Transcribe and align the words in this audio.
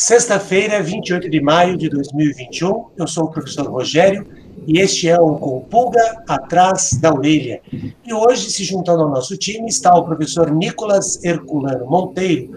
Sexta-feira, 0.00 0.80
28 0.80 1.28
de 1.28 1.40
maio 1.40 1.76
de 1.76 1.88
2021, 1.88 2.90
eu 2.96 3.08
sou 3.08 3.24
o 3.24 3.30
professor 3.32 3.66
Rogério 3.66 4.24
e 4.64 4.78
este 4.78 5.08
é 5.08 5.20
o 5.20 5.34
Com 5.34 5.58
Pulga 5.62 6.22
Atrás 6.28 6.90
da 7.00 7.12
Orelha. 7.12 7.60
E 8.06 8.14
hoje, 8.14 8.48
se 8.48 8.62
juntando 8.62 9.02
ao 9.02 9.10
nosso 9.10 9.36
time, 9.36 9.68
está 9.68 9.92
o 9.96 10.04
professor 10.04 10.52
Nicolas 10.52 11.24
Herculano 11.24 11.84
Monteiro. 11.86 12.48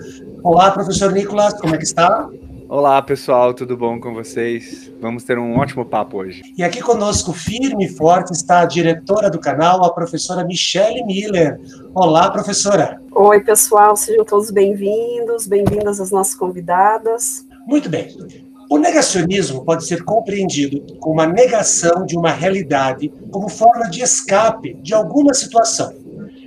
Olá, 0.44 0.70
professor 0.70 1.12
Nicolas, 1.12 1.56
como 1.56 1.74
é 1.74 1.80
que 1.80 1.84
está? 1.84 2.30
Olá, 2.72 3.02
pessoal, 3.02 3.54
tudo 3.54 3.76
bom 3.76 4.00
com 4.00 4.14
vocês? 4.14 4.90
Vamos 5.02 5.26
ter 5.26 5.38
um 5.38 5.58
ótimo 5.58 5.84
papo 5.84 6.20
hoje. 6.20 6.42
E 6.58 6.64
aqui 6.64 6.82
conosco, 6.82 7.34
firme 7.34 7.88
e 7.88 7.90
forte, 7.90 8.32
está 8.32 8.62
a 8.62 8.66
diretora 8.66 9.30
do 9.30 9.42
canal, 9.42 9.84
a 9.84 9.92
professora 9.92 10.46
Michele 10.46 11.04
Miller. 11.04 11.60
Olá, 11.94 12.32
professora. 12.32 12.98
Oi, 13.12 13.42
pessoal, 13.42 13.98
sejam 13.98 14.24
todos 14.24 14.52
bem-vindos, 14.52 15.48
bem-vindas 15.48 16.00
às 16.00 16.12
nossas 16.12 16.34
convidadas. 16.34 17.46
Muito 17.68 17.90
bem. 17.90 18.08
O 18.70 18.78
negacionismo 18.78 19.66
pode 19.66 19.86
ser 19.86 20.06
compreendido 20.06 20.82
como 21.02 21.16
uma 21.16 21.28
negação 21.28 22.06
de 22.06 22.16
uma 22.16 22.32
realidade 22.32 23.12
como 23.32 23.50
forma 23.50 23.90
de 23.90 24.02
escape 24.02 24.76
de 24.76 24.94
alguma 24.94 25.34
situação. 25.34 25.94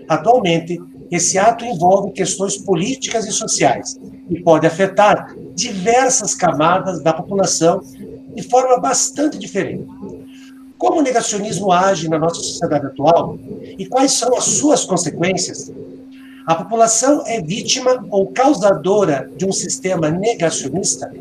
Atualmente, 0.09 0.81
esse 1.15 1.39
ato 1.39 1.65
envolve 1.65 2.11
questões 2.11 2.57
políticas 2.57 3.25
e 3.25 3.31
sociais 3.31 3.97
e 4.29 4.43
pode 4.43 4.67
afetar 4.67 5.33
diversas 5.55 6.35
camadas 6.35 7.01
da 7.03 7.13
população 7.13 7.81
de 8.35 8.43
forma 8.43 8.79
bastante 8.79 9.39
diferente. 9.39 9.87
Como 10.77 10.99
o 10.99 11.03
negacionismo 11.03 11.71
age 11.71 12.09
na 12.09 12.19
nossa 12.19 12.43
sociedade 12.43 12.87
atual 12.87 13.39
e 13.79 13.87
quais 13.87 14.11
são 14.13 14.37
as 14.37 14.45
suas 14.45 14.85
consequências? 14.85 15.73
A 16.47 16.57
população 16.57 17.23
é 17.27 17.41
vítima 17.41 18.05
ou 18.11 18.33
causadora 18.33 19.31
de 19.37 19.47
um 19.47 19.53
sistema 19.53 20.11
negacionista? 20.11 21.13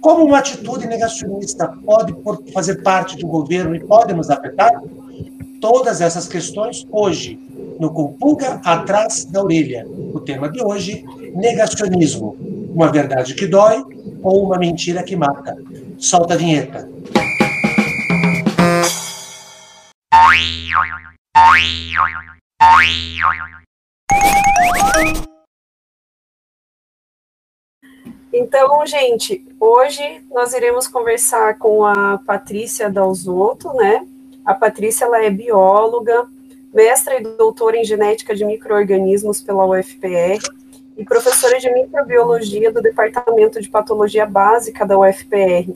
Como 0.00 0.24
uma 0.24 0.38
atitude 0.38 0.88
negacionista 0.88 1.68
pode 1.86 2.14
fazer 2.52 2.82
parte 2.82 3.16
do 3.16 3.28
governo 3.28 3.76
e 3.76 3.80
pode 3.80 4.12
nos 4.12 4.28
afetar? 4.28 4.72
Todas 5.64 6.02
essas 6.02 6.28
questões 6.28 6.86
hoje 6.92 7.40
no 7.80 7.90
Compulga 7.90 8.60
Atrás 8.62 9.24
da 9.24 9.42
Orelha. 9.42 9.86
O 10.12 10.20
tema 10.20 10.46
de 10.50 10.62
hoje, 10.62 11.02
negacionismo. 11.34 12.36
Uma 12.68 12.92
verdade 12.92 13.34
que 13.34 13.46
dói 13.46 13.82
ou 14.22 14.44
uma 14.44 14.58
mentira 14.58 15.02
que 15.02 15.16
mata. 15.16 15.56
Solta 15.96 16.34
a 16.34 16.36
vinheta. 16.36 16.86
Então, 28.30 28.84
gente, 28.84 29.46
hoje 29.58 30.26
nós 30.30 30.52
iremos 30.52 30.86
conversar 30.86 31.56
com 31.56 31.86
a 31.86 32.18
Patrícia 32.18 32.90
Dalzotto, 32.90 33.72
né? 33.72 34.06
A 34.44 34.52
Patrícia 34.52 35.06
ela 35.06 35.24
é 35.24 35.30
bióloga, 35.30 36.26
mestra 36.72 37.18
e 37.18 37.22
doutora 37.22 37.78
em 37.78 37.84
genética 37.84 38.34
de 38.34 38.44
microorganismos 38.44 39.40
pela 39.40 39.64
UFPR 39.64 40.38
e 40.98 41.04
professora 41.04 41.58
de 41.58 41.72
microbiologia 41.72 42.70
do 42.70 42.82
Departamento 42.82 43.60
de 43.60 43.68
Patologia 43.70 44.26
Básica 44.26 44.84
da 44.84 44.98
UFPR. 44.98 45.72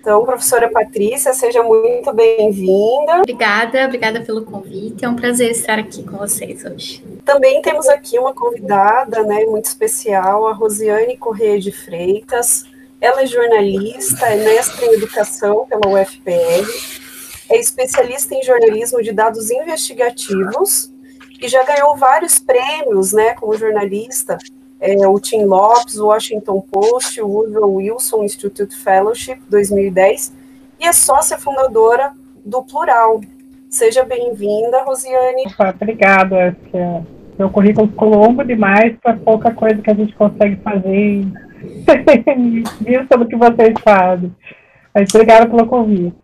Então, 0.00 0.24
professora 0.24 0.68
Patrícia, 0.68 1.32
seja 1.32 1.62
muito 1.62 2.12
bem-vinda. 2.12 3.20
Obrigada, 3.20 3.86
obrigada 3.86 4.20
pelo 4.20 4.44
convite. 4.44 5.04
É 5.04 5.08
um 5.08 5.16
prazer 5.16 5.52
estar 5.52 5.78
aqui 5.78 6.02
com 6.02 6.18
vocês 6.18 6.64
hoje. 6.64 7.02
Também 7.24 7.62
temos 7.62 7.88
aqui 7.88 8.18
uma 8.18 8.34
convidada, 8.34 9.22
né, 9.22 9.44
muito 9.44 9.66
especial, 9.66 10.46
a 10.46 10.52
Rosiane 10.52 11.16
Correia 11.16 11.58
de 11.58 11.72
Freitas. 11.72 12.64
Ela 13.00 13.22
é 13.22 13.26
jornalista, 13.26 14.26
é 14.26 14.44
mestre 14.44 14.84
em 14.84 14.94
educação 14.94 15.66
pela 15.66 15.86
UFPR 15.88 17.03
é 17.50 17.58
especialista 17.58 18.34
em 18.34 18.42
jornalismo 18.42 19.02
de 19.02 19.12
dados 19.12 19.50
investigativos 19.50 20.92
e 21.40 21.48
já 21.48 21.62
ganhou 21.64 21.96
vários 21.96 22.38
prêmios, 22.38 23.12
né, 23.12 23.34
como 23.34 23.56
jornalista, 23.56 24.38
é, 24.80 25.06
o 25.06 25.18
Tim 25.18 25.44
Lopes, 25.44 25.98
o 25.98 26.06
Washington 26.06 26.60
Post, 26.60 27.20
o 27.20 27.28
Woodrow 27.28 27.74
Wilson 27.74 28.24
Institute 28.24 28.76
Fellowship 28.76 29.38
2010 29.48 30.32
e 30.80 30.86
é 30.86 30.92
sócia 30.92 31.38
fundadora 31.38 32.12
do 32.44 32.62
Plural. 32.62 33.20
Seja 33.68 34.04
bem-vinda, 34.04 34.82
Rosiane. 34.82 35.44
Obrigada. 35.80 36.56
Meu 37.38 37.50
currículo 37.50 37.88
ficou 37.88 38.08
longo 38.08 38.44
demais 38.44 38.96
para 39.02 39.16
pouca 39.16 39.52
coisa 39.52 39.80
que 39.82 39.90
a 39.90 39.94
gente 39.94 40.14
consegue 40.14 40.56
fazer 40.56 41.24
visto 42.80 43.18
do 43.18 43.26
que 43.26 43.36
vocês 43.36 43.74
fazem. 43.82 44.34
Mas 44.94 45.12
obrigada 45.12 45.48
pelo 45.48 45.66
convite. 45.66 46.23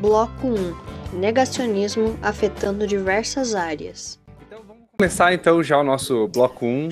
Bloco 0.00 0.48
1 0.48 1.18
Negacionismo 1.18 2.18
afetando 2.20 2.86
diversas 2.86 3.54
áreas. 3.54 4.20
Então 4.46 4.60
vamos 4.66 4.84
começar 4.98 5.32
então 5.32 5.62
já 5.62 5.78
o 5.78 5.82
nosso 5.82 6.28
bloco 6.28 6.66
1. 6.66 6.88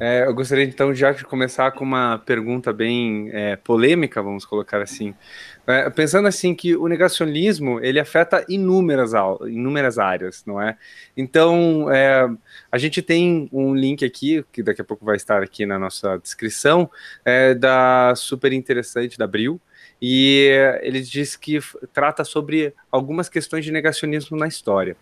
É, 0.00 0.24
eu 0.26 0.34
gostaria 0.34 0.64
então 0.64 0.94
já 0.94 1.12
de 1.12 1.24
começar 1.24 1.70
com 1.72 1.84
uma 1.84 2.18
pergunta 2.18 2.72
bem 2.72 3.30
é, 3.32 3.56
polêmica, 3.56 4.22
vamos 4.22 4.46
colocar 4.46 4.80
assim. 4.80 5.14
É, 5.66 5.90
pensando 5.90 6.28
assim 6.28 6.54
que 6.54 6.74
o 6.76 6.86
negacionismo 6.86 7.78
ele 7.82 8.00
afeta 8.00 8.44
inúmeras, 8.48 9.12
inúmeras 9.46 9.98
áreas, 9.98 10.42
não 10.46 10.60
é? 10.60 10.78
Então 11.14 11.90
é, 11.90 12.26
a 12.72 12.78
gente 12.78 13.02
tem 13.02 13.50
um 13.52 13.74
link 13.74 14.02
aqui 14.02 14.42
que 14.50 14.62
daqui 14.62 14.80
a 14.80 14.84
pouco 14.84 15.04
vai 15.04 15.16
estar 15.16 15.42
aqui 15.42 15.66
na 15.66 15.78
nossa 15.78 16.16
descrição 16.18 16.90
é, 17.22 17.54
da 17.54 18.14
super 18.16 18.52
interessante 18.52 19.18
da 19.18 19.26
Bril, 19.26 19.60
e 20.00 20.50
ele 20.82 21.00
diz 21.00 21.36
que 21.36 21.58
trata 21.92 22.24
sobre 22.24 22.74
algumas 22.90 23.28
questões 23.28 23.64
de 23.64 23.72
negacionismo 23.72 24.36
na 24.36 24.46
história. 24.46 24.96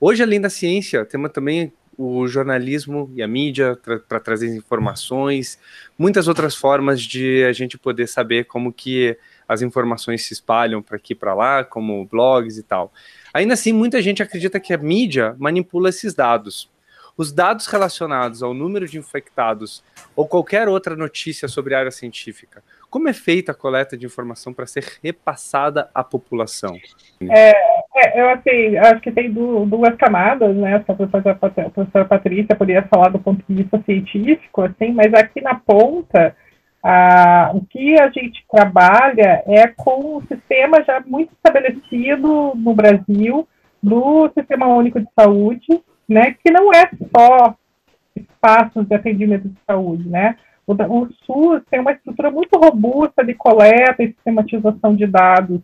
Hoje, 0.00 0.22
além 0.22 0.40
da 0.40 0.50
ciência, 0.50 1.04
temos 1.04 1.30
também 1.30 1.72
o 1.96 2.26
jornalismo 2.26 3.10
e 3.14 3.22
a 3.22 3.28
mídia 3.28 3.76
para 3.76 3.98
tra 3.98 4.20
trazer 4.20 4.54
informações, 4.54 5.58
muitas 5.98 6.26
outras 6.26 6.54
formas 6.54 7.00
de 7.00 7.44
a 7.44 7.52
gente 7.52 7.78
poder 7.78 8.06
saber 8.08 8.44
como 8.44 8.72
que 8.72 9.16
as 9.46 9.62
informações 9.62 10.26
se 10.26 10.32
espalham 10.32 10.82
para 10.82 10.96
aqui 10.96 11.14
para 11.14 11.34
lá, 11.34 11.62
como 11.62 12.04
blogs 12.06 12.56
e 12.58 12.62
tal. 12.62 12.92
Ainda 13.32 13.54
assim, 13.54 13.72
muita 13.72 14.00
gente 14.00 14.22
acredita 14.22 14.58
que 14.58 14.72
a 14.72 14.78
mídia 14.78 15.36
manipula 15.38 15.90
esses 15.90 16.14
dados. 16.14 16.70
Os 17.16 17.30
dados 17.30 17.66
relacionados 17.66 18.42
ao 18.42 18.54
número 18.54 18.88
de 18.88 18.98
infectados 18.98 19.84
ou 20.16 20.26
qualquer 20.26 20.66
outra 20.66 20.96
notícia 20.96 21.46
sobre 21.46 21.74
a 21.74 21.78
área 21.78 21.90
científica 21.90 22.64
como 22.92 23.08
é 23.08 23.14
feita 23.14 23.52
a 23.52 23.54
coleta 23.54 23.96
de 23.96 24.04
informação 24.04 24.52
para 24.52 24.66
ser 24.66 24.84
repassada 25.02 25.88
à 25.94 26.04
população? 26.04 26.76
É, 27.22 27.52
é, 27.96 28.20
eu 28.20 28.28
assim, 28.28 28.76
acho 28.76 29.00
que 29.00 29.10
tem 29.10 29.32
duas 29.32 29.96
camadas, 29.96 30.54
né? 30.54 30.76
A 30.76 30.80
professora, 30.80 31.30
a 31.30 31.70
professora 31.70 32.04
Patrícia 32.04 32.54
poderia 32.54 32.82
falar 32.82 33.08
do 33.08 33.18
ponto 33.18 33.42
de 33.48 33.62
vista 33.62 33.82
científico, 33.86 34.60
assim, 34.60 34.92
mas 34.92 35.14
aqui 35.14 35.40
na 35.40 35.54
ponta, 35.54 36.36
o 37.54 37.64
que 37.64 37.98
a 37.98 38.10
gente 38.10 38.44
trabalha 38.52 39.42
é 39.46 39.66
com 39.68 40.18
um 40.18 40.20
sistema 40.26 40.84
já 40.84 41.00
muito 41.00 41.32
estabelecido 41.32 42.52
no 42.54 42.74
Brasil, 42.74 43.48
do 43.82 44.30
Sistema 44.36 44.66
Único 44.66 45.00
de 45.00 45.08
Saúde, 45.18 45.82
né? 46.06 46.36
Que 46.44 46.50
não 46.50 46.70
é 46.74 46.90
só 47.16 47.56
espaços 48.14 48.86
de 48.86 48.94
atendimento 48.94 49.48
de 49.48 49.56
saúde, 49.66 50.06
né? 50.06 50.36
O, 50.66 50.74
o 50.74 51.08
SUS 51.24 51.62
tem 51.70 51.80
uma 51.80 51.92
estrutura 51.92 52.30
muito 52.30 52.58
robusta 52.58 53.24
de 53.24 53.34
coleta 53.34 54.02
e 54.02 54.08
sistematização 54.08 54.94
de 54.94 55.06
dados. 55.06 55.60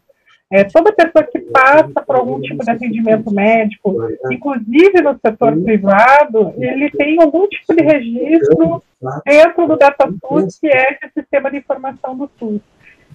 É, 0.50 0.64
toda 0.64 0.92
pessoa 0.92 1.22
que 1.25 1.38
passa 1.41 2.00
por 2.06 2.16
algum 2.16 2.41
tipo 2.41 2.64
de 2.64 2.70
atendimento 2.70 3.31
médico, 3.31 3.94
inclusive 4.31 5.03
no 5.03 5.19
setor 5.19 5.54
privado, 5.62 6.54
ele 6.56 6.91
tem 6.91 7.20
algum 7.20 7.47
tipo 7.47 7.75
de 7.75 7.82
registro 7.82 8.82
dentro 9.26 9.66
do 9.66 9.76
DataSUS, 9.76 10.58
que 10.58 10.69
é 10.69 10.94
esse 10.94 11.12
sistema 11.12 11.50
de 11.50 11.58
informação 11.58 12.17
do 12.17 12.31
SUS. 12.38 12.62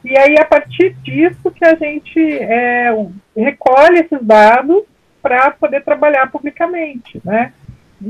E 0.05 0.15
aí, 0.17 0.35
a 0.37 0.45
partir 0.45 0.93
disso, 1.01 1.49
que 1.49 1.65
a 1.65 1.75
gente 1.75 2.19
é, 2.19 2.89
recolhe 3.35 3.99
esses 3.99 4.21
dados 4.21 4.83
para 5.21 5.51
poder 5.51 5.83
trabalhar 5.83 6.29
publicamente, 6.29 7.19
né? 7.23 7.53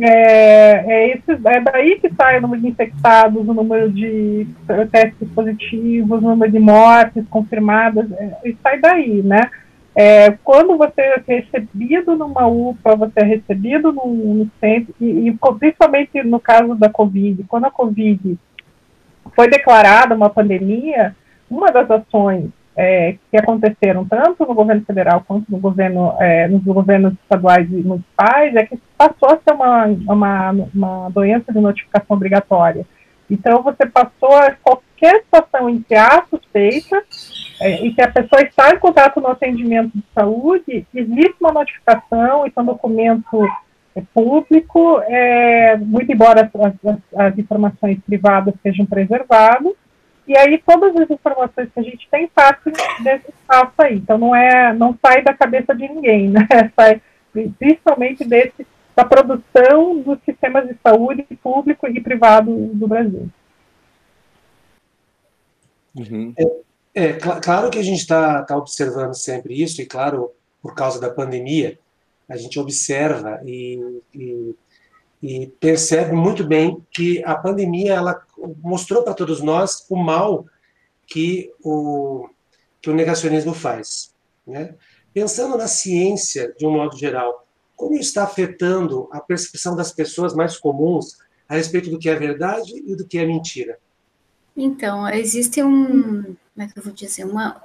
É, 0.02 0.86
é, 0.88 1.10
esse, 1.10 1.32
é 1.32 1.60
daí 1.62 2.00
que 2.00 2.12
sai 2.16 2.40
o 2.40 2.42
número 2.42 2.62
de 2.62 2.70
infectados, 2.70 3.48
o 3.48 3.54
número 3.54 3.92
de 3.92 4.48
testes 4.92 5.30
positivos, 5.36 6.20
o 6.20 6.30
número 6.30 6.52
de 6.52 6.60
mortes 6.60 7.24
confirmadas, 7.30 8.12
é, 8.14 8.54
sai 8.64 8.80
daí, 8.80 9.22
né? 9.22 9.42
É, 9.96 10.32
quando 10.44 10.76
você 10.76 11.02
é 11.02 11.24
recebido 11.28 12.16
numa 12.16 12.48
UPA, 12.48 12.96
você 12.96 13.20
é 13.20 13.24
recebido 13.24 13.92
no, 13.92 14.08
no 14.08 14.50
centro, 14.60 14.96
e, 15.00 15.30
e, 15.30 15.38
principalmente 15.60 16.24
no 16.24 16.40
caso 16.40 16.74
da 16.74 16.90
Covid, 16.90 17.44
quando 17.44 17.66
a 17.66 17.72
Covid 17.72 18.38
foi 19.36 19.48
declarada 19.48 20.16
uma 20.16 20.32
pandemia, 20.32 21.16
uma 21.48 21.68
das 21.68 21.90
ações 21.92 22.50
é, 22.76 23.16
que 23.30 23.38
aconteceram 23.38 24.06
tanto 24.06 24.46
no 24.46 24.54
governo 24.54 24.84
federal 24.86 25.24
quanto 25.28 25.52
no 25.52 25.60
governo, 25.60 26.16
é, 26.20 26.48
nos 26.48 26.64
governos 26.64 27.14
estaduais 27.14 27.70
e 27.72 27.76
municipais 27.76 28.56
é 28.56 28.66
que 28.66 28.80
passou 28.98 29.30
a 29.30 29.38
ser 29.38 29.54
uma, 29.54 29.86
uma, 29.86 30.52
uma 30.74 31.10
doença 31.10 31.52
de 31.54 31.60
notificação 31.60 32.16
obrigatória. 32.16 32.86
Então, 33.30 33.64
você 33.64 33.86
passou 33.86 34.36
a 34.36 34.52
qualquer 34.52 35.22
situação 35.24 35.70
em 35.70 35.82
que 35.82 35.96
há 35.96 36.24
suspeita 36.30 37.04
é, 37.62 37.86
e 37.86 37.94
que 37.94 38.02
a 38.02 38.12
pessoa 38.12 38.42
está 38.42 38.72
em 38.72 38.80
contato 38.80 39.22
no 39.22 39.28
atendimento 39.28 39.92
de 39.96 40.04
saúde, 40.14 40.86
existe 40.94 41.36
uma 41.40 41.52
notificação, 41.52 42.46
isso 42.46 42.60
é 42.60 42.62
um 42.62 42.66
documento 42.66 43.48
público, 44.14 45.00
é, 45.04 45.78
muito 45.78 46.12
embora 46.12 46.50
as, 46.54 46.86
as, 46.86 46.98
as, 47.16 47.38
informações 47.38 48.00
privadas 48.06 48.54
sejam 48.64 48.86
preservadas, 48.86 49.74
e 50.28 50.38
aí 50.38 50.58
todas 50.58 50.96
as 50.96 51.10
informações 51.10 51.70
que 51.74 51.80
a 51.80 51.84
gente 51.84 52.08
tem 52.10 52.28
partem 52.28 52.74
desse 53.02 53.30
espaço 53.30 53.74
aí. 53.80 53.96
Então 53.96 54.18
não 54.18 54.36
é, 54.36 54.74
não 54.74 54.98
sai 55.06 55.22
da 55.22 55.34
cabeça 55.34 55.76
de 55.76 55.88
ninguém, 55.88 56.30
né? 56.30 56.48
Sai 56.76 57.02
principalmente 57.58 58.24
desse 58.24 58.66
da 58.96 59.04
produção 59.04 60.00
dos 60.00 60.20
sistemas 60.24 60.68
de 60.68 60.76
saúde 60.84 61.26
público 61.42 61.88
e 61.88 62.00
privado 62.00 62.52
do 62.74 62.88
Brasil. 62.88 63.28
Uhum. 65.96 66.34
É, 66.38 67.04
é 67.08 67.20
cl 67.20 67.40
claro 67.42 67.70
que 67.70 67.80
a 67.80 67.84
gente 67.84 68.00
está 68.00 68.44
tá 68.44 68.56
observando 68.56 69.14
sempre 69.16 69.62
isso, 69.62 69.82
e 69.82 69.86
claro, 69.86 70.32
por 70.62 70.76
causa 70.76 71.00
da 71.00 71.10
pandemia, 71.10 71.78
a 72.30 72.38
gente 72.38 72.60
observa 72.60 73.42
e, 73.46 74.02
e, 74.14 74.56
e 75.24 75.48
percebe 75.48 76.12
muito 76.12 76.44
bem 76.44 76.86
que 76.92 77.24
a 77.24 77.34
pandemia 77.34 77.94
ela 77.94 78.22
mostrou 78.62 79.04
para 79.04 79.14
todos 79.14 79.42
nós 79.42 79.86
o 79.90 79.96
mal 79.96 80.46
que 81.08 81.50
o, 81.64 82.28
que 82.82 82.90
o 82.90 82.94
negacionismo 82.94 83.54
faz. 83.54 84.14
Né? 84.46 84.76
Pensando 85.14 85.58
na 85.58 85.68
ciência, 85.68 86.54
de 86.60 86.66
um 86.66 86.72
modo 86.72 86.98
geral, 86.98 87.48
como 87.74 87.96
está 87.96 88.26
afetando 88.26 89.08
a 89.14 89.22
percepção 89.22 89.78
das 89.78 89.94
pessoas 89.94 90.36
mais 90.36 90.58
comuns 90.58 91.18
a 91.48 91.56
respeito 91.56 91.90
do 91.90 91.98
que 91.98 92.10
é 92.10 92.16
verdade 92.16 92.74
e 92.86 92.94
do 92.94 93.08
que 93.08 93.18
é 93.18 93.26
mentira? 93.26 93.80
Então, 94.58 95.08
existe 95.08 95.64
um, 95.64 96.24
como 96.24 96.36
é 96.58 96.68
que 96.68 96.78
eu 96.78 96.84
vou 96.84 96.92
dizer, 96.92 97.24
uma, 97.24 97.64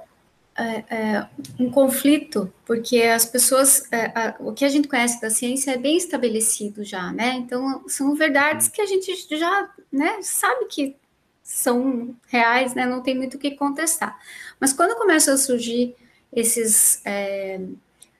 é, 0.59 0.83
é, 0.89 1.27
um 1.59 1.69
conflito, 1.71 2.51
porque 2.65 3.01
as 3.03 3.25
pessoas, 3.25 3.83
é, 3.91 4.07
a, 4.07 4.35
o 4.39 4.51
que 4.51 4.65
a 4.65 4.69
gente 4.69 4.87
conhece 4.87 5.21
da 5.21 5.29
ciência 5.29 5.71
é 5.71 5.77
bem 5.77 5.97
estabelecido 5.97 6.83
já, 6.83 7.11
né? 7.13 7.35
Então, 7.35 7.83
são 7.87 8.13
verdades 8.15 8.67
que 8.67 8.81
a 8.81 8.85
gente 8.85 9.15
já 9.37 9.69
né, 9.91 10.19
sabe 10.21 10.65
que 10.65 10.95
são 11.41 12.15
reais, 12.27 12.75
né? 12.75 12.85
Não 12.85 13.01
tem 13.01 13.15
muito 13.15 13.35
o 13.35 13.39
que 13.39 13.51
contestar. 13.51 14.19
Mas 14.59 14.73
quando 14.73 14.97
começam 14.97 15.33
a 15.33 15.37
surgir 15.37 15.95
esses 16.31 17.01
é, 17.05 17.61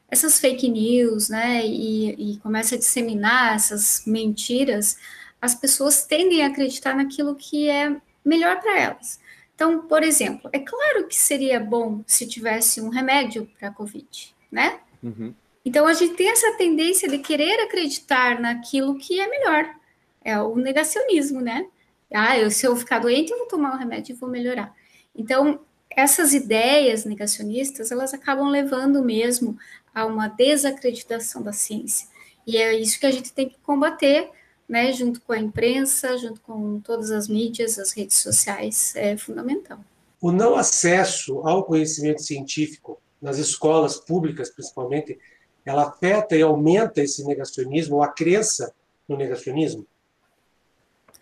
essas 0.09 0.39
fake 0.39 0.69
news, 0.69 1.29
né, 1.29 1.65
e, 1.65 2.33
e 2.33 2.37
começa 2.37 2.75
a 2.75 2.77
disseminar 2.77 3.55
essas 3.55 4.03
mentiras, 4.07 4.97
as 5.41 5.53
pessoas 5.53 6.05
tendem 6.05 6.43
a 6.43 6.47
acreditar 6.47 6.95
naquilo 6.95 7.35
que 7.35 7.69
é 7.69 7.95
melhor 8.25 8.59
para 8.59 8.79
elas. 8.79 9.19
Então, 9.59 9.81
por 9.81 10.03
exemplo, 10.03 10.49
é 10.53 10.59
claro 10.59 11.05
que 11.05 11.17
seria 11.17 11.59
bom 11.59 12.01
se 12.07 12.25
tivesse 12.25 12.79
um 12.79 12.87
remédio 12.87 13.45
para 13.59 13.67
a 13.67 13.73
Covid, 13.73 14.33
né? 14.49 14.79
Uhum. 15.03 15.35
Então, 15.65 15.85
a 15.85 15.93
gente 15.93 16.13
tem 16.13 16.29
essa 16.29 16.53
tendência 16.53 17.09
de 17.09 17.17
querer 17.17 17.59
acreditar 17.63 18.39
naquilo 18.39 18.97
que 18.97 19.19
é 19.19 19.27
melhor. 19.27 19.75
É 20.23 20.39
o 20.39 20.55
negacionismo, 20.55 21.41
né? 21.41 21.67
Ah, 22.09 22.39
eu, 22.39 22.49
se 22.49 22.65
eu 22.65 22.73
ficar 22.73 22.99
doente, 22.99 23.33
eu 23.33 23.37
vou 23.37 23.47
tomar 23.47 23.75
um 23.75 23.77
remédio 23.77 24.13
e 24.13 24.15
vou 24.15 24.29
melhorar. 24.29 24.73
Então, 25.13 25.59
essas 25.89 26.33
ideias 26.33 27.03
negacionistas, 27.03 27.91
elas 27.91 28.13
acabam 28.13 28.47
levando 28.47 29.03
mesmo 29.03 29.57
a 29.93 30.05
uma 30.05 30.29
desacreditação 30.29 31.43
da 31.43 31.51
ciência. 31.51 32.07
E 32.47 32.55
é 32.55 32.73
isso 32.79 32.97
que 32.97 33.05
a 33.05 33.11
gente 33.11 33.33
tem 33.33 33.49
que 33.49 33.57
combater, 33.61 34.31
né, 34.69 34.93
junto 34.93 35.19
com 35.21 35.33
a 35.33 35.39
imprensa, 35.39 36.17
junto 36.17 36.39
com 36.41 36.79
todas 36.79 37.09
as 37.09 37.27
mídias, 37.27 37.79
as 37.79 37.91
redes 37.91 38.17
sociais, 38.17 38.95
é 38.95 39.17
fundamental. 39.17 39.79
O 40.21 40.31
não 40.31 40.55
acesso 40.55 41.39
ao 41.39 41.63
conhecimento 41.63 42.21
científico 42.21 43.01
nas 43.19 43.37
escolas 43.37 43.97
públicas, 43.97 44.49
principalmente, 44.49 45.17
ela 45.65 45.87
afeta 45.87 46.35
e 46.35 46.41
aumenta 46.41 47.01
esse 47.01 47.25
negacionismo, 47.25 48.03
a 48.03 48.07
crença 48.07 48.73
no 49.07 49.17
negacionismo? 49.17 49.85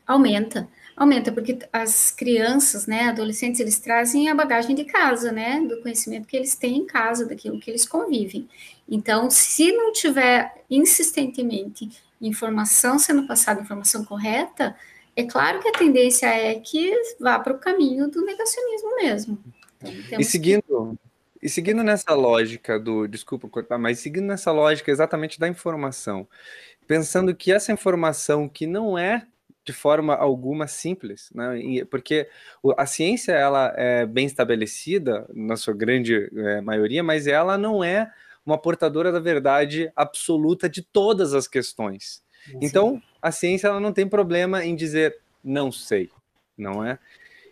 Aumenta 0.05 0.67
aumenta, 0.97 1.31
porque 1.31 1.59
as 1.71 2.09
crianças, 2.09 2.88
né, 2.88 3.03
adolescentes, 3.03 3.59
eles 3.59 3.77
trazem 3.77 4.29
a 4.29 4.35
bagagem 4.35 4.75
de 4.75 4.83
casa, 4.83 5.31
né, 5.31 5.61
do 5.61 5.79
conhecimento 5.83 6.27
que 6.27 6.35
eles 6.35 6.55
têm 6.55 6.77
em 6.77 6.85
casa, 6.88 7.27
daquilo 7.27 7.59
que 7.59 7.69
eles 7.69 7.88
convivem. 7.88 8.49
Então, 8.89 9.29
se 9.29 9.71
não 9.71 9.94
tiver 9.94 10.63
insistentemente 10.67 11.88
informação 12.22 12.98
sendo 12.98 13.28
passada, 13.28 13.62
informação 13.62 14.04
correta, 14.04 14.75
é 15.16 15.24
claro 15.24 15.60
que 15.60 15.68
a 15.68 15.72
tendência 15.72 16.28
é 16.28 16.56
que 16.60 16.94
vá 17.19 17.40
para 17.40 17.54
o 17.54 17.60
caminho 17.60 18.10
do 18.10 18.24
negacionismo 18.24 18.96
mesmo. 18.98 19.40
Então, 19.84 20.19
e 20.19 20.24
seguindo, 20.24 20.98
que... 21.40 21.48
e 21.48 21.50
seguindo 21.50 21.84
nessa 21.84 22.14
lógica 22.14 22.80
do, 22.80 23.08
desculpa 23.08 23.48
cortar, 23.48 23.78
mas 23.78 24.00
seguindo 24.00 24.25
nessa 24.25 24.52
lógica 24.52 24.92
exatamente 24.92 25.40
da 25.40 25.48
informação, 25.48 26.28
pensando 26.86 27.36
que 27.36 27.52
essa 27.52 27.72
informação 27.72 28.48
que 28.48 28.68
não 28.68 28.98
é 28.98 29.25
de 29.66 29.74
forma 29.74 30.16
alguma 30.16 30.66
simples, 30.66 31.30
né? 31.36 31.84
porque 31.92 32.30
a 32.78 32.86
ciência 32.86 33.34
ela 33.34 33.74
é 33.75 34.06
bem 34.06 34.25
estabelecida 34.25 35.28
na 35.34 35.58
sua 35.58 35.74
grande 35.74 36.31
é, 36.34 36.62
maioria, 36.62 37.04
mas 37.04 37.28
ela 37.28 37.58
não 37.58 37.84
é 37.84 38.10
uma 38.47 38.57
portadora 38.57 39.11
da 39.11 39.19
verdade 39.19 39.91
absoluta 39.94 40.69
de 40.69 40.81
todas 40.81 41.33
as 41.33 41.47
questões. 41.47 42.23
Sim. 42.45 42.59
Então, 42.61 43.01
a 43.21 43.29
ciência 43.29 43.67
ela 43.67 43.79
não 43.79 43.91
tem 43.91 44.07
problema 44.07 44.63
em 44.63 44.73
dizer 44.73 45.17
não 45.44 45.69
sei, 45.71 46.09
não 46.57 46.83
é? 46.83 46.97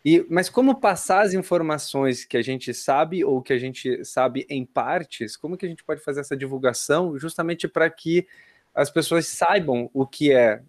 E, 0.06 0.26
mas 0.30 0.50
como 0.50 0.80
passar 0.80 1.26
as 1.26 1.34
informações 1.34 2.24
que 2.24 2.38
a 2.38 2.42
gente 2.42 2.74
sabe 2.74 3.26
ou 3.26 3.42
que 3.42 3.52
a 3.52 3.58
gente 3.58 4.06
sabe 4.06 4.46
em 4.50 4.64
partes, 4.64 5.36
como 5.36 5.58
que 5.58 5.66
a 5.66 5.70
gente 5.70 5.84
pode 5.84 6.00
fazer 6.02 6.22
essa 6.22 6.38
divulgação 6.38 7.18
justamente 7.18 7.68
para 7.68 7.90
que 7.90 8.26
as 8.74 8.90
pessoas 8.90 9.28
saibam 9.28 9.90
o 9.94 10.06
que 10.06 10.32
é 10.32 10.62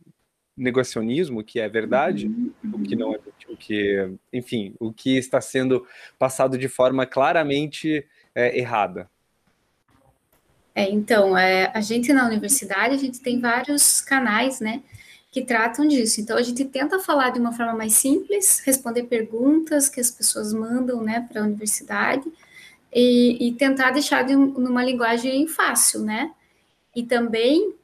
negacionismo, 0.56 1.44
que 1.44 1.60
é 1.60 1.68
verdade, 1.68 2.26
uhum. 2.26 2.52
o 2.72 2.82
que 2.82 2.96
não 2.96 3.14
é, 3.14 3.18
o 3.48 3.56
que, 3.56 4.10
enfim, 4.32 4.74
o 4.80 4.92
que 4.92 5.18
está 5.18 5.40
sendo 5.40 5.86
passado 6.18 6.56
de 6.56 6.66
forma 6.66 7.04
claramente 7.04 8.06
é, 8.34 8.58
errada. 8.58 9.08
É, 10.76 10.90
então, 10.90 11.36
é, 11.38 11.72
a 11.72 11.80
gente 11.80 12.12
na 12.12 12.26
universidade, 12.26 12.94
a 12.94 12.98
gente 12.98 13.18
tem 13.20 13.40
vários 13.40 14.02
canais, 14.02 14.60
né, 14.60 14.82
que 15.32 15.40
tratam 15.40 15.88
disso. 15.88 16.20
Então, 16.20 16.36
a 16.36 16.42
gente 16.42 16.66
tenta 16.66 16.98
falar 17.00 17.30
de 17.30 17.40
uma 17.40 17.50
forma 17.50 17.72
mais 17.72 17.94
simples, 17.94 18.60
responder 18.60 19.04
perguntas 19.04 19.88
que 19.88 19.98
as 19.98 20.10
pessoas 20.10 20.52
mandam, 20.52 21.02
né, 21.02 21.26
para 21.32 21.40
a 21.40 21.44
universidade, 21.44 22.30
e, 22.92 23.48
e, 23.48 23.52
tentar 23.54 23.90
deixar 23.90 24.22
de 24.22 24.36
numa 24.36 24.84
linguagem 24.84 25.46
fácil, 25.48 26.00
né, 26.00 26.30
e 26.94 27.02
também 27.02 27.74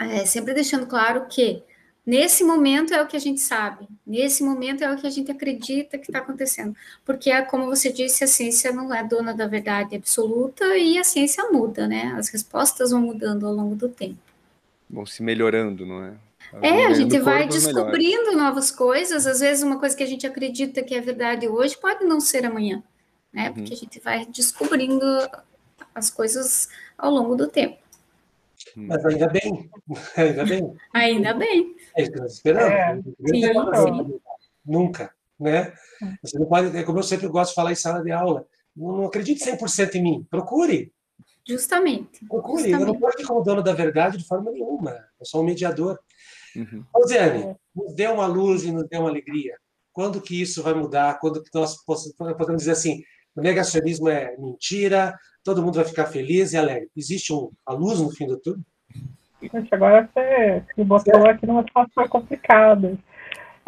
é, 0.00 0.24
sempre 0.24 0.54
deixando 0.54 0.86
claro 0.86 1.26
que 1.28 1.62
Nesse 2.06 2.44
momento 2.44 2.94
é 2.94 3.02
o 3.02 3.06
que 3.08 3.16
a 3.16 3.20
gente 3.20 3.40
sabe, 3.40 3.88
nesse 4.06 4.44
momento 4.44 4.84
é 4.84 4.94
o 4.94 4.96
que 4.96 5.08
a 5.08 5.10
gente 5.10 5.32
acredita 5.32 5.98
que 5.98 6.06
está 6.06 6.20
acontecendo. 6.20 6.76
Porque, 7.04 7.30
é 7.30 7.42
como 7.42 7.66
você 7.66 7.92
disse, 7.92 8.22
a 8.22 8.28
ciência 8.28 8.70
não 8.70 8.94
é 8.94 9.02
dona 9.02 9.34
da 9.34 9.48
verdade 9.48 9.96
absoluta 9.96 10.78
e 10.78 10.96
a 10.98 11.02
ciência 11.02 11.50
muda, 11.50 11.88
né? 11.88 12.14
As 12.16 12.28
respostas 12.28 12.92
vão 12.92 13.00
mudando 13.00 13.44
ao 13.44 13.52
longo 13.52 13.74
do 13.74 13.88
tempo. 13.88 14.18
Vão 14.88 15.04
se 15.04 15.20
melhorando, 15.20 15.84
não 15.84 16.04
é? 16.04 16.14
é, 16.62 16.86
a 16.86 16.94
gente 16.94 17.18
vai 17.18 17.48
descobrindo 17.48 18.18
melhores. 18.18 18.36
novas 18.36 18.70
coisas. 18.70 19.26
Às 19.26 19.40
vezes, 19.40 19.64
uma 19.64 19.80
coisa 19.80 19.96
que 19.96 20.04
a 20.04 20.06
gente 20.06 20.24
acredita 20.24 20.84
que 20.84 20.94
é 20.94 21.00
verdade 21.00 21.48
hoje 21.48 21.76
pode 21.76 22.04
não 22.04 22.20
ser 22.20 22.46
amanhã, 22.46 22.84
né? 23.32 23.48
Uhum. 23.48 23.54
Porque 23.54 23.74
a 23.74 23.76
gente 23.76 23.98
vai 23.98 24.24
descobrindo 24.26 25.04
as 25.92 26.08
coisas 26.08 26.68
ao 26.96 27.10
longo 27.10 27.34
do 27.34 27.48
tempo. 27.48 27.78
Mas 28.76 29.04
ainda 29.06 29.26
bem, 29.28 29.70
ainda 30.16 30.44
bem. 30.44 30.76
Ainda 30.92 31.34
bem. 31.34 31.74
É 31.96 32.02
isso 32.02 32.12
que 32.12 32.20
nós 32.20 32.32
esperamos. 32.34 32.72
É, 32.72 32.94
sim, 33.30 33.42
sim. 33.42 34.20
Nunca, 34.64 35.14
né? 35.40 35.72
Você 36.22 36.38
não 36.38 36.46
pode, 36.46 36.76
é 36.76 36.82
como 36.82 36.98
eu 36.98 37.02
sempre 37.02 37.26
gosto 37.28 37.50
de 37.50 37.54
falar 37.54 37.72
em 37.72 37.76
sala 37.76 38.02
de 38.02 38.12
aula, 38.12 38.46
não, 38.76 38.98
não 38.98 39.06
acredite 39.06 39.42
100% 39.42 39.94
em 39.94 40.02
mim, 40.02 40.26
procure. 40.30 40.92
Justamente. 41.48 42.26
Procure, 42.26 42.64
justamente. 42.64 42.80
eu 42.82 42.86
não 42.92 43.00
posso 43.00 43.22
ir 43.22 43.24
como 43.24 43.42
dono 43.42 43.62
da 43.62 43.72
verdade 43.72 44.18
de 44.18 44.26
forma 44.26 44.50
nenhuma, 44.50 44.92
eu 45.18 45.24
sou 45.24 45.40
um 45.40 45.44
mediador. 45.44 45.98
Uhum. 46.54 46.84
Rosiane, 46.94 47.56
nos 47.74 47.94
dê 47.94 48.06
uma 48.08 48.26
luz 48.26 48.64
e 48.64 48.72
nos 48.72 48.86
dê 48.88 48.98
uma 48.98 49.08
alegria. 49.08 49.56
Quando 49.92 50.20
que 50.20 50.40
isso 50.40 50.62
vai 50.62 50.74
mudar? 50.74 51.18
Quando 51.18 51.42
que 51.42 51.50
nós 51.54 51.76
podemos 51.84 52.62
dizer 52.62 52.72
assim, 52.72 53.02
o 53.36 53.40
negacionismo 53.40 54.08
é 54.08 54.34
mentira, 54.38 55.14
todo 55.44 55.62
mundo 55.62 55.76
vai 55.76 55.84
ficar 55.84 56.06
feliz 56.06 56.52
e 56.52 56.56
alegre. 56.56 56.88
Existe 56.96 57.32
um, 57.32 57.50
a 57.66 57.72
luz 57.72 58.00
no 58.00 58.10
fim 58.10 58.26
do 58.26 58.38
túnel? 58.38 58.60
Gente, 59.42 59.74
agora 59.74 60.08
você 60.12 60.62
me 60.76 60.84
botou 60.84 61.26
aqui 61.28 61.46
numa 61.46 61.62
situação 61.62 62.08
complicada. 62.08 62.98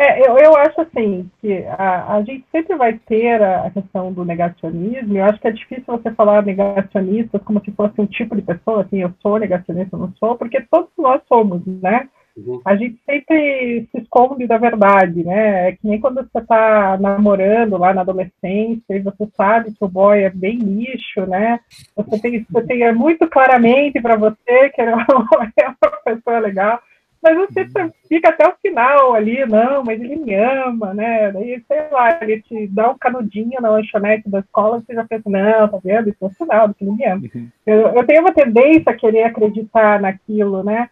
É, 0.01 0.21
eu, 0.21 0.39
eu 0.39 0.57
acho 0.57 0.81
assim 0.81 1.29
que 1.41 1.65
a, 1.67 2.15
a 2.15 2.23
gente 2.23 2.47
sempre 2.53 2.77
vai 2.77 2.99
ter 3.01 3.43
a, 3.43 3.67
a 3.67 3.71
questão 3.71 4.13
do 4.13 4.25
negacionismo. 4.25 5.19
Eu 5.19 5.25
acho 5.25 5.41
que 5.41 5.49
é 5.49 5.53
difícil 5.53 5.85
você 5.87 6.11
falar 6.13 6.45
negacionistas 6.45 7.43
como 7.43 7.61
se 7.65 7.73
fosse 7.73 8.01
um 8.01 8.07
tipo 8.07 8.37
de 8.37 8.43
pessoa, 8.43 8.83
assim, 8.83 9.03
eu 9.03 9.13
sou 9.21 9.39
negacionista, 9.39 9.97
eu 9.97 10.01
não 10.01 10.15
sou, 10.15 10.37
porque 10.37 10.61
todos 10.71 10.91
nós 10.97 11.21
somos, 11.29 11.67
né? 11.67 12.09
Uhum. 12.39 12.61
A 12.65 12.77
gente 12.77 12.99
sempre 13.05 13.89
se 13.91 13.99
esconde 13.99 14.47
da 14.47 14.59
verdade, 14.59 15.25
né? 15.25 15.69
É 15.69 15.73
que 15.73 15.81
nem 15.83 16.01
quando 16.01 16.17
você 16.17 16.39
está 16.39 16.97
namorando 16.99 17.77
lá 17.77 17.93
na 17.93 18.03
adolescência 18.03 18.95
e 18.95 19.01
você 19.01 19.27
sabe 19.37 19.73
que 19.73 19.85
o 19.85 19.89
boy 19.89 20.23
é 20.23 20.31
bem 20.31 20.59
lixo, 20.59 21.27
né? 21.27 21.59
Você 21.97 22.21
tem, 22.21 22.47
você 22.49 22.67
tem 22.67 22.95
muito 22.95 23.29
claramente 23.29 24.01
para 24.01 24.17
você 24.17 24.71
que 24.71 24.81
é 24.81 24.95
uma, 24.95 25.05
é 25.59 25.67
uma 25.67 25.97
pessoa 26.05 26.39
legal, 26.39 26.81
mas 27.21 27.37
você 27.37 27.63
uhum. 27.63 27.91
fica 28.09 28.29
até 28.29 28.47
o 28.47 28.55
final 28.63 29.15
ali, 29.15 29.45
não, 29.45 29.83
mas 29.83 30.01
ele 30.01 30.17
me 30.17 30.35
ama, 30.35 30.95
né? 30.95 31.33
Daí, 31.33 31.61
sei 31.67 31.89
lá, 31.91 32.17
ele 32.23 32.41
te 32.43 32.69
dá 32.69 32.91
um 32.91 32.99
canudinho 32.99 33.61
na 33.61 33.71
lanchonete 33.71 34.29
da 34.29 34.39
escola 34.39 34.81
você 34.81 34.95
já 34.95 35.05
pensa, 35.05 35.29
não, 35.29 35.69
tá 35.69 35.79
vendo? 35.83 36.09
Isso 36.09 36.19
é 36.23 36.27
um 36.27 36.31
sinal 36.31 36.69
do 36.69 36.75
que 36.75 36.85
ele 36.85 36.93
me 36.93 37.05
ama. 37.05 37.23
Uhum. 37.35 37.49
Eu, 37.67 37.81
eu 37.89 38.07
tenho 38.07 38.21
uma 38.21 38.33
tendência 38.33 38.93
a 38.93 38.97
querer 38.97 39.25
acreditar 39.25 40.01
naquilo, 40.01 40.63
né? 40.63 40.89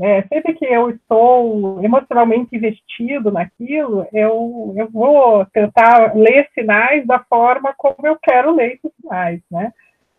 É, 0.00 0.22
sempre 0.22 0.54
que 0.54 0.64
eu 0.64 0.90
estou 0.90 1.82
emocionalmente 1.82 2.56
investido 2.56 3.30
naquilo, 3.30 4.06
eu, 4.12 4.74
eu 4.76 4.90
vou 4.90 5.46
tentar 5.46 6.16
ler 6.16 6.48
sinais 6.52 7.06
da 7.06 7.20
forma 7.20 7.72
como 7.76 8.06
eu 8.06 8.18
quero 8.20 8.54
ler 8.54 8.74
esses 8.74 8.90
sinais, 9.00 9.40
né? 9.50 9.72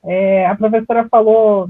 É, 0.06 0.46
a 0.46 0.56
professora 0.56 1.08
falou 1.10 1.70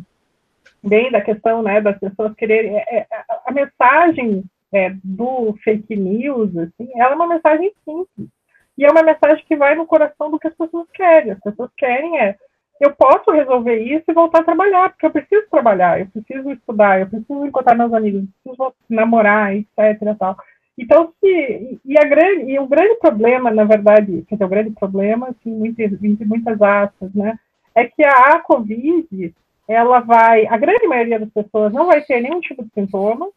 bem 0.84 1.12
da 1.12 1.22
questão, 1.22 1.64
né, 1.64 1.82
das 1.82 1.98
pessoas 2.00 2.36
quererem... 2.36 2.78
É, 2.78 3.00
é 3.00 3.08
a 3.46 3.52
mensagem 3.52 4.44
é, 4.72 4.92
do 5.04 5.58
fake 5.64 5.96
news, 5.96 6.56
assim, 6.56 6.90
ela 6.96 7.14
é 7.14 7.16
uma 7.16 7.28
mensagem 7.28 7.72
simples. 7.84 8.30
E 8.78 8.86
é 8.86 8.92
uma 8.92 9.02
mensagem 9.02 9.44
que 9.48 9.56
vai 9.56 9.74
no 9.74 9.88
coração 9.88 10.30
do 10.30 10.38
que 10.38 10.48
as 10.48 10.54
pessoas 10.54 10.88
querem. 10.94 11.32
As 11.32 11.40
pessoas 11.40 11.72
querem 11.76 12.20
é 12.20 12.36
eu 12.80 12.94
posso 12.96 13.32
resolver 13.32 13.78
isso 13.78 14.04
e 14.08 14.14
voltar 14.14 14.42
a 14.42 14.44
trabalhar, 14.44 14.90
porque 14.90 15.06
eu 15.06 15.12
preciso 15.12 15.50
trabalhar, 15.50 16.00
eu 16.00 16.08
preciso 16.08 16.52
estudar, 16.52 17.00
eu 17.00 17.08
preciso 17.08 17.46
encontrar 17.46 17.76
meus 17.76 17.94
amigos, 17.94 18.24
eu 18.46 18.56
preciso 18.56 18.74
namorar, 18.90 19.56
etc. 19.56 20.16
Tal. 20.18 20.38
Então, 20.78 21.12
se, 21.20 21.80
e, 21.84 21.98
a 21.98 22.04
grande, 22.04 22.52
e 22.52 22.60
o 22.60 22.68
grande 22.68 22.96
problema, 23.00 23.50
na 23.50 23.64
verdade, 23.64 24.24
quer 24.28 24.36
dizer, 24.36 24.46
o 24.46 24.50
grande 24.50 24.70
problema, 24.72 25.30
assim, 25.30 25.52
muitas, 25.52 25.92
entre 26.04 26.24
muitas 26.24 26.62
aspas, 26.62 27.12
né, 27.16 27.38
é 27.74 27.86
que 27.86 28.04
a 28.04 28.40
Covid, 28.40 29.34
ela 29.68 30.00
vai, 30.02 30.46
a 30.46 30.58
grande 30.58 30.86
maioria 30.86 31.20
das 31.20 31.30
pessoas 31.30 31.74
não 31.74 31.88
vai 31.88 32.02
ter 32.02 32.22
nenhum 32.22 32.40
tipo 32.40 32.64
de 32.64 32.70
sintoma, 32.76 33.28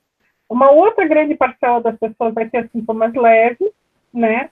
uma 0.49 0.71
outra 0.71 1.07
grande 1.07 1.35
parcela 1.35 1.81
das 1.81 1.99
pessoas 1.99 2.35
vai 2.35 2.49
ter 2.51 2.69
sintomas 2.71 3.15
leves, 3.15 3.71
né, 4.13 4.51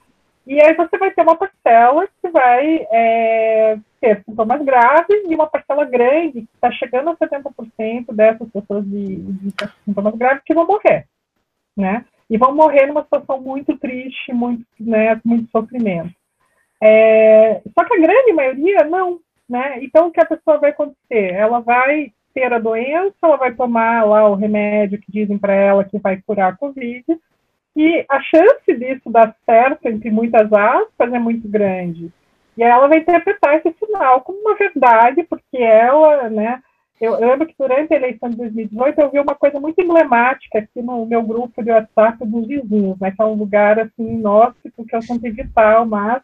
e 0.48 0.58
aí 0.62 0.74
você 0.74 0.96
vai 0.96 1.10
ter 1.10 1.20
uma 1.20 1.36
parcela 1.36 2.08
que 2.22 2.30
vai 2.30 2.86
é, 2.90 3.78
ter 4.00 4.24
sintomas 4.24 4.64
graves 4.64 5.22
e 5.28 5.34
uma 5.34 5.46
parcela 5.46 5.84
grande, 5.84 6.40
que 6.40 6.48
está 6.54 6.72
chegando 6.72 7.10
a 7.10 7.16
70% 7.16 8.14
dessas 8.14 8.48
pessoas 8.48 8.82
de, 8.86 9.16
de, 9.16 9.54
sintomas 9.84 10.14
graves, 10.14 10.42
que 10.46 10.54
vão 10.54 10.66
morrer, 10.66 11.06
né? 11.76 12.02
E 12.30 12.38
vão 12.38 12.54
morrer 12.54 12.86
numa 12.86 13.02
situação 13.02 13.42
muito 13.42 13.76
triste, 13.76 14.32
muito, 14.32 14.64
né, 14.80 15.20
muito 15.22 15.50
sofrimento. 15.50 16.14
É, 16.82 17.60
só 17.78 17.84
que 17.84 17.94
a 17.94 18.00
grande 18.00 18.32
maioria 18.32 18.84
não, 18.84 19.20
né? 19.46 19.84
Então, 19.84 20.06
o 20.06 20.10
que 20.10 20.20
a 20.20 20.26
pessoa 20.26 20.56
vai 20.56 20.70
acontecer? 20.70 21.34
Ela 21.34 21.60
vai 21.60 22.10
ter 22.32 22.50
a 22.54 22.58
doença, 22.58 23.14
ela 23.22 23.36
vai 23.36 23.52
tomar 23.54 24.02
lá 24.06 24.26
o 24.26 24.34
remédio 24.34 24.98
que 24.98 25.12
dizem 25.12 25.36
para 25.36 25.52
ela 25.52 25.84
que 25.84 25.98
vai 25.98 26.22
curar 26.26 26.54
a 26.54 26.56
Covid, 26.56 27.04
e 27.78 28.04
a 28.08 28.20
chance 28.20 28.74
disso 28.76 29.08
dar 29.08 29.36
certo, 29.46 29.86
entre 29.86 30.10
muitas 30.10 30.52
aspas, 30.52 31.12
é 31.12 31.18
muito 31.20 31.48
grande. 31.48 32.10
E 32.56 32.62
ela 32.64 32.88
vai 32.88 32.98
interpretar 32.98 33.54
esse 33.54 33.72
sinal 33.78 34.20
como 34.22 34.40
uma 34.40 34.56
verdade, 34.56 35.22
porque 35.22 35.58
ela, 35.58 36.28
né, 36.28 36.60
eu, 37.00 37.16
lembro 37.20 37.46
que 37.46 37.54
durante 37.56 37.94
a 37.94 37.96
eleição 37.96 38.30
de 38.30 38.36
2018 38.36 39.00
eu 39.00 39.10
vi 39.12 39.20
uma 39.20 39.36
coisa 39.36 39.60
muito 39.60 39.80
emblemática 39.80 40.58
aqui 40.58 40.82
no 40.82 41.06
meu 41.06 41.22
grupo 41.22 41.62
de 41.62 41.70
WhatsApp 41.70 42.26
dos 42.26 42.48
vizinhos, 42.48 42.98
né, 42.98 43.12
que 43.12 43.22
é 43.22 43.24
um 43.24 43.34
lugar 43.34 43.78
assim 43.78 44.14
inóspito 44.14 44.84
que 44.84 44.96
eu 44.96 45.00
tento 45.00 45.24
evitar, 45.24 45.86
mas 45.86 46.20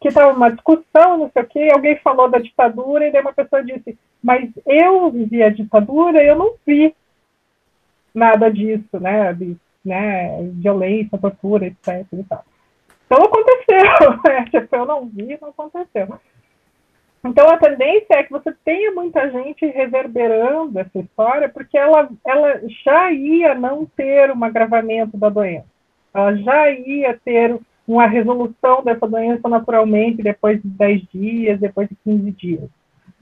que 0.00 0.08
estava 0.08 0.32
uma 0.32 0.50
discussão, 0.50 1.18
não 1.18 1.30
sei 1.32 1.42
o 1.42 1.46
quê, 1.46 1.70
alguém 1.72 1.96
falou 1.96 2.30
da 2.30 2.38
ditadura 2.38 3.08
e 3.08 3.10
daí 3.10 3.20
uma 3.20 3.32
pessoa 3.32 3.64
disse, 3.64 3.98
mas 4.22 4.48
eu 4.64 5.10
vivi 5.10 5.42
a 5.42 5.50
ditadura 5.50 6.22
e 6.22 6.28
eu 6.28 6.36
não 6.36 6.54
vi 6.64 6.94
nada 8.14 8.48
disso, 8.48 9.00
né, 9.00 9.32
de 9.32 9.56
né, 9.84 10.38
violência, 10.52 11.18
tortura, 11.18 11.66
etc. 11.66 12.06
Então 12.12 13.24
aconteceu, 13.24 14.20
né? 14.26 14.44
Tipo, 14.50 14.76
eu 14.76 14.86
não 14.86 15.06
vi, 15.06 15.38
não 15.40 15.48
aconteceu. 15.50 16.18
Então 17.24 17.48
a 17.48 17.56
tendência 17.56 18.14
é 18.14 18.22
que 18.24 18.32
você 18.32 18.52
tenha 18.64 18.90
muita 18.92 19.30
gente 19.30 19.64
reverberando 19.66 20.78
essa 20.78 20.98
história, 20.98 21.48
porque 21.48 21.78
ela, 21.78 22.08
ela 22.26 22.60
já 22.84 23.12
ia 23.12 23.54
não 23.54 23.86
ter 23.86 24.30
um 24.32 24.44
agravamento 24.44 25.16
da 25.16 25.28
doença. 25.28 25.66
Ela 26.12 26.34
já 26.36 26.70
ia 26.70 27.18
ter 27.24 27.58
uma 27.86 28.06
resolução 28.06 28.82
dessa 28.82 29.06
doença 29.06 29.48
naturalmente 29.48 30.22
depois 30.22 30.60
de 30.60 30.68
10 30.68 31.02
dias, 31.12 31.60
depois 31.60 31.88
de 31.88 31.96
15 32.04 32.30
dias, 32.32 32.70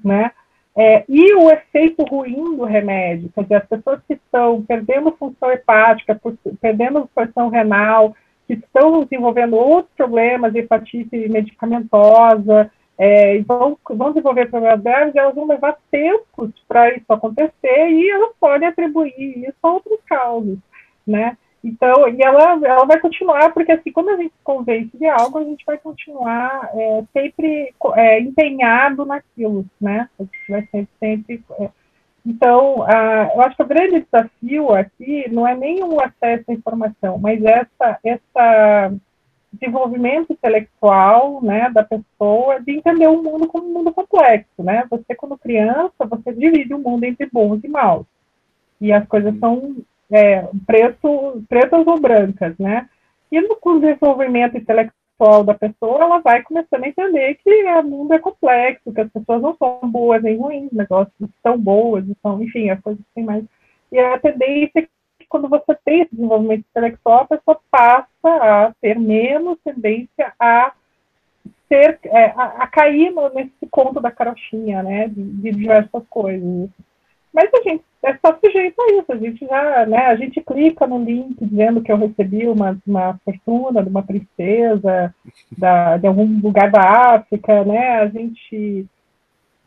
né? 0.03 0.31
É, 0.77 1.05
e 1.09 1.35
o 1.35 1.51
efeito 1.51 2.05
ruim 2.05 2.57
do 2.57 2.65
remédio, 2.65 3.31
quer 3.35 3.43
dizer, 3.43 3.55
as 3.57 3.67
pessoas 3.67 4.01
que 4.07 4.15
estão 4.15 4.63
perdendo 4.63 5.11
função 5.13 5.51
hepática, 5.51 6.21
perdendo 6.61 7.09
função 7.15 7.49
renal, 7.49 8.15
que 8.47 8.55
estão 8.55 9.03
desenvolvendo 9.03 9.57
outros 9.57 9.93
problemas, 9.97 10.55
hepatite 10.55 11.29
medicamentosa, 11.29 12.71
é, 12.97 13.41
vão, 13.41 13.79
vão 13.89 14.11
desenvolver 14.11 14.51
problemas 14.51 14.83
graves, 14.83 15.17
elas 15.17 15.35
vão 15.35 15.47
levar 15.47 15.77
tempos 15.91 16.51
para 16.69 16.95
isso 16.95 17.07
acontecer 17.09 17.89
e 17.89 18.11
elas 18.11 18.35
podem 18.39 18.69
atribuir 18.69 19.49
isso 19.49 19.57
a 19.63 19.73
outras 19.73 20.01
causas, 20.07 20.59
né? 21.07 21.37
Então, 21.63 22.09
e 22.09 22.23
ela, 22.23 22.59
ela 22.65 22.87
vai 22.87 22.99
continuar, 22.99 23.53
porque 23.53 23.73
assim, 23.73 23.93
quando 23.93 24.09
a 24.11 24.17
gente 24.17 24.33
se 24.33 24.43
convence 24.43 24.97
de 24.97 25.07
algo, 25.07 25.39
a 25.39 25.45
gente 25.45 25.65
vai 25.67 25.77
continuar 25.77 26.71
é, 26.75 27.05
sempre 27.13 27.75
é, 27.97 28.21
empenhado 28.21 29.05
naquilo, 29.05 29.67
né? 29.79 30.09
A 30.19 30.23
gente 30.23 30.39
vai 30.49 30.63
sempre, 30.71 30.89
sempre 30.99 31.45
é. 31.59 31.71
Então, 32.25 32.83
a, 32.83 33.31
eu 33.35 33.43
acho 33.43 33.57
que 33.57 33.63
o 33.63 33.67
grande 33.67 34.01
desafio 34.01 34.73
aqui 34.73 35.31
não 35.31 35.47
é 35.47 35.55
nem 35.55 35.83
o 35.85 36.01
acesso 36.01 36.51
à 36.51 36.55
informação, 36.55 37.19
mas 37.19 37.43
essa, 37.45 37.99
essa 38.05 38.93
desenvolvimento 39.53 40.33
intelectual, 40.33 41.43
né, 41.43 41.71
da 41.71 41.83
pessoa, 41.83 42.61
de 42.61 42.73
entender 42.73 43.09
o 43.09 43.23
mundo 43.23 43.49
como 43.49 43.69
um 43.69 43.73
mundo 43.73 43.93
complexo, 43.93 44.63
né? 44.63 44.87
Você, 44.91 45.15
quando 45.15 45.37
criança, 45.37 46.07
você 46.09 46.33
divide 46.33 46.73
o 46.73 46.79
mundo 46.79 47.05
entre 47.05 47.29
bons 47.31 47.63
e 47.65 47.69
maus. 47.69 48.07
E 48.81 48.93
as 48.93 49.07
coisas 49.09 49.37
são 49.39 49.77
é, 50.11 50.49
preto, 50.67 51.43
pretas 51.49 51.87
ou 51.87 52.01
brancas, 52.01 52.57
né? 52.59 52.89
E 53.31 53.41
no 53.41 53.81
desenvolvimento 53.81 54.57
intelectual 54.57 55.45
da 55.45 55.55
pessoa, 55.55 56.03
ela 56.03 56.19
vai 56.19 56.43
começando 56.43 56.85
a 56.85 56.89
entender 56.89 57.35
que 57.37 57.65
o 57.65 57.83
mundo 57.83 58.13
é 58.15 58.19
complexo, 58.19 58.93
que 58.93 59.01
as 59.01 59.11
pessoas 59.11 59.43
não 59.43 59.57
são 59.57 59.81
boas 59.85 60.23
nem 60.23 60.37
ruins, 60.37 60.73
negócios 60.73 61.13
são 61.43 61.59
boas, 61.59 62.05
são, 62.23 62.43
enfim, 62.43 62.71
as 62.71 62.81
coisas 62.81 63.03
têm 63.15 63.25
mais. 63.25 63.45
E 63.93 63.99
a 63.99 64.19
tendência 64.19 64.81
é 64.81 64.83
que 64.83 65.27
quando 65.29 65.49
você 65.49 65.77
tem 65.85 66.01
esse 66.01 66.15
desenvolvimento 66.15 66.65
intelectual, 66.71 67.21
a 67.21 67.37
pessoa 67.37 67.61
passa 67.71 68.09
a 68.25 68.75
ter 68.81 68.99
menos 68.99 69.59
tendência 69.65 70.33
a 70.41 70.73
ser, 71.69 72.01
é, 72.05 72.27
a, 72.37 72.65
a, 72.65 72.67
cair 72.67 73.13
nesse 73.33 73.67
conto 73.71 74.01
da 74.01 74.11
carochinha, 74.11 74.83
né, 74.83 75.07
de, 75.07 75.23
de 75.23 75.51
diversas 75.53 76.03
coisas. 76.09 76.69
Mas 77.33 77.49
a 77.55 77.63
gente 77.63 77.85
é 78.03 78.15
só 78.15 78.39
sujeito 78.43 78.81
a 78.81 78.93
isso. 78.93 79.13
A 79.13 79.17
gente 79.17 79.47
já, 79.47 79.87
né, 79.87 80.07
a 80.07 80.17
gente 80.17 80.41
clica 80.41 80.87
no 80.87 81.03
link 81.03 81.37
dizendo 81.45 81.83
que 81.83 81.93
eu 81.93 81.97
recebi 81.97 82.47
uma, 82.47 82.79
uma 82.87 83.19
fortuna 83.25 83.83
de 83.83 83.91
uma 83.91 84.03
princesa 84.03 85.15
da, 85.57 85.97
de 85.97 86.07
algum 86.07 86.41
lugar 86.41 86.71
da 86.71 86.81
África, 87.15 87.65
né? 87.65 88.01
A 88.01 88.07
gente 88.07 88.87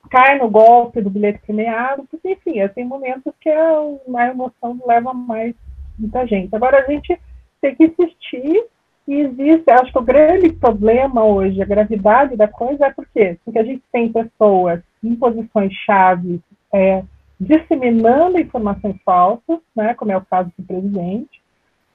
cai 0.10 0.38
no 0.38 0.50
golpe 0.50 1.02
do 1.02 1.10
bilhete 1.10 1.40
premiado, 1.46 2.06
porque, 2.10 2.32
enfim, 2.32 2.60
é, 2.60 2.68
tem 2.68 2.86
momentos 2.86 3.34
que 3.40 3.50
a, 3.50 3.80
a 4.18 4.28
emoção 4.28 4.80
leva 4.86 5.13
mais 5.13 5.56
muita 5.98 6.25
gente. 6.28 6.56
Agora, 6.56 6.80
a 6.80 6.92
gente 6.92 7.20
tem 7.62 7.75
que 7.75 7.86
insistir 7.86 8.66
e 9.08 9.16
existe, 9.16 9.70
acho 9.70 9.92
que 9.92 10.00
o 10.00 10.04
grande 10.04 10.52
problema 10.54 11.24
hoje, 11.25 11.62
a 11.62 11.66
gravidade 11.66 12.36
da 12.36 12.48
coisa 12.48 12.88
é 12.88 12.92
por 12.92 13.06
quê? 13.13 13.38
Porque 13.44 13.60
a 13.60 13.63
gente 13.63 13.84
tem 13.92 14.12
pessoas 14.12 14.82
em 15.04 15.16
posições 15.16 15.74
chave 15.86 16.40
é, 16.74 17.04
disseminando 17.40 18.40
informações 18.40 18.96
falsas, 19.04 19.60
né, 19.75 19.94
como 19.94 20.12
é 20.12 20.18
o 20.18 20.25
caso 20.25 20.52
do 20.58 20.66
presidente, 20.66 21.42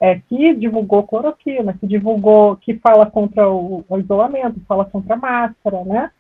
é, 0.01 0.21
que 0.29 0.55
divulgou 0.55 1.07
cloroquina, 1.07 1.75
que 1.75 1.87
divulgou, 1.87 2.57
que 2.57 2.75
fala 2.75 3.07
contra 3.07 3.49
o, 3.49 3.85
o, 3.89 3.99
isolamento, 3.99 4.61
fala 4.67 4.85
contra 4.85 5.15
a 5.15 5.19
máscara, 5.19 5.85
né? 5.85 6.11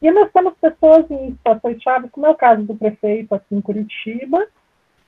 E 0.00 0.10
nós 0.10 0.30
temos 0.32 0.54
pessoas 0.60 1.10
em 1.10 1.32
situações 1.32 1.82
chaves, 1.82 2.10
como 2.10 2.26
é 2.26 2.30
o 2.30 2.34
caso 2.34 2.62
do 2.62 2.74
prefeito 2.74 3.34
aqui 3.34 3.54
em 3.54 3.60
Curitiba, 3.60 4.46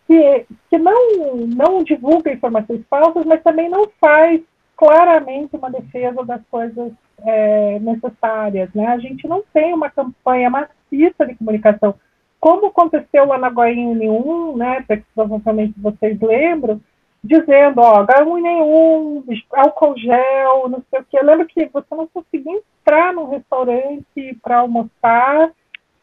que, 0.06 0.46
que 0.70 0.78
não, 0.78 1.36
não 1.46 1.84
divulga 1.84 2.32
informações 2.32 2.82
falsas, 2.88 3.24
mas 3.24 3.42
também 3.42 3.68
não 3.68 3.88
faz 4.00 4.40
claramente 4.76 5.56
uma 5.56 5.70
defesa 5.70 6.24
das 6.24 6.40
coisas 6.50 6.92
é, 7.20 7.78
necessárias, 7.78 8.70
né? 8.74 8.86
A 8.88 8.98
gente 8.98 9.26
não 9.28 9.42
tem 9.52 9.72
uma 9.72 9.90
campanha 9.90 10.50
maciça 10.50 11.26
de 11.26 11.34
comunicação 11.36 11.94
como 12.40 12.66
aconteceu 12.66 13.26
lá 13.26 13.38
na 13.38 13.50
Goiânia 13.50 14.10
1, 14.10 14.56
né, 14.56 14.84
que 14.86 15.02
provavelmente 15.14 15.74
vocês 15.78 16.20
lembram, 16.20 16.80
dizendo, 17.22 17.80
ó, 17.80 18.00
h 18.00 18.24
nenhum, 18.24 19.24
álcool 19.52 19.96
gel, 19.98 20.68
não 20.68 20.82
sei 20.90 21.00
o 21.00 21.04
que. 21.04 21.18
Eu 21.18 21.24
lembro 21.24 21.46
que 21.46 21.66
você 21.66 21.94
não 21.94 22.06
conseguia 22.06 22.60
entrar 22.82 23.12
num 23.12 23.28
restaurante 23.28 24.38
para 24.42 24.58
almoçar 24.58 25.50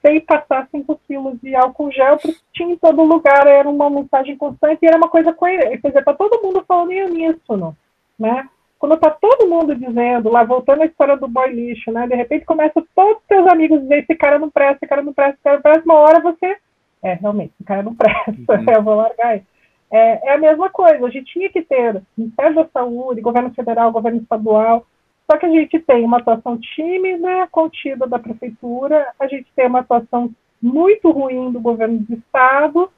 sem 0.06 0.20
passar 0.20 0.68
5 0.70 1.00
quilos 1.08 1.40
de 1.42 1.56
álcool 1.56 1.92
gel, 1.92 2.18
porque 2.18 2.38
tinha 2.54 2.74
em 2.74 2.78
todo 2.78 3.04
lugar, 3.04 3.48
era 3.48 3.70
uma 3.70 3.90
mensagem 3.90 4.36
constante 4.36 4.80
e 4.84 4.86
era 4.86 4.98
uma 4.98 5.08
coisa 5.08 5.32
coerente. 5.32 5.82
Quer 5.82 5.88
dizer, 5.88 6.04
tá 6.04 6.14
todo 6.14 6.42
mundo 6.44 6.64
falando 6.68 6.90
uníssono, 6.90 7.76
né? 8.20 8.50
Quando 8.84 8.98
tá 8.98 9.10
todo 9.12 9.48
mundo 9.48 9.74
dizendo, 9.74 10.30
lá 10.30 10.44
voltando 10.44 10.82
à 10.82 10.86
história 10.86 11.16
do 11.16 11.26
boy 11.26 11.50
lixo, 11.54 11.90
né? 11.90 12.06
De 12.06 12.16
repente 12.16 12.44
começa 12.44 12.84
todos 12.94 13.22
os 13.22 13.28
seus 13.30 13.48
amigos 13.48 13.78
a 13.78 13.82
dizer, 13.82 14.00
esse 14.00 14.14
cara 14.14 14.38
não 14.38 14.50
presta, 14.50 14.80
esse 14.82 14.88
cara 14.88 15.02
não 15.02 15.14
presta, 15.14 15.36
esse 15.36 15.42
cara 15.42 15.56
não 15.56 15.62
presta, 15.62 15.84
uma 15.86 16.00
hora 16.00 16.20
você, 16.20 16.58
é, 17.02 17.14
realmente, 17.14 17.54
esse 17.54 17.64
cara 17.64 17.82
não 17.82 17.96
presta, 17.96 18.30
uhum. 18.30 18.66
eu 18.76 18.84
vou 18.84 18.96
largar 18.96 19.36
ele. 19.36 19.46
É, 19.90 20.28
é, 20.28 20.34
a 20.34 20.38
mesma 20.38 20.70
coisa, 20.70 21.06
a 21.06 21.10
gente 21.10 21.32
tinha 21.32 21.50
que 21.50 21.62
ter 21.62 22.02
Ministério 22.18 22.56
da 22.56 22.68
Saúde, 22.74 23.22
governo 23.22 23.54
federal, 23.54 23.90
governo 23.90 24.20
estadual, 24.20 24.86
só 25.32 25.38
que 25.38 25.46
a 25.46 25.50
gente 25.50 25.80
tem 25.80 26.04
uma 26.04 26.18
atuação 26.18 26.58
tímida, 26.58 27.48
contida 27.50 28.06
da 28.06 28.20
prefeitura, 28.20 29.14
a 29.18 29.28
gente 29.28 29.48
tem 29.56 29.66
uma 29.66 29.80
atuação 29.80 30.30
muito 30.62 31.10
ruim 31.10 31.54
do 31.54 31.62
governo 31.62 32.00
do 32.00 32.16
estado, 32.16 32.92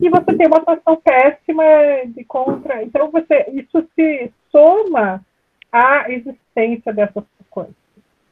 e 0.00 0.08
você 0.08 0.36
tem 0.36 0.48
uma 0.48 0.56
atuação 0.56 0.96
péssima 0.96 1.62
de 2.06 2.24
contra. 2.24 2.82
Então, 2.82 3.08
você, 3.12 3.46
isso 3.52 3.86
se 3.94 4.32
soma 4.50 5.24
à 5.72 6.10
existência 6.10 6.92
dessas 6.92 7.24
coisas. 7.50 7.74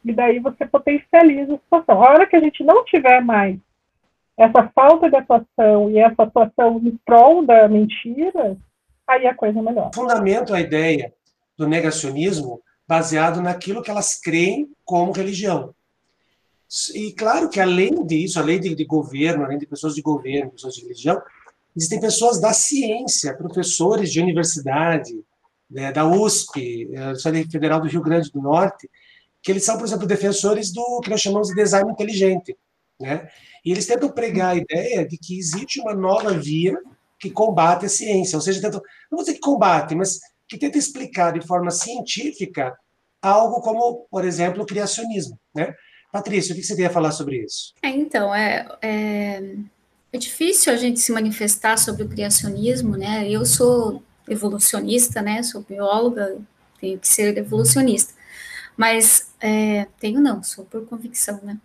E 0.04 0.12
daí 0.12 0.38
você 0.38 0.64
potencializa 0.64 1.54
a 1.54 1.58
situação. 1.58 2.02
A 2.02 2.10
hora 2.10 2.26
que 2.26 2.36
a 2.36 2.40
gente 2.40 2.62
não 2.62 2.84
tiver 2.84 3.20
mais 3.20 3.58
essa 4.36 4.70
falta 4.74 5.08
de 5.08 5.16
atuação 5.16 5.90
e 5.90 5.98
essa 5.98 6.22
atuação 6.22 6.80
em 6.84 6.96
prol 7.04 7.44
da 7.44 7.66
mentira, 7.68 8.56
aí 9.06 9.26
a 9.26 9.34
coisa 9.34 9.62
melhora. 9.62 9.90
Fundamento 9.94 10.54
a 10.54 10.60
ideia 10.60 11.12
do 11.56 11.66
negacionismo 11.66 12.60
baseado 12.86 13.40
naquilo 13.40 13.82
que 13.82 13.90
elas 13.90 14.20
creem 14.20 14.70
como 14.84 15.12
religião. 15.12 15.74
E 16.94 17.12
claro 17.12 17.48
que 17.48 17.60
além 17.60 18.04
disso, 18.04 18.38
além 18.38 18.60
de, 18.60 18.74
de 18.74 18.84
governo, 18.84 19.44
além 19.44 19.58
de 19.58 19.66
pessoas 19.66 19.94
de 19.94 20.02
governo, 20.02 20.50
pessoas 20.50 20.74
de 20.74 20.82
religião, 20.82 21.20
existem 21.76 22.00
pessoas 22.00 22.40
da 22.40 22.52
ciência, 22.52 23.36
professores 23.36 24.12
de 24.12 24.20
universidade, 24.20 25.24
né, 25.70 25.92
da 25.92 26.06
USP, 26.06 26.88
eh, 26.92 27.00
Universidade 27.00 27.50
Federal 27.50 27.80
do 27.80 27.88
Rio 27.88 28.02
Grande 28.02 28.30
do 28.30 28.40
Norte, 28.40 28.88
que 29.42 29.50
eles 29.50 29.64
são, 29.64 29.76
por 29.76 29.86
exemplo, 29.86 30.06
defensores 30.06 30.72
do 30.72 31.00
que 31.00 31.10
nós 31.10 31.20
chamamos 31.20 31.48
de 31.48 31.54
design 31.54 31.90
inteligente. 31.90 32.56
Né? 33.00 33.28
E 33.64 33.70
eles 33.70 33.86
tentam 33.86 34.10
pregar 34.10 34.54
a 34.54 34.56
ideia 34.56 35.06
de 35.06 35.18
que 35.18 35.38
existe 35.38 35.80
uma 35.80 35.94
nova 35.94 36.32
via 36.32 36.76
que 37.18 37.30
combate 37.30 37.86
a 37.86 37.88
ciência, 37.88 38.36
ou 38.36 38.42
seja, 38.42 38.60
tentam, 38.60 38.80
não 39.10 39.16
vou 39.16 39.24
dizer 39.24 39.34
que 39.34 39.40
combate, 39.40 39.94
mas 39.94 40.20
que 40.48 40.58
tenta 40.58 40.78
explicar 40.78 41.32
de 41.32 41.46
forma 41.46 41.70
científica 41.70 42.76
algo 43.20 43.60
como, 43.60 44.06
por 44.10 44.24
exemplo, 44.24 44.62
o 44.62 44.66
criacionismo. 44.66 45.38
Né? 45.54 45.74
Patrícia, 46.12 46.52
o 46.52 46.56
que 46.56 46.62
você 46.62 46.76
tem 46.76 46.86
a 46.86 46.90
falar 46.90 47.12
sobre 47.12 47.42
isso? 47.42 47.74
É, 47.82 47.88
então, 47.88 48.34
é, 48.34 48.68
é, 48.82 49.54
é 50.12 50.18
difícil 50.18 50.72
a 50.72 50.76
gente 50.76 51.00
se 51.00 51.12
manifestar 51.12 51.76
sobre 51.78 52.02
o 52.02 52.08
criacionismo, 52.08 52.96
né? 52.96 53.28
Eu 53.28 53.44
sou 53.44 54.02
evolucionista, 54.28 55.22
né? 55.22 55.42
Sou 55.42 55.62
bióloga, 55.62 56.38
tenho 56.80 56.98
que 56.98 57.08
ser 57.08 57.36
evolucionista. 57.36 58.14
Mas 58.76 59.32
é, 59.40 59.86
tenho 59.98 60.20
não, 60.20 60.42
sou 60.42 60.64
por 60.64 60.86
convicção, 60.86 61.40
né? 61.42 61.58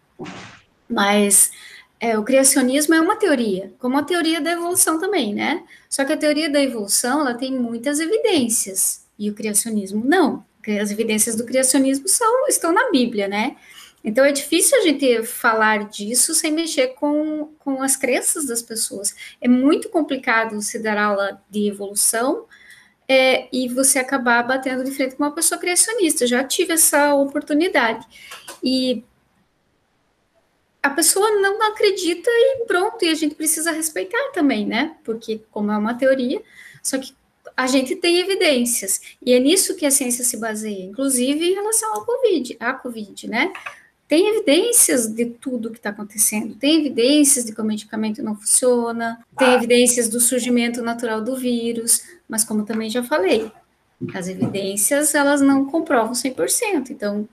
Mas 0.87 1.51
é, 1.99 2.17
o 2.17 2.23
criacionismo 2.23 2.93
é 2.93 3.01
uma 3.01 3.15
teoria, 3.15 3.73
como 3.79 3.97
a 3.97 4.03
teoria 4.03 4.41
da 4.41 4.51
evolução 4.51 4.99
também, 4.99 5.33
né? 5.33 5.63
Só 5.89 6.05
que 6.05 6.13
a 6.13 6.17
teoria 6.17 6.49
da 6.49 6.61
evolução 6.61 7.21
ela 7.21 7.33
tem 7.33 7.51
muitas 7.51 7.99
evidências 7.99 9.05
e 9.19 9.29
o 9.29 9.33
criacionismo 9.33 10.03
não. 10.03 10.45
As 10.81 10.91
evidências 10.91 11.35
do 11.35 11.45
criacionismo 11.45 12.07
são, 12.07 12.47
estão 12.47 12.71
na 12.71 12.89
Bíblia, 12.91 13.27
né? 13.27 13.55
Então 14.03 14.25
é 14.25 14.31
difícil 14.31 14.77
a 14.79 14.81
gente 14.81 15.23
falar 15.23 15.89
disso 15.89 16.33
sem 16.33 16.51
mexer 16.51 16.89
com, 16.95 17.49
com 17.59 17.83
as 17.83 17.95
crenças 17.95 18.47
das 18.47 18.61
pessoas. 18.61 19.15
É 19.39 19.47
muito 19.47 19.89
complicado 19.89 20.59
se 20.61 20.79
dar 20.79 20.97
aula 20.97 21.41
de 21.49 21.67
evolução 21.67 22.45
é, 23.11 23.49
e 23.51 23.67
você 23.67 23.99
acabar 23.99 24.41
batendo 24.41 24.85
de 24.85 24.91
frente 24.91 25.17
com 25.17 25.23
uma 25.23 25.35
pessoa 25.35 25.59
criacionista. 25.59 26.25
Já 26.25 26.45
tive 26.45 26.71
essa 26.71 27.13
oportunidade. 27.13 28.07
E 28.63 29.03
a 30.81 30.89
pessoa 30.89 31.29
não 31.41 31.61
acredita 31.61 32.29
e 32.29 32.63
pronto, 32.65 33.03
e 33.03 33.09
a 33.09 33.13
gente 33.13 33.35
precisa 33.35 33.69
respeitar 33.73 34.31
também, 34.33 34.65
né? 34.65 34.95
Porque, 35.03 35.41
como 35.51 35.73
é 35.73 35.77
uma 35.77 35.93
teoria, 35.93 36.41
só 36.81 36.97
que 36.97 37.13
a 37.57 37.67
gente 37.67 37.97
tem 37.97 38.19
evidências, 38.19 39.01
e 39.21 39.33
é 39.33 39.39
nisso 39.39 39.75
que 39.75 39.85
a 39.85 39.91
ciência 39.91 40.23
se 40.23 40.37
baseia, 40.37 40.85
inclusive 40.85 41.51
em 41.51 41.53
relação 41.53 41.93
ao 41.93 42.05
Covid, 42.05 42.55
à 42.61 42.71
Covid, 42.71 43.27
né? 43.27 43.51
Tem 44.11 44.27
evidências 44.27 45.07
de 45.07 45.25
tudo 45.25 45.71
que 45.71 45.77
está 45.77 45.91
acontecendo, 45.91 46.53
tem 46.55 46.81
evidências 46.81 47.45
de 47.45 47.55
que 47.55 47.61
o 47.61 47.63
medicamento 47.63 48.21
não 48.21 48.35
funciona, 48.35 49.25
tem 49.37 49.53
evidências 49.53 50.09
do 50.09 50.19
surgimento 50.19 50.81
natural 50.81 51.21
do 51.21 51.37
vírus, 51.37 52.01
mas 52.27 52.43
como 52.43 52.65
também 52.65 52.89
já 52.89 53.01
falei, 53.01 53.49
as 54.13 54.27
evidências, 54.27 55.15
elas 55.15 55.39
não 55.39 55.63
comprovam 55.63 56.11
100%, 56.11 56.89
então 56.89 57.25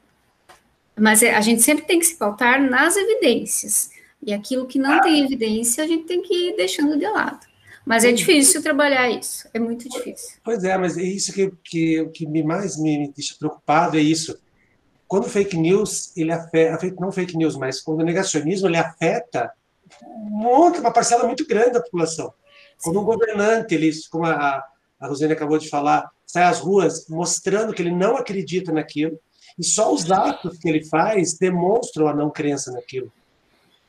mas 0.97 1.21
é, 1.21 1.35
a 1.35 1.41
gente 1.41 1.63
sempre 1.63 1.85
tem 1.85 1.99
que 1.99 2.07
se 2.07 2.15
pautar 2.15 2.63
nas 2.63 2.97
evidências. 2.97 3.91
E 4.25 4.33
aquilo 4.33 4.65
que 4.65 4.79
não 4.79 5.01
tem 5.01 5.25
evidência, 5.25 5.83
a 5.83 5.87
gente 5.89 6.05
tem 6.05 6.23
que 6.23 6.51
ir 6.51 6.57
deixando 6.57 6.97
de 6.97 7.09
lado. 7.09 7.45
Mas 7.85 8.05
é 8.05 8.13
difícil 8.13 8.63
trabalhar 8.63 9.11
isso, 9.11 9.49
é 9.53 9.59
muito 9.59 9.89
difícil. 9.89 10.39
Pois 10.45 10.63
é, 10.63 10.79
mas 10.79 10.97
é 10.97 11.03
isso 11.03 11.33
que, 11.33 11.51
que, 11.65 12.09
que 12.15 12.25
me 12.25 12.45
mais 12.45 12.81
me 12.81 13.13
deixa 13.17 13.35
preocupado, 13.37 13.97
é 13.97 14.01
isso. 14.01 14.39
Quando 15.09 15.29
fake 15.29 15.57
news, 15.57 16.15
ele 16.17 16.31
afeta, 16.31 16.95
não 17.01 17.11
fake 17.11 17.37
news, 17.37 17.57
mas 17.57 17.81
quando 17.81 18.01
o 18.01 18.05
negacionismo, 18.05 18.69
ele 18.69 18.77
afeta 18.77 19.51
uma 20.03 20.93
parcela 20.93 21.25
muito 21.25 21.47
grande 21.47 21.73
da 21.73 21.81
população. 21.81 22.33
Quando 22.83 23.01
um 23.01 23.05
governante, 23.05 23.75
ele, 23.75 23.91
como 24.11 24.27
a, 24.27 24.63
a 25.01 25.07
Rosane 25.07 25.33
acabou 25.33 25.59
de 25.59 25.71
falar, 25.71 26.11
sai 26.27 26.45
às 26.45 26.61
ruas 26.61 27.09
mostrando 27.09 27.73
que 27.73 27.81
ele 27.81 27.91
não 27.91 28.17
acredita 28.17 28.71
naquilo, 28.71 29.19
e 29.59 29.65
só 29.65 29.93
os 29.93 30.13
atos 30.13 30.59
que 30.59 30.69
ele 30.69 30.85
faz 30.85 31.37
demonstram 31.39 32.07
a 32.07 32.15
não 32.15 32.31
crença 32.31 32.71
naquilo. 32.71 33.11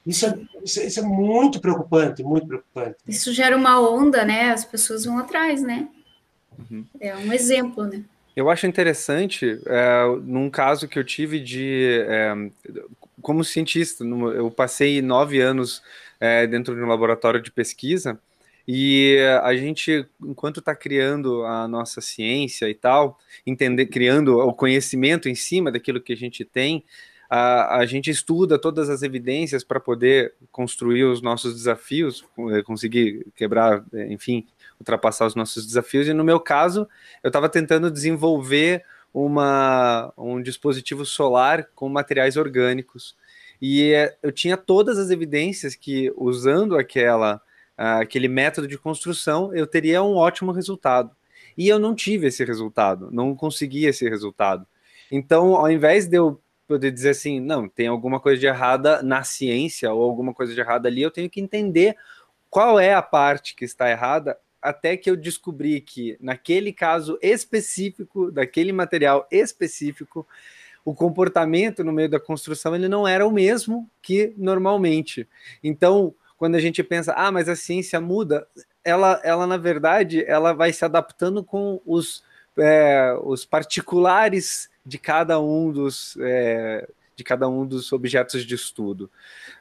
Isso 0.06 0.26
é, 0.26 0.40
isso, 0.64 0.82
isso 0.82 1.00
é 1.02 1.04
muito 1.04 1.60
preocupante, 1.60 2.24
muito 2.24 2.48
preocupante. 2.48 2.98
Isso 3.08 3.34
gera 3.34 3.56
uma 3.56 3.80
onda, 3.80 4.24
né? 4.24 4.52
As 4.52 4.64
pessoas 4.64 5.06
vão 5.06 5.20
atrás, 5.20 5.62
né? 5.62 5.90
Uhum. 6.58 6.86
É 7.00 7.16
um 7.16 7.32
exemplo, 7.32 7.86
né? 7.86 8.04
Eu 8.40 8.50
acho 8.50 8.66
interessante, 8.66 9.60
é, 9.66 10.06
num 10.24 10.50
caso 10.50 10.88
que 10.88 10.98
eu 10.98 11.04
tive 11.04 11.42
de. 11.42 12.06
É, 12.08 12.34
como 13.22 13.44
cientista, 13.44 14.06
eu 14.06 14.50
passei 14.50 15.02
nove 15.02 15.42
anos 15.42 15.84
é, 16.22 16.48
dentro 16.48 16.74
de 16.74 16.82
um 16.82 16.88
laboratório 16.88 17.42
de 17.42 17.52
pesquisa 17.52 18.18
e 18.66 19.18
a 19.44 19.54
gente, 19.58 20.08
enquanto 20.24 20.62
está 20.62 20.74
criando 20.74 21.44
a 21.44 21.68
nossa 21.68 22.00
ciência 22.00 22.70
e 22.70 22.74
tal, 22.74 23.20
entender, 23.46 23.88
criando 23.88 24.38
o 24.38 24.54
conhecimento 24.54 25.28
em 25.28 25.36
cima 25.36 25.70
daquilo 25.70 26.00
que 26.00 26.14
a 26.14 26.16
gente 26.16 26.46
tem, 26.46 26.86
a, 27.30 27.80
a 27.80 27.86
gente 27.86 28.10
estuda 28.10 28.58
todas 28.58 28.90
as 28.90 29.04
evidências 29.04 29.66
para 29.66 29.82
poder 29.82 30.34
construir 30.50 31.04
os 31.04 31.22
nossos 31.22 31.54
desafios, 31.54 32.24
eh, 32.52 32.64
conseguir 32.64 33.28
quebrar, 33.36 33.84
eh, 33.94 34.08
enfim, 34.14 34.48
ultrapassar 34.80 35.26
os 35.26 35.36
nossos 35.36 35.66
desafios. 35.66 36.08
E 36.08 36.14
no 36.14 36.24
meu 36.24 36.40
caso, 36.40 36.88
eu 37.24 37.30
estava 37.30 37.50
tentando 37.50 37.92
desenvolver 37.92 38.84
uma, 39.14 40.14
um 40.18 40.42
dispositivo 40.42 41.06
solar 41.06 41.70
com 41.76 41.90
materiais 41.90 42.38
orgânicos. 42.38 43.16
E 43.62 43.94
eh, 43.94 44.16
eu 44.24 44.32
tinha 44.32 44.56
todas 44.56 44.98
as 44.98 45.10
evidências 45.10 45.76
que, 45.76 46.14
usando 46.16 46.78
aquela 46.78 47.42
aquele 47.80 48.28
método 48.28 48.68
de 48.68 48.78
construção, 48.78 49.56
eu 49.56 49.66
teria 49.66 50.04
um 50.04 50.16
ótimo 50.16 50.52
resultado. 50.52 51.16
E 51.58 51.68
eu 51.70 51.80
não 51.80 51.96
tive 51.96 52.28
esse 52.28 52.44
resultado, 52.44 53.10
não 53.10 53.34
consegui 53.34 53.86
esse 53.86 54.08
resultado. 54.10 54.68
Então, 55.10 55.56
ao 55.56 55.72
invés 55.72 56.06
de 56.06 56.18
eu 56.18 56.42
poder 56.68 56.92
dizer 56.92 57.12
assim, 57.12 57.40
não, 57.40 57.70
tem 57.70 57.88
alguma 57.88 58.20
coisa 58.20 58.40
de 58.40 58.46
errada 58.46 59.02
na 59.02 59.24
ciência 59.24 59.92
ou 59.94 60.04
alguma 60.04 60.34
coisa 60.34 60.54
de 60.54 60.60
errada 60.60 60.90
ali, 60.90 61.02
eu 61.02 61.10
tenho 61.10 61.30
que 61.30 61.40
entender 61.40 61.96
qual 62.50 62.80
é 62.80 62.94
a 62.94 63.02
parte 63.02 63.56
que 63.56 63.64
está 63.64 63.90
errada 63.90 64.38
até 64.62 64.98
que 64.98 65.10
eu 65.10 65.16
descobri 65.16 65.82
que 65.82 66.18
naquele 66.20 66.74
caso 66.74 67.18
específico, 67.22 68.32
daquele 68.32 68.72
material 68.72 69.28
específico, 69.32 70.28
o 70.84 70.94
comportamento 70.94 71.84
no 71.84 71.92
meio 71.92 72.10
da 72.10 72.20
construção 72.20 72.76
ele 72.76 72.88
não 72.88 73.08
era 73.08 73.26
o 73.28 73.32
mesmo 73.32 73.90
que 74.02 74.34
normalmente. 74.38 75.28
Então, 75.64 76.14
quando 76.38 76.56
a 76.56 76.60
gente 76.60 76.84
pensa, 76.84 77.14
ah, 77.14 77.32
mas 77.32 77.50
a 77.50 77.56
ciência 77.56 78.00
muda, 78.00 78.48
ela, 78.84 79.20
ela 79.24 79.46
na 79.46 79.58
verdade, 79.58 80.24
ela 80.26 80.54
vai 80.54 80.72
se 80.72 80.86
adaptando 80.86 81.44
com 81.44 81.82
os, 81.86 82.24
é, 82.58 83.14
os 83.24 83.46
particulares 83.46 84.70
de 84.86 84.98
cada 84.98 85.40
um 85.40 85.72
dos, 85.72 86.18
é, 86.22 86.88
de 87.20 87.24
cada 87.26 87.50
um 87.50 87.66
dos 87.66 87.92
objetos 87.92 88.46
de 88.46 88.56
estudo. 88.56 89.12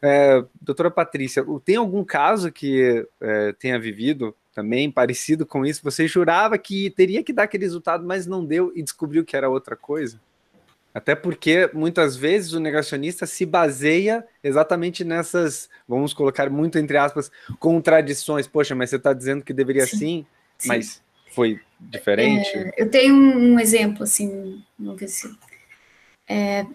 É, 0.00 0.44
doutora 0.60 0.92
Patrícia, 0.92 1.44
tem 1.64 1.74
algum 1.74 2.04
caso 2.04 2.52
que 2.52 3.04
é, 3.20 3.52
tenha 3.54 3.80
vivido 3.80 4.32
também 4.54 4.88
parecido 4.92 5.44
com 5.44 5.66
isso? 5.66 5.82
Você 5.82 6.06
jurava 6.06 6.56
que 6.56 6.88
teria 6.90 7.24
que 7.24 7.32
dar 7.32 7.42
aquele 7.42 7.64
resultado, 7.64 8.06
mas 8.06 8.28
não 8.28 8.44
deu 8.44 8.72
e 8.76 8.82
descobriu 8.82 9.24
que 9.24 9.36
era 9.36 9.50
outra 9.50 9.74
coisa? 9.74 10.20
Até 10.94 11.16
porque 11.16 11.68
muitas 11.74 12.16
vezes 12.16 12.52
o 12.52 12.60
negacionista 12.60 13.26
se 13.26 13.44
baseia 13.44 14.24
exatamente 14.42 15.02
nessas, 15.02 15.68
vamos 15.86 16.14
colocar 16.14 16.48
muito 16.48 16.78
entre 16.78 16.96
aspas, 16.96 17.28
contradições. 17.58 18.46
Poxa, 18.46 18.72
mas 18.72 18.90
você 18.90 18.96
está 18.96 19.12
dizendo 19.12 19.44
que 19.44 19.52
deveria 19.52 19.84
sim, 19.84 19.96
sim, 19.98 20.26
sim, 20.58 20.68
mas 20.68 21.02
foi 21.34 21.60
diferente? 21.80 22.56
É, 22.56 22.70
eu 22.76 22.88
tenho 22.88 23.14
um 23.16 23.58
exemplo, 23.58 24.04
assim, 24.04 24.62
vamos 24.78 25.00
ver 25.00 25.08
se. 25.08 25.28
É, 26.28 26.66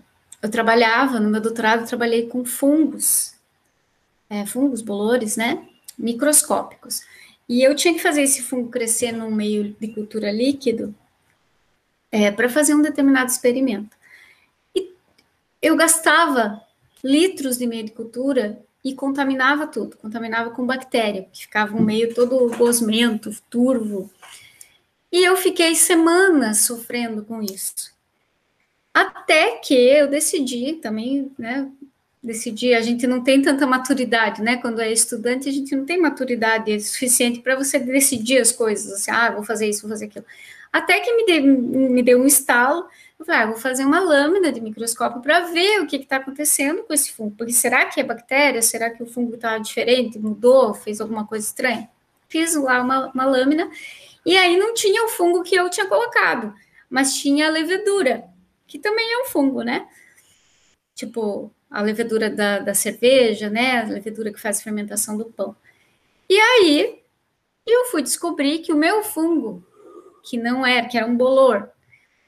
eu 0.43 0.51
trabalhava, 0.51 1.21
no 1.21 1.29
meu 1.29 1.39
doutorado, 1.39 1.88
trabalhei 1.88 2.27
com 2.27 2.43
fungos, 2.43 3.34
é, 4.29 4.45
fungos, 4.45 4.82
bolores, 4.82 5.38
né? 5.38 5.65
Microscópicos. 5.97 7.01
E 7.47 7.63
eu 7.63 7.73
tinha 7.73 7.93
que 7.93 8.01
fazer 8.01 8.23
esse 8.23 8.41
fungo 8.41 8.69
crescer 8.69 9.13
num 9.13 9.32
meio 9.32 9.73
de 9.79 9.88
cultura 9.88 10.29
líquido 10.29 10.93
é, 12.12 12.29
para 12.29 12.49
fazer 12.49 12.75
um 12.75 12.82
determinado 12.82 13.32
experimento. 13.32 13.95
E 14.75 14.91
eu 15.62 15.77
gastava 15.77 16.62
litros 17.01 17.58
de 17.58 17.65
meio 17.65 17.86
de 17.86 17.93
cultura 17.93 18.62
e 18.84 18.93
contaminava 18.93 19.65
tudo, 19.65 19.95
contaminava 19.95 20.49
com 20.49 20.65
bactéria, 20.65 21.25
que 21.32 21.43
ficava 21.43 21.73
um 21.73 21.82
meio 21.82 22.13
todo 22.13 22.53
gosmento, 22.58 23.32
turvo. 23.49 24.12
E 25.10 25.23
eu 25.23 25.38
fiquei 25.38 25.73
semanas 25.73 26.60
sofrendo 26.60 27.23
com 27.23 27.41
isso. 27.41 27.92
Até 28.93 29.58
que 29.58 29.73
eu 29.73 30.08
decidi 30.08 30.73
também, 30.73 31.32
né, 31.38 31.67
decidir, 32.23 32.73
a 32.73 32.82
gente 32.82 33.06
não 33.06 33.21
tem 33.21 33.41
tanta 33.41 33.67
maturidade, 33.67 34.41
né? 34.41 34.58
Quando 34.58 34.79
é 34.79 34.91
estudante, 34.91 35.49
a 35.49 35.51
gente 35.51 35.75
não 35.75 35.86
tem 35.86 35.99
maturidade 35.99 36.79
suficiente 36.79 37.41
para 37.41 37.56
você 37.56 37.77
decidir 37.77 38.38
as 38.39 38.51
coisas, 38.51 38.93
assim, 38.93 39.12
ah, 39.12 39.32
vou 39.32 39.43
fazer 39.43 39.67
isso, 39.67 39.82
vou 39.82 39.89
fazer 39.89 40.06
aquilo. 40.06 40.25
Até 40.71 40.99
que 41.01 41.13
me, 41.13 41.25
deu, 41.25 41.43
me 41.43 42.01
deu 42.01 42.21
um 42.21 42.25
estalo, 42.25 42.88
eu 43.19 43.25
falei, 43.25 43.41
ah, 43.41 43.45
vou 43.47 43.58
fazer 43.58 43.84
uma 43.86 43.99
lâmina 43.99 44.51
de 44.51 44.62
microscópio 44.62 45.21
para 45.21 45.41
ver 45.41 45.82
o 45.82 45.88
que 45.88 45.97
está 45.97 46.15
acontecendo 46.15 46.84
com 46.84 46.93
esse 46.93 47.12
fungo, 47.12 47.36
porque 47.38 47.51
será 47.51 47.86
que 47.86 47.99
é 47.99 48.03
bactéria? 48.03 48.62
Será 48.62 48.89
que 48.89 49.03
o 49.03 49.06
fungo 49.06 49.36
está 49.36 49.58
diferente, 49.58 50.17
mudou, 50.17 50.73
fez 50.73 51.01
alguma 51.01 51.27
coisa 51.27 51.45
estranha? 51.45 51.89
Fiz 52.29 52.56
lá 52.56 52.82
uma, 52.82 53.12
uma 53.12 53.25
lâmina, 53.25 53.69
e 54.25 54.38
aí 54.38 54.58
não 54.58 54.73
tinha 54.73 55.03
o 55.06 55.10
fungo 55.10 55.43
que 55.43 55.56
eu 55.56 55.69
tinha 55.69 55.86
colocado, 55.88 56.53
mas 56.89 57.15
tinha 57.15 57.47
a 57.47 57.51
levedura, 57.51 58.23
que 58.67 58.80
também 58.80 59.12
é 59.12 59.21
um 59.21 59.26
fungo, 59.26 59.62
né? 59.62 59.88
Tipo, 60.95 61.52
a 61.69 61.82
levedura 61.82 62.30
da, 62.30 62.60
da 62.60 62.73
cerveja, 62.73 63.49
né? 63.49 63.82
A 63.82 63.86
levedura 63.86 64.32
que 64.32 64.39
faz 64.39 64.60
a 64.60 64.63
fermentação 64.63 65.17
do 65.17 65.26
pão. 65.26 65.56
E 66.30 66.39
aí 66.39 66.99
eu 67.65 67.86
fui 67.86 68.02
descobrir 68.02 68.60
que 68.60 68.71
o 68.71 68.78
meu 68.78 69.04
fungo, 69.04 69.65
que 70.23 70.38
não 70.38 70.65
era, 70.65 70.88
que 70.88 70.97
era 70.97 71.08
um 71.08 71.15
bolor, 71.15 71.69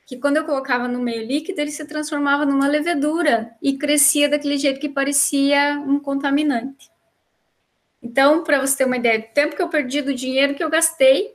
que 0.05 0.17
quando 0.17 0.37
eu 0.37 0.45
colocava 0.45 0.87
no 0.87 0.99
meio 0.99 1.25
líquido, 1.25 1.59
ele 1.59 1.71
se 1.71 1.85
transformava 1.85 2.45
numa 2.45 2.67
levedura 2.67 3.55
e 3.61 3.77
crescia 3.77 4.29
daquele 4.29 4.57
jeito 4.57 4.79
que 4.79 4.89
parecia 4.89 5.79
um 5.85 5.99
contaminante. 5.99 6.89
Então, 8.01 8.43
para 8.43 8.61
você 8.61 8.77
ter 8.77 8.85
uma 8.85 8.97
ideia 8.97 9.19
do 9.19 9.33
tempo 9.33 9.55
que 9.55 9.61
eu 9.61 9.67
perdi, 9.67 10.01
do 10.01 10.13
dinheiro 10.13 10.53
que 10.53 10.63
eu 10.63 10.69
gastei, 10.69 11.34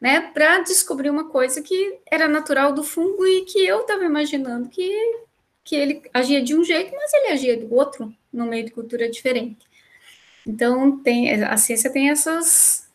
né, 0.00 0.20
para 0.32 0.60
descobrir 0.60 1.10
uma 1.10 1.28
coisa 1.28 1.60
que 1.62 1.98
era 2.10 2.26
natural 2.26 2.72
do 2.72 2.82
fungo 2.82 3.26
e 3.26 3.44
que 3.44 3.66
eu 3.66 3.80
estava 3.80 4.04
imaginando 4.04 4.68
que 4.68 4.90
que 5.62 5.76
ele 5.76 6.02
agia 6.12 6.42
de 6.42 6.56
um 6.56 6.64
jeito, 6.64 6.92
mas 6.94 7.12
ele 7.12 7.32
agia 7.32 7.56
do 7.56 7.72
outro, 7.72 8.12
no 8.32 8.46
meio 8.46 8.64
de 8.64 8.72
cultura 8.72 9.08
diferente. 9.08 9.64
Então, 10.46 10.98
tem, 10.98 11.32
a 11.44 11.56
ciência 11.56 11.92
tem 11.92 12.10
essas, 12.10 12.90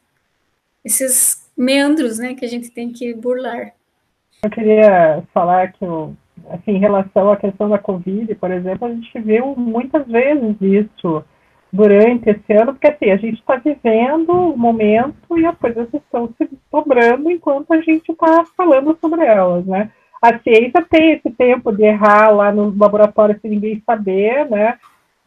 esses 0.83 1.49
meandros, 1.55 2.19
né, 2.19 2.33
que 2.33 2.43
a 2.43 2.49
gente 2.49 2.69
tem 2.69 2.91
que 2.91 3.13
burlar. 3.13 3.73
Eu 4.43 4.49
queria 4.49 5.23
falar 5.33 5.71
que, 5.71 5.85
assim, 6.49 6.71
em 6.71 6.79
relação 6.79 7.31
à 7.31 7.37
questão 7.37 7.69
da 7.69 7.77
Covid, 7.77 8.33
por 8.35 8.51
exemplo, 8.51 8.87
a 8.87 8.91
gente 8.91 9.19
viu 9.19 9.55
muitas 9.55 10.05
vezes 10.05 10.57
isso 10.59 11.23
durante 11.71 12.29
esse 12.29 12.53
ano, 12.53 12.73
porque, 12.73 12.87
assim, 12.87 13.11
a 13.11 13.17
gente 13.17 13.39
está 13.39 13.57
vivendo 13.57 14.29
o 14.29 14.57
momento 14.57 15.37
e 15.37 15.45
as 15.45 15.57
coisas 15.57 15.87
estão 15.93 16.33
se 16.37 16.49
dobrando 16.71 17.29
enquanto 17.29 17.71
a 17.73 17.81
gente 17.81 18.11
está 18.11 18.45
falando 18.55 18.97
sobre 19.01 19.25
elas, 19.25 19.65
né? 19.65 19.91
a 20.25 20.39
ciência 20.39 20.85
tem 20.89 21.11
esse 21.11 21.29
tempo 21.31 21.71
de 21.71 21.83
errar 21.83 22.29
lá 22.29 22.51
no 22.51 22.75
laboratório 22.75 23.37
sem 23.41 23.51
ninguém 23.51 23.81
saber, 23.85 24.49
né? 24.49 24.77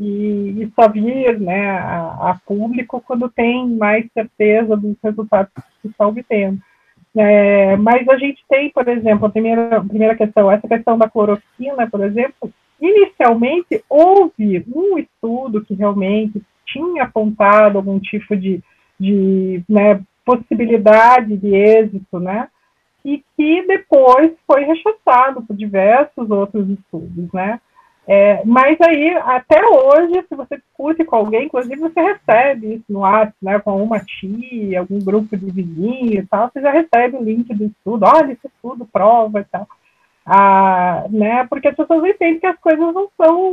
E, 0.00 0.62
e 0.62 0.72
só 0.76 0.88
vir 0.88 1.40
né, 1.40 1.70
a, 1.70 2.30
a, 2.30 2.38
público 2.46 3.02
quando 3.04 3.28
tem 3.28 3.68
mais 3.68 4.06
certeza 4.12 4.76
dos 4.76 4.96
resultados 5.02 5.52
que 5.82 5.88
está 5.88 6.06
obtendo. 6.06 6.58
É, 7.16 7.76
mas 7.76 8.08
a 8.08 8.16
gente 8.16 8.44
tem, 8.48 8.70
por 8.70 8.86
exemplo, 8.86 9.26
a 9.26 9.30
primeira, 9.30 9.78
a 9.78 9.84
primeira 9.84 10.14
questão, 10.14 10.50
essa 10.52 10.68
questão 10.68 10.96
da 10.96 11.08
cloroquina, 11.08 11.88
por 11.90 12.00
exemplo, 12.04 12.52
inicialmente 12.80 13.82
houve 13.88 14.64
um 14.74 14.98
estudo 14.98 15.64
que 15.64 15.74
realmente 15.74 16.42
tinha 16.66 17.04
apontado 17.04 17.78
algum 17.78 17.98
tipo 17.98 18.36
de, 18.36 18.62
de 18.98 19.62
né, 19.68 20.00
possibilidade 20.24 21.36
de 21.36 21.54
êxito, 21.54 22.18
né? 22.18 22.48
e 23.04 23.24
que 23.36 23.66
depois 23.66 24.32
foi 24.46 24.64
rechaçado 24.64 25.42
por 25.42 25.56
diversos 25.56 26.30
outros 26.30 26.68
estudos, 26.68 27.32
né? 27.32 27.60
É, 28.06 28.42
mas 28.44 28.78
aí, 28.80 29.14
até 29.16 29.62
hoje, 29.66 30.24
se 30.28 30.34
você 30.34 30.56
discute 30.56 31.04
com 31.04 31.16
alguém, 31.16 31.44
inclusive 31.44 31.76
você 31.76 32.00
recebe 32.00 32.74
isso 32.74 32.84
no 32.88 33.00
WhatsApp, 33.00 33.34
né, 33.42 33.58
com 33.60 33.82
uma 33.82 34.00
tia, 34.00 34.80
algum 34.80 34.98
grupo 34.98 35.36
de 35.36 35.44
vizinhos 35.50 36.24
e 36.24 36.26
tal, 36.26 36.50
você 36.50 36.60
já 36.62 36.70
recebe 36.70 37.16
o 37.16 37.22
link 37.22 37.52
do 37.54 37.66
estudo, 37.66 38.06
olha, 38.06 38.32
esse 38.32 38.46
estudo 38.46 38.88
prova 38.90 39.40
e 39.40 39.44
tal. 39.44 39.68
Né, 41.10 41.46
porque 41.48 41.68
as 41.68 41.76
pessoas 41.76 42.04
entendem 42.04 42.40
que 42.40 42.46
as 42.46 42.58
coisas 42.58 42.94
não 42.94 43.08
são 43.16 43.52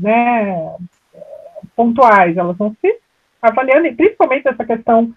né, 0.00 0.76
pontuais, 1.74 2.36
elas 2.36 2.56
vão 2.56 2.74
se 2.80 2.96
avaliando, 3.42 3.86
e 3.86 3.94
principalmente 3.94 4.46
essa 4.46 4.64
questão 4.64 5.12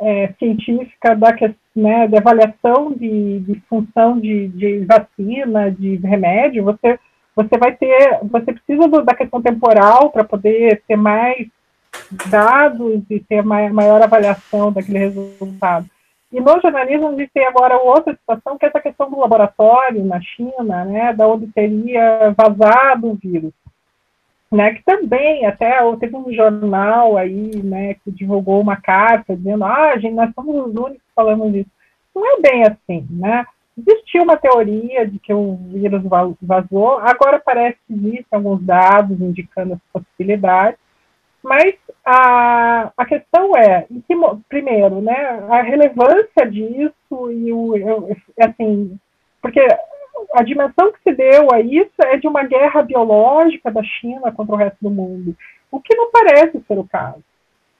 é, 0.00 0.32
científica 0.38 1.14
da, 1.14 1.36
né, 1.76 2.08
avaliação 2.16 2.92
de, 2.92 3.40
de 3.40 3.62
função 3.68 4.18
de, 4.18 4.48
de, 4.48 4.84
vacina, 4.84 5.70
de 5.70 5.96
remédio, 5.96 6.64
você, 6.64 6.98
você 7.36 7.56
vai 7.56 7.72
ter, 7.76 8.18
você 8.24 8.52
precisa 8.52 8.88
do, 8.88 9.04
da 9.04 9.14
questão 9.14 9.40
temporal 9.40 10.10
para 10.10 10.24
poder 10.24 10.82
ter 10.88 10.96
mais 10.96 11.46
dados 12.28 13.02
e 13.08 13.20
ter 13.20 13.42
maior 13.42 14.02
avaliação 14.02 14.72
daquele 14.72 14.98
resultado. 14.98 15.86
E 16.32 16.40
no 16.40 16.60
jornalismo 16.60 17.08
a 17.08 17.10
gente 17.10 17.30
tem 17.32 17.46
agora 17.46 17.76
outra 17.76 18.14
situação, 18.14 18.56
que 18.56 18.64
é 18.64 18.68
essa 18.68 18.80
questão 18.80 19.10
do 19.10 19.18
laboratório 19.18 20.04
na 20.04 20.20
China, 20.20 20.84
né, 20.84 21.12
da 21.12 21.28
onde 21.28 21.46
teria 21.48 22.34
vazado 22.36 23.10
o 23.10 23.14
vírus 23.14 23.52
né, 24.52 24.74
que 24.74 24.84
também 24.84 25.46
até 25.46 25.80
teve 25.96 26.14
um 26.14 26.30
jornal 26.30 27.16
aí, 27.16 27.62
né, 27.62 27.94
que 27.94 28.10
divulgou 28.10 28.60
uma 28.60 28.76
carta 28.76 29.34
dizendo, 29.34 29.64
ah, 29.64 29.96
gente, 29.98 30.14
nós 30.14 30.30
somos 30.34 30.66
os 30.66 30.74
únicos 30.74 30.98
que 30.98 31.14
falamos 31.14 31.54
isso. 31.54 31.70
Não 32.14 32.36
é 32.36 32.40
bem 32.42 32.62
assim, 32.64 33.06
né? 33.08 33.46
Existia 33.74 34.22
uma 34.22 34.36
teoria 34.36 35.08
de 35.08 35.18
que 35.18 35.32
o 35.32 35.56
vírus 35.72 36.02
vazou, 36.42 36.98
agora 36.98 37.40
parece 37.42 37.78
que 37.88 37.94
existem 37.94 38.26
alguns 38.30 38.62
dados 38.62 39.18
indicando 39.18 39.72
essa 39.72 39.82
possibilidade, 39.90 40.76
mas 41.42 41.74
a, 42.04 42.92
a 42.96 43.04
questão 43.04 43.56
é, 43.56 43.86
que, 44.06 44.14
primeiro, 44.48 45.00
né, 45.00 45.44
a 45.50 45.62
relevância 45.62 46.48
disso 46.48 47.30
e 47.30 47.52
o, 47.52 47.74
assim, 48.40 48.98
porque 49.40 49.60
a 50.34 50.42
dimensão 50.42 50.92
que 50.92 51.02
se 51.02 51.12
deu 51.14 51.52
a 51.52 51.60
isso 51.60 51.92
é 52.04 52.16
de 52.16 52.28
uma 52.28 52.44
guerra 52.44 52.82
biológica 52.82 53.70
da 53.70 53.82
China 53.82 54.30
contra 54.32 54.54
o 54.54 54.58
resto 54.58 54.78
do 54.80 54.90
mundo, 54.90 55.36
o 55.70 55.80
que 55.80 55.94
não 55.96 56.10
parece 56.10 56.62
ser 56.66 56.78
o 56.78 56.86
caso, 56.86 57.22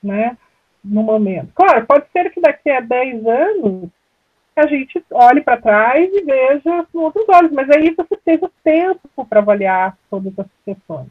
né, 0.03 0.37
no 0.85 1.03
momento. 1.03 1.53
Claro, 1.55 1.87
pode 1.87 2.07
ser 2.13 2.31
que 2.31 2.41
daqui 2.41 2.71
a 2.71 2.81
10 2.81 3.27
anos 3.27 3.91
a 4.57 4.67
gente 4.67 5.03
olhe 5.11 5.41
para 5.41 5.61
trás 5.61 6.11
e 6.13 6.25
veja 6.25 6.87
com 6.93 6.99
outros 6.99 7.27
olhos, 7.29 7.53
mas 7.53 7.71
aí 7.71 7.95
você 7.95 8.17
teve 8.25 8.49
tempo 8.63 9.27
para 9.27 9.41
avaliar 9.41 9.97
todas 10.11 10.37
as 10.39 10.47
questões. 10.65 11.09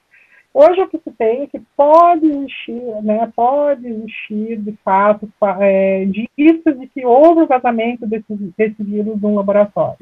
Hoje 0.54 0.82
o 0.82 0.88
que 0.88 0.98
se 0.98 1.12
tem 1.12 1.44
é 1.44 1.48
que 1.48 1.62
pode 1.78 2.26
existir, 2.26 2.82
né, 3.04 3.32
pode 3.34 3.88
existir, 3.88 4.58
de 4.58 4.74
fato, 4.84 5.30
é, 5.62 6.04
indícios 6.04 6.78
de 6.78 6.88
que 6.88 7.06
houve 7.06 7.42
o 7.42 7.48
vazamento 7.48 8.06
desse, 8.06 8.34
desse 8.58 8.84
vírus 8.84 9.22
num 9.22 9.36
laboratório. 9.36 9.98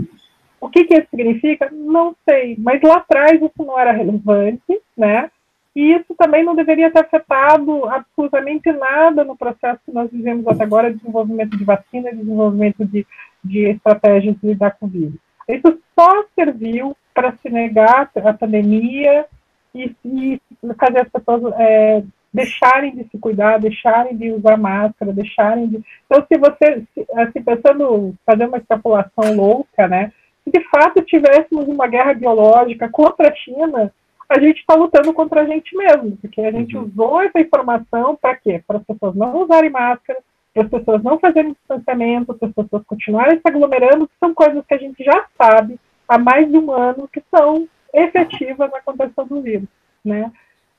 O 0.59 0.67
que, 0.67 0.85
que 0.85 0.95
isso 0.95 1.07
significa? 1.09 1.69
Não 1.71 2.15
sei, 2.27 2.57
mas 2.57 2.81
lá 2.81 2.97
atrás 2.97 3.33
isso 3.33 3.53
não 3.59 3.79
era 3.79 3.91
relevante, 3.91 4.81
né? 4.97 5.29
E 5.75 5.93
isso 5.93 6.15
também 6.17 6.43
não 6.43 6.55
deveria 6.55 6.91
ter 6.91 6.99
afetado 6.99 7.85
absolutamente 7.85 8.71
nada 8.71 9.23
no 9.23 9.37
processo 9.37 9.79
que 9.85 9.91
nós 9.91 10.11
vivemos 10.11 10.45
até 10.47 10.63
agora, 10.63 10.91
desenvolvimento 10.91 11.55
de 11.55 11.63
vacina, 11.63 12.11
desenvolvimento 12.11 12.83
de, 12.85 13.05
de 13.43 13.69
estratégias 13.69 14.35
de 14.41 14.47
lidar 14.47 14.71
com 14.71 14.87
o 14.87 14.89
vírus. 14.89 15.13
Isso 15.47 15.79
só 15.97 16.25
serviu 16.35 16.97
para 17.13 17.33
se 17.37 17.49
negar 17.49 18.09
a 18.15 18.33
pandemia 18.33 19.25
e, 19.73 19.95
e 20.05 20.41
fazer 20.77 21.01
as 21.01 21.09
pessoas 21.09 21.53
é, 21.57 22.03
deixarem 22.33 22.95
de 22.95 23.07
se 23.09 23.17
cuidar, 23.17 23.59
deixarem 23.59 24.15
de 24.15 24.31
usar 24.31 24.57
máscara, 24.57 25.13
deixarem 25.13 25.67
de. 25.67 25.83
Então, 26.05 26.25
se 26.27 26.37
você, 26.37 26.83
assim, 27.15 27.41
pensando, 27.41 28.15
fazer 28.25 28.45
uma 28.45 28.57
extrapolação 28.57 29.35
louca, 29.35 29.87
né? 29.87 30.11
Se 30.43 30.51
de 30.51 30.63
fato 30.69 31.01
tivéssemos 31.01 31.67
uma 31.67 31.87
guerra 31.87 32.13
biológica 32.13 32.89
contra 32.89 33.29
a 33.29 33.35
China, 33.35 33.91
a 34.27 34.39
gente 34.39 34.59
está 34.59 34.75
lutando 34.75 35.11
contra 35.13 35.41
a 35.41 35.45
gente 35.45 35.75
mesmo, 35.75 36.17
porque 36.17 36.41
a 36.41 36.51
gente 36.51 36.77
uhum. 36.77 36.83
usou 36.83 37.21
essa 37.21 37.39
informação 37.39 38.15
para 38.15 38.35
quê? 38.35 38.63
Para 38.65 38.77
as 38.77 38.83
pessoas 38.83 39.15
não 39.15 39.41
usarem 39.41 39.71
máscara, 39.71 40.19
para 40.53 40.63
as 40.63 40.69
pessoas 40.69 41.03
não 41.03 41.19
fazerem 41.19 41.53
distanciamento, 41.53 42.33
para 42.35 42.47
as 42.47 42.53
pessoas 42.53 42.83
continuarem 42.85 43.37
se 43.37 43.41
aglomerando, 43.45 44.07
que 44.07 44.13
são 44.19 44.33
coisas 44.33 44.63
que 44.67 44.73
a 44.73 44.77
gente 44.77 45.03
já 45.03 45.25
sabe 45.35 45.79
há 46.07 46.17
mais 46.17 46.49
de 46.49 46.57
um 46.57 46.71
ano 46.71 47.09
que 47.11 47.23
são 47.33 47.67
efetivas 47.93 48.71
na 48.71 48.81
contenção 48.81 49.27
do 49.27 49.41
vírus, 49.41 49.67
né? 50.03 50.31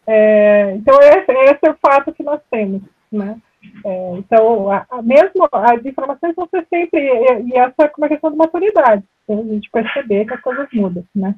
É, 0.07 0.73
então, 0.75 0.99
esse, 1.01 1.31
esse, 1.31 1.59
é 1.63 1.71
o 1.71 1.79
fato 1.81 2.13
que 2.13 2.23
nós 2.23 2.41
temos, 2.51 2.83
né? 3.11 3.37
É, 3.85 4.13
então, 4.17 4.71
a, 4.71 4.87
a, 4.91 5.03
mesmo 5.03 5.49
as 5.53 5.85
informações 5.85 6.35
vão 6.35 6.49
ser 6.49 6.67
sempre, 6.69 7.01
e, 7.01 7.51
e 7.51 7.59
essa 7.59 7.85
é 7.85 7.93
uma 7.97 8.09
questão 8.09 8.31
de 8.31 8.37
maturidade, 8.37 9.05
a 9.29 9.35
gente 9.35 9.71
perceber 9.71 10.25
que 10.25 10.35
as 10.35 10.41
coisas 10.41 10.69
mudam, 10.73 11.05
né? 11.15 11.35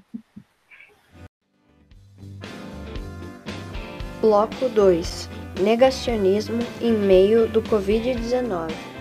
Bloco 4.21 4.69
2 4.69 5.29
Negacionismo 5.61 6.61
em 6.81 6.93
meio 6.93 7.49
do 7.49 7.61
Covid-19 7.61 8.92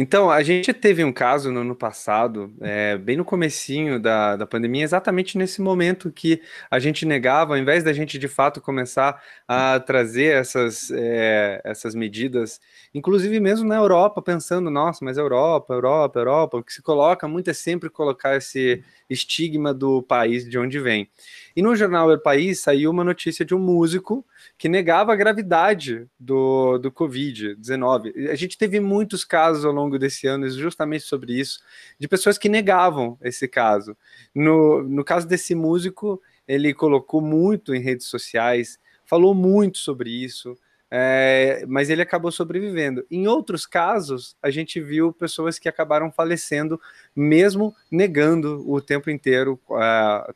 então, 0.00 0.30
a 0.30 0.42
gente 0.42 0.72
teve 0.72 1.04
um 1.04 1.12
caso 1.12 1.52
no 1.52 1.60
ano 1.60 1.76
passado, 1.76 2.50
é, 2.62 2.96
bem 2.96 3.18
no 3.18 3.24
comecinho 3.24 4.00
da, 4.00 4.34
da 4.34 4.46
pandemia, 4.46 4.82
exatamente 4.82 5.36
nesse 5.36 5.60
momento 5.60 6.10
que 6.10 6.40
a 6.70 6.78
gente 6.78 7.04
negava, 7.04 7.52
ao 7.52 7.58
invés 7.58 7.84
da 7.84 7.92
gente 7.92 8.18
de 8.18 8.26
fato 8.26 8.62
começar 8.62 9.22
a 9.46 9.78
trazer 9.78 10.32
essas, 10.36 10.90
é, 10.90 11.60
essas 11.62 11.94
medidas, 11.94 12.62
inclusive 12.94 13.38
mesmo 13.40 13.68
na 13.68 13.76
Europa, 13.76 14.22
pensando, 14.22 14.70
nossa, 14.70 15.04
mas 15.04 15.18
Europa, 15.18 15.74
Europa, 15.74 16.18
Europa, 16.18 16.56
o 16.56 16.64
que 16.64 16.72
se 16.72 16.80
coloca 16.80 17.28
muito 17.28 17.50
é 17.50 17.52
sempre 17.54 17.90
colocar 17.90 18.34
esse 18.34 18.82
estigma 19.10 19.74
do 19.74 20.02
país 20.02 20.48
de 20.48 20.58
onde 20.58 20.80
vem. 20.80 21.10
E 21.54 21.60
no 21.60 21.74
jornal 21.74 22.10
El 22.10 22.20
País 22.20 22.60
saiu 22.60 22.90
uma 22.90 23.04
notícia 23.04 23.44
de 23.44 23.54
um 23.54 23.58
músico 23.58 24.24
que 24.56 24.68
negava 24.68 25.12
a 25.12 25.16
gravidade 25.16 26.06
do, 26.18 26.78
do 26.78 26.92
Covid-19. 26.92 28.30
A 28.30 28.34
gente 28.34 28.56
teve 28.56 28.78
muitos 28.78 29.24
casos 29.24 29.64
ao 29.64 29.72
longo 29.72 29.89
desse 29.98 30.26
ano 30.26 30.48
justamente 30.50 31.04
sobre 31.04 31.38
isso, 31.38 31.60
de 31.98 32.08
pessoas 32.08 32.38
que 32.38 32.48
negavam 32.48 33.18
esse 33.22 33.46
caso. 33.48 33.96
No, 34.34 34.82
no 34.82 35.04
caso 35.04 35.26
desse 35.26 35.54
músico, 35.54 36.20
ele 36.46 36.74
colocou 36.74 37.20
muito 37.20 37.74
em 37.74 37.80
redes 37.80 38.06
sociais, 38.06 38.78
falou 39.04 39.34
muito 39.34 39.78
sobre 39.78 40.10
isso, 40.10 40.56
é, 40.90 41.64
mas 41.68 41.88
ele 41.88 42.02
acabou 42.02 42.32
sobrevivendo. 42.32 43.06
Em 43.08 43.28
outros 43.28 43.64
casos, 43.64 44.36
a 44.42 44.50
gente 44.50 44.80
viu 44.80 45.12
pessoas 45.12 45.58
que 45.58 45.68
acabaram 45.68 46.10
falecendo, 46.10 46.80
mesmo 47.14 47.74
negando 47.88 48.68
o 48.68 48.80
tempo 48.80 49.08
inteiro 49.08 49.60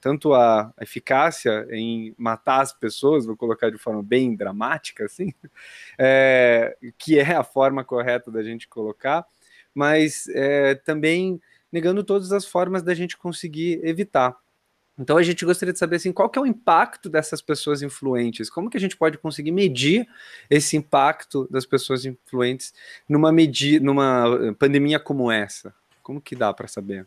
tanto 0.00 0.32
a 0.32 0.72
eficácia 0.80 1.66
em 1.70 2.14
matar 2.16 2.60
as 2.60 2.72
pessoas, 2.72 3.26
vou 3.26 3.36
colocar 3.36 3.70
de 3.70 3.78
forma 3.78 4.02
bem 4.02 4.36
dramática, 4.36 5.04
assim, 5.06 5.34
é, 5.98 6.76
que 6.96 7.18
é 7.18 7.34
a 7.34 7.42
forma 7.42 7.82
correta 7.82 8.30
da 8.30 8.42
gente 8.42 8.68
colocar, 8.68 9.26
mas 9.74 10.28
é, 10.28 10.74
também 10.74 11.40
negando 11.72 12.04
todas 12.04 12.32
as 12.32 12.46
formas 12.46 12.82
da 12.82 12.94
gente 12.94 13.16
conseguir 13.16 13.80
evitar. 13.82 14.36
Então 14.98 15.16
a 15.16 15.22
gente 15.22 15.44
gostaria 15.44 15.72
de 15.72 15.78
saber 15.78 15.96
assim, 15.96 16.12
qual 16.12 16.30
que 16.30 16.38
é 16.38 16.42
o 16.42 16.46
impacto 16.46 17.10
dessas 17.10 17.42
pessoas 17.42 17.82
influentes? 17.82 18.48
Como 18.48 18.70
que 18.70 18.76
a 18.76 18.80
gente 18.80 18.96
pode 18.96 19.18
conseguir 19.18 19.50
medir 19.50 20.06
esse 20.48 20.76
impacto 20.76 21.48
das 21.50 21.66
pessoas 21.66 22.04
influentes 22.04 22.72
numa 23.08 23.32
medida, 23.32 23.84
numa 23.84 24.24
eh, 24.40 24.52
pandemia 24.52 25.00
como 25.00 25.32
essa? 25.32 25.74
Como 26.00 26.20
que 26.20 26.36
dá 26.36 26.54
para 26.54 26.68
saber? 26.68 27.06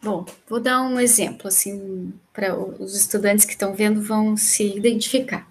Bom, 0.00 0.24
vou 0.48 0.60
dar 0.60 0.82
um 0.82 1.00
exemplo 1.00 1.48
assim 1.48 2.12
para 2.32 2.54
os 2.56 2.94
estudantes 2.94 3.44
que 3.44 3.52
estão 3.52 3.74
vendo 3.74 4.00
vão 4.00 4.36
se 4.36 4.76
identificar. 4.76 5.48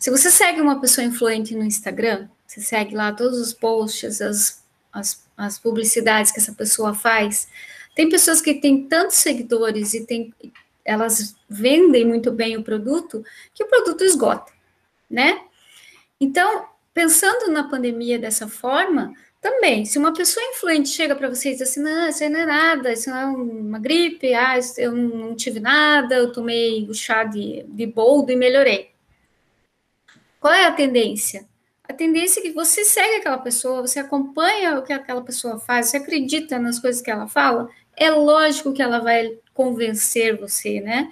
Se 0.00 0.10
você 0.10 0.30
segue 0.30 0.60
uma 0.60 0.80
pessoa 0.80 1.04
influente 1.04 1.54
no 1.54 1.62
Instagram, 1.62 2.26
você 2.46 2.60
segue 2.60 2.96
lá 2.96 3.12
todos 3.12 3.38
os 3.38 3.52
posts, 3.52 4.20
as, 4.20 4.64
as, 4.92 5.22
as 5.40 5.58
publicidades 5.58 6.32
que 6.32 6.38
essa 6.38 6.52
pessoa 6.52 6.94
faz. 6.94 7.48
Tem 7.94 8.08
pessoas 8.08 8.40
que 8.40 8.54
têm 8.54 8.84
tantos 8.86 9.16
seguidores 9.16 9.94
e 9.94 10.06
tem 10.06 10.32
elas 10.84 11.36
vendem 11.48 12.04
muito 12.04 12.32
bem 12.32 12.56
o 12.56 12.64
produto, 12.64 13.24
que 13.54 13.62
o 13.62 13.68
produto 13.68 14.02
esgota, 14.02 14.50
né? 15.08 15.40
Então, 16.20 16.66
pensando 16.92 17.50
na 17.50 17.64
pandemia 17.64 18.18
dessa 18.18 18.48
forma, 18.48 19.14
também, 19.40 19.86
se 19.86 19.98
uma 19.98 20.12
pessoa 20.12 20.44
influente 20.44 20.90
chega 20.90 21.14
para 21.16 21.28
você 21.28 21.48
e 21.48 21.52
diz 21.52 21.62
assim, 21.62 21.80
não, 21.80 22.08
isso 22.08 22.22
aí 22.22 22.28
não 22.28 22.40
é 22.40 22.46
nada, 22.46 22.92
isso 22.92 23.08
não 23.08 23.16
é 23.16 23.24
uma 23.26 23.78
gripe, 23.78 24.34
ah, 24.34 24.58
eu 24.76 24.92
não 24.92 25.34
tive 25.34 25.60
nada, 25.60 26.16
eu 26.16 26.32
tomei 26.32 26.86
o 26.88 26.94
chá 26.94 27.24
de, 27.24 27.64
de 27.68 27.86
boldo 27.86 28.30
e 28.30 28.36
melhorei. 28.36 28.90
Qual 30.38 30.52
é 30.52 30.66
a 30.66 30.72
tendência? 30.72 31.48
A 31.90 31.92
tendência 31.92 32.38
é 32.38 32.42
que 32.44 32.52
você 32.52 32.84
segue 32.84 33.16
aquela 33.16 33.38
pessoa, 33.38 33.80
você 33.84 33.98
acompanha 33.98 34.78
o 34.78 34.82
que 34.82 34.92
aquela 34.92 35.22
pessoa 35.22 35.58
faz, 35.58 35.88
você 35.88 35.96
acredita 35.96 36.56
nas 36.56 36.78
coisas 36.78 37.02
que 37.02 37.10
ela 37.10 37.26
fala, 37.26 37.68
é 37.96 38.08
lógico 38.08 38.72
que 38.72 38.80
ela 38.80 39.00
vai 39.00 39.36
convencer 39.52 40.38
você, 40.38 40.80
né, 40.80 41.10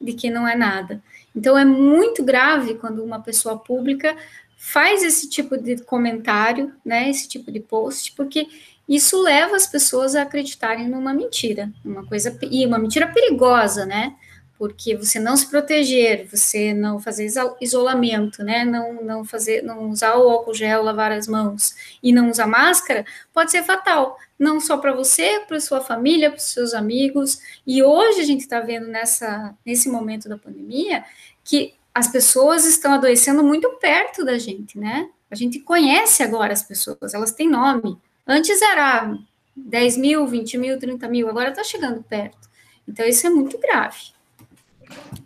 de 0.00 0.14
que 0.14 0.30
não 0.30 0.48
é 0.48 0.56
nada. 0.56 1.02
Então 1.36 1.58
é 1.58 1.64
muito 1.66 2.24
grave 2.24 2.76
quando 2.76 3.04
uma 3.04 3.20
pessoa 3.20 3.58
pública 3.58 4.16
faz 4.56 5.02
esse 5.02 5.28
tipo 5.28 5.58
de 5.58 5.82
comentário, 5.82 6.72
né, 6.82 7.10
esse 7.10 7.28
tipo 7.28 7.52
de 7.52 7.60
post, 7.60 8.12
porque 8.12 8.48
isso 8.88 9.20
leva 9.20 9.54
as 9.54 9.66
pessoas 9.66 10.16
a 10.16 10.22
acreditarem 10.22 10.88
numa 10.88 11.12
mentira, 11.12 11.70
uma 11.84 12.06
coisa 12.06 12.34
e 12.50 12.64
uma 12.64 12.78
mentira 12.78 13.08
perigosa, 13.08 13.84
né? 13.84 14.14
Porque 14.58 14.96
você 14.96 15.18
não 15.18 15.36
se 15.36 15.48
proteger, 15.48 16.28
você 16.30 16.72
não 16.72 17.00
fazer 17.00 17.26
isolamento, 17.60 18.42
né, 18.42 18.64
não, 18.64 19.02
não 19.02 19.24
fazer, 19.24 19.62
não 19.62 19.90
usar 19.90 20.16
o 20.16 20.28
álcool 20.28 20.54
gel, 20.54 20.82
lavar 20.82 21.10
as 21.12 21.26
mãos 21.26 21.74
e 22.02 22.12
não 22.12 22.30
usar 22.30 22.46
máscara, 22.46 23.04
pode 23.32 23.50
ser 23.50 23.62
fatal, 23.62 24.16
não 24.38 24.60
só 24.60 24.76
para 24.76 24.92
você, 24.92 25.40
para 25.46 25.60
sua 25.60 25.80
família, 25.80 26.30
para 26.30 26.38
seus 26.38 26.72
amigos. 26.72 27.40
E 27.66 27.82
hoje 27.82 28.20
a 28.20 28.24
gente 28.24 28.40
está 28.40 28.60
vendo 28.60 28.86
nessa, 28.86 29.54
nesse 29.66 29.88
momento 29.88 30.28
da 30.28 30.38
pandemia 30.38 31.04
que 31.42 31.74
as 31.92 32.08
pessoas 32.08 32.64
estão 32.64 32.94
adoecendo 32.94 33.42
muito 33.42 33.68
perto 33.80 34.24
da 34.24 34.38
gente, 34.38 34.78
né? 34.78 35.08
A 35.30 35.34
gente 35.34 35.60
conhece 35.60 36.22
agora 36.22 36.52
as 36.52 36.62
pessoas, 36.62 37.12
elas 37.12 37.32
têm 37.32 37.48
nome. 37.48 37.98
Antes 38.26 38.60
era 38.62 39.16
10 39.56 39.96
mil, 39.98 40.26
20 40.26 40.58
mil, 40.58 40.78
30 40.78 41.08
mil, 41.08 41.28
agora 41.28 41.50
está 41.50 41.62
chegando 41.62 42.02
perto. 42.02 42.48
Então, 42.86 43.06
isso 43.06 43.26
é 43.26 43.30
muito 43.30 43.58
grave. 43.58 44.13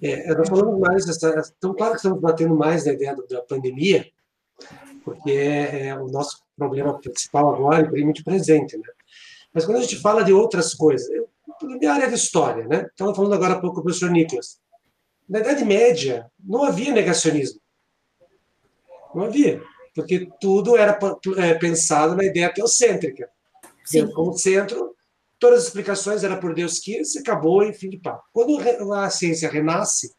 É, 0.02 0.30
eu 0.30 0.42
estou 0.42 0.46
falando 0.46 0.78
mais, 0.78 1.04
então, 1.06 1.74
claro 1.74 1.92
que 1.92 1.98
estamos 1.98 2.20
batendo 2.20 2.54
mais 2.54 2.84
na 2.84 2.92
ideia 2.92 3.16
da 3.28 3.42
pandemia, 3.42 4.06
porque 5.04 5.30
é, 5.30 5.88
é, 5.88 5.96
o 5.96 6.08
nosso 6.08 6.42
problema 6.56 6.98
principal 6.98 7.54
agora 7.54 7.90
e 7.98 8.04
muito 8.04 8.22
presente, 8.22 8.76
né? 8.76 8.88
Mas 9.52 9.64
quando 9.64 9.78
a 9.78 9.80
gente 9.80 9.96
fala 9.96 10.22
de 10.22 10.32
outras 10.32 10.74
coisas, 10.74 11.08
eu, 11.08 11.28
na 11.62 11.76
minha 11.76 11.92
área 11.92 12.08
de 12.08 12.14
história, 12.14 12.66
né? 12.66 12.86
Estava 12.90 13.14
falando 13.14 13.34
agora 13.34 13.54
há 13.54 13.60
pouco 13.60 13.76
com 13.76 13.80
o 13.80 13.84
professor 13.84 14.10
Nicolas. 14.10 14.60
Na 15.28 15.40
Idade 15.40 15.64
Média, 15.64 16.30
não 16.38 16.64
havia 16.64 16.92
negacionismo. 16.92 17.60
Não 19.14 19.24
havia, 19.24 19.62
porque 19.94 20.28
tudo 20.40 20.76
era 20.76 20.98
é, 21.38 21.54
pensado 21.54 22.14
na 22.14 22.24
ideia 22.24 22.52
teocêntrica. 22.52 23.28
Sim. 23.84 24.10
Como 24.12 24.36
centro, 24.36 24.94
Todas 25.38 25.60
as 25.60 25.66
explicações 25.66 26.24
era 26.24 26.36
por 26.36 26.54
Deus 26.54 26.78
quis, 26.78 27.16
acabou 27.16 27.62
e 27.62 27.72
fim 27.72 27.88
de 27.88 27.98
papo. 27.98 28.24
Quando 28.32 28.60
a 28.92 29.08
ciência 29.08 29.48
renasce, 29.48 30.12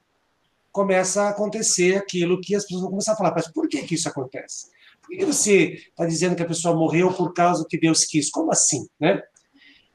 começa 0.71 1.23
a 1.23 1.29
acontecer 1.29 1.97
aquilo 1.97 2.39
que 2.39 2.55
as 2.55 2.63
pessoas 2.63 2.81
vão 2.81 2.91
começar 2.91 3.13
a 3.13 3.15
falar, 3.17 3.33
mas 3.35 3.51
por 3.51 3.67
que, 3.67 3.81
que 3.83 3.95
isso 3.95 4.07
acontece? 4.07 4.67
Por 5.01 5.17
que 5.17 5.25
você 5.25 5.73
está 5.73 6.05
dizendo 6.05 6.35
que 6.35 6.43
a 6.43 6.47
pessoa 6.47 6.75
morreu 6.75 7.11
por 7.13 7.33
causa 7.33 7.65
que 7.67 7.79
Deus 7.79 8.05
quis? 8.05 8.29
Como 8.29 8.51
assim? 8.51 8.87
Né? 8.99 9.21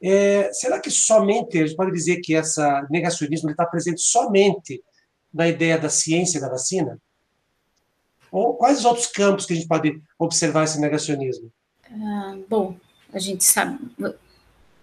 É, 0.01 0.51
será 0.53 0.79
que 0.79 0.91
somente, 0.91 1.57
a 1.57 1.65
gente 1.65 1.75
pode 1.75 1.91
dizer 1.91 2.17
que 2.21 2.33
esse 2.33 2.61
negacionismo 2.89 3.49
está 3.49 3.65
presente 3.65 4.01
somente 4.01 4.83
na 5.33 5.47
ideia 5.47 5.77
da 5.77 5.89
ciência 5.89 6.39
da 6.39 6.49
vacina? 6.49 6.99
Ou 8.31 8.55
quais 8.55 8.79
os 8.79 8.85
outros 8.85 9.07
campos 9.07 9.45
que 9.45 9.53
a 9.53 9.55
gente 9.55 9.67
pode 9.67 10.01
observar 10.19 10.65
esse 10.65 10.79
negacionismo? 10.79 11.51
Ah, 11.89 12.37
bom, 12.49 12.75
a 13.13 13.19
gente 13.19 13.43
sabe, 13.43 13.79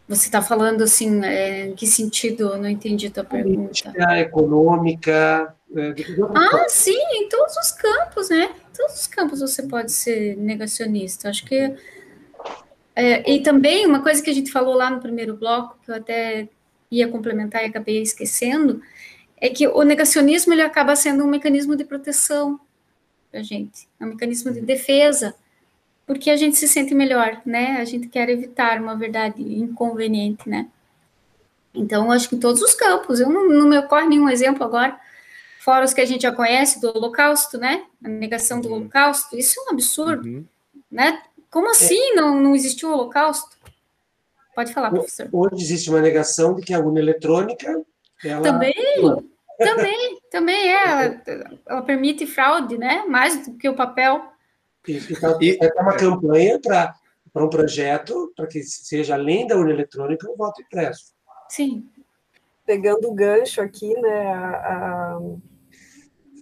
você 0.09 0.27
está 0.27 0.43
falando 0.43 0.83
assim, 0.83 1.25
é, 1.25 1.67
em 1.67 1.75
que 1.75 1.87
sentido? 1.87 2.51
Eu 2.55 2.59
não 2.59 2.69
entendi 2.69 3.07
a 3.07 3.11
tua 3.11 3.25
Política, 3.25 3.93
pergunta. 3.93 4.19
econômica. 4.19 5.55
É, 5.75 5.95
ah, 6.35 6.67
sim, 6.69 6.99
em 7.15 7.29
todos 7.29 7.57
os 7.57 7.73
campos, 7.73 8.29
né? 8.29 8.51
Em 8.71 8.77
todos 8.77 9.01
os 9.01 9.07
campos 9.07 9.41
você 9.41 9.63
pode 9.63 9.93
ser 9.93 10.37
negacionista. 10.37 11.31
Acho 11.31 11.45
que. 11.47 11.75
É, 12.95 13.31
e 13.31 13.43
também 13.43 13.87
uma 13.87 14.03
coisa 14.03 14.23
que 14.23 14.29
a 14.29 14.35
gente 14.35 14.53
falou 14.53 14.75
lá 14.75 14.91
no 14.91 15.01
primeiro 15.01 15.35
bloco, 15.35 15.79
que 15.83 15.91
eu 15.91 15.95
até 15.95 16.49
ia 16.91 17.09
complementar 17.09 17.63
e 17.63 17.67
acabei 17.67 18.03
esquecendo, 18.03 18.83
é 19.39 19.49
que 19.49 19.67
o 19.67 19.83
negacionismo 19.83 20.53
ele 20.53 20.61
acaba 20.61 20.95
sendo 20.95 21.25
um 21.25 21.29
mecanismo 21.29 21.75
de 21.75 21.85
proteção 21.85 22.61
para 23.31 23.41
a 23.41 23.43
gente, 23.43 23.89
é 23.99 24.05
um 24.05 24.09
mecanismo 24.09 24.53
de 24.53 24.61
defesa, 24.61 25.35
porque 26.13 26.31
a 26.31 26.37
gente 26.37 26.57
se 26.57 26.69
sente 26.69 26.95
melhor, 26.95 27.41
né? 27.45 27.79
A 27.81 27.85
gente 27.85 28.09
quer 28.09 28.29
evitar 28.29 28.81
uma 28.81 28.97
verdade 28.97 29.43
inconveniente, 29.43 30.49
né? 30.49 30.69
Então, 31.75 32.13
acho 32.13 32.29
que 32.29 32.37
em 32.37 32.41
todos 32.41 32.61
os 32.61 32.75
campos, 32.75 33.21
eu 33.21 33.31
não, 33.31 33.49
não 33.49 33.69
me 33.69 33.79
ocorre 33.79 34.07
nenhum 34.07 34.29
exemplo 34.29 34.63
agora, 34.63 34.99
fora 35.61 35.85
os 35.85 35.95
que 35.95 36.01
a 36.01 36.05
gente 36.05 36.23
já 36.23 36.33
conhece 36.33 36.81
do 36.81 36.89
Holocausto, 36.89 37.57
né? 37.59 37.85
A 38.05 38.09
negação 38.09 38.61
do 38.61 38.69
uhum. 38.69 38.75
Holocausto, 38.77 39.37
isso 39.37 39.59
é 39.59 39.65
um 39.65 39.71
absurdo, 39.71 40.29
uhum. 40.29 40.45
né? 40.91 41.23
Como 41.51 41.71
assim 41.71 42.15
não, 42.15 42.41
não 42.41 42.55
existiu 42.55 42.91
o 42.91 42.93
Holocausto? 42.93 43.57
Pode 44.55 44.73
falar, 44.73 44.91
professor. 44.91 45.29
Hoje 45.33 45.63
existe 45.63 45.89
uma 45.89 46.01
negação 46.01 46.55
de 46.55 46.63
que 46.63 46.75
a 46.75 46.79
urna 46.79 47.01
eletrônica. 47.01 47.83
Ela... 48.23 48.43
Também, 48.43 48.75
também, 49.59 50.19
também 50.31 50.69
é. 50.69 51.07
Ela, 51.27 51.59
ela, 51.67 51.83
permite 51.83 52.27
fraude, 52.27 52.77
né? 52.77 53.05
Mais 53.09 53.47
do 53.47 53.55
que 53.55 53.69
o 53.69 53.75
papel. 53.75 54.32
E, 54.87 54.99
e, 55.41 55.59
é 55.61 55.81
uma 55.81 55.97
campanha 55.97 56.61
para 56.61 56.95
um 57.37 57.49
projeto 57.49 58.33
para 58.37 58.47
que 58.47 58.63
seja 58.63 59.15
além 59.15 59.47
da 59.47 59.57
urna 59.57 59.73
eletrônica 59.73 60.31
o 60.31 60.37
voto 60.37 60.61
impresso. 60.63 61.15
Sim. 61.49 61.89
Pegando 62.67 63.09
o 63.09 63.15
gancho 63.15 63.61
aqui, 63.61 63.93
né? 64.01 64.33
A, 64.33 65.17
a, 65.17 65.21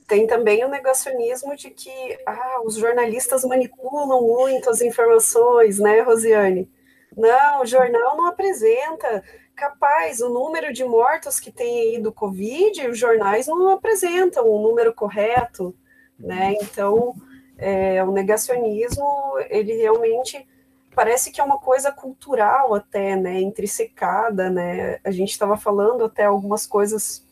tem 0.07 0.26
também 0.26 0.64
o 0.64 0.68
negacionismo 0.68 1.55
de 1.55 1.70
que 1.70 2.18
ah, 2.26 2.61
os 2.64 2.74
jornalistas 2.74 3.44
manipulam 3.44 4.20
muito 4.20 4.68
as 4.68 4.81
informações, 4.81 5.79
né, 5.79 6.00
Rosiane? 6.00 6.68
Não, 7.16 7.62
o 7.62 7.66
jornal 7.66 8.16
não 8.16 8.26
apresenta. 8.26 9.22
Capaz, 9.55 10.20
o 10.20 10.29
número 10.29 10.72
de 10.72 10.85
mortos 10.85 11.38
que 11.38 11.53
tem 11.53 11.81
aí 11.81 12.00
do 12.00 12.12
Covid, 12.12 12.88
os 12.88 12.98
jornais 12.98 13.46
não 13.46 13.68
apresentam 13.68 14.48
o 14.48 14.62
número 14.62 14.92
correto, 14.92 15.74
né? 16.18 16.55
Então, 16.61 17.14
é, 17.61 18.03
o 18.03 18.11
negacionismo, 18.11 19.07
ele 19.49 19.75
realmente 19.75 20.49
parece 20.94 21.31
que 21.31 21.40
é 21.40 21.44
uma 21.44 21.59
coisa 21.59 21.92
cultural 21.92 22.75
até, 22.75 23.14
né, 23.14 23.40
intrinsecada, 23.40 24.51
né? 24.51 24.99
A 25.05 25.11
gente 25.11 25.31
estava 25.31 25.57
falando 25.57 26.05
até 26.05 26.25
algumas 26.25 26.66
coisas 26.66 27.25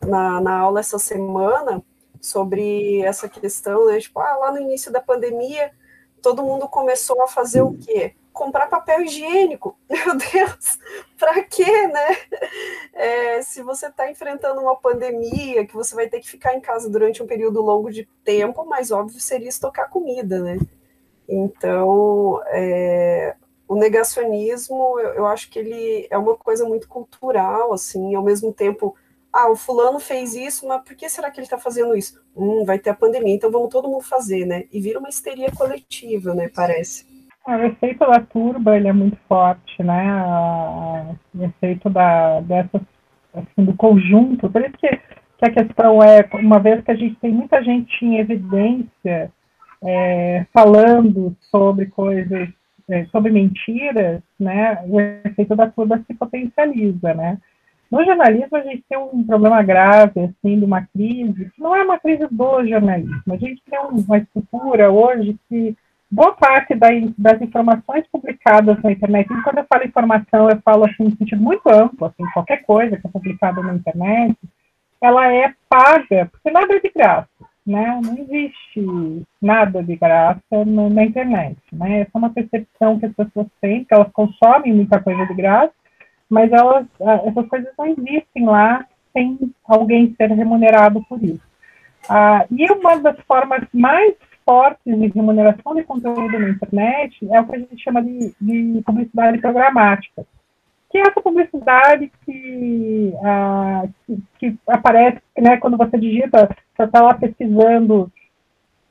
na, 0.00 0.40
na 0.40 0.58
aula 0.58 0.80
essa 0.80 0.98
semana 0.98 1.82
sobre 2.20 3.00
essa 3.02 3.28
questão, 3.28 3.86
né? 3.86 3.98
Tipo, 4.00 4.20
ah, 4.20 4.36
lá 4.36 4.52
no 4.52 4.60
início 4.60 4.92
da 4.92 5.00
pandemia, 5.00 5.70
todo 6.20 6.42
mundo 6.42 6.68
começou 6.68 7.22
a 7.22 7.28
fazer 7.28 7.62
o 7.62 7.72
quê? 7.78 8.14
comprar 8.38 8.68
papel 8.68 9.02
higiênico. 9.02 9.76
Meu 9.90 10.16
Deus, 10.16 10.78
para 11.18 11.42
quê, 11.42 11.88
né? 11.88 12.16
Se 13.58 13.62
você 13.64 13.88
está 13.88 14.08
enfrentando 14.08 14.60
uma 14.60 14.76
pandemia, 14.76 15.66
que 15.66 15.74
você 15.74 15.92
vai 15.92 16.08
ter 16.08 16.20
que 16.20 16.30
ficar 16.30 16.54
em 16.54 16.60
casa 16.60 16.88
durante 16.88 17.20
um 17.20 17.26
período 17.26 17.60
longo 17.60 17.90
de 17.90 18.08
tempo, 18.22 18.64
mais 18.64 18.92
óbvio 18.92 19.18
seria 19.18 19.48
estocar 19.48 19.90
comida, 19.90 20.40
né? 20.40 20.58
Então, 21.28 22.40
é, 22.52 23.34
o 23.66 23.74
negacionismo, 23.74 25.00
eu, 25.00 25.14
eu, 25.14 25.26
acho 25.26 25.50
que 25.50 25.58
ele 25.58 26.06
é 26.08 26.16
uma 26.16 26.36
coisa 26.36 26.64
muito 26.64 26.86
cultural, 26.86 27.72
assim, 27.72 28.14
ao 28.14 28.22
mesmo 28.22 28.52
tempo, 28.52 28.94
ah, 29.32 29.50
o 29.50 29.56
fulano 29.56 29.98
fez 29.98 30.36
isso, 30.36 30.64
mas 30.68 30.80
por 30.84 30.94
que 30.94 31.08
será 31.08 31.28
que 31.28 31.40
ele 31.40 31.46
está 31.46 31.58
fazendo 31.58 31.96
isso? 31.96 32.22
Hum, 32.36 32.64
vai 32.64 32.78
ter 32.78 32.90
a 32.90 32.94
pandemia, 32.94 33.34
então 33.34 33.50
vamos 33.50 33.70
todo 33.70 33.88
mundo 33.88 34.04
fazer, 34.04 34.46
né? 34.46 34.66
E 34.70 34.80
vira 34.80 35.00
uma 35.00 35.08
histeria 35.08 35.50
coletiva, 35.50 36.32
né, 36.32 36.48
parece. 36.48 37.04
O 37.44 37.54
efeito 37.54 38.06
da 38.06 38.20
turba 38.20 38.76
ele 38.76 38.86
é 38.86 38.92
muito 38.92 39.18
forte, 39.28 39.82
né? 39.82 41.18
O 41.34 41.42
efeito 41.42 41.90
da, 41.90 42.40
dessas, 42.40 42.82
assim, 43.34 43.64
do 43.64 43.74
conjunto. 43.74 44.50
Por 44.50 44.62
isso 44.62 44.76
que, 44.78 44.88
que 44.88 45.44
a 45.44 45.50
questão 45.50 46.02
é, 46.02 46.28
uma 46.34 46.58
vez 46.58 46.82
que 46.82 46.90
a 46.90 46.96
gente 46.96 47.16
tem 47.16 47.32
muita 47.32 47.62
gente 47.62 48.04
em 48.04 48.18
evidência 48.18 49.32
é, 49.82 50.46
falando 50.52 51.36
sobre 51.50 51.86
coisas, 51.86 52.48
é, 52.88 53.04
sobre 53.06 53.30
mentiras, 53.30 54.20
né? 54.38 54.82
O 54.86 55.00
efeito 55.00 55.54
da 55.54 55.68
turba 55.68 56.02
se 56.06 56.14
potencializa, 56.14 57.14
né? 57.14 57.38
No 57.90 58.04
jornalismo, 58.04 58.56
a 58.56 58.62
gente 58.62 58.84
tem 58.88 58.98
um 58.98 59.24
problema 59.24 59.62
grave, 59.62 60.20
assim, 60.20 60.58
de 60.58 60.64
uma 60.64 60.82
crise, 60.82 61.50
que 61.54 61.60
não 61.60 61.74
é 61.74 61.82
uma 61.82 61.98
crise 61.98 62.26
do 62.30 62.66
jornalismo. 62.66 63.22
A 63.30 63.36
gente 63.36 63.62
tem 63.64 63.78
uma 63.80 64.18
estrutura 64.18 64.90
hoje 64.90 65.38
que 65.48 65.74
boa 66.10 66.32
parte 66.32 66.74
das 66.74 67.40
informações 67.42 68.06
publicadas 68.10 68.82
na 68.82 68.92
internet, 68.92 69.30
e 69.30 69.42
quando 69.42 69.58
eu 69.58 69.66
falo 69.68 69.84
informação, 69.84 70.48
eu 70.48 70.60
falo 70.62 70.84
assim, 70.84 71.04
no 71.04 71.16
sentido 71.16 71.42
muito 71.42 71.68
amplo, 71.68 72.06
assim, 72.06 72.24
qualquer 72.32 72.64
coisa 72.64 72.96
que 72.96 73.06
é 73.06 73.10
publicada 73.10 73.62
na 73.62 73.74
internet, 73.74 74.36
ela 75.00 75.32
é 75.32 75.52
paga, 75.68 76.26
porque 76.32 76.50
nada 76.50 76.74
é 76.74 76.80
de 76.80 76.90
graça, 76.90 77.28
né? 77.66 78.00
Não 78.02 78.18
existe 78.18 79.22
nada 79.40 79.82
de 79.82 79.96
graça 79.96 80.64
no, 80.66 80.88
na 80.90 81.04
internet, 81.04 81.58
né? 81.72 82.00
Essa 82.00 82.10
é 82.14 82.18
uma 82.18 82.30
percepção 82.30 82.98
que 82.98 83.06
as 83.06 83.12
pessoas 83.12 83.46
têm, 83.60 83.84
que 83.84 83.94
elas 83.94 84.10
consomem 84.12 84.74
muita 84.74 85.00
coisa 85.00 85.24
de 85.26 85.34
graça, 85.34 85.72
mas 86.28 86.50
elas, 86.52 86.86
essas 87.26 87.46
coisas 87.48 87.72
não 87.78 87.86
existem 87.86 88.44
lá 88.44 88.84
sem 89.12 89.38
alguém 89.66 90.14
ser 90.16 90.30
remunerado 90.32 91.02
por 91.08 91.22
isso. 91.22 91.46
Ah, 92.08 92.46
e 92.50 92.70
uma 92.72 92.96
das 92.96 93.18
formas 93.20 93.62
mais 93.72 94.14
fortes 94.48 94.80
de 94.86 95.08
remuneração 95.08 95.74
de 95.74 95.84
conteúdo 95.84 96.38
na 96.38 96.48
internet 96.48 97.18
é 97.30 97.38
o 97.38 97.46
que 97.46 97.54
a 97.54 97.58
gente 97.58 97.84
chama 97.84 98.02
de, 98.02 98.34
de 98.40 98.82
publicidade 98.82 99.36
programática, 99.42 100.24
que 100.90 100.96
é 100.96 101.02
essa 101.02 101.20
publicidade 101.20 102.10
que, 102.24 103.12
ah, 103.22 103.86
que, 104.06 104.22
que, 104.38 104.58
aparece 104.66 105.20
né, 105.36 105.58
quando 105.58 105.76
você 105.76 105.98
digita, 105.98 106.48
você 106.74 106.84
está 106.84 107.02
lá 107.02 107.12
pesquisando, 107.12 108.10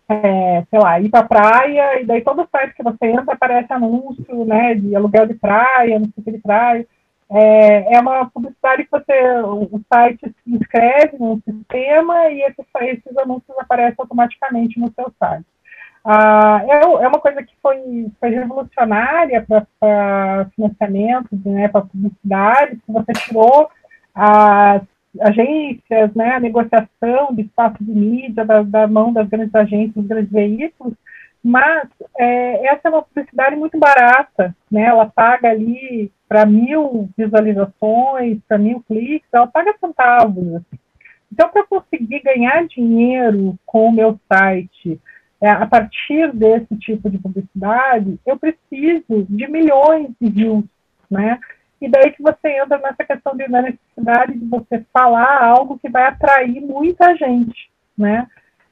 é, 0.08 0.64
sei 0.70 0.80
lá, 0.80 1.00
ir 1.00 1.10
para 1.10 1.22
a 1.22 1.28
praia, 1.28 2.02
e 2.02 2.06
daí 2.06 2.22
todo 2.22 2.48
site 2.52 2.76
que 2.76 2.84
você 2.84 3.08
entra 3.08 3.34
aparece 3.34 3.74
anúncio 3.74 4.46
né, 4.46 4.76
de 4.76 4.96
aluguel 4.96 5.26
de 5.26 5.34
praia, 5.34 5.98
não 5.98 6.06
sei 6.06 6.14
o 6.18 6.24
que 6.24 6.32
de 6.34 6.38
praia. 6.38 6.86
É, 7.30 7.96
é 7.96 8.00
uma 8.00 8.30
publicidade 8.30 8.86
que 8.86 8.92
você, 8.92 9.42
o 9.42 9.82
site 9.92 10.34
se 10.44 10.56
inscreve 10.56 11.18
no 11.18 11.42
sistema 11.42 12.30
e 12.30 12.42
esses, 12.42 12.66
esses 12.82 13.18
anúncios 13.18 13.58
aparecem 13.60 13.96
automaticamente 13.98 14.80
no 14.80 14.92
seu 14.94 15.12
site. 15.20 15.46
Ah, 16.06 16.64
é, 16.66 17.04
é 17.04 17.08
uma 17.08 17.20
coisa 17.20 17.44
que 17.44 17.54
foi, 17.62 18.10
foi 18.18 18.30
revolucionária 18.30 19.46
para 19.46 20.48
financiamento, 20.56 21.28
né, 21.46 21.68
para 21.68 21.82
publicidade, 21.82 22.78
que 22.78 22.92
você 22.92 23.12
tirou 23.12 23.70
as 24.16 24.82
agências, 25.20 26.14
né, 26.16 26.36
a 26.36 26.40
negociação 26.40 27.36
de 27.36 27.42
espaço 27.42 27.84
de 27.84 27.92
mídia 27.92 28.46
da, 28.46 28.64
da 28.64 28.88
mão 28.88 29.12
das 29.12 29.28
grandes 29.28 29.54
agências, 29.54 29.96
dos 29.96 30.08
grandes 30.08 30.32
veículos, 30.32 30.94
mas 31.48 31.88
é, 32.20 32.66
essa 32.68 32.90
é 32.90 32.90
uma 32.90 33.02
publicidade 33.02 33.56
muito 33.56 33.80
barata, 33.80 34.54
né? 34.70 34.84
Ela 34.84 35.06
paga 35.06 35.50
ali 35.50 36.12
para 36.28 36.46
mil 36.46 37.10
visualizações, 37.18 38.40
para 38.46 38.58
mil 38.58 38.84
cliques, 38.86 39.30
ela 39.32 39.48
paga 39.48 39.74
centavos. 39.80 40.56
Assim. 40.56 40.80
Então, 41.32 41.48
para 41.48 41.66
conseguir 41.66 42.20
ganhar 42.20 42.68
dinheiro 42.68 43.58
com 43.66 43.88
o 43.88 43.92
meu 43.94 44.20
site, 44.28 45.00
é, 45.40 45.50
a 45.50 45.66
partir 45.66 46.34
desse 46.34 46.76
tipo 46.80 47.10
de 47.10 47.18
publicidade, 47.18 48.20
eu 48.26 48.38
preciso 48.38 49.26
de 49.30 49.48
milhões 49.48 50.10
de 50.20 50.30
views, 50.30 50.66
né? 51.10 51.40
E 51.80 51.88
daí 51.88 52.12
que 52.12 52.22
você 52.22 52.60
entra 52.62 52.78
nessa 52.78 53.06
questão 53.06 53.38
de, 53.38 53.48
da 53.48 53.62
necessidade 53.62 54.38
de 54.38 54.46
você 54.46 54.84
falar 54.92 55.46
algo 55.46 55.80
que 55.80 55.88
vai 55.88 56.08
atrair 56.08 56.60
muita 56.60 57.16
gente, 57.16 57.70
né? 57.98 58.28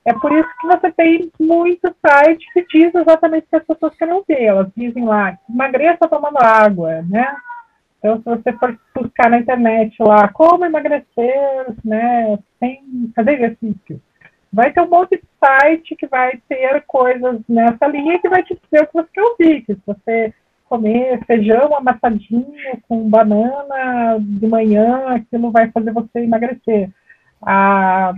É 0.05 0.13
por 0.13 0.31
isso 0.31 0.49
que 0.61 0.67
você 0.67 0.91
tem 0.91 1.31
muitos 1.39 1.91
sites 2.05 2.53
que 2.53 2.65
dizem 2.67 3.01
exatamente 3.01 3.47
que 3.49 3.55
as 3.55 3.65
pessoas 3.65 3.95
querem 3.95 4.23
ver. 4.27 4.43
Elas 4.43 4.67
dizem 4.77 5.03
lá, 5.03 5.37
emagreça 5.49 6.07
tomando 6.07 6.37
água, 6.37 7.01
né? 7.09 7.35
Então, 7.97 8.17
se 8.17 8.23
você 8.23 8.53
for 8.53 8.77
buscar 8.93 9.31
na 9.31 9.39
internet 9.39 9.95
lá, 9.99 10.27
como 10.27 10.63
emagrecer, 10.63 11.73
né, 11.83 12.37
sem 12.59 13.11
fazer 13.15 13.33
exercício, 13.33 13.99
vai 14.53 14.71
ter 14.71 14.81
um 14.81 14.89
monte 14.89 15.17
de 15.17 15.23
site 15.43 15.95
que 15.95 16.05
vai 16.05 16.39
ter 16.47 16.83
coisas 16.85 17.41
nessa 17.49 17.87
linha 17.87 18.19
que 18.19 18.29
vai 18.29 18.43
te 18.43 18.53
dizer 18.53 18.83
o 18.83 18.87
que 18.87 18.93
você 18.93 19.09
quer 19.11 19.23
ouvir. 19.23 19.61
Que 19.65 19.73
se 19.73 19.81
você 19.87 20.33
comer 20.69 21.25
feijão 21.25 21.75
amassadinho 21.75 22.79
com 22.87 23.09
banana 23.09 24.17
de 24.19 24.47
manhã, 24.47 25.15
aquilo 25.15 25.51
vai 25.51 25.71
fazer 25.71 25.91
você 25.91 26.19
emagrecer. 26.19 26.91
Ah, 27.41 28.13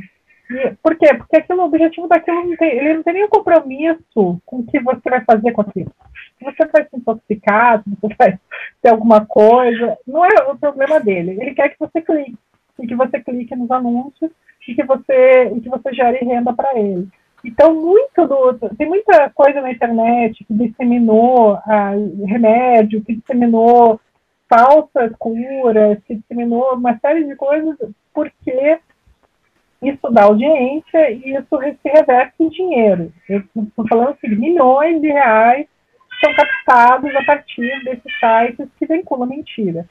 por 0.81 0.95
quê? 0.97 1.13
Porque 1.13 1.37
aquilo, 1.37 1.61
o 1.61 1.65
objetivo 1.65 2.07
daquilo 2.07 2.45
não 2.45 2.55
tem, 2.55 2.69
ele 2.69 2.93
não 2.95 3.03
tem 3.03 3.13
nenhum 3.13 3.29
compromisso 3.29 4.41
com 4.45 4.57
o 4.57 4.65
que 4.65 4.79
você 4.79 5.09
vai 5.09 5.21
fazer 5.21 5.51
com 5.51 5.61
aquilo. 5.61 5.91
Se 6.37 6.45
você 6.45 6.65
vai 6.67 6.83
se 6.83 6.95
intoxicar, 6.95 7.83
se 7.83 7.89
você 8.01 8.15
vai 8.17 8.39
ter 8.81 8.89
alguma 8.89 9.25
coisa, 9.25 9.97
não 10.07 10.25
é 10.25 10.49
o 10.49 10.57
problema 10.57 10.99
dele. 10.99 11.37
Ele 11.39 11.53
quer 11.53 11.69
que 11.69 11.79
você 11.79 12.01
clique, 12.01 12.37
e 12.79 12.87
que 12.87 12.95
você 12.95 13.19
clique 13.19 13.55
nos 13.55 13.69
anúncios 13.71 14.31
e 14.67 14.75
que 14.75 14.83
você, 14.83 15.51
e 15.55 15.61
que 15.61 15.69
você 15.69 15.93
gere 15.93 16.25
renda 16.25 16.53
para 16.53 16.77
ele. 16.77 17.07
Então, 17.43 17.73
muito 17.73 18.27
do, 18.27 18.53
tem 18.77 18.87
muita 18.87 19.29
coisa 19.29 19.61
na 19.61 19.71
internet 19.71 20.43
que 20.43 20.53
disseminou 20.53 21.55
ah, 21.65 21.93
remédio, 22.25 23.03
que 23.03 23.15
disseminou 23.15 23.99
falsas 24.49 25.11
curas, 25.17 25.99
se 26.07 26.15
disseminou 26.15 26.75
uma 26.75 26.97
série 26.99 27.23
de 27.25 27.35
coisas, 27.35 27.77
porque 28.13 28.79
isso 29.81 30.09
dá 30.09 30.23
audiência 30.23 31.11
e 31.11 31.35
isso 31.35 31.59
se 31.81 31.89
reverte 31.89 32.33
em 32.39 32.49
dinheiro. 32.49 33.11
Eu 33.29 33.43
estou 33.55 33.87
falando 33.87 34.09
assim, 34.09 34.35
milhões 34.35 35.01
de 35.01 35.07
reais 35.07 35.67
são 36.19 36.33
captados 36.35 37.15
a 37.15 37.23
partir 37.23 37.83
desses 37.83 38.19
sites 38.19 38.67
que 38.79 38.85
vinculam 38.87 39.27
mentira. 39.27 39.87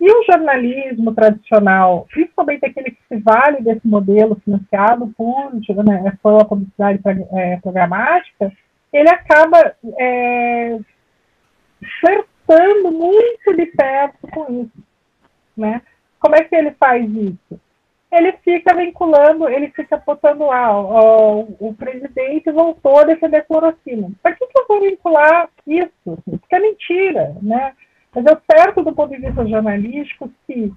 E 0.00 0.10
o 0.10 0.24
jornalismo 0.24 1.12
tradicional, 1.12 2.06
principalmente 2.10 2.64
aquele 2.64 2.92
que 2.92 3.02
se 3.08 3.16
vale 3.18 3.60
desse 3.62 3.86
modelo 3.86 4.40
financiado 4.44 5.12
por, 5.16 5.52
né, 5.84 6.16
pela 6.22 6.44
publicidade 6.44 7.00
é, 7.32 7.56
programática, 7.56 8.52
ele 8.92 9.08
acaba 9.08 9.74
é, 9.98 10.78
flertando 12.00 12.92
muito 12.92 13.56
de 13.56 13.66
perto 13.66 14.28
com 14.28 14.62
isso. 14.62 14.84
Né? 15.56 15.82
Como 16.20 16.36
é 16.36 16.44
que 16.44 16.54
ele 16.54 16.70
faz 16.72 17.04
isso? 17.10 17.60
Ele 18.10 18.32
fica 18.44 18.74
vinculando, 18.74 19.48
ele 19.48 19.68
fica 19.68 19.98
botando 19.98 20.50
ah, 20.50 20.80
o, 20.80 21.74
presidente 21.74 22.50
voltou 22.50 22.98
a 22.98 23.04
defender 23.04 23.44
cloroquina. 23.46 24.10
Para 24.22 24.34
que, 24.34 24.46
que 24.46 24.58
eu 24.58 24.66
vou 24.66 24.80
vincular 24.80 25.48
isso? 25.66 26.18
Porque 26.24 26.54
é 26.54 26.60
mentira, 26.60 27.36
né? 27.42 27.74
Mas 28.14 28.24
é 28.24 28.38
certo 28.50 28.82
do 28.82 28.94
ponto 28.94 29.14
de 29.14 29.20
vista 29.20 29.46
jornalístico 29.46 30.32
que, 30.46 30.72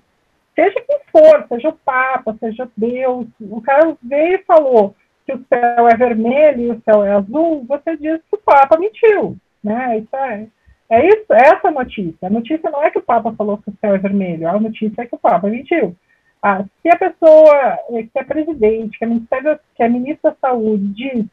seja 0.53 0.81
quem 0.81 0.99
for, 1.09 1.45
seja 1.47 1.69
o 1.69 1.77
Papa, 1.85 2.35
seja 2.39 2.69
Deus, 2.75 3.27
o 3.39 3.61
cara 3.61 3.95
veio 4.03 4.35
e 4.35 4.43
falou 4.43 4.93
que 5.25 5.33
o 5.33 5.45
céu 5.47 5.87
é 5.87 5.95
vermelho 5.95 6.61
e 6.61 6.71
o 6.71 6.81
céu 6.83 7.03
é 7.03 7.11
azul, 7.11 7.63
você 7.65 7.95
diz 7.95 8.19
que 8.29 8.35
o 8.35 8.39
Papa 8.39 8.77
mentiu. 8.77 9.37
Né? 9.63 9.99
Isso 9.99 10.15
é, 10.15 10.47
é 10.89 11.07
isso, 11.07 11.33
é 11.33 11.41
essa 11.47 11.71
notícia. 11.71 12.27
A 12.27 12.29
notícia 12.29 12.69
não 12.69 12.83
é 12.83 12.91
que 12.91 12.97
o 12.97 13.03
Papa 13.03 13.33
falou 13.33 13.57
que 13.57 13.69
o 13.69 13.77
céu 13.79 13.95
é 13.95 13.97
vermelho, 13.97 14.47
a 14.49 14.59
notícia 14.59 15.01
é 15.01 15.05
que 15.05 15.15
o 15.15 15.19
Papa 15.19 15.47
mentiu. 15.47 15.95
Ah, 16.43 16.65
se 16.81 16.89
a 16.89 16.97
pessoa 16.97 17.77
que 17.87 18.19
é 18.19 18.23
presidente, 18.23 18.97
que 18.97 19.05
é, 19.05 19.07
ministério, 19.07 19.59
que 19.75 19.83
é 19.83 19.87
ministro 19.87 20.31
da 20.31 20.37
Saúde, 20.41 20.87
diz 20.87 21.25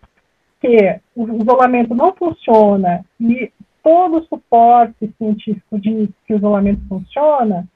que 0.60 1.00
o 1.16 1.40
isolamento 1.40 1.94
não 1.94 2.14
funciona 2.14 3.04
e 3.18 3.50
todo 3.82 4.18
o 4.18 4.24
suporte 4.24 5.10
científico 5.16 5.78
diz 5.78 6.10
que 6.26 6.34
o 6.34 6.36
isolamento 6.36 6.82
funciona, 6.88 7.66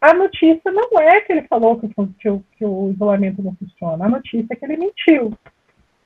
a 0.00 0.14
notícia 0.14 0.70
não 0.70 0.88
é 1.00 1.20
que 1.20 1.32
ele 1.32 1.42
falou 1.42 1.78
que, 1.78 1.88
que, 2.18 2.30
o, 2.30 2.42
que 2.56 2.64
o 2.64 2.90
isolamento 2.90 3.42
não 3.42 3.54
funciona, 3.56 4.06
a 4.06 4.08
notícia 4.08 4.46
é 4.50 4.56
que 4.56 4.64
ele 4.64 4.76
mentiu. 4.76 5.32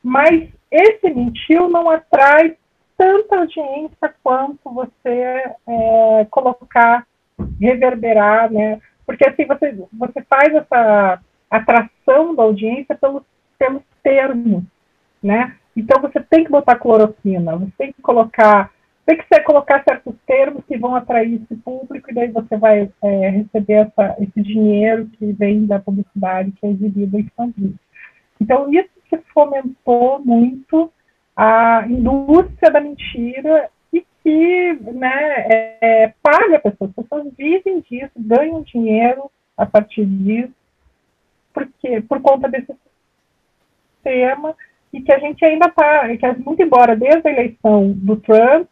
Mas 0.02 0.48
esse 0.70 1.14
mentiu 1.14 1.68
não 1.68 1.90
atrai 1.90 2.56
tanta 2.96 3.36
audiência 3.36 4.14
quanto 4.22 4.58
você 4.64 5.54
é, 5.68 6.26
colocar, 6.30 7.06
reverberar, 7.60 8.50
né? 8.50 8.80
Porque 9.06 9.28
assim 9.28 9.46
você, 9.46 9.72
você 9.92 10.22
faz 10.22 10.54
essa 10.54 11.20
atração 11.50 12.34
da 12.34 12.42
audiência 12.42 12.94
pelos, 12.94 13.22
pelos 13.58 13.82
termos, 14.02 14.64
né? 15.22 15.56
Então 15.76 16.00
você 16.00 16.20
tem 16.20 16.44
que 16.44 16.50
botar 16.50 16.76
cloroquina, 16.76 17.56
você 17.56 17.72
tem 17.78 17.92
que 17.92 18.02
colocar, 18.02 18.70
tem 19.06 19.18
que 19.18 19.40
colocar 19.44 19.82
certos 19.84 20.14
termos 20.26 20.64
que 20.66 20.76
vão 20.76 20.94
atrair 20.94 21.34
esse 21.42 21.56
público 21.62 22.10
e 22.10 22.14
daí 22.14 22.28
você 22.28 22.56
vai 22.56 22.90
é, 23.02 23.28
receber 23.30 23.86
essa, 23.86 24.16
esse 24.20 24.42
dinheiro 24.42 25.06
que 25.18 25.32
vem 25.32 25.66
da 25.66 25.78
publicidade 25.78 26.52
que 26.52 26.66
é 26.66 26.70
exibida 26.70 27.18
em 27.18 27.22
expandido. 27.22 27.78
Então 28.40 28.72
isso 28.72 28.90
que 29.08 29.16
fomentou 29.32 30.20
muito 30.24 30.92
a 31.36 31.84
indústria 31.88 32.70
da 32.70 32.80
mentira 32.80 33.70
que 34.22 34.72
né, 34.92 35.34
é, 35.48 35.78
é, 35.80 36.14
paga 36.22 36.58
pessoas. 36.58 36.90
As 36.90 37.04
pessoas 37.04 37.32
vivem 37.36 37.80
disso, 37.80 38.12
ganham 38.16 38.62
dinheiro 38.62 39.30
a 39.56 39.66
partir 39.66 40.04
disso, 40.06 40.52
porque, 41.52 42.00
por 42.02 42.20
conta 42.20 42.48
desse 42.48 42.74
sistema, 43.94 44.54
e 44.92 45.00
que 45.00 45.12
a 45.12 45.18
gente 45.18 45.44
ainda 45.44 45.66
está, 45.66 46.08
que 46.16 46.42
muito 46.42 46.62
embora 46.62 46.96
desde 46.96 47.28
a 47.28 47.32
eleição 47.32 47.92
do 47.92 48.16
Trump, 48.16 48.68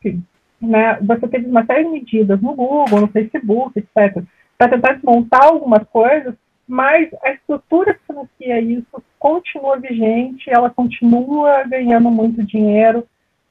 né, 0.61 0.99
você 1.01 1.29
teve 1.29 1.47
uma 1.47 1.65
série 1.65 1.85
de 1.85 1.91
medidas 1.91 2.41
no 2.41 2.55
Google, 2.55 3.01
no 3.01 3.09
Facebook, 3.09 3.79
etc., 3.79 4.23
para 4.57 4.71
tentar 4.71 4.93
desmontar 4.95 5.45
algumas 5.45 5.83
coisas 5.89 6.35
mas 6.71 7.11
a 7.25 7.33
estrutura 7.33 7.95
que 7.95 8.07
financia 8.07 8.61
isso 8.61 9.03
continua 9.19 9.77
vigente, 9.81 10.49
ela 10.49 10.71
continua 10.71 11.65
ganhando 11.65 12.09
muito 12.13 12.45
dinheiro, 12.45 13.05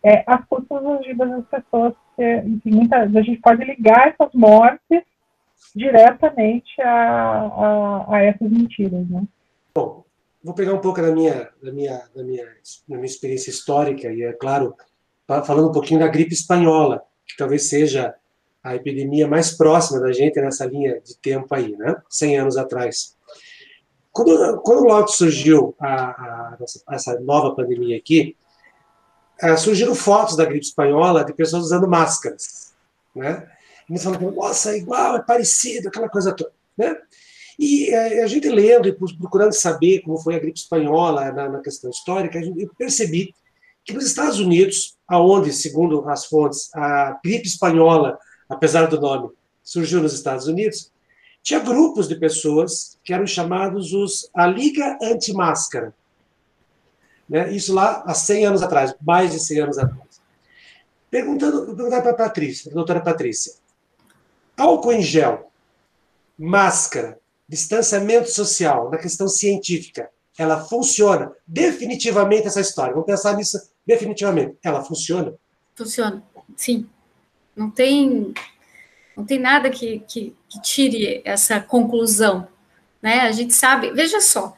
é, 0.03 0.23
as 0.25 0.45
custas 0.45 0.83
das 0.83 1.05
vidas 1.05 1.29
das 1.29 1.45
pessoas, 1.47 1.93
enfim, 2.45 2.71
muita, 2.71 2.97
a 2.97 3.21
gente 3.21 3.41
pode 3.41 3.63
ligar 3.63 4.09
essas 4.09 4.33
mortes 4.33 5.03
diretamente 5.75 6.81
a, 6.81 7.41
a, 7.41 8.15
a 8.15 8.23
essas 8.23 8.49
mentiras, 8.49 9.07
né? 9.09 9.23
Bom, 9.73 10.03
vou 10.43 10.53
pegar 10.53 10.73
um 10.73 10.81
pouco 10.81 11.01
da 11.01 11.11
minha, 11.11 11.49
da 11.61 11.71
minha, 11.71 12.01
da 12.15 12.23
minha, 12.23 12.45
da 12.87 12.95
minha 12.95 13.05
experiência 13.05 13.49
histórica, 13.49 14.11
e 14.11 14.23
é 14.23 14.33
claro, 14.33 14.75
falando 15.45 15.69
um 15.69 15.73
pouquinho 15.73 15.99
da 15.99 16.07
gripe 16.07 16.33
espanhola, 16.33 17.03
que 17.27 17.37
talvez 17.37 17.69
seja 17.69 18.15
a 18.63 18.75
epidemia 18.75 19.27
mais 19.27 19.55
próxima 19.55 19.99
da 19.99 20.11
gente 20.11 20.39
nessa 20.41 20.65
linha 20.65 20.99
de 21.01 21.15
tempo 21.17 21.53
aí, 21.53 21.75
né? 21.77 21.95
100 22.09 22.39
anos 22.39 22.57
atrás. 22.57 23.15
Quando, 24.11 24.61
quando 24.61 24.87
logo 24.87 25.07
surgiu 25.07 25.75
a, 25.79 26.09
a, 26.09 26.57
essa 26.91 27.19
nova 27.21 27.55
pandemia 27.55 27.97
aqui, 27.97 28.35
uh, 29.43 29.57
surgiram 29.57 29.95
fotos 29.95 30.35
da 30.35 30.45
gripe 30.45 30.65
espanhola 30.65 31.23
de 31.23 31.33
pessoas 31.33 31.65
usando 31.65 31.87
máscaras, 31.87 32.73
né? 33.15 33.47
E 33.89 33.93
me 33.93 33.99
falando, 33.99 34.31
nossa, 34.31 34.71
é 34.71 34.77
igual, 34.77 35.15
é 35.15 35.21
parecido, 35.21 35.87
aquela 35.87 36.09
coisa 36.09 36.33
toda, 36.33 36.51
né? 36.77 36.95
E 37.57 37.93
uh, 37.93 38.23
a 38.23 38.27
gente 38.27 38.47
lendo 38.49 38.87
e 38.87 38.93
procurando 38.93 39.53
saber 39.53 40.01
como 40.01 40.17
foi 40.17 40.35
a 40.35 40.39
gripe 40.39 40.59
espanhola 40.59 41.31
na, 41.31 41.49
na 41.49 41.61
questão 41.61 41.89
histórica, 41.89 42.39
eu 42.39 42.69
percebi 42.77 43.33
que 43.83 43.93
nos 43.93 44.05
Estados 44.05 44.39
Unidos, 44.39 44.97
aonde, 45.07 45.51
segundo 45.51 46.07
as 46.09 46.25
fontes, 46.25 46.69
a 46.75 47.19
gripe 47.23 47.47
espanhola 47.47 48.19
apesar 48.49 48.87
do 48.87 48.99
nome, 48.99 49.29
surgiu 49.63 50.01
nos 50.01 50.13
Estados 50.13 50.47
Unidos, 50.47 50.91
tinha 51.43 51.59
grupos 51.59 52.07
de 52.07 52.15
pessoas 52.15 52.97
que 53.03 53.13
eram 53.13 53.27
chamados 53.27 53.93
os 53.93 54.29
a 54.35 54.47
Liga 54.47 54.97
Anti-Máscara. 55.01 55.93
Né? 57.29 57.53
Isso 57.53 57.73
lá 57.73 58.03
há 58.05 58.13
100 58.13 58.45
anos 58.45 58.63
atrás, 58.63 58.95
mais 59.01 59.31
de 59.31 59.39
100 59.39 59.59
anos 59.59 59.77
atrás. 59.77 60.21
Perguntando, 61.11 61.75
para 61.75 62.11
a 62.11 62.13
Patrícia, 62.13 62.71
doutora 62.71 63.01
Patrícia, 63.01 63.53
álcool 64.57 64.93
em 64.93 65.01
gel, 65.01 65.51
máscara, 66.37 67.19
distanciamento 67.47 68.29
social, 68.29 68.89
na 68.91 68.97
questão 68.97 69.27
científica, 69.27 70.09
ela 70.37 70.63
funciona? 70.65 71.31
Definitivamente 71.45 72.47
essa 72.47 72.61
história, 72.61 72.93
vamos 72.93 73.07
pensar 73.07 73.35
nisso 73.35 73.59
definitivamente. 73.85 74.57
Ela 74.63 74.83
funciona? 74.83 75.33
Funciona, 75.75 76.23
sim. 76.55 76.87
Não 77.55 77.69
tem, 77.71 78.33
não 79.17 79.25
tem 79.25 79.39
nada 79.39 79.69
que, 79.69 79.99
que, 80.07 80.35
que 80.47 80.61
tire 80.61 81.21
essa 81.25 81.59
conclusão, 81.59 82.47
né? 83.01 83.21
A 83.21 83.31
gente 83.31 83.53
sabe, 83.53 83.91
veja 83.91 84.21
só, 84.21 84.55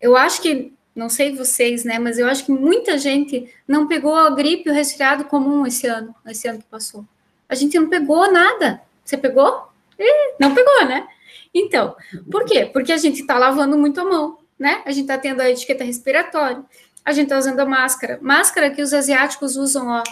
eu 0.00 0.16
acho 0.16 0.42
que, 0.42 0.72
não 0.98 1.08
sei 1.08 1.34
vocês, 1.34 1.84
né, 1.84 1.98
mas 1.98 2.18
eu 2.18 2.26
acho 2.26 2.44
que 2.44 2.50
muita 2.50 2.98
gente 2.98 3.48
não 3.66 3.86
pegou 3.86 4.16
a 4.16 4.30
gripe, 4.30 4.68
o 4.68 4.74
resfriado 4.74 5.24
comum 5.24 5.64
esse 5.64 5.86
ano, 5.86 6.12
esse 6.26 6.48
ano 6.48 6.58
que 6.58 6.64
passou. 6.64 7.04
A 7.48 7.54
gente 7.54 7.78
não 7.78 7.88
pegou 7.88 8.30
nada. 8.30 8.82
Você 9.04 9.16
pegou? 9.16 9.68
Ih, 9.98 10.34
não 10.40 10.54
pegou, 10.54 10.84
né? 10.84 11.06
Então, 11.54 11.94
por 12.30 12.44
quê? 12.44 12.66
Porque 12.66 12.92
a 12.92 12.96
gente 12.96 13.20
está 13.20 13.38
lavando 13.38 13.78
muito 13.78 14.00
a 14.00 14.04
mão, 14.04 14.38
né? 14.58 14.82
A 14.84 14.90
gente 14.90 15.02
está 15.02 15.16
tendo 15.16 15.40
a 15.40 15.48
etiqueta 15.48 15.84
respiratória, 15.84 16.62
a 17.04 17.12
gente 17.12 17.24
está 17.26 17.38
usando 17.38 17.60
a 17.60 17.64
máscara. 17.64 18.18
Máscara 18.20 18.68
que 18.70 18.82
os 18.82 18.92
asiáticos 18.92 19.56
usam, 19.56 19.88
ó, 19.88 20.02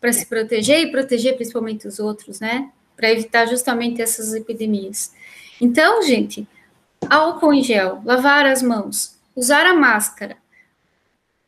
para 0.00 0.12
se 0.12 0.26
proteger 0.26 0.80
e 0.80 0.90
proteger 0.90 1.34
principalmente 1.34 1.88
os 1.88 1.98
outros, 1.98 2.40
né? 2.40 2.70
Para 2.96 3.10
evitar 3.10 3.46
justamente 3.46 4.00
essas 4.00 4.32
epidemias. 4.32 5.12
Então, 5.60 6.02
gente, 6.02 6.46
álcool 7.10 7.52
em 7.52 7.62
gel, 7.62 8.00
lavar 8.04 8.46
as 8.46 8.62
mãos, 8.62 9.20
usar 9.34 9.66
a 9.66 9.74
máscara. 9.74 10.36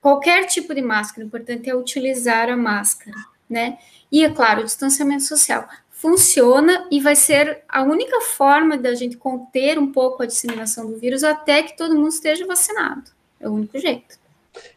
Qualquer 0.00 0.46
tipo 0.46 0.74
de 0.74 0.82
máscara, 0.82 1.24
o 1.24 1.26
importante 1.26 1.70
é 1.70 1.74
utilizar 1.74 2.48
a 2.48 2.56
máscara, 2.56 3.16
né? 3.48 3.78
E, 4.12 4.24
é 4.24 4.30
claro, 4.30 4.60
o 4.60 4.64
distanciamento 4.64 5.24
social 5.24 5.66
funciona 5.90 6.86
e 6.90 7.00
vai 7.00 7.16
ser 7.16 7.62
a 7.66 7.82
única 7.82 8.20
forma 8.20 8.76
da 8.76 8.94
gente 8.94 9.16
conter 9.16 9.78
um 9.78 9.90
pouco 9.90 10.22
a 10.22 10.26
disseminação 10.26 10.90
do 10.90 10.98
vírus 10.98 11.24
até 11.24 11.62
que 11.62 11.76
todo 11.76 11.94
mundo 11.94 12.08
esteja 12.08 12.46
vacinado. 12.46 13.10
É 13.40 13.48
o 13.48 13.52
único 13.52 13.78
jeito. 13.78 14.18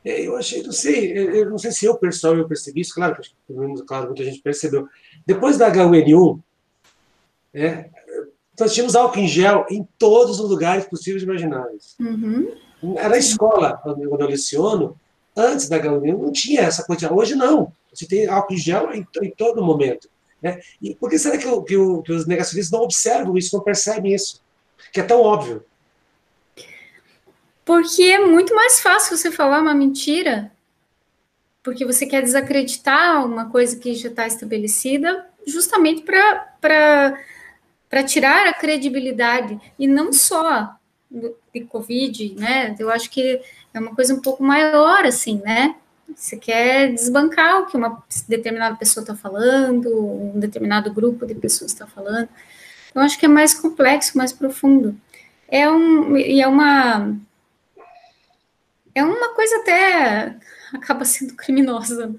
É, 0.03 0.25
eu 0.25 0.37
achei, 0.37 0.63
não 0.63 0.71
sei, 0.71 1.11
eu 1.17 1.49
não 1.49 1.57
sei 1.57 1.71
se 1.71 1.85
eu 1.85 1.97
pessoal 1.97 2.35
eu 2.35 2.47
percebi 2.47 2.81
isso, 2.81 2.95
claro, 2.95 3.17
pelo 3.45 3.59
menos, 3.59 3.81
claro, 3.81 4.07
muita 4.07 4.23
gente 4.23 4.41
percebeu. 4.41 4.87
Depois 5.25 5.57
da 5.57 5.69
H1N1, 5.69 6.39
é, 7.53 7.89
nós 8.59 8.73
tínhamos 8.73 8.95
álcool 8.95 9.19
em 9.19 9.27
gel 9.27 9.65
em 9.69 9.87
todos 9.99 10.39
os 10.39 10.49
lugares 10.49 10.85
possíveis 10.85 11.23
e 11.23 11.25
imagináveis. 11.25 11.95
Uhum. 11.99 12.55
Era 12.95 13.15
a 13.15 13.19
escola, 13.19 13.77
quando 13.81 14.03
eu 14.03 14.27
leciono, 14.27 14.95
antes 15.35 15.67
da 15.67 15.79
H1N1 15.79 16.17
não 16.17 16.31
tinha 16.31 16.61
essa 16.61 16.83
coisa. 16.83 17.11
Hoje 17.13 17.35
não. 17.35 17.71
Você 17.93 18.07
tem 18.07 18.27
álcool 18.27 18.53
em 18.53 18.57
gel 18.57 18.93
em, 18.93 19.07
em 19.21 19.31
todo 19.31 19.63
momento. 19.63 20.09
Né? 20.41 20.59
E 20.81 20.93
por 20.95 21.09
que 21.09 21.17
será 21.17 21.37
que, 21.37 21.47
o, 21.47 21.63
que, 21.63 21.75
o, 21.75 22.01
que 22.01 22.11
os 22.11 22.27
negacionistas 22.27 22.71
não 22.71 22.83
observam 22.83 23.37
isso, 23.37 23.55
não 23.55 23.63
percebem 23.63 24.13
isso? 24.13 24.41
Que 24.91 24.99
é 24.99 25.03
tão 25.03 25.21
óbvio. 25.21 25.63
Porque 27.65 28.03
é 28.03 28.25
muito 28.25 28.55
mais 28.55 28.79
fácil 28.79 29.17
você 29.17 29.31
falar 29.31 29.59
uma 29.59 29.73
mentira, 29.73 30.51
porque 31.61 31.83
você 31.85 32.05
quer 32.05 32.21
desacreditar 32.21 33.25
uma 33.25 33.49
coisa 33.49 33.75
que 33.75 33.93
já 33.93 34.07
está 34.07 34.25
estabelecida, 34.25 35.27
justamente 35.45 36.01
para 36.01 37.17
tirar 38.05 38.47
a 38.47 38.53
credibilidade, 38.53 39.59
e 39.77 39.85
não 39.85 40.13
só 40.13 40.76
de 41.09 41.61
Covid, 41.65 42.35
né? 42.35 42.75
Eu 42.77 42.89
acho 42.89 43.09
que 43.09 43.41
é 43.73 43.79
uma 43.79 43.95
coisa 43.95 44.13
um 44.13 44.21
pouco 44.21 44.43
maior, 44.43 45.05
assim, 45.05 45.41
né? 45.43 45.75
Você 46.15 46.37
quer 46.37 46.91
desbancar 46.93 47.61
o 47.61 47.65
que 47.65 47.75
uma 47.75 48.03
determinada 48.27 48.75
pessoa 48.75 49.01
está 49.03 49.15
falando, 49.15 49.89
um 50.35 50.39
determinado 50.39 50.93
grupo 50.93 51.25
de 51.25 51.35
pessoas 51.35 51.71
está 51.71 51.85
falando. 51.85 52.29
Então, 52.89 53.03
acho 53.03 53.19
que 53.19 53.25
é 53.25 53.29
mais 53.29 53.53
complexo, 53.53 54.17
mais 54.17 54.31
profundo. 54.31 54.99
É 55.47 55.69
um, 55.69 56.17
e 56.17 56.41
é 56.41 56.47
uma 56.47 57.15
é 58.95 59.03
uma 59.03 59.33
coisa 59.35 59.57
até 59.57 60.35
acaba 60.73 61.05
sendo 61.05 61.35
criminosa. 61.37 62.15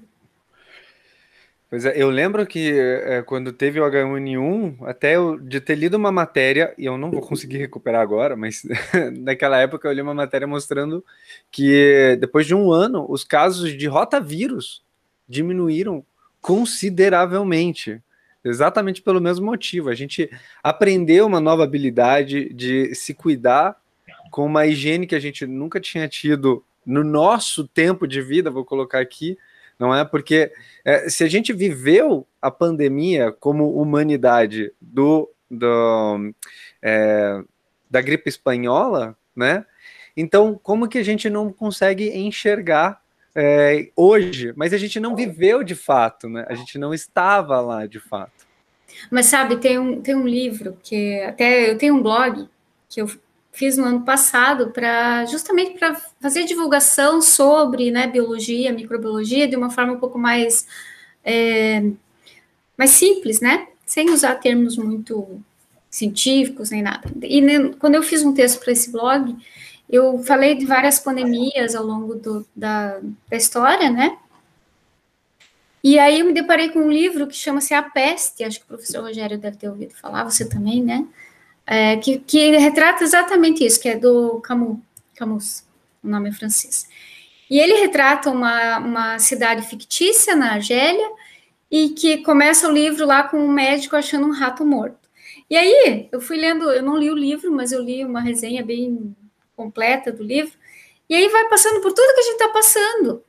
Pois 1.69 1.85
é, 1.85 1.93
eu 1.95 2.09
lembro 2.09 2.47
que 2.47 2.71
é, 2.71 3.21
quando 3.21 3.53
teve 3.53 3.79
o 3.79 3.83
H1N1, 3.83 4.77
até 4.87 5.15
eu, 5.15 5.37
de 5.37 5.61
ter 5.61 5.75
lido 5.75 5.97
uma 5.97 6.11
matéria, 6.11 6.73
e 6.75 6.85
eu 6.85 6.97
não 6.97 7.11
vou 7.11 7.21
conseguir 7.21 7.57
recuperar 7.57 8.01
agora, 8.01 8.35
mas 8.35 8.63
naquela 9.21 9.59
época 9.59 9.87
eu 9.87 9.93
li 9.93 10.01
uma 10.01 10.15
matéria 10.15 10.47
mostrando 10.47 11.05
que 11.51 12.17
depois 12.19 12.47
de 12.47 12.55
um 12.55 12.71
ano, 12.71 13.05
os 13.07 13.23
casos 13.23 13.77
de 13.77 13.85
rotavírus 13.85 14.81
diminuíram 15.27 16.03
consideravelmente. 16.41 18.01
Exatamente 18.43 19.01
pelo 19.01 19.21
mesmo 19.21 19.45
motivo. 19.45 19.89
A 19.89 19.95
gente 19.95 20.27
aprendeu 20.63 21.27
uma 21.27 21.39
nova 21.39 21.63
habilidade 21.65 22.51
de 22.51 22.95
se 22.95 23.13
cuidar 23.13 23.75
com 24.31 24.45
uma 24.45 24.65
higiene 24.65 25.05
que 25.05 25.15
a 25.15 25.19
gente 25.19 25.45
nunca 25.45 25.79
tinha 25.79 26.07
tido 26.07 26.63
no 26.85 27.03
nosso 27.03 27.67
tempo 27.67 28.07
de 28.07 28.21
vida, 28.21 28.49
vou 28.49 28.65
colocar 28.65 28.99
aqui, 28.99 29.37
não 29.79 29.95
é? 29.95 30.03
Porque 30.03 30.51
é, 30.83 31.09
se 31.09 31.23
a 31.23 31.27
gente 31.27 31.53
viveu 31.53 32.27
a 32.41 32.51
pandemia 32.51 33.31
como 33.31 33.71
humanidade 33.79 34.73
do, 34.81 35.31
do 35.49 36.33
é, 36.81 37.41
da 37.89 38.01
gripe 38.01 38.29
espanhola, 38.29 39.17
né? 39.35 39.65
Então, 40.15 40.59
como 40.61 40.87
que 40.89 40.97
a 40.97 41.03
gente 41.03 41.29
não 41.29 41.51
consegue 41.51 42.09
enxergar 42.09 43.01
é, 43.33 43.89
hoje? 43.95 44.53
Mas 44.55 44.73
a 44.73 44.77
gente 44.77 44.99
não 44.99 45.15
viveu 45.15 45.63
de 45.63 45.75
fato, 45.75 46.27
né? 46.27 46.45
A 46.49 46.55
gente 46.55 46.77
não 46.77 46.93
estava 46.93 47.61
lá 47.61 47.85
de 47.85 47.99
fato. 47.99 48.47
Mas 49.09 49.27
sabe, 49.27 49.57
tem 49.57 49.79
um, 49.79 50.01
tem 50.01 50.15
um 50.15 50.27
livro 50.27 50.77
que 50.83 51.21
até 51.21 51.71
eu 51.71 51.77
tenho 51.77 51.95
um 51.95 52.01
blog 52.01 52.49
que 52.89 53.01
eu 53.01 53.09
fiz 53.51 53.77
no 53.77 53.85
ano 53.85 54.01
passado 54.01 54.71
para 54.71 55.25
justamente 55.25 55.77
para 55.77 55.95
fazer 56.21 56.45
divulgação 56.45 57.21
sobre 57.21 57.91
né, 57.91 58.07
biologia, 58.07 58.71
microbiologia 58.71 59.47
de 59.47 59.55
uma 59.55 59.69
forma 59.69 59.93
um 59.93 59.99
pouco 59.99 60.17
mais 60.17 60.67
é, 61.23 61.91
mais 62.77 62.91
simples, 62.91 63.41
né? 63.41 63.67
Sem 63.85 64.09
usar 64.11 64.35
termos 64.35 64.77
muito 64.77 65.41
científicos 65.89 66.69
nem 66.69 66.81
nada. 66.81 67.09
E 67.23 67.41
né, 67.41 67.71
quando 67.79 67.95
eu 67.95 68.03
fiz 68.03 68.23
um 68.23 68.33
texto 68.33 68.59
para 68.59 68.71
esse 68.71 68.91
blog, 68.91 69.35
eu 69.89 70.19
falei 70.19 70.55
de 70.55 70.65
várias 70.65 70.99
pandemias 70.99 71.75
ao 71.75 71.85
longo 71.85 72.15
do, 72.15 72.45
da, 72.55 72.99
da 73.29 73.37
história, 73.37 73.89
né? 73.89 74.17
E 75.83 75.97
aí 75.97 76.19
eu 76.19 76.25
me 76.25 76.33
deparei 76.33 76.69
com 76.69 76.79
um 76.79 76.91
livro 76.91 77.25
que 77.25 77.35
chama-se 77.35 77.73
A 77.73 77.81
Peste, 77.81 78.43
acho 78.43 78.59
que 78.59 78.65
o 78.65 78.67
professor 78.67 79.01
Rogério 79.01 79.37
deve 79.37 79.57
ter 79.57 79.69
ouvido 79.69 79.93
falar, 79.95 80.25
você 80.25 80.47
também, 80.47 80.83
né? 80.83 81.07
É, 81.71 81.97
que, 81.97 82.17
que 82.17 82.57
retrata 82.57 83.03
exatamente 83.03 83.63
isso, 83.63 83.79
que 83.79 83.89
é 83.89 83.95
do 83.95 84.39
Camus, 84.41 84.79
Camus, 85.15 85.63
o 86.03 86.09
nome 86.09 86.29
é 86.29 86.31
francês. 86.31 86.89
E 87.47 87.59
ele 87.59 87.75
retrata 87.75 88.31
uma, 88.31 88.79
uma 88.79 89.19
cidade 89.19 89.61
fictícia 89.67 90.35
na 90.35 90.53
Argélia 90.53 91.07
e 91.69 91.89
que 91.89 92.23
começa 92.23 92.67
o 92.67 92.71
livro 92.71 93.05
lá 93.05 93.21
com 93.21 93.37
um 93.37 93.51
médico 93.51 93.95
achando 93.95 94.25
um 94.25 94.31
rato 94.31 94.65
morto. 94.65 94.97
E 95.47 95.55
aí, 95.55 96.09
eu 96.11 96.19
fui 96.19 96.37
lendo, 96.37 96.71
eu 96.71 96.81
não 96.81 96.97
li 96.97 97.11
o 97.11 97.15
livro, 97.15 97.51
mas 97.51 97.71
eu 97.71 97.83
li 97.83 98.03
uma 98.03 98.19
resenha 98.19 98.65
bem 98.65 99.15
completa 99.55 100.11
do 100.11 100.23
livro, 100.23 100.53
e 101.07 101.13
aí 101.13 101.27
vai 101.29 101.47
passando 101.49 101.81
por 101.81 101.93
tudo 101.93 102.13
que 102.15 102.19
a 102.19 102.23
gente 102.23 102.33
está 102.33 102.47
passando. 102.49 103.23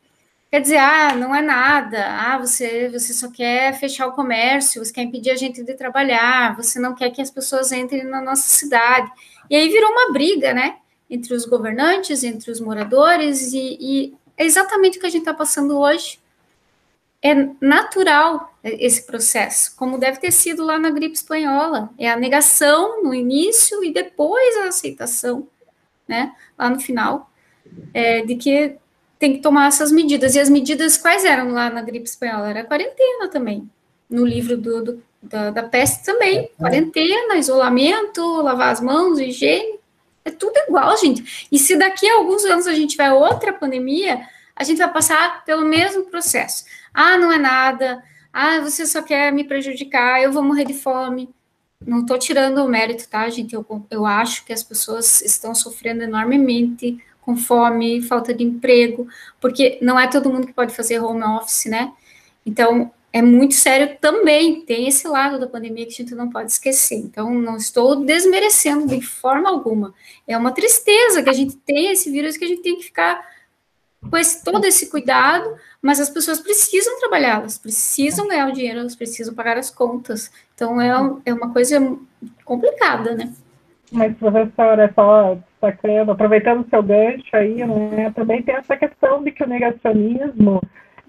Quer 0.50 0.62
dizer, 0.62 0.78
ah, 0.78 1.14
não 1.14 1.32
é 1.32 1.40
nada, 1.40 2.04
ah, 2.08 2.36
você, 2.36 2.88
você 2.88 3.12
só 3.12 3.30
quer 3.30 3.72
fechar 3.78 4.08
o 4.08 4.12
comércio, 4.12 4.84
você 4.84 4.92
quer 4.92 5.02
impedir 5.02 5.30
a 5.30 5.36
gente 5.36 5.62
de 5.62 5.74
trabalhar, 5.74 6.56
você 6.56 6.80
não 6.80 6.92
quer 6.92 7.10
que 7.10 7.22
as 7.22 7.30
pessoas 7.30 7.70
entrem 7.70 8.02
na 8.02 8.20
nossa 8.20 8.42
cidade. 8.42 9.08
E 9.48 9.54
aí 9.54 9.68
virou 9.68 9.92
uma 9.92 10.12
briga, 10.12 10.52
né? 10.52 10.78
Entre 11.08 11.32
os 11.34 11.44
governantes, 11.44 12.24
entre 12.24 12.50
os 12.50 12.60
moradores, 12.60 13.52
e, 13.52 13.78
e 13.80 14.14
é 14.36 14.44
exatamente 14.44 14.98
o 14.98 15.00
que 15.00 15.06
a 15.06 15.10
gente 15.10 15.20
está 15.20 15.34
passando 15.34 15.78
hoje. 15.78 16.18
É 17.22 17.32
natural 17.60 18.52
esse 18.64 19.06
processo, 19.06 19.76
como 19.76 19.98
deve 19.98 20.18
ter 20.18 20.32
sido 20.32 20.64
lá 20.64 20.80
na 20.80 20.90
gripe 20.90 21.14
espanhola. 21.14 21.90
É 21.96 22.10
a 22.10 22.16
negação 22.16 23.04
no 23.04 23.14
início 23.14 23.84
e 23.84 23.92
depois 23.92 24.56
a 24.56 24.68
aceitação, 24.68 25.46
né? 26.08 26.34
Lá 26.58 26.68
no 26.68 26.80
final, 26.80 27.30
é, 27.94 28.22
de 28.22 28.34
que 28.34 28.80
tem 29.20 29.34
que 29.34 29.40
tomar 29.40 29.68
essas 29.68 29.92
medidas. 29.92 30.34
E 30.34 30.40
as 30.40 30.48
medidas 30.48 30.96
quais 30.96 31.26
eram 31.26 31.52
lá 31.52 31.68
na 31.68 31.82
gripe 31.82 32.08
espanhola? 32.08 32.48
Era 32.48 32.64
quarentena 32.64 33.28
também. 33.28 33.70
No 34.08 34.24
livro 34.24 34.56
do, 34.56 34.82
do 34.82 35.02
da, 35.22 35.50
da, 35.50 35.62
peste 35.62 36.04
também. 36.06 36.50
Quarentena, 36.58 37.36
isolamento, 37.36 38.40
lavar 38.40 38.70
as 38.70 38.80
mãos, 38.80 39.20
higiene. 39.20 39.78
É 40.24 40.30
tudo 40.30 40.56
igual, 40.66 40.96
gente. 40.96 41.46
E 41.52 41.58
se 41.58 41.76
daqui 41.76 42.08
a 42.08 42.16
alguns 42.16 42.44
anos 42.46 42.66
a 42.66 42.72
gente 42.72 42.92
tiver 42.92 43.12
outra 43.12 43.52
pandemia, 43.52 44.26
a 44.56 44.64
gente 44.64 44.78
vai 44.78 44.90
passar 44.90 45.44
pelo 45.44 45.66
mesmo 45.66 46.04
processo. 46.06 46.64
Ah, 46.92 47.18
não 47.18 47.30
é 47.30 47.38
nada. 47.38 48.02
Ah, 48.32 48.60
você 48.60 48.86
só 48.86 49.02
quer 49.02 49.30
me 49.30 49.44
prejudicar, 49.44 50.22
eu 50.22 50.32
vou 50.32 50.42
morrer 50.42 50.64
de 50.64 50.74
fome. 50.74 51.28
Não 51.86 52.00
estou 52.00 52.18
tirando 52.18 52.64
o 52.64 52.68
mérito, 52.68 53.06
tá, 53.08 53.28
gente? 53.28 53.54
Eu, 53.54 53.66
eu 53.90 54.06
acho 54.06 54.46
que 54.46 54.52
as 54.52 54.62
pessoas 54.62 55.20
estão 55.20 55.54
sofrendo 55.54 56.02
enormemente 56.02 56.98
com 57.30 57.36
fome, 57.36 58.02
falta 58.02 58.34
de 58.34 58.42
emprego, 58.42 59.06
porque 59.40 59.78
não 59.80 59.98
é 59.98 60.08
todo 60.08 60.30
mundo 60.30 60.46
que 60.46 60.52
pode 60.52 60.74
fazer 60.74 60.98
home 60.98 61.22
office, 61.22 61.66
né? 61.66 61.92
Então, 62.44 62.90
é 63.12 63.22
muito 63.22 63.54
sério 63.54 63.96
também, 64.00 64.62
tem 64.62 64.88
esse 64.88 65.06
lado 65.06 65.38
da 65.38 65.46
pandemia 65.46 65.86
que 65.86 65.92
a 65.92 65.96
gente 65.96 66.14
não 66.14 66.28
pode 66.28 66.50
esquecer. 66.50 66.96
Então, 66.96 67.32
não 67.32 67.56
estou 67.56 68.04
desmerecendo 68.04 68.86
de 68.86 69.00
forma 69.00 69.48
alguma. 69.48 69.94
É 70.26 70.36
uma 70.36 70.52
tristeza 70.52 71.22
que 71.22 71.30
a 71.30 71.32
gente 71.32 71.56
tem 71.56 71.92
esse 71.92 72.10
vírus 72.10 72.36
que 72.36 72.44
a 72.44 72.48
gente 72.48 72.62
tem 72.62 72.76
que 72.76 72.84
ficar 72.84 73.24
com 74.08 74.16
esse, 74.16 74.42
todo 74.42 74.64
esse 74.64 74.88
cuidado, 74.88 75.54
mas 75.80 76.00
as 76.00 76.08
pessoas 76.08 76.40
precisam 76.40 76.98
trabalhar, 76.98 77.40
elas 77.40 77.58
precisam 77.58 78.26
ganhar 78.26 78.48
o 78.48 78.52
dinheiro, 78.52 78.80
elas 78.80 78.96
precisam 78.96 79.34
pagar 79.34 79.58
as 79.58 79.70
contas. 79.70 80.30
Então, 80.54 80.80
é, 80.80 80.90
é 81.26 81.34
uma 81.34 81.52
coisa 81.52 81.96
complicada, 82.44 83.14
né? 83.14 83.32
Mas, 83.92 84.16
professora, 84.16 84.92
só 84.94 85.34
destacando, 85.34 86.12
aproveitando 86.12 86.60
o 86.60 86.68
seu 86.68 86.82
gancho 86.82 87.28
aí, 87.32 87.64
né, 87.66 88.12
também 88.14 88.42
tem 88.42 88.54
essa 88.54 88.76
questão 88.76 89.22
de 89.22 89.32
que 89.32 89.42
o 89.42 89.48
negacionismo 89.48 90.60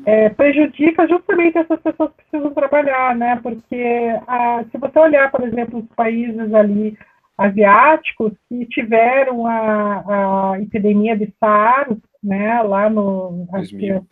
é, 0.05 0.29
prejudica 0.29 1.07
justamente 1.07 1.57
essas 1.57 1.79
pessoas 1.79 2.11
que 2.11 2.23
precisam 2.23 2.53
trabalhar, 2.53 3.15
né? 3.15 3.39
Porque 3.41 3.83
a, 4.27 4.63
se 4.71 4.77
você 4.77 4.99
olhar, 4.99 5.29
por 5.31 5.43
exemplo, 5.43 5.79
os 5.79 5.95
países 5.95 6.53
ali 6.53 6.97
asiáticos 7.37 8.33
que 8.47 8.65
tiveram 8.67 9.47
a, 9.47 10.53
a 10.53 10.61
epidemia 10.61 11.17
de 11.17 11.33
SARS, 11.39 11.97
né, 12.23 12.61
lá 12.61 12.89
no 12.89 13.47
2000, 13.51 14.05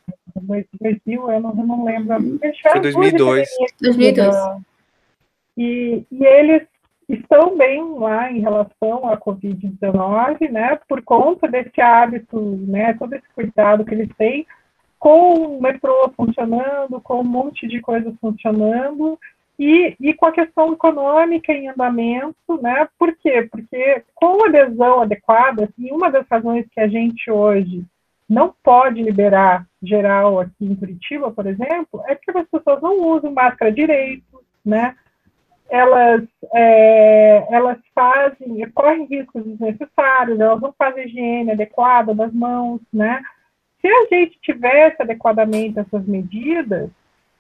2000 0.79 1.31
eu, 1.31 1.39
não, 1.39 1.49
eu 1.49 1.67
não 1.67 1.85
lembro. 1.85 2.39
Foi 2.71 2.81
2002. 2.81 3.49
2002. 3.81 4.35
E, 5.57 6.05
e 6.11 6.25
eles 6.25 6.63
estão 7.09 7.57
bem 7.57 7.97
lá 7.97 8.31
em 8.31 8.39
relação 8.39 9.09
à 9.09 9.17
Covid-19, 9.17 10.49
né, 10.51 10.79
por 10.87 11.01
conta 11.01 11.47
desse 11.47 11.81
hábito, 11.81 12.39
né, 12.67 12.93
todo 12.93 13.13
esse 13.13 13.27
cuidado 13.33 13.83
que 13.83 13.95
eles 13.95 14.09
têm 14.15 14.45
com 14.99 15.33
o 15.33 15.61
metrô 15.61 16.11
funcionando, 16.15 17.01
com 17.01 17.21
um 17.21 17.23
monte 17.23 17.67
de 17.67 17.81
coisas 17.81 18.13
funcionando, 18.19 19.17
e, 19.57 19.95
e 19.99 20.13
com 20.13 20.25
a 20.25 20.31
questão 20.31 20.71
econômica 20.71 21.51
em 21.51 21.67
andamento, 21.67 22.61
né, 22.61 22.87
por 22.97 23.13
quê? 23.15 23.47
Porque 23.51 24.03
com 24.13 24.43
a 24.43 24.47
adesão 24.47 25.01
adequada, 25.01 25.65
assim, 25.65 25.91
uma 25.91 26.09
das 26.11 26.25
razões 26.29 26.65
que 26.71 26.79
a 26.79 26.87
gente 26.87 27.29
hoje 27.31 27.83
não 28.29 28.53
pode 28.63 29.01
liberar 29.01 29.65
geral 29.81 30.39
aqui 30.39 30.53
em 30.61 30.75
Curitiba, 30.75 31.31
por 31.31 31.47
exemplo, 31.47 32.03
é 32.07 32.15
que 32.15 32.29
as 32.29 32.47
pessoas 32.47 32.81
não 32.81 33.01
usam 33.01 33.33
máscara 33.33 33.71
direito, 33.71 34.41
né, 34.63 34.95
elas, 35.69 36.23
é, 36.53 37.47
elas 37.53 37.77
fazem, 37.93 38.69
correm 38.73 39.05
riscos 39.05 39.43
desnecessários, 39.45 40.39
elas 40.39 40.61
não 40.61 40.73
fazem 40.77 41.05
higiene 41.05 41.51
adequada 41.51 42.13
das 42.13 42.33
mãos, 42.33 42.81
né? 42.91 43.21
Se 43.81 43.87
a 43.87 44.05
gente 44.11 44.39
tivesse 44.41 45.01
adequadamente 45.01 45.79
essas 45.79 46.05
medidas, 46.05 46.89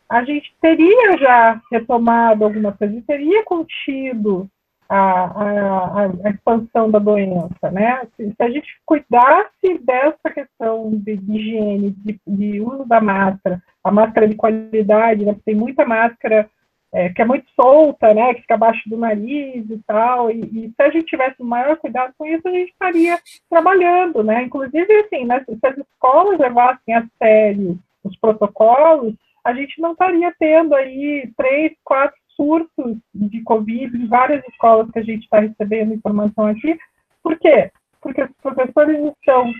a 0.07 0.23
gente 0.23 0.53
teria 0.61 1.17
já 1.17 1.61
retomado 1.71 2.45
alguma 2.45 2.71
coisa, 2.71 3.03
teria 3.05 3.43
contido 3.43 4.49
a, 4.89 4.97
a, 4.97 6.05
a, 6.05 6.29
expansão 6.31 6.89
da 6.89 6.97
doença, 6.97 7.69
né? 7.71 8.07
Se, 8.15 8.33
a 8.39 8.49
gente 8.49 8.67
cuidasse 8.85 9.77
dessa 9.83 10.31
questão 10.33 10.89
de, 10.89 11.15
de 11.15 11.31
higiene, 11.31 11.91
de, 11.91 12.19
de, 12.25 12.59
uso 12.59 12.85
da 12.85 12.99
máscara, 12.99 13.61
a 13.83 13.91
máscara 13.91 14.27
de 14.27 14.35
qualidade, 14.35 15.25
né? 15.25 15.35
Tem 15.45 15.53
muita 15.53 15.85
máscara 15.85 16.49
é, 16.91 17.09
que 17.09 17.21
é 17.21 17.25
muito 17.25 17.45
solta, 17.55 18.13
né? 18.13 18.33
Que 18.33 18.41
fica 18.41 18.55
abaixo 18.55 18.89
do 18.89 18.97
nariz 18.97 19.69
e 19.69 19.79
tal. 19.85 20.31
E, 20.31 20.39
e, 20.39 20.73
se 20.75 20.81
a 20.81 20.89
gente 20.89 21.05
tivesse 21.05 21.41
maior 21.43 21.77
cuidado 21.77 22.13
com 22.17 22.25
isso, 22.25 22.47
a 22.47 22.51
gente 22.51 22.71
estaria 22.71 23.19
trabalhando, 23.49 24.23
né? 24.23 24.43
Inclusive, 24.43 24.93
assim, 25.01 25.25
né, 25.25 25.43
se 25.45 25.67
as 25.67 25.77
escolas 25.77 26.39
levassem 26.39 26.95
a 26.95 27.05
sério 27.17 27.77
os 28.03 28.17
protocolos, 28.17 29.13
a 29.43 29.53
gente 29.53 29.79
não 29.81 29.91
estaria 29.91 30.33
tendo 30.39 30.73
aí 30.75 31.31
três, 31.37 31.73
quatro 31.83 32.17
surtos 32.35 32.97
de 33.13 33.41
Covid 33.43 33.95
em 33.95 34.07
várias 34.07 34.43
escolas 34.47 34.89
que 34.91 34.99
a 34.99 35.03
gente 35.03 35.23
está 35.23 35.39
recebendo 35.39 35.93
informação 35.93 36.45
aqui. 36.47 36.77
Por 37.21 37.37
quê? 37.37 37.69
Porque 38.01 38.23
os 38.23 38.31
professores 38.41 38.97
estão, 38.97 39.51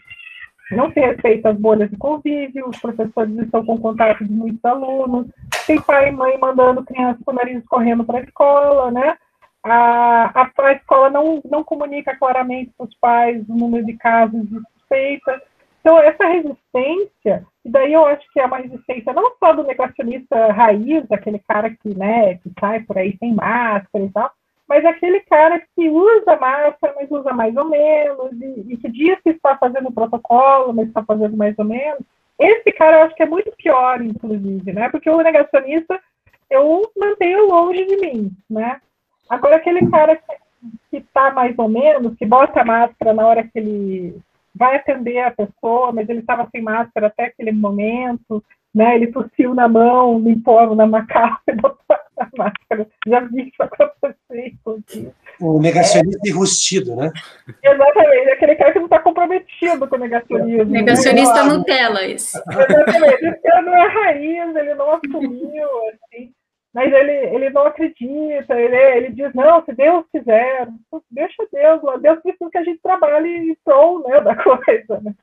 não 0.72 0.92
se 0.92 1.00
respeitam 1.00 1.52
as 1.52 1.58
bolhas 1.58 1.90
de 1.90 1.98
convívio, 1.98 2.70
os 2.70 2.80
professores 2.80 3.38
estão 3.38 3.66
com 3.66 3.78
contato 3.78 4.24
de 4.24 4.32
muitos 4.32 4.64
alunos, 4.64 5.28
tem 5.66 5.82
pai 5.82 6.10
e 6.10 6.12
mãe 6.12 6.38
mandando 6.38 6.84
crianças 6.84 7.22
com 7.24 7.32
o 7.32 7.36
nariz 7.36 7.64
correndo 7.68 8.04
para 8.04 8.20
a 8.20 8.24
escola, 8.24 8.92
né? 8.92 9.18
A, 9.64 10.42
a, 10.42 10.52
a, 10.58 10.74
escola 10.74 11.10
não, 11.10 11.42
não 11.50 11.64
comunica 11.64 12.16
claramente 12.16 12.72
para 12.78 12.86
os 12.86 12.96
pais 12.96 13.44
o 13.50 13.56
número 13.56 13.86
de 13.86 13.94
casos 13.98 14.42
de 14.48 14.56
suspeita. 14.56 15.42
Então, 15.82 16.00
essa 16.00 16.26
resistência, 16.26 17.46
e 17.66 17.70
daí 17.70 17.94
eu 17.94 18.06
acho 18.06 18.26
que 18.32 18.40
é 18.40 18.46
uma 18.46 18.58
resistência 18.58 19.14
não 19.14 19.36
só 19.38 19.54
do 19.54 19.64
negacionista 19.64 20.52
raiz, 20.52 21.10
aquele 21.12 21.40
cara 21.40 21.70
que, 21.70 21.98
né, 21.98 22.36
que 22.36 22.52
sai 22.60 22.82
por 22.82 22.98
aí 22.98 23.18
sem 23.18 23.34
máscara 23.34 24.06
e 24.06 24.10
tal, 24.10 24.32
mas 24.70 24.86
aquele 24.86 25.20
cara 25.22 25.60
que 25.76 25.90
usa 25.90 26.38
máscara, 26.38 26.94
mas 26.96 27.10
usa 27.10 27.34
mais 27.34 27.56
ou 27.58 27.66
menos, 27.66 28.32
e, 28.40 28.74
e 28.74 28.78
que 28.78 28.88
diz 28.90 29.20
que 29.24 29.32
está 29.32 29.58
fazendo 29.58 29.92
protocolo, 29.92 30.72
mas 30.72 30.88
está 30.88 31.04
fazendo 31.04 31.36
mais 31.36 31.58
ou 31.58 31.66
menos. 31.66 32.02
Esse 32.38 32.72
cara 32.74 32.98
eu 32.98 33.04
acho 33.04 33.16
que 33.16 33.24
é 33.24 33.26
muito 33.26 33.52
pior, 33.58 34.00
inclusive, 34.00 34.72
né? 34.72 34.88
Porque 34.90 35.10
o 35.10 35.22
negacionista 35.22 36.00
eu 36.50 36.84
mantenho 36.96 37.48
longe 37.48 37.84
de 37.84 37.98
mim, 37.98 38.32
né? 38.48 38.80
Agora, 39.28 39.58
aquele 39.58 39.90
cara 39.90 40.16
que 40.90 40.98
está 40.98 41.32
mais 41.32 41.58
ou 41.58 41.68
menos, 41.68 42.16
que 42.16 42.26
bota 42.26 42.62
a 42.62 42.66
máscara 42.66 43.14
na 43.14 43.28
hora 43.28 43.44
que 43.44 43.58
ele 43.58 44.20
vai 44.54 44.76
atender 44.76 45.20
a 45.20 45.32
pessoa, 45.32 45.92
mas 45.92 46.08
ele 46.10 46.20
estava 46.20 46.48
sem 46.52 46.62
máscara 46.62 47.08
até 47.08 47.26
aquele 47.26 47.52
momento, 47.52 48.44
né? 48.74 48.96
Ele 48.96 49.08
tossiu 49.08 49.54
na 49.56 49.68
mão, 49.68 50.20
limpou 50.20 50.76
na 50.76 50.86
macaca 50.86 51.42
botou 51.60 51.99
a 52.20 52.30
máscara. 52.38 52.88
Já 53.08 53.20
vi 53.22 53.50
isso 53.50 53.64
acontecer. 53.64 54.56
O 55.40 55.60
negacionista 55.60 56.28
é. 56.28 56.30
enrustido, 56.30 56.96
né? 56.96 57.12
Exatamente, 57.64 58.32
aquele 58.32 58.56
cara 58.56 58.74
que 58.74 58.80
não 58.80 58.86
está 58.86 59.00
comprometido 59.00 59.88
com 59.88 59.96
o 59.96 60.00
negacionismo. 60.00 60.72
Negacionista 60.72 61.44
né? 61.44 61.54
Nutella, 61.54 62.06
isso. 62.06 62.38
Exatamente, 62.38 63.26
esse 63.26 63.42
cara 63.42 63.62
não 63.62 63.76
é 63.76 63.88
raiz, 63.88 64.56
ele 64.56 64.76
não 64.76 64.92
assumiu, 64.92 65.68
assim 65.94 66.34
mas 66.74 66.94
ele, 66.94 67.12
ele 67.12 67.50
não 67.50 67.66
acredita, 67.66 68.60
ele, 68.60 68.76
ele 68.76 69.10
diz, 69.12 69.34
não, 69.34 69.64
se 69.66 69.74
Deus 69.74 70.06
quiser, 70.12 70.68
deixa 71.10 71.48
Deus, 71.52 71.82
Deus 72.00 72.22
precisa 72.22 72.50
que 72.52 72.58
a 72.58 72.64
gente 72.64 72.82
trabalhe 72.82 73.52
em 73.52 73.58
prol 73.66 74.08
né, 74.08 74.22
da 74.22 74.36
coisa. 74.42 75.02
Né? 75.02 75.14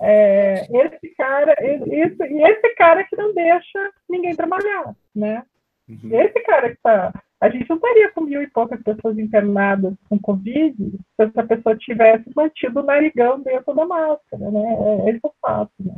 É, 0.00 0.66
esse 0.70 1.14
cara, 1.16 1.54
isso, 1.62 2.24
e 2.24 2.42
esse 2.42 2.74
cara 2.76 3.04
que 3.04 3.14
não 3.16 3.34
deixa 3.34 3.90
ninguém 4.08 4.34
trabalhar, 4.34 4.94
né? 5.14 5.42
Uhum. 5.90 6.20
Esse 6.20 6.40
cara 6.40 6.70
que 6.70 6.78
tá. 6.82 7.12
A 7.40 7.48
gente 7.48 7.68
não 7.68 7.76
estaria 7.76 8.10
com 8.10 8.20
mil 8.20 8.42
e 8.42 8.46
poucas 8.46 8.82
pessoas 8.82 9.18
internadas 9.18 9.94
com 10.08 10.18
Covid 10.18 10.76
se 10.76 11.22
essa 11.22 11.42
pessoa 11.42 11.76
tivesse 11.76 12.30
mantido 12.36 12.80
o 12.80 12.82
narigão 12.82 13.40
dentro 13.40 13.74
da 13.74 13.86
máscara, 13.86 14.50
né? 14.50 14.76
É, 15.06 15.10
esse 15.10 15.20
é 15.24 15.28
o 15.28 15.32
fato, 15.40 15.72
né? 15.80 15.94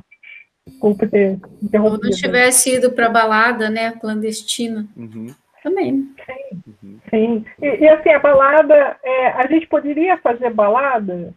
Desculpa 0.66 1.07
ter 1.09 1.38
interrompido. 1.61 1.97
Ou 1.97 2.11
não 2.11 2.11
tivesse 2.11 2.76
ido 2.76 2.93
para 2.93 3.09
balada, 3.09 3.68
né, 3.68 3.90
clandestina. 3.93 4.86
Uhum. 4.97 5.34
Também. 5.62 6.14
Sim, 6.24 6.62
uhum. 6.66 6.99
sim. 7.11 7.45
E, 7.61 7.66
e, 7.66 7.88
assim, 7.88 8.11
a 8.11 8.18
balada, 8.20 8.97
é, 9.03 9.28
a 9.28 9.47
gente 9.49 9.66
poderia 9.66 10.16
fazer 10.18 10.51
balada? 10.51 11.34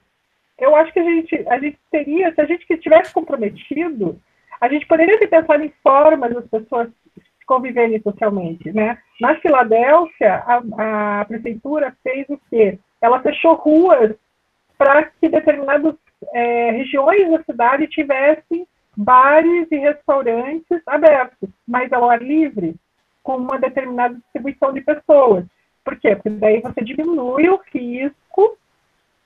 Eu 0.57 0.75
acho 0.75 0.93
que 0.93 0.99
a 0.99 1.03
gente, 1.03 1.47
a 1.47 1.59
gente 1.59 1.77
teria, 1.91 2.33
se 2.33 2.41
a 2.41 2.45
gente 2.45 2.65
tivesse 2.77 3.11
comprometido, 3.11 4.19
a 4.61 4.69
gente 4.69 4.85
poderia 4.87 5.19
ter 5.19 5.27
pensado 5.27 5.63
em 5.63 5.73
formas 5.83 6.33
das 6.33 6.47
pessoas 6.47 6.89
conviverem 7.45 8.01
socialmente, 8.01 8.71
né? 8.71 8.97
Na 9.19 9.35
Filadélfia, 9.35 10.43
a, 10.45 11.19
a 11.21 11.25
prefeitura 11.25 11.95
fez 12.03 12.27
o 12.29 12.39
quê? 12.49 12.79
Ela 13.01 13.21
fechou 13.21 13.55
ruas 13.55 14.15
para 14.77 15.03
que 15.03 15.29
determinadas 15.29 15.95
é, 16.33 16.71
regiões 16.71 17.31
da 17.31 17.43
cidade 17.43 17.87
tivessem 17.87 18.67
bares 18.95 19.67
e 19.71 19.77
restaurantes 19.77 20.81
abertos, 20.85 21.49
mas 21.67 21.91
ao 21.91 22.09
ar 22.09 22.21
livre, 22.21 22.75
com 23.21 23.37
uma 23.37 23.59
determinada 23.59 24.15
distribuição 24.15 24.73
de 24.73 24.81
pessoas. 24.81 25.45
Por 25.83 25.95
quê? 25.97 26.15
Porque 26.15 26.29
daí 26.29 26.61
você 26.61 26.81
diminui 26.81 27.49
o 27.49 27.61
risco 27.73 28.57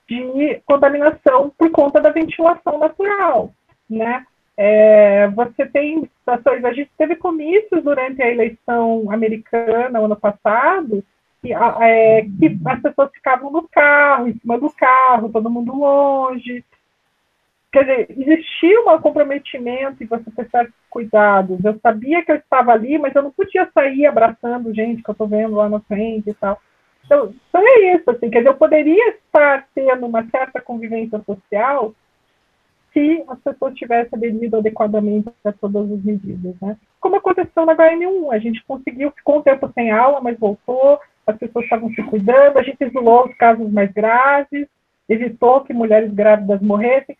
de 0.08 0.62
contaminação 0.66 1.52
por 1.58 1.70
conta 1.70 2.02
da 2.02 2.10
ventilação 2.10 2.80
natural, 2.80 3.54
né? 3.90 4.26
É, 4.62 5.30
você 5.30 5.66
tem 5.66 6.04
situações, 6.04 6.66
a 6.66 6.74
gente 6.74 6.92
teve 6.98 7.16
comícios 7.16 7.82
durante 7.82 8.22
a 8.22 8.30
eleição 8.30 9.10
americana 9.10 10.00
ano 10.00 10.18
passado, 10.18 11.02
que, 11.42 11.54
é, 11.54 12.24
que 12.24 12.60
as 12.66 12.82
pessoas 12.82 13.10
ficavam 13.14 13.50
no 13.50 13.66
carro, 13.70 14.28
em 14.28 14.38
cima 14.38 14.60
do 14.60 14.70
carro, 14.70 15.30
todo 15.30 15.50
mundo 15.50 15.74
longe, 15.74 16.66
Quer 17.72 17.82
dizer, 17.82 18.08
existia 18.18 18.82
um 18.82 19.00
comprometimento 19.00 20.04
e 20.04 20.08
você 20.08 20.32
prestar 20.32 20.68
cuidados. 20.90 21.64
Eu 21.64 21.80
sabia 21.82 22.26
que 22.26 22.32
eu 22.32 22.38
estava 22.38 22.72
ali, 22.72 22.98
mas 22.98 23.14
eu 23.14 23.22
não 23.22 23.32
podia 23.32 23.70
sair 23.72 24.08
abraçando 24.08 24.74
gente 24.74 25.04
que 25.04 25.10
eu 25.10 25.14
estou 25.14 25.28
vendo 25.28 25.56
lá 25.56 25.70
na 25.70 25.80
frente 25.82 26.32
e 26.32 26.34
tal. 26.34 26.60
Então, 27.06 27.32
então 27.48 27.62
é 27.64 27.96
isso, 27.96 28.10
assim, 28.10 28.30
quer 28.30 28.40
dizer, 28.40 28.50
eu 28.50 28.58
poderia 28.58 29.10
estar 29.10 29.68
tendo 29.76 30.06
uma 30.06 30.28
certa 30.30 30.60
convivência 30.60 31.20
social 31.20 31.94
se 33.00 33.24
as 33.28 33.40
pessoas 33.40 33.74
tivessem 33.76 34.10
aderido 34.14 34.58
adequadamente 34.58 35.30
a 35.46 35.52
todas 35.52 35.90
as 35.92 36.04
medidas, 36.04 36.56
né? 36.62 36.78
Como 37.00 37.16
aconteceu 37.16 37.66
na 37.66 37.76
HN1, 37.76 38.34
a 38.34 38.40
gente 38.40 38.64
conseguiu, 38.66 39.12
ficou 39.12 39.40
um 39.40 39.42
tempo 39.42 39.72
sem 39.74 39.92
aula, 39.92 40.20
mas 40.22 40.38
voltou, 40.38 41.00
as 41.26 41.38
pessoas 41.38 41.64
estavam 41.64 41.90
se 41.94 42.04
cuidando, 42.04 42.58
a 42.58 42.64
gente 42.64 42.84
isolou 42.84 43.28
os 43.28 43.36
casos 43.36 43.72
mais 43.72 43.92
graves, 43.92 44.68
evitou 45.08 45.62
que 45.62 45.74
mulheres 45.74 46.12
grávidas 46.14 46.62
morressem. 46.62 47.16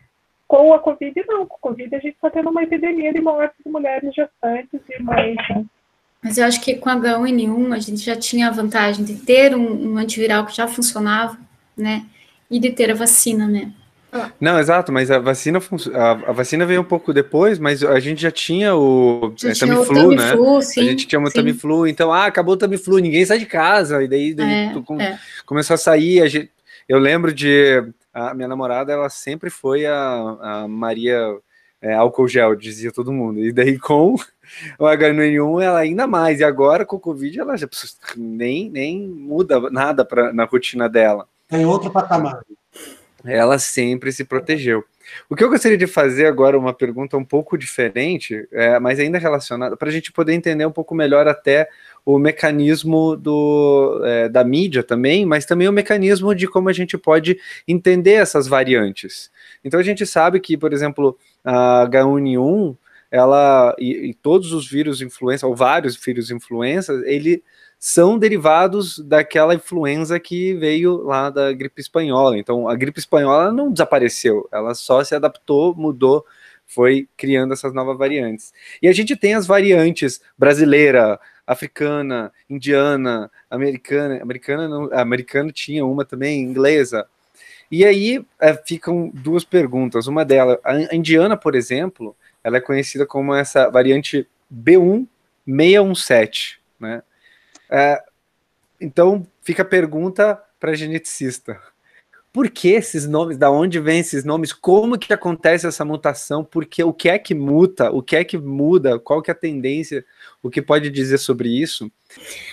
Com 0.46 0.74
a 0.74 0.78
Covid, 0.80 1.14
não. 1.26 1.46
Com 1.46 1.56
a 1.56 1.60
Covid, 1.60 1.94
a 1.94 2.00
gente 2.00 2.14
está 2.14 2.28
tendo 2.28 2.50
uma 2.50 2.62
epidemia 2.62 3.12
de 3.12 3.20
mortes 3.20 3.56
de 3.64 3.70
mulheres 3.70 4.14
gestantes 4.14 4.80
e 4.90 5.02
mães. 5.02 5.36
Né? 5.48 5.64
Mas 6.22 6.36
eu 6.36 6.44
acho 6.44 6.60
que 6.60 6.74
com 6.74 6.90
a 6.90 6.96
H1N1 6.96 7.74
a 7.74 7.78
gente 7.78 8.00
já 8.00 8.16
tinha 8.16 8.48
a 8.48 8.50
vantagem 8.50 9.04
de 9.04 9.14
ter 9.14 9.54
um, 9.54 9.92
um 9.92 9.96
antiviral 9.96 10.44
que 10.44 10.56
já 10.56 10.66
funcionava, 10.66 11.38
né? 11.76 12.04
E 12.50 12.58
de 12.58 12.70
ter 12.72 12.90
a 12.90 12.94
vacina, 12.94 13.46
né? 13.46 13.72
Não, 14.40 14.58
exato, 14.58 14.90
mas 14.90 15.10
a 15.10 15.18
vacina 15.18 15.60
a, 15.94 16.10
a, 16.10 16.32
vacina 16.32 16.66
veio 16.66 16.80
um 16.80 16.84
pouco 16.84 17.12
depois, 17.12 17.58
mas 17.58 17.84
a 17.84 18.00
gente 18.00 18.22
já 18.22 18.30
tinha 18.30 18.74
o 18.74 19.32
já 19.36 19.50
é, 19.50 19.52
tinha 19.52 19.74
Tamiflu, 19.74 20.08
o 20.08 20.14
né? 20.14 20.62
Sim, 20.62 20.80
a 20.80 20.84
gente 20.84 21.06
tinha 21.06 21.20
o 21.20 21.30
Tamiflu, 21.30 21.86
então, 21.86 22.12
ah, 22.12 22.26
acabou 22.26 22.54
o 22.54 22.56
Tamiflu, 22.56 22.98
ninguém 22.98 23.24
sai 23.24 23.38
de 23.38 23.46
casa, 23.46 24.02
e 24.02 24.08
daí, 24.08 24.34
daí 24.34 24.68
é, 24.68 24.82
com, 24.84 25.00
é. 25.00 25.18
começou 25.46 25.74
a 25.74 25.78
sair, 25.78 26.22
a 26.22 26.28
gente, 26.28 26.50
eu 26.88 26.98
lembro 26.98 27.32
de 27.32 27.84
a 28.12 28.34
minha 28.34 28.48
namorada, 28.48 28.92
ela 28.92 29.08
sempre 29.08 29.50
foi 29.50 29.86
a, 29.86 30.36
a 30.40 30.68
Maria 30.68 31.38
é, 31.80 31.94
álcool 31.94 32.28
gel, 32.28 32.54
dizia 32.54 32.92
todo 32.92 33.12
mundo. 33.12 33.40
E 33.40 33.52
daí 33.52 33.78
com 33.78 34.14
o 34.78 34.84
H1N1 34.84 35.62
ela 35.62 35.78
ainda 35.78 36.06
mais. 36.06 36.40
E 36.40 36.44
agora 36.44 36.84
com 36.84 36.96
o 36.96 37.00
Covid 37.00 37.40
ela 37.40 37.56
já 37.56 37.68
nem, 38.16 38.70
nem 38.70 39.08
muda 39.08 39.70
nada 39.70 40.04
pra, 40.04 40.32
na 40.32 40.44
rotina 40.44 40.88
dela. 40.88 41.26
Tem 41.48 41.64
outro 41.64 41.90
patamar. 41.90 42.42
Ela 43.24 43.58
sempre 43.58 44.12
se 44.12 44.24
protegeu. 44.24 44.84
O 45.28 45.36
que 45.36 45.42
eu 45.42 45.48
gostaria 45.48 45.76
de 45.76 45.86
fazer 45.86 46.26
agora, 46.26 46.58
uma 46.58 46.72
pergunta 46.72 47.16
um 47.16 47.24
pouco 47.24 47.58
diferente, 47.58 48.46
é, 48.52 48.78
mas 48.78 48.98
ainda 48.98 49.18
relacionada, 49.18 49.76
para 49.76 49.88
a 49.88 49.92
gente 49.92 50.12
poder 50.12 50.32
entender 50.32 50.64
um 50.66 50.70
pouco 50.70 50.94
melhor 50.94 51.26
até 51.26 51.68
o 52.04 52.18
mecanismo 52.18 53.16
do, 53.16 54.00
é, 54.04 54.28
da 54.28 54.42
mídia 54.44 54.82
também, 54.82 55.26
mas 55.26 55.44
também 55.44 55.68
o 55.68 55.72
mecanismo 55.72 56.34
de 56.34 56.46
como 56.46 56.68
a 56.68 56.72
gente 56.72 56.96
pode 56.96 57.38
entender 57.66 58.12
essas 58.12 58.46
variantes. 58.46 59.30
Então 59.64 59.78
a 59.78 59.82
gente 59.82 60.06
sabe 60.06 60.40
que, 60.40 60.56
por 60.56 60.72
exemplo, 60.72 61.18
a 61.44 61.86
H1N1, 61.86 62.76
ela 63.10 63.74
e, 63.78 64.10
e 64.10 64.14
todos 64.14 64.52
os 64.52 64.68
vírus 64.68 65.02
influenza, 65.02 65.46
ou 65.46 65.54
vários 65.54 65.96
vírus 65.96 66.30
influenza, 66.30 67.02
ele 67.04 67.42
são 67.80 68.16
derivados 68.18 68.98
daquela 68.98 69.54
influenza 69.54 70.20
que 70.20 70.52
veio 70.52 70.98
lá 70.98 71.30
da 71.30 71.50
gripe 71.50 71.80
espanhola. 71.80 72.38
Então, 72.38 72.68
a 72.68 72.76
gripe 72.76 73.00
espanhola 73.00 73.50
não 73.50 73.72
desapareceu, 73.72 74.46
ela 74.52 74.74
só 74.74 75.02
se 75.02 75.14
adaptou, 75.14 75.74
mudou 75.74 76.26
foi 76.66 77.08
criando 77.16 77.52
essas 77.52 77.74
novas 77.74 77.98
variantes. 77.98 78.52
E 78.80 78.86
a 78.86 78.92
gente 78.92 79.16
tem 79.16 79.34
as 79.34 79.44
variantes 79.44 80.20
brasileira, 80.38 81.18
africana, 81.44 82.32
indiana, 82.48 83.28
americana, 83.50 84.22
americana 84.22 84.68
não, 84.68 84.88
americana 84.92 85.50
tinha 85.50 85.84
uma 85.84 86.04
também, 86.04 86.40
inglesa. 86.40 87.08
E 87.70 87.84
aí 87.84 88.24
é, 88.40 88.54
ficam 88.54 89.10
duas 89.12 89.44
perguntas. 89.44 90.06
Uma 90.06 90.24
delas, 90.24 90.58
a 90.64 90.94
indiana, 90.94 91.36
por 91.36 91.56
exemplo, 91.56 92.14
ela 92.44 92.58
é 92.58 92.60
conhecida 92.60 93.04
como 93.04 93.34
essa 93.34 93.68
variante 93.68 94.28
B1617, 94.54 96.58
né? 96.78 97.02
É, 97.70 98.02
então 98.80 99.26
fica 99.42 99.62
a 99.62 99.66
pergunta 99.66 100.42
para 100.58 100.74
geneticista 100.74 101.60
por 102.32 102.48
que 102.48 102.68
esses 102.68 103.06
nomes, 103.06 103.36
da 103.36 103.50
onde 103.50 103.80
vêm 103.80 104.00
esses 104.00 104.24
nomes, 104.24 104.52
como 104.52 104.98
que 104.98 105.12
acontece 105.12 105.66
essa 105.66 105.84
mutação, 105.84 106.44
porque 106.44 106.82
o 106.82 106.92
que 106.92 107.08
é 107.08 107.18
que 107.18 107.34
muta, 107.34 107.90
o 107.90 108.02
que 108.02 108.14
é 108.14 108.24
que 108.24 108.38
muda, 108.38 108.98
qual 108.98 109.20
que 109.20 109.30
é 109.30 109.34
a 109.34 109.36
tendência, 109.36 110.04
o 110.42 110.48
que 110.48 110.62
pode 110.62 110.90
dizer 110.90 111.18
sobre 111.18 111.48
isso? 111.48 111.90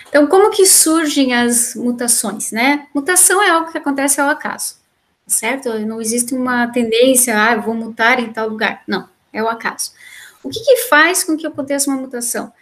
Então, 0.08 0.26
como 0.26 0.50
que 0.50 0.66
surgem 0.66 1.32
as 1.32 1.74
mutações, 1.76 2.50
né? 2.50 2.88
Mutação 2.92 3.42
é 3.42 3.50
algo 3.50 3.70
que 3.70 3.78
acontece 3.78 4.20
ao 4.20 4.28
acaso, 4.28 4.76
certo? 5.26 5.78
Não 5.80 6.00
existe 6.00 6.34
uma 6.34 6.66
tendência, 6.68 7.38
ah, 7.38 7.56
vou 7.56 7.74
mutar 7.74 8.18
em 8.18 8.32
tal 8.32 8.48
lugar. 8.48 8.82
Não, 8.86 9.08
é 9.32 9.42
o 9.42 9.48
acaso. 9.48 9.92
O 10.42 10.48
que, 10.48 10.60
que 10.60 10.76
faz 10.88 11.22
com 11.22 11.36
que 11.36 11.46
aconteça 11.46 11.90
uma 11.90 12.00
mutação? 12.00 12.52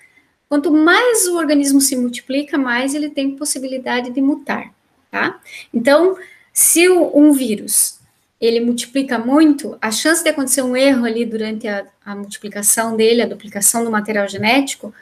Quanto 0.48 0.72
mais 0.72 1.26
o 1.26 1.36
organismo 1.36 1.80
se 1.80 1.96
multiplica, 1.96 2.56
mais 2.56 2.94
ele 2.94 3.10
tem 3.10 3.36
possibilidade 3.36 4.10
de 4.10 4.20
mutar, 4.20 4.72
tá? 5.10 5.40
Então, 5.74 6.16
se 6.52 6.88
um 6.88 7.32
vírus 7.32 7.98
ele 8.40 8.60
multiplica 8.60 9.18
muito, 9.18 9.76
a 9.80 9.90
chance 9.90 10.22
de 10.22 10.28
acontecer 10.28 10.62
um 10.62 10.76
erro 10.76 11.04
ali 11.04 11.24
durante 11.24 11.66
a, 11.66 11.86
a 12.04 12.14
multiplicação 12.14 12.94
dele, 12.94 13.22
a 13.22 13.26
duplicação 13.26 13.82
do 13.82 13.90
material 13.90 14.28
genético, 14.28 14.94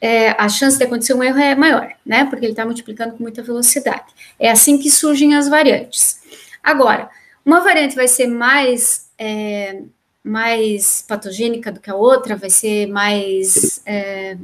é, 0.00 0.30
a 0.30 0.48
chance 0.48 0.78
de 0.78 0.84
acontecer 0.84 1.14
um 1.14 1.22
erro 1.22 1.38
é 1.38 1.54
maior, 1.54 1.92
né? 2.04 2.24
Porque 2.26 2.44
ele 2.44 2.52
está 2.52 2.64
multiplicando 2.64 3.16
com 3.16 3.22
muita 3.22 3.42
velocidade. 3.42 4.12
É 4.38 4.50
assim 4.50 4.78
que 4.78 4.90
surgem 4.90 5.34
as 5.34 5.48
variantes. 5.48 6.20
Agora, 6.62 7.10
uma 7.44 7.60
variante 7.60 7.96
vai 7.96 8.06
ser 8.06 8.26
mais 8.26 9.08
é, 9.18 9.82
mais 10.22 11.04
patogênica 11.06 11.70
do 11.70 11.80
que 11.80 11.90
a 11.90 11.94
outra, 11.94 12.34
vai 12.34 12.48
ser 12.48 12.86
mais 12.86 13.82
é, 13.84 14.36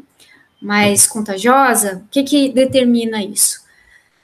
mais 0.61 1.07
contagiosa. 1.07 2.03
O 2.05 2.09
que 2.11 2.23
que 2.23 2.49
determina 2.51 3.23
isso? 3.23 3.61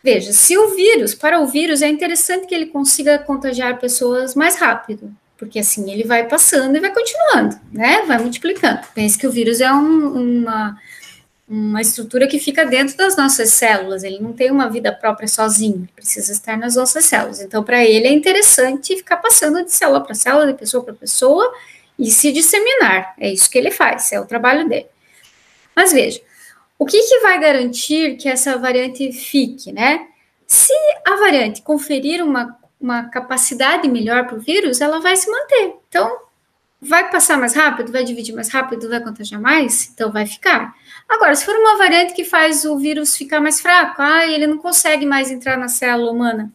Veja, 0.03 0.33
se 0.33 0.57
o 0.57 0.75
vírus, 0.77 1.15
para 1.15 1.41
o 1.41 1.47
vírus, 1.47 1.83
é 1.83 1.89
interessante 1.89 2.47
que 2.47 2.55
ele 2.55 2.67
consiga 2.67 3.19
contagiar 3.19 3.81
pessoas 3.81 4.37
mais 4.37 4.57
rápido, 4.57 5.13
porque 5.37 5.59
assim 5.59 5.91
ele 5.91 6.05
vai 6.05 6.29
passando 6.29 6.77
e 6.77 6.81
vai 6.81 6.93
continuando, 6.93 7.59
né? 7.73 8.03
Vai 8.07 8.19
multiplicando. 8.19 8.87
Pense 8.95 9.19
que 9.19 9.27
o 9.27 9.33
vírus 9.33 9.61
é 9.61 9.73
um, 9.73 10.39
uma, 10.39 10.79
uma 11.49 11.81
estrutura 11.81 12.29
que 12.29 12.39
fica 12.39 12.65
dentro 12.65 12.97
das 12.97 13.17
nossas 13.17 13.51
células, 13.51 14.05
ele 14.05 14.21
não 14.21 14.33
tem 14.33 14.49
uma 14.51 14.71
vida 14.71 14.93
própria 14.93 15.27
sozinho, 15.27 15.79
ele 15.79 15.93
precisa 15.97 16.31
estar 16.31 16.57
nas 16.57 16.77
nossas 16.77 17.05
células. 17.05 17.41
Então, 17.41 17.65
para 17.65 17.85
ele 17.85 18.07
é 18.07 18.13
interessante 18.13 18.97
ficar 18.97 19.17
passando 19.17 19.65
de 19.65 19.73
célula 19.73 20.01
para 20.01 20.15
célula, 20.15 20.47
de 20.47 20.55
pessoa 20.55 20.85
para 20.85 20.95
pessoa 20.95 21.53
e 21.99 22.13
se 22.13 22.31
disseminar. 22.31 23.13
É 23.19 23.33
isso 23.33 23.51
que 23.51 23.59
ele 23.59 23.73
faz, 23.73 24.13
é 24.13 24.21
o 24.21 24.25
trabalho 24.25 24.69
dele. 24.69 24.87
Mas 25.75 25.93
veja, 25.93 26.21
o 26.79 26.85
que, 26.85 27.01
que 27.03 27.21
vai 27.21 27.41
garantir 27.41 28.17
que 28.17 28.29
essa 28.29 28.59
variante 28.59 29.13
fique, 29.13 29.73
né? 29.73 30.09
Se 30.47 30.73
a 31.05 31.17
variante 31.17 31.63
conferir 31.63 32.23
uma, 32.23 32.57
uma 32.81 33.05
capacidade 33.05 33.89
melhor 33.89 34.27
para 34.27 34.37
o 34.37 34.41
vírus, 34.41 34.81
ela 34.81 35.01
vai 35.01 35.17
se 35.17 35.31
manter. 35.31 35.75
Então, 35.89 36.27
vai 36.81 37.11
passar 37.11 37.39
mais 37.39 37.55
rápido, 37.55 37.91
vai 37.91 38.05
dividir 38.05 38.35
mais 38.35 38.49
rápido, 38.49 38.89
vai 38.89 39.01
contagiar 39.01 39.41
mais, 39.41 39.91
então 39.93 40.13
vai 40.13 40.27
ficar. 40.27 40.75
Agora, 41.09 41.35
se 41.35 41.45
for 41.45 41.57
uma 41.57 41.79
variante 41.79 42.15
que 42.15 42.25
faz 42.25 42.65
o 42.65 42.79
vírus 42.79 43.17
ficar 43.17 43.41
mais 43.41 43.61
fraco, 43.61 44.01
ah, 44.01 44.27
ele 44.27 44.47
não 44.47 44.59
consegue 44.59 45.07
mais 45.07 45.31
entrar 45.31 45.57
na 45.57 45.69
célula 45.69 46.13
humana, 46.13 46.53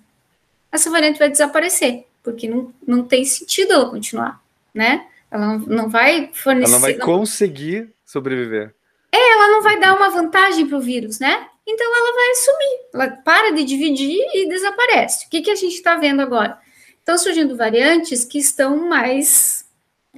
essa 0.72 0.90
variante 0.90 1.20
vai 1.20 1.30
desaparecer, 1.30 2.06
porque 2.24 2.48
não, 2.48 2.74
não 2.88 3.04
tem 3.04 3.26
sentido 3.26 3.74
ela 3.74 3.90
continuar, 3.90 4.42
né? 4.74 5.06
Ela 5.30 5.48
não, 5.48 5.60
não 5.60 5.90
vai 5.90 6.30
fornecer. 6.34 6.72
Ela 6.72 6.80
não 6.80 6.80
vai 6.80 6.94
conseguir 6.96 7.90
sobreviver. 8.06 8.74
É, 9.14 9.32
ela 9.34 9.48
não 9.50 9.62
vai 9.62 9.80
dar 9.80 9.96
uma 9.96 10.10
vantagem 10.10 10.66
para 10.66 10.78
o 10.78 10.82
vírus, 10.82 11.20
né? 11.20 11.48
Então 11.68 11.96
ela 11.96 12.14
vai 12.14 12.36
sumir, 12.36 12.80
ela 12.94 13.08
para 13.24 13.52
de 13.52 13.64
dividir 13.64 14.20
e 14.34 14.50
desaparece. 14.50 15.26
O 15.26 15.30
que, 15.30 15.42
que 15.42 15.52
a 15.52 15.56
gente 15.56 15.76
está 15.76 15.96
vendo 15.96 16.22
agora? 16.22 16.58
Estão 17.00 17.18
surgindo 17.18 17.56
variantes 17.56 18.24
que 18.24 18.40
estão 18.40 18.90
mais 18.90 19.66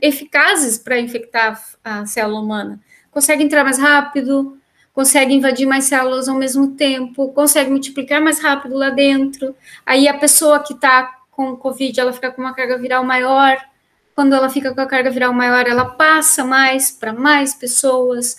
eficazes 0.01 0.77
para 0.77 0.99
infectar 0.99 1.61
a 1.83 2.05
célula 2.05 2.39
humana. 2.39 2.79
Consegue 3.11 3.43
entrar 3.43 3.63
mais 3.63 3.77
rápido, 3.77 4.57
consegue 4.93 5.33
invadir 5.33 5.65
mais 5.65 5.85
células 5.85 6.27
ao 6.27 6.35
mesmo 6.35 6.75
tempo, 6.75 7.31
consegue 7.33 7.69
multiplicar 7.69 8.21
mais 8.21 8.39
rápido 8.39 8.75
lá 8.75 8.89
dentro. 8.89 9.55
Aí 9.85 10.07
a 10.07 10.17
pessoa 10.17 10.59
que 10.59 10.73
está 10.73 11.19
com 11.31 11.55
Covid, 11.55 11.99
ela 11.99 12.13
fica 12.13 12.31
com 12.31 12.41
uma 12.41 12.53
carga 12.53 12.77
viral 12.77 13.03
maior. 13.03 13.57
Quando 14.15 14.33
ela 14.33 14.49
fica 14.49 14.73
com 14.73 14.81
a 14.81 14.85
carga 14.85 15.09
viral 15.09 15.33
maior, 15.33 15.67
ela 15.67 15.85
passa 15.85 16.43
mais 16.43 16.91
para 16.91 17.11
mais 17.11 17.53
pessoas 17.53 18.37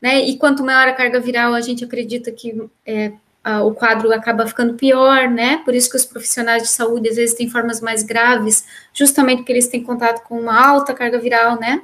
né? 0.00 0.20
E 0.20 0.36
quanto 0.36 0.64
maior 0.64 0.88
a 0.88 0.92
carga 0.92 1.20
viral, 1.20 1.54
a 1.54 1.60
gente 1.60 1.84
acredita 1.84 2.32
que 2.32 2.68
é, 2.86 3.12
a, 3.42 3.62
o 3.62 3.74
quadro 3.74 4.12
acaba 4.12 4.46
ficando 4.46 4.74
pior, 4.74 5.28
né? 5.28 5.58
Por 5.64 5.74
isso 5.74 5.90
que 5.90 5.96
os 5.96 6.04
profissionais 6.04 6.62
de 6.62 6.68
saúde 6.68 7.08
às 7.08 7.16
vezes 7.16 7.34
têm 7.34 7.48
formas 7.48 7.80
mais 7.80 8.02
graves, 8.02 8.64
justamente 8.92 9.38
porque 9.38 9.52
eles 9.52 9.68
têm 9.68 9.82
contato 9.82 10.22
com 10.24 10.38
uma 10.40 10.68
alta 10.68 10.94
carga 10.94 11.18
viral, 11.18 11.58
né? 11.58 11.82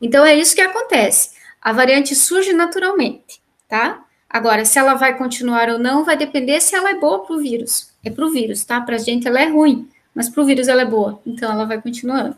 Então 0.00 0.24
é 0.24 0.34
isso 0.34 0.54
que 0.54 0.60
acontece. 0.60 1.36
A 1.60 1.72
variante 1.72 2.14
surge 2.14 2.52
naturalmente, 2.52 3.42
tá? 3.68 4.04
Agora, 4.30 4.64
se 4.64 4.78
ela 4.78 4.94
vai 4.94 5.16
continuar 5.16 5.70
ou 5.70 5.78
não, 5.78 6.04
vai 6.04 6.16
depender 6.16 6.60
se 6.60 6.74
ela 6.74 6.90
é 6.90 6.94
boa 6.94 7.24
para 7.24 7.34
o 7.34 7.38
vírus. 7.38 7.92
É 8.04 8.10
para 8.10 8.24
o 8.24 8.30
vírus, 8.30 8.64
tá? 8.64 8.80
Para 8.80 8.96
a 8.96 8.98
gente 8.98 9.26
ela 9.26 9.40
é 9.40 9.48
ruim, 9.48 9.88
mas 10.14 10.28
para 10.28 10.42
o 10.42 10.46
vírus 10.46 10.68
ela 10.68 10.82
é 10.82 10.84
boa, 10.84 11.20
então 11.26 11.50
ela 11.50 11.64
vai 11.64 11.80
continuando. 11.80 12.36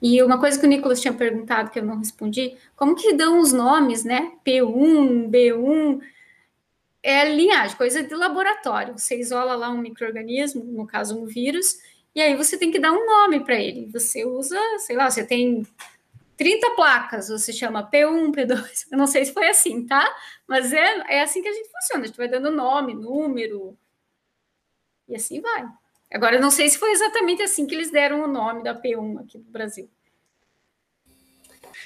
E 0.00 0.22
uma 0.22 0.38
coisa 0.38 0.58
que 0.58 0.66
o 0.66 0.68
Nicolas 0.68 1.00
tinha 1.00 1.12
perguntado 1.12 1.70
que 1.70 1.78
eu 1.78 1.84
não 1.84 1.98
respondi, 1.98 2.56
como 2.76 2.94
que 2.94 3.12
dão 3.12 3.40
os 3.40 3.52
nomes, 3.52 4.04
né? 4.04 4.32
P1, 4.44 5.28
B1, 5.30 6.00
é 7.02 7.32
linhagem, 7.34 7.76
coisa 7.76 8.02
de 8.02 8.14
laboratório. 8.14 8.98
Você 8.98 9.18
isola 9.18 9.54
lá 9.54 9.70
um 9.70 9.78
microorganismo, 9.78 10.64
no 10.64 10.86
caso 10.86 11.18
um 11.18 11.24
vírus, 11.24 11.78
e 12.14 12.20
aí 12.20 12.34
você 12.34 12.58
tem 12.58 12.70
que 12.70 12.78
dar 12.78 12.92
um 12.92 13.06
nome 13.06 13.40
para 13.44 13.54
ele. 13.54 13.86
Você 13.92 14.24
usa, 14.24 14.58
sei 14.78 14.96
lá, 14.96 15.10
você 15.10 15.24
tem 15.24 15.66
30 16.36 16.70
placas, 16.74 17.28
você 17.28 17.52
chama 17.52 17.88
P1, 17.90 18.32
P2. 18.32 18.86
Eu 18.92 18.98
não 18.98 19.06
sei 19.06 19.24
se 19.24 19.32
foi 19.32 19.48
assim, 19.48 19.86
tá? 19.86 20.04
Mas 20.46 20.72
é, 20.72 21.16
é 21.16 21.22
assim 21.22 21.42
que 21.42 21.48
a 21.48 21.52
gente 21.52 21.70
funciona. 21.70 22.04
A 22.04 22.06
gente 22.06 22.16
vai 22.16 22.28
dando 22.28 22.50
nome, 22.50 22.94
número, 22.94 23.76
e 25.08 25.14
assim 25.14 25.40
vai. 25.40 25.66
Agora, 26.16 26.40
não 26.40 26.50
sei 26.50 26.66
se 26.70 26.78
foi 26.78 26.92
exatamente 26.92 27.42
assim 27.42 27.66
que 27.66 27.74
eles 27.74 27.90
deram 27.90 28.24
o 28.24 28.26
nome 28.26 28.64
da 28.64 28.74
P1 28.74 29.20
aqui 29.20 29.36
no 29.36 29.44
Brasil. 29.50 29.86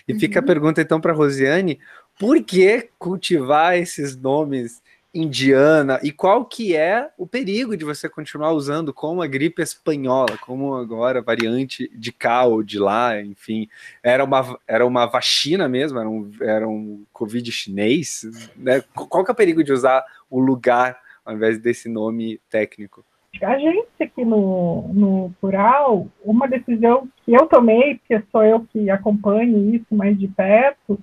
E 0.06 0.14
fica 0.14 0.38
uhum. 0.38 0.44
a 0.44 0.46
pergunta 0.46 0.80
então 0.80 1.00
para 1.00 1.12
Rosiane, 1.12 1.80
por 2.16 2.40
que 2.40 2.90
cultivar 2.96 3.76
esses 3.76 4.14
nomes 4.14 4.80
indiana 5.12 5.98
e 6.00 6.12
qual 6.12 6.44
que 6.44 6.76
é 6.76 7.10
o 7.18 7.26
perigo 7.26 7.76
de 7.76 7.84
você 7.84 8.08
continuar 8.08 8.52
usando 8.52 8.94
como 8.94 9.20
a 9.20 9.26
gripe 9.26 9.62
espanhola, 9.62 10.38
como 10.38 10.76
agora 10.76 11.20
variante 11.20 11.90
de 11.92 12.12
cá 12.12 12.44
ou 12.44 12.62
de 12.62 12.78
lá, 12.78 13.20
enfim, 13.20 13.68
era 14.00 14.22
uma, 14.22 14.60
era 14.64 14.86
uma 14.86 15.06
vacina 15.06 15.68
mesmo, 15.68 15.98
era 15.98 16.08
um, 16.08 16.30
era 16.40 16.68
um 16.68 17.04
covid 17.12 17.50
chinês, 17.50 18.48
né? 18.54 18.80
Qual 18.94 19.24
que 19.24 19.30
é 19.32 19.34
o 19.34 19.36
perigo 19.36 19.64
de 19.64 19.72
usar 19.72 20.04
o 20.30 20.38
lugar 20.38 21.00
ao 21.24 21.34
invés 21.34 21.58
desse 21.58 21.88
nome 21.88 22.40
técnico? 22.48 23.04
A 23.42 23.58
gente 23.58 23.88
aqui 24.02 24.24
no, 24.24 24.88
no 24.92 25.32
Plural, 25.40 26.08
uma 26.22 26.48
decisão 26.48 27.08
que 27.24 27.32
eu 27.32 27.46
tomei, 27.46 27.96
porque 27.96 28.22
sou 28.30 28.44
eu 28.44 28.66
que 28.66 28.90
acompanho 28.90 29.74
isso 29.74 29.94
mais 29.94 30.18
de 30.18 30.28
perto, 30.28 30.98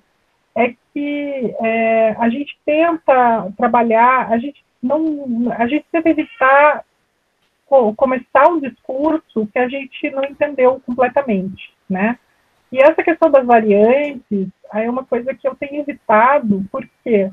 é 0.54 0.74
que 0.92 1.54
é, 1.60 2.10
a 2.18 2.28
gente 2.28 2.58
tenta 2.64 3.50
trabalhar, 3.56 4.30
a 4.30 4.38
gente 4.38 4.62
não, 4.82 5.52
a 5.52 5.66
gente 5.66 5.86
tenta 5.90 6.10
evitar 6.10 6.84
começar 7.96 8.48
um 8.48 8.60
discurso 8.60 9.46
que 9.52 9.58
a 9.58 9.68
gente 9.68 10.10
não 10.10 10.24
entendeu 10.24 10.80
completamente, 10.86 11.70
né? 11.88 12.18
E 12.72 12.78
essa 12.78 13.02
questão 13.02 13.30
das 13.30 13.44
variantes 13.44 14.48
é 14.72 14.88
uma 14.88 15.04
coisa 15.04 15.34
que 15.34 15.46
eu 15.46 15.54
tenho 15.54 15.82
evitado, 15.82 16.64
porque 16.70 16.90
quê? 17.04 17.30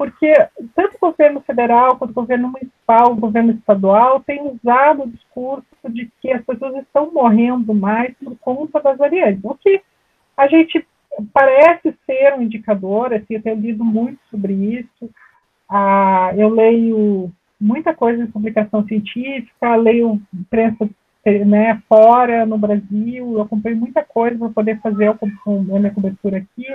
Porque 0.00 0.32
tanto 0.74 0.96
o 0.96 1.10
governo 1.10 1.42
federal 1.42 1.98
quanto 1.98 2.12
o 2.12 2.14
governo 2.14 2.48
municipal, 2.48 3.12
o 3.12 3.16
governo 3.16 3.52
estadual 3.52 4.20
tem 4.20 4.40
usado 4.40 5.02
o 5.02 5.10
discurso 5.10 5.66
de 5.90 6.10
que 6.22 6.32
as 6.32 6.42
pessoas 6.42 6.74
estão 6.76 7.12
morrendo 7.12 7.74
mais 7.74 8.14
por 8.16 8.34
conta 8.38 8.80
das 8.80 8.96
variantes, 8.96 9.44
o 9.44 9.54
que 9.56 9.82
a 10.38 10.48
gente 10.48 10.86
parece 11.34 11.94
ser 12.06 12.32
um 12.32 12.40
indicador, 12.40 13.12
assim, 13.12 13.34
eu 13.34 13.42
tenho 13.42 13.60
lido 13.60 13.84
muito 13.84 14.18
sobre 14.30 14.54
isso, 14.54 15.10
ah, 15.68 16.32
eu 16.34 16.48
leio 16.48 17.30
muita 17.60 17.92
coisa 17.92 18.22
em 18.22 18.30
publicação 18.30 18.82
científica, 18.86 19.76
leio 19.76 20.18
imprensa 20.32 20.88
né, 21.44 21.78
fora, 21.86 22.46
no 22.46 22.56
Brasil, 22.56 23.34
eu 23.34 23.42
acompanho 23.42 23.76
muita 23.76 24.02
coisa 24.02 24.38
para 24.38 24.48
poder 24.48 24.80
fazer 24.80 25.08
a 25.08 25.18
minha 25.46 25.90
cobertura 25.92 26.38
aqui. 26.38 26.66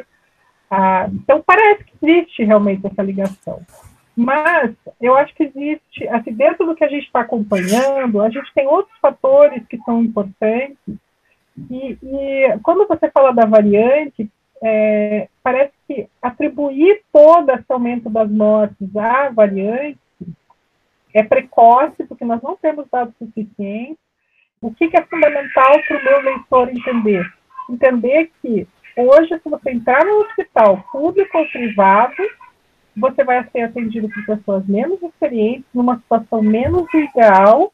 Ah, 0.69 1.07
então, 1.11 1.43
parece 1.45 1.83
que 1.83 1.93
existe 2.01 2.43
realmente 2.43 2.85
essa 2.85 3.03
ligação. 3.03 3.61
Mas 4.15 4.73
eu 5.01 5.15
acho 5.15 5.35
que 5.35 5.43
existe, 5.43 6.07
assim, 6.07 6.31
dentro 6.33 6.65
do 6.65 6.75
que 6.75 6.83
a 6.83 6.87
gente 6.87 7.05
está 7.05 7.19
acompanhando, 7.21 8.21
a 8.21 8.29
gente 8.29 8.51
tem 8.53 8.65
outros 8.65 8.97
fatores 8.99 9.65
que 9.67 9.77
são 9.79 10.01
importantes. 10.01 10.77
E, 11.69 11.97
e 12.01 12.59
quando 12.63 12.87
você 12.87 13.09
fala 13.11 13.33
da 13.33 13.45
variante, 13.45 14.29
é, 14.63 15.27
parece 15.43 15.73
que 15.87 16.07
atribuir 16.21 17.01
todo 17.11 17.51
esse 17.51 17.65
aumento 17.69 18.09
das 18.09 18.29
mortes 18.29 18.95
à 18.95 19.29
variante 19.29 19.99
é 21.13 21.23
precoce, 21.23 22.03
porque 22.05 22.25
nós 22.25 22.41
não 22.41 22.55
temos 22.55 22.87
dados 22.89 23.13
suficientes. 23.17 23.97
O 24.61 24.73
que, 24.73 24.89
que 24.89 24.97
é 24.97 25.05
fundamental 25.05 25.79
para 25.87 25.97
o 25.97 26.03
meu 26.03 26.21
leitor 26.21 26.69
entender? 26.69 27.33
Entender 27.69 28.31
que 28.41 28.67
hoje, 28.97 29.39
se 29.41 29.49
você 29.49 29.71
entrar 29.71 30.03
no 30.05 30.21
hospital 30.21 30.83
público 30.91 31.37
ou 31.37 31.47
privado, 31.49 32.15
você 32.95 33.23
vai 33.23 33.47
ser 33.49 33.61
atendido 33.61 34.09
por 34.09 34.25
pessoas 34.25 34.65
menos 34.67 35.01
experientes, 35.01 35.65
numa 35.73 35.97
situação 35.97 36.41
menos 36.41 36.87
ideal, 36.93 37.73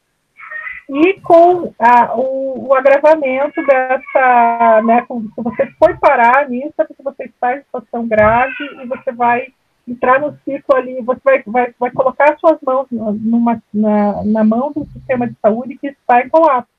e 0.88 1.20
com 1.20 1.72
a, 1.78 2.14
o, 2.14 2.68
o, 2.68 2.74
agravamento 2.74 3.64
dessa, 3.64 4.82
né, 4.84 5.06
se 5.08 5.42
você 5.42 5.66
foi 5.78 5.96
parar 5.96 6.48
nisso, 6.48 6.74
é 6.78 6.84
porque 6.84 7.02
você 7.02 7.24
está 7.24 7.56
em 7.56 7.62
situação 7.62 8.06
grave 8.06 8.52
e 8.82 8.86
você 8.86 9.12
vai 9.12 9.46
entrar 9.86 10.20
no 10.20 10.36
ciclo 10.44 10.76
ali, 10.76 11.00
você 11.00 11.20
vai, 11.24 11.42
vai, 11.46 11.74
vai 11.78 11.90
colocar 11.92 12.36
suas 12.38 12.58
mãos 12.60 12.86
numa, 12.90 13.62
na, 13.72 14.24
na 14.24 14.44
mão 14.44 14.72
do 14.72 14.84
sistema 14.86 15.26
de 15.26 15.34
saúde 15.40 15.78
que 15.78 15.88
está 15.88 16.20
em 16.20 16.28
colapso, 16.28 16.70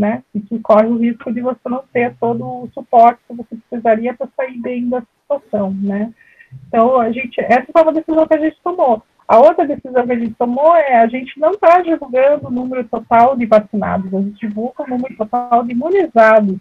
né, 0.00 0.22
e 0.34 0.40
que 0.40 0.58
corre 0.60 0.86
o 0.86 0.96
risco 0.96 1.30
de 1.30 1.42
você 1.42 1.60
não 1.66 1.84
ter 1.92 2.16
todo 2.18 2.42
o 2.42 2.70
suporte 2.72 3.20
que 3.28 3.36
você 3.36 3.54
precisaria 3.54 4.14
para 4.14 4.28
sair 4.34 4.58
bem 4.58 4.88
da 4.88 5.02
situação, 5.02 5.76
né. 5.78 6.10
Então, 6.66 6.98
a 6.98 7.12
gente, 7.12 7.38
essa 7.38 7.66
foi 7.70 7.82
uma 7.82 7.92
decisão 7.92 8.26
que 8.26 8.34
a 8.34 8.38
gente 8.38 8.56
tomou. 8.64 9.02
A 9.28 9.38
outra 9.38 9.66
decisão 9.66 10.06
que 10.06 10.12
a 10.12 10.18
gente 10.18 10.34
tomou 10.34 10.74
é 10.74 10.96
a 10.96 11.06
gente 11.06 11.38
não 11.38 11.50
está 11.50 11.82
divulgando 11.82 12.48
o 12.48 12.50
número 12.50 12.82
total 12.84 13.36
de 13.36 13.44
vacinados, 13.44 14.12
a 14.14 14.22
gente 14.22 14.48
divulga 14.48 14.84
o 14.84 14.88
número 14.88 15.14
total 15.18 15.62
de 15.64 15.72
imunizados, 15.72 16.56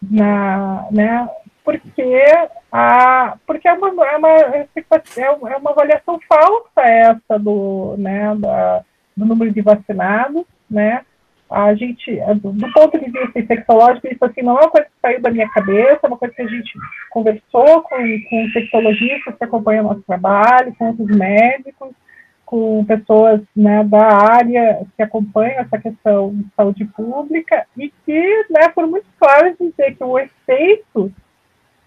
na, 0.00 0.86
né, 0.92 1.28
porque, 1.64 2.24
a, 2.70 3.36
porque 3.44 3.66
é, 3.66 3.72
uma, 3.72 3.88
é, 4.06 4.16
uma, 4.16 4.28
é 4.28 5.56
uma 5.56 5.70
avaliação 5.72 6.20
falsa 6.28 6.82
essa 6.82 7.36
do, 7.36 7.96
né, 7.98 8.32
da, 8.36 8.84
do 9.16 9.26
número 9.26 9.52
de 9.52 9.60
vacinados, 9.60 10.44
né, 10.70 11.04
a 11.50 11.74
gente, 11.74 12.16
do 12.36 12.72
ponto 12.72 12.98
de 12.98 13.10
vista 13.10 13.38
infectológico, 13.38 14.06
isso 14.06 14.24
assim 14.24 14.40
não 14.40 14.56
é 14.56 14.60
uma 14.60 14.70
coisa 14.70 14.86
que 14.86 15.00
saiu 15.02 15.20
da 15.20 15.30
minha 15.30 15.48
cabeça, 15.50 16.00
é 16.02 16.06
uma 16.06 16.16
coisa 16.16 16.32
que 16.32 16.42
a 16.42 16.46
gente 16.46 16.72
conversou 17.10 17.82
com, 17.82 17.96
com 17.96 18.40
infectologistas 18.42 19.34
que 19.36 19.44
acompanham 19.44 19.84
o 19.84 19.88
nosso 19.88 20.02
trabalho, 20.02 20.72
com 20.78 20.86
outros 20.88 21.08
médicos, 21.08 21.90
com 22.46 22.84
pessoas 22.84 23.40
né, 23.56 23.82
da 23.82 24.06
área 24.06 24.86
que 24.96 25.02
acompanham 25.02 25.60
essa 25.60 25.78
questão 25.78 26.34
de 26.34 26.46
saúde 26.56 26.84
pública 26.84 27.66
e 27.76 27.92
que, 28.06 28.46
né, 28.48 28.68
por 28.72 28.86
muito 28.86 29.06
claro 29.18 29.54
dizer 29.58 29.96
que 29.96 30.04
o 30.04 30.18
efeito 30.18 31.12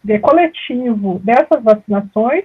de 0.03 0.19
coletivo 0.19 1.19
dessas 1.19 1.63
vacinações 1.63 2.43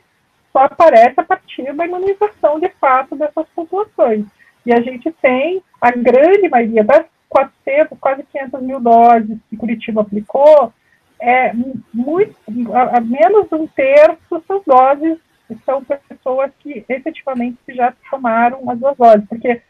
só 0.53 0.65
aparece 0.65 1.15
a 1.17 1.25
partir 1.25 1.73
da 1.75 1.85
imunização 1.85 2.61
de 2.61 2.69
fato 2.81 3.17
dessas 3.17 3.47
populações. 3.57 4.25
E 4.69 4.73
a 4.75 4.83
gente 4.83 5.11
tem 5.23 5.63
a 5.81 5.91
grande 5.91 6.47
maioria 6.47 6.85
das 6.85 7.07
400, 7.31 7.99
quase 7.99 8.23
500 8.25 8.61
mil 8.61 8.79
doses 8.79 9.39
que 9.49 9.57
Curitiba 9.57 10.03
aplicou, 10.03 10.71
é 11.19 11.55
muito, 11.95 12.37
a, 12.75 12.99
a 12.99 13.01
menos 13.01 13.49
de 13.49 13.55
um 13.55 13.67
terço 13.67 14.45
são 14.47 14.63
doses, 14.67 15.19
são 15.65 15.83
pessoas 15.83 16.53
que 16.59 16.85
efetivamente 16.87 17.57
já 17.69 17.95
tomaram 18.11 18.69
as 18.69 18.79
duas 18.79 18.95
doses, 18.99 19.25
porque 19.27 19.63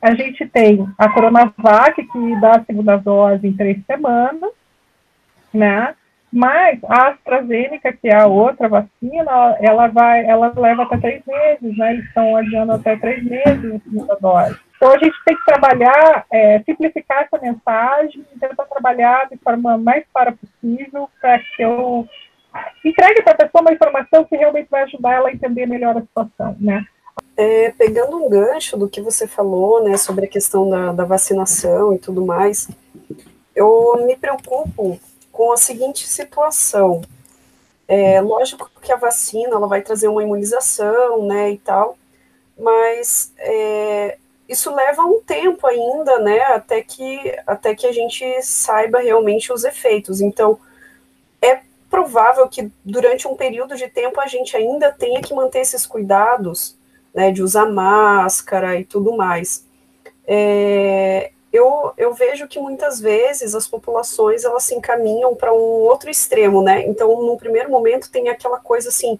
a 0.00 0.14
gente 0.14 0.46
tem 0.46 0.88
a 0.96 1.08
Coronavac, 1.08 2.00
que 2.00 2.40
dá 2.40 2.52
a 2.52 2.64
segunda 2.64 2.96
dose 2.96 3.48
em 3.48 3.56
três 3.56 3.84
semanas, 3.84 4.52
né? 5.52 5.96
Mas 6.34 6.80
a 6.82 7.10
AstraZeneca, 7.10 7.92
que 7.92 8.08
é 8.08 8.16
a 8.16 8.26
outra 8.26 8.68
vacina, 8.68 9.56
ela 9.60 9.86
vai, 9.86 10.26
ela 10.26 10.52
leva 10.56 10.82
até 10.82 10.96
três 10.96 11.22
meses, 11.24 11.78
né? 11.78 11.92
Eles 11.92 12.04
estão 12.06 12.34
adiando 12.34 12.72
até 12.72 12.96
três 12.96 13.22
meses 13.22 13.72
a 13.72 13.78
segunda 13.78 14.16
dose. 14.20 14.58
Então 14.74 14.90
a 14.90 14.98
gente 14.98 15.14
tem 15.24 15.36
que 15.36 15.44
trabalhar, 15.44 16.26
é, 16.32 16.60
simplificar 16.64 17.22
essa 17.22 17.40
mensagem, 17.40 18.24
tentar 18.40 18.64
trabalhar 18.64 19.28
de 19.30 19.36
forma 19.36 19.78
mais 19.78 20.04
clara 20.12 20.32
possível 20.32 21.08
para 21.20 21.38
que 21.38 21.62
eu 21.62 22.04
entregue 22.84 23.22
para 23.22 23.34
a 23.34 23.36
pessoa 23.36 23.62
uma 23.62 23.72
informação 23.72 24.24
que 24.24 24.34
realmente 24.36 24.66
vai 24.68 24.82
ajudar 24.82 25.14
ela 25.14 25.28
a 25.28 25.32
entender 25.32 25.66
melhor 25.66 25.96
a 25.96 26.00
situação, 26.00 26.56
né? 26.58 26.84
É, 27.36 27.70
pegando 27.78 28.16
um 28.16 28.28
gancho 28.28 28.76
do 28.76 28.88
que 28.88 29.00
você 29.00 29.28
falou, 29.28 29.84
né, 29.84 29.96
sobre 29.96 30.24
a 30.24 30.28
questão 30.28 30.68
da, 30.68 30.92
da 30.92 31.04
vacinação 31.04 31.94
e 31.94 31.98
tudo 31.98 32.26
mais, 32.26 32.68
eu 33.54 34.04
me 34.04 34.16
preocupo 34.16 34.98
com 35.34 35.52
a 35.52 35.56
seguinte 35.56 36.06
situação. 36.06 37.02
É 37.88 38.20
lógico 38.20 38.70
que 38.80 38.92
a 38.92 38.96
vacina 38.96 39.56
ela 39.56 39.66
vai 39.66 39.82
trazer 39.82 40.06
uma 40.08 40.22
imunização, 40.22 41.26
né, 41.26 41.50
e 41.50 41.58
tal, 41.58 41.98
mas 42.56 43.32
é, 43.36 44.16
isso 44.48 44.72
leva 44.72 45.02
um 45.02 45.20
tempo 45.20 45.66
ainda, 45.66 46.20
né, 46.20 46.40
até 46.44 46.82
que 46.82 47.36
até 47.46 47.74
que 47.74 47.86
a 47.86 47.92
gente 47.92 48.24
saiba 48.42 49.00
realmente 49.00 49.52
os 49.52 49.64
efeitos. 49.64 50.20
Então, 50.20 50.58
é 51.42 51.60
provável 51.90 52.48
que 52.48 52.70
durante 52.84 53.26
um 53.26 53.34
período 53.34 53.76
de 53.76 53.88
tempo 53.88 54.20
a 54.20 54.28
gente 54.28 54.56
ainda 54.56 54.92
tenha 54.92 55.20
que 55.20 55.34
manter 55.34 55.60
esses 55.60 55.84
cuidados, 55.84 56.76
né, 57.12 57.32
de 57.32 57.42
usar 57.42 57.66
máscara 57.66 58.76
e 58.76 58.84
tudo 58.84 59.16
mais. 59.16 59.66
É, 60.26 61.32
eu, 61.54 61.92
eu 61.96 62.12
vejo 62.12 62.48
que 62.48 62.58
muitas 62.58 62.98
vezes 62.98 63.54
as 63.54 63.68
populações 63.68 64.44
elas 64.44 64.64
se 64.64 64.74
encaminham 64.74 65.36
para 65.36 65.54
um 65.54 65.84
outro 65.84 66.10
extremo, 66.10 66.60
né? 66.60 66.82
Então, 66.84 67.22
no 67.22 67.36
primeiro 67.36 67.70
momento 67.70 68.10
tem 68.10 68.28
aquela 68.28 68.58
coisa 68.58 68.88
assim, 68.88 69.16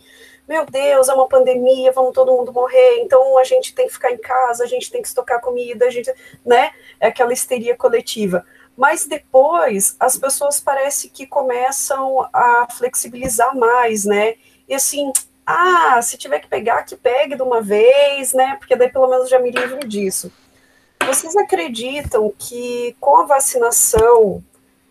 meu 0.48 0.66
Deus, 0.66 1.08
é 1.08 1.14
uma 1.14 1.28
pandemia, 1.28 1.92
vamos 1.92 2.12
todo 2.12 2.32
mundo 2.32 2.52
morrer, 2.52 2.98
então 2.98 3.38
a 3.38 3.44
gente 3.44 3.72
tem 3.72 3.86
que 3.86 3.92
ficar 3.92 4.10
em 4.10 4.18
casa, 4.18 4.64
a 4.64 4.66
gente 4.66 4.90
tem 4.90 5.00
que 5.00 5.06
estocar 5.06 5.40
comida, 5.40 5.86
a 5.86 5.90
gente, 5.90 6.12
né? 6.44 6.72
É 6.98 7.06
aquela 7.06 7.32
histeria 7.32 7.76
coletiva. 7.76 8.44
Mas 8.76 9.06
depois 9.06 9.94
as 10.00 10.16
pessoas 10.18 10.60
parece 10.60 11.10
que 11.10 11.28
começam 11.28 12.28
a 12.32 12.66
flexibilizar 12.68 13.56
mais, 13.56 14.04
né? 14.04 14.34
E 14.68 14.74
assim, 14.74 15.12
ah, 15.46 16.02
se 16.02 16.18
tiver 16.18 16.40
que 16.40 16.48
pegar, 16.48 16.82
que 16.82 16.96
pegue 16.96 17.36
de 17.36 17.42
uma 17.42 17.62
vez, 17.62 18.32
né? 18.32 18.56
Porque 18.58 18.74
daí 18.74 18.90
pelo 18.90 19.06
menos 19.06 19.28
já 19.28 19.38
me 19.38 19.52
livro 19.52 19.86
disso. 19.86 20.32
Vocês 21.06 21.36
acreditam 21.36 22.32
que 22.38 22.96
com 22.98 23.18
a 23.18 23.26
vacinação 23.26 24.42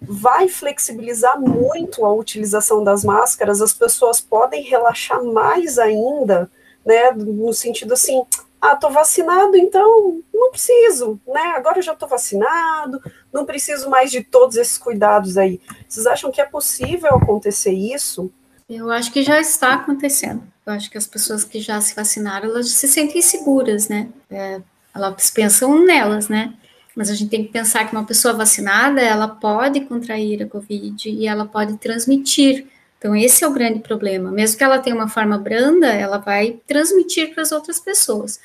vai 0.01 0.47
flexibilizar 0.47 1.39
muito 1.39 2.05
a 2.05 2.14
utilização 2.14 2.84
das 2.84 3.03
máscaras? 3.03 3.61
As 3.61 3.74
pessoas 3.74 4.22
podem 4.22 4.64
relaxar 4.64 5.24
mais 5.24 5.80
ainda, 5.80 6.49
né? 6.86 7.11
No 7.11 7.53
sentido 7.53 7.93
assim, 7.93 8.24
ah, 8.61 8.76
tô 8.76 8.89
vacinado, 8.89 9.57
então 9.57 10.22
não 10.34 10.51
preciso, 10.51 11.20
né? 11.28 11.53
Agora 11.55 11.82
já 11.82 11.95
tô 11.95 12.07
vacinado, 12.07 13.01
não 13.32 13.45
preciso 13.45 13.89
mais 13.89 14.11
de 14.11 14.24
todos 14.24 14.55
esses 14.55 14.78
cuidados 14.78 15.38
aí. 15.38 15.59
Vocês 15.88 16.05
acham 16.05 16.32
que 16.32 16.39
é 16.39 16.45
possível 16.45 17.16
acontecer 17.16 17.74
isso? 17.74 18.32
Eu 18.70 18.89
acho 18.89 19.11
que 19.11 19.22
já 19.22 19.39
está 19.39 19.74
acontecendo. 19.74 20.43
Eu 20.66 20.74
acho 20.74 20.89
que 20.89 20.97
as 20.97 21.05
pessoas 21.05 21.43
que 21.43 21.59
já 21.59 21.82
se 21.82 21.93
vacinaram, 21.93 22.49
elas 22.49 22.70
se 22.70 22.88
sentem 22.88 23.22
seguras, 23.22 23.89
né? 23.89 24.09
É, 24.32 24.61
elas 24.94 25.30
pensam 25.30 25.84
nelas, 25.84 26.30
né? 26.30 26.54
Mas 26.96 27.10
a 27.10 27.16
gente 27.16 27.30
tem 27.30 27.44
que 27.44 27.52
pensar 27.52 27.86
que 27.86 27.96
uma 27.96 28.06
pessoa 28.06 28.34
vacinada, 28.34 29.02
ela 29.02 29.28
pode 29.28 29.82
contrair 29.82 30.44
a 30.44 30.48
Covid 30.48 31.10
e 31.10 31.28
ela 31.28 31.46
pode 31.46 31.78
transmitir. 31.78 32.68
Então, 33.00 33.16
esse 33.16 33.44
é 33.44 33.48
o 33.48 33.52
grande 33.52 33.80
problema. 33.80 34.32
Mesmo 34.32 34.58
que 34.58 34.64
ela 34.64 34.80
tenha 34.80 34.96
uma 34.96 35.10
forma 35.10 35.38
branda, 35.38 35.88
ela 35.88 36.20
vai 36.20 36.60
transmitir 36.68 37.34
para 37.34 37.41
as 37.41 37.52
outras 37.52 37.80
pessoas. 37.80 38.39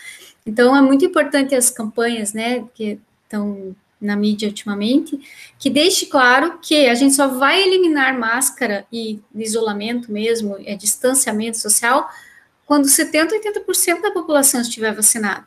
Então, 0.46 0.74
é 0.74 0.80
muito 0.80 1.04
importante 1.04 1.54
as 1.54 1.68
campanhas, 1.68 2.32
né, 2.32 2.64
que 2.74 2.98
estão 3.24 3.76
na 4.00 4.16
mídia 4.16 4.48
ultimamente, 4.48 5.20
que 5.58 5.68
deixe 5.68 6.06
claro 6.06 6.58
que 6.60 6.86
a 6.86 6.94
gente 6.94 7.14
só 7.14 7.28
vai 7.28 7.62
eliminar 7.62 8.18
máscara 8.18 8.86
e 8.92 9.20
isolamento 9.34 10.10
mesmo, 10.10 10.56
é 10.64 10.74
distanciamento 10.74 11.58
social, 11.58 12.08
quando 12.64 12.88
70, 12.88 13.34
80% 13.34 14.00
da 14.00 14.10
população 14.10 14.60
estiver 14.60 14.94
vacinada. 14.94 15.46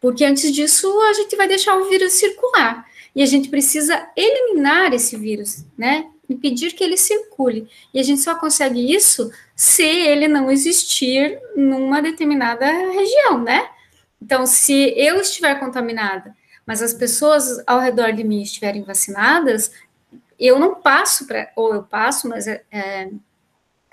Porque 0.00 0.24
antes 0.24 0.50
disso, 0.52 0.88
a 1.02 1.12
gente 1.12 1.36
vai 1.36 1.46
deixar 1.46 1.76
o 1.76 1.88
vírus 1.88 2.14
circular. 2.14 2.86
E 3.14 3.22
a 3.22 3.26
gente 3.26 3.48
precisa 3.48 4.08
eliminar 4.16 4.94
esse 4.94 5.16
vírus, 5.16 5.64
né? 5.76 6.06
Impedir 6.28 6.72
que 6.72 6.82
ele 6.82 6.96
circule. 6.96 7.68
E 7.92 8.00
a 8.00 8.02
gente 8.02 8.20
só 8.20 8.34
consegue 8.36 8.92
isso 8.92 9.30
se 9.54 9.82
ele 9.82 10.28
não 10.28 10.50
existir 10.50 11.38
numa 11.56 12.00
determinada 12.00 12.66
região, 12.66 13.42
né? 13.42 13.68
Então, 14.22 14.46
se 14.46 14.94
eu 14.96 15.20
estiver 15.20 15.58
contaminada, 15.58 16.34
mas 16.64 16.82
as 16.82 16.94
pessoas 16.94 17.62
ao 17.66 17.80
redor 17.80 18.12
de 18.12 18.22
mim 18.22 18.42
estiverem 18.42 18.82
vacinadas, 18.82 19.72
eu 20.38 20.58
não 20.58 20.76
passo 20.76 21.26
para, 21.26 21.50
ou 21.56 21.74
eu 21.74 21.82
passo, 21.82 22.28
mas 22.28 22.46
é, 22.46 22.62
é, 22.70 23.10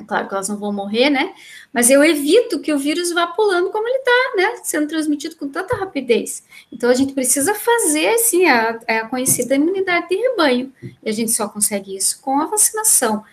claro 0.05 0.27
que 0.27 0.33
elas 0.33 0.47
não 0.47 0.57
vão 0.57 0.71
morrer, 0.71 1.09
né? 1.09 1.33
Mas 1.73 1.89
eu 1.89 2.03
evito 2.03 2.59
que 2.59 2.71
o 2.71 2.77
vírus 2.77 3.11
vá 3.11 3.27
pulando 3.27 3.69
como 3.71 3.87
ele 3.87 3.97
está, 3.97 4.33
né? 4.35 4.59
Sendo 4.63 4.87
transmitido 4.87 5.35
com 5.35 5.47
tanta 5.49 5.75
rapidez. 5.75 6.43
Então 6.71 6.89
a 6.89 6.93
gente 6.93 7.13
precisa 7.13 7.55
fazer, 7.55 8.09
assim, 8.09 8.45
a, 8.45 8.79
a 8.87 9.07
conhecida 9.07 9.55
imunidade 9.55 10.09
de 10.09 10.15
rebanho. 10.15 10.71
E 11.03 11.09
a 11.09 11.11
gente 11.11 11.31
só 11.31 11.47
consegue 11.47 11.95
isso 11.95 12.21
com 12.21 12.39
a 12.39 12.45
vacinação. 12.45 13.23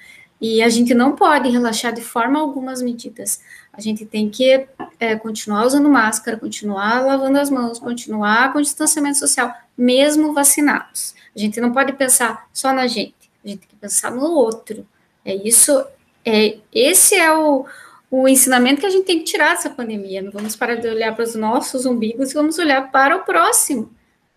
E 0.40 0.62
a 0.62 0.68
gente 0.68 0.94
não 0.94 1.12
pode 1.12 1.48
relaxar 1.48 1.92
de 1.92 2.02
forma 2.02 2.38
alguma 2.38 2.72
as 2.72 2.82
medidas. 2.82 3.40
A 3.72 3.80
gente 3.80 4.04
tem 4.04 4.28
que 4.28 4.66
é, 5.00 5.16
continuar 5.16 5.66
usando 5.66 5.88
máscara, 5.88 6.36
continuar 6.36 7.04
lavando 7.04 7.38
as 7.38 7.50
mãos, 7.50 7.78
continuar 7.78 8.52
com 8.52 8.60
distanciamento 8.60 9.18
social, 9.18 9.52
mesmo 9.76 10.32
vacinados. 10.32 11.14
A 11.34 11.38
gente 11.38 11.60
não 11.60 11.72
pode 11.72 11.92
pensar 11.94 12.48
só 12.52 12.72
na 12.72 12.86
gente, 12.86 13.30
a 13.44 13.48
gente 13.48 13.60
tem 13.60 13.68
que 13.68 13.76
pensar 13.76 14.10
no 14.10 14.22
outro. 14.22 14.86
É 15.24 15.34
isso, 15.34 15.84
é, 16.24 16.58
esse 16.72 17.14
é 17.14 17.32
o, 17.36 17.66
o 18.10 18.28
ensinamento 18.28 18.80
que 18.80 18.86
a 18.86 18.90
gente 18.90 19.04
tem 19.04 19.18
que 19.18 19.24
tirar 19.24 19.50
dessa 19.50 19.70
pandemia. 19.70 20.22
Não 20.22 20.30
vamos 20.30 20.56
parar 20.56 20.76
de 20.76 20.88
olhar 20.88 21.14
para 21.14 21.24
os 21.24 21.34
nossos 21.34 21.84
umbigos 21.84 22.30
e 22.30 22.34
vamos 22.34 22.58
olhar 22.58 22.90
para 22.90 23.16
o 23.16 23.24
próximo. 23.24 23.90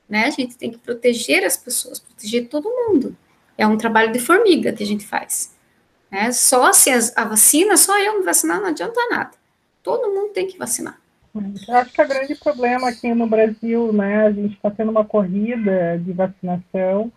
Né? 0.10 0.26
A 0.26 0.30
gente 0.30 0.58
tem 0.58 0.72
que 0.72 0.78
proteger 0.78 1.44
as 1.44 1.58
pessoas, 1.58 2.00
proteger 2.00 2.48
todo 2.48 2.70
mundo. 2.70 3.16
É 3.58 3.66
um 3.66 3.78
trabalho 3.78 4.12
de 4.12 4.20
formiga 4.20 4.74
que 4.74 4.84
a 4.84 4.86
gente 4.86 5.06
faz. 5.06 5.56
Né? 6.12 6.32
Só 6.32 6.72
se 6.74 6.90
a, 6.90 7.00
a 7.16 7.26
vacina, 7.26 7.78
só 7.78 7.98
eu 8.00 8.20
me 8.20 8.26
vacinar 8.26 8.60
não 8.60 8.68
adianta 8.68 9.00
nada. 9.10 9.32
Todo 9.84 10.14
mundo 10.14 10.34
tem 10.34 10.48
que 10.48 10.58
vacinar. 10.58 11.00
Eu 11.68 11.76
acho 11.76 11.94
que 11.94 12.02
o 12.02 12.08
grande 12.08 12.36
problema 12.36 12.90
aqui 12.90 13.14
no 13.14 13.28
Brasil, 13.28 13.94
né, 13.94 14.26
a 14.26 14.32
gente 14.32 14.56
está 14.56 14.72
tendo 14.72 14.90
uma 14.90 15.06
corrida 15.06 16.00
de 16.04 16.12
vacinação, 16.12 17.12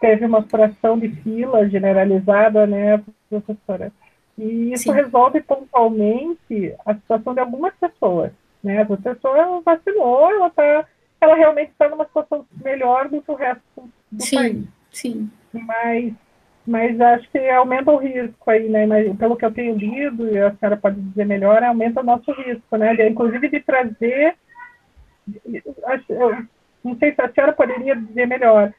teve 0.00 0.24
uma 0.24 0.42
furação 0.42 0.98
de 0.98 1.10
fila 1.22 1.68
generalizada, 1.68 2.66
né, 2.66 3.02
professora? 3.28 3.92
E 4.38 4.72
isso 4.72 4.84
Sim. 4.84 4.92
resolve 4.92 5.40
pontualmente 5.40 6.74
a 6.84 6.94
situação 6.94 7.32
de 7.34 7.40
algumas 7.40 7.74
pessoas, 7.74 8.32
né? 8.62 8.82
A 8.82 8.96
pessoa 8.96 9.62
vacinou, 9.64 10.30
ela 10.30 10.50
tá, 10.50 10.84
ela 11.20 11.34
realmente 11.34 11.70
está 11.70 11.88
numa 11.88 12.04
situação 12.04 12.46
melhor 12.62 13.08
do 13.08 13.22
que 13.22 13.30
o 13.30 13.34
resto 13.34 13.90
do 14.12 14.22
sim, 14.22 14.36
país. 14.36 14.64
Sim. 14.90 15.30
Mas 15.52 16.12
mas 16.66 17.00
acho 17.00 17.30
que 17.30 17.38
aumenta 17.48 17.92
o 17.92 17.96
risco 17.96 18.50
aí, 18.50 18.68
né? 18.68 18.86
Mas, 18.86 19.16
pelo 19.16 19.36
que 19.36 19.44
eu 19.44 19.52
tenho 19.52 19.76
lido, 19.76 20.28
e 20.28 20.38
a 20.38 20.52
senhora 20.56 20.76
pode 20.76 21.00
dizer 21.00 21.24
melhor, 21.24 21.62
aumenta 21.62 22.00
o 22.00 22.04
nosso 22.04 22.32
risco, 22.32 22.76
né? 22.76 22.94
De, 22.96 23.08
inclusive 23.08 23.48
de 23.48 23.60
trazer. 23.60 24.34
Acho, 25.84 26.12
eu, 26.12 26.36
não 26.82 26.96
sei 26.98 27.14
se 27.14 27.22
a 27.22 27.32
senhora 27.32 27.52
poderia 27.52 27.94
dizer 27.94 28.26
melhor. 28.26 28.72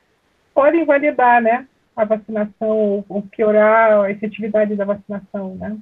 Pode 0.53 0.78
invalidar, 0.78 1.41
né? 1.41 1.66
A 1.98 2.06
vacinação 2.06 3.04
ou, 3.10 3.22
piorar 3.24 4.06
a 4.06 4.12
efetividade 4.12 4.76
da 4.76 4.86
vacinação, 4.86 5.56
né? 5.56 5.78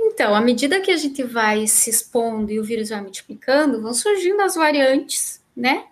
Então, 0.00 0.34
à 0.34 0.40
medida 0.40 0.80
que 0.80 0.90
a 0.90 0.96
gente 0.96 1.22
vai 1.22 1.66
se 1.66 1.90
expondo 1.90 2.50
e 2.50 2.58
o 2.58 2.64
vírus 2.64 2.88
vai 2.88 3.00
multiplicando, 3.02 3.82
vão 3.82 3.92
surgindo 3.92 4.40
as 4.40 4.54
variantes, 4.54 5.44
né? 5.56 5.84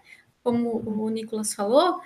Como 0.42 0.82
o 0.86 1.08
Nicolas 1.10 1.52
falou, 1.54 2.00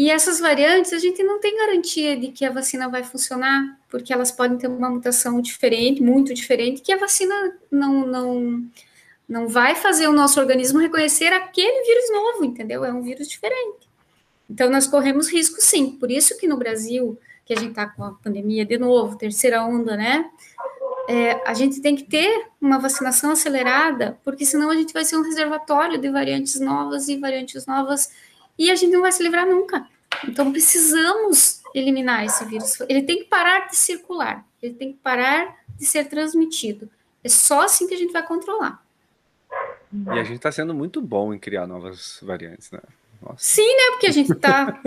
e 0.00 0.10
essas 0.10 0.40
variantes, 0.40 0.94
a 0.94 0.98
gente 0.98 1.22
não 1.22 1.38
tem 1.40 1.54
garantia 1.58 2.16
de 2.16 2.28
que 2.28 2.42
a 2.42 2.50
vacina 2.50 2.88
vai 2.88 3.04
funcionar, 3.04 3.78
porque 3.86 4.14
elas 4.14 4.32
podem 4.32 4.56
ter 4.56 4.66
uma 4.66 4.88
mutação 4.88 5.42
diferente, 5.42 6.02
muito 6.02 6.32
diferente, 6.32 6.80
que 6.80 6.90
a 6.90 6.96
vacina 6.96 7.34
não, 7.70 8.06
não, 8.06 8.64
não 9.28 9.46
vai 9.46 9.74
fazer 9.74 10.08
o 10.08 10.12
nosso 10.14 10.40
organismo 10.40 10.78
reconhecer 10.78 11.34
aquele 11.34 11.84
vírus 11.84 12.10
novo, 12.10 12.44
entendeu? 12.46 12.82
É 12.82 12.90
um 12.90 13.02
vírus 13.02 13.28
diferente. 13.28 13.89
Então, 14.50 14.68
nós 14.68 14.86
corremos 14.86 15.32
risco, 15.32 15.60
sim. 15.60 15.92
Por 15.92 16.10
isso 16.10 16.36
que 16.36 16.48
no 16.48 16.56
Brasil, 16.56 17.16
que 17.46 17.52
a 17.52 17.56
gente 17.56 17.70
está 17.70 17.86
com 17.86 18.04
a 18.04 18.12
pandemia 18.12 18.66
de 18.66 18.76
novo, 18.76 19.16
terceira 19.16 19.64
onda, 19.64 19.96
né? 19.96 20.28
É, 21.08 21.42
a 21.48 21.54
gente 21.54 21.80
tem 21.80 21.96
que 21.96 22.04
ter 22.04 22.46
uma 22.60 22.78
vacinação 22.78 23.32
acelerada, 23.32 24.18
porque 24.22 24.44
senão 24.44 24.70
a 24.70 24.74
gente 24.74 24.92
vai 24.92 25.04
ser 25.04 25.16
um 25.16 25.22
reservatório 25.22 25.98
de 25.98 26.08
variantes 26.08 26.60
novas 26.60 27.08
e 27.08 27.16
variantes 27.16 27.66
novas 27.66 28.12
e 28.56 28.70
a 28.70 28.76
gente 28.76 28.92
não 28.92 29.00
vai 29.00 29.10
se 29.10 29.22
livrar 29.22 29.44
nunca. 29.44 29.88
Então 30.28 30.52
precisamos 30.52 31.62
eliminar 31.74 32.24
esse 32.24 32.44
vírus. 32.44 32.78
Ele 32.88 33.02
tem 33.02 33.18
que 33.18 33.24
parar 33.24 33.66
de 33.66 33.76
circular, 33.76 34.46
ele 34.62 34.74
tem 34.74 34.92
que 34.92 34.98
parar 34.98 35.56
de 35.76 35.84
ser 35.84 36.04
transmitido. 36.04 36.88
É 37.24 37.28
só 37.28 37.62
assim 37.62 37.88
que 37.88 37.94
a 37.94 37.98
gente 37.98 38.12
vai 38.12 38.24
controlar. 38.24 38.80
E 39.92 40.10
a 40.10 40.22
gente 40.22 40.36
está 40.36 40.52
sendo 40.52 40.72
muito 40.72 41.00
bom 41.02 41.34
em 41.34 41.38
criar 41.38 41.66
novas 41.66 42.20
variantes, 42.22 42.70
né? 42.70 42.80
Nossa. 43.22 43.36
Sim, 43.38 43.66
né? 43.66 43.90
Porque 43.92 44.06
a 44.06 44.12
gente 44.12 44.32
está 44.32 44.80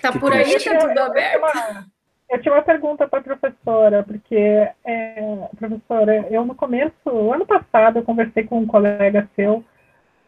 tá 0.00 0.12
por 0.12 0.32
aí, 0.32 0.54
está 0.54 0.78
tudo 0.78 0.98
aberto. 0.98 1.92
Eu 2.30 2.40
tinha 2.40 2.54
uma 2.54 2.62
pergunta 2.62 3.06
para 3.06 3.18
a 3.18 3.22
professora, 3.22 4.02
porque, 4.02 4.34
é, 4.34 5.48
professora, 5.58 6.26
eu 6.30 6.46
no 6.46 6.54
começo, 6.54 7.32
ano 7.32 7.44
passado, 7.44 7.98
eu 7.98 8.02
conversei 8.02 8.44
com 8.44 8.58
um 8.58 8.66
colega 8.66 9.28
seu 9.36 9.62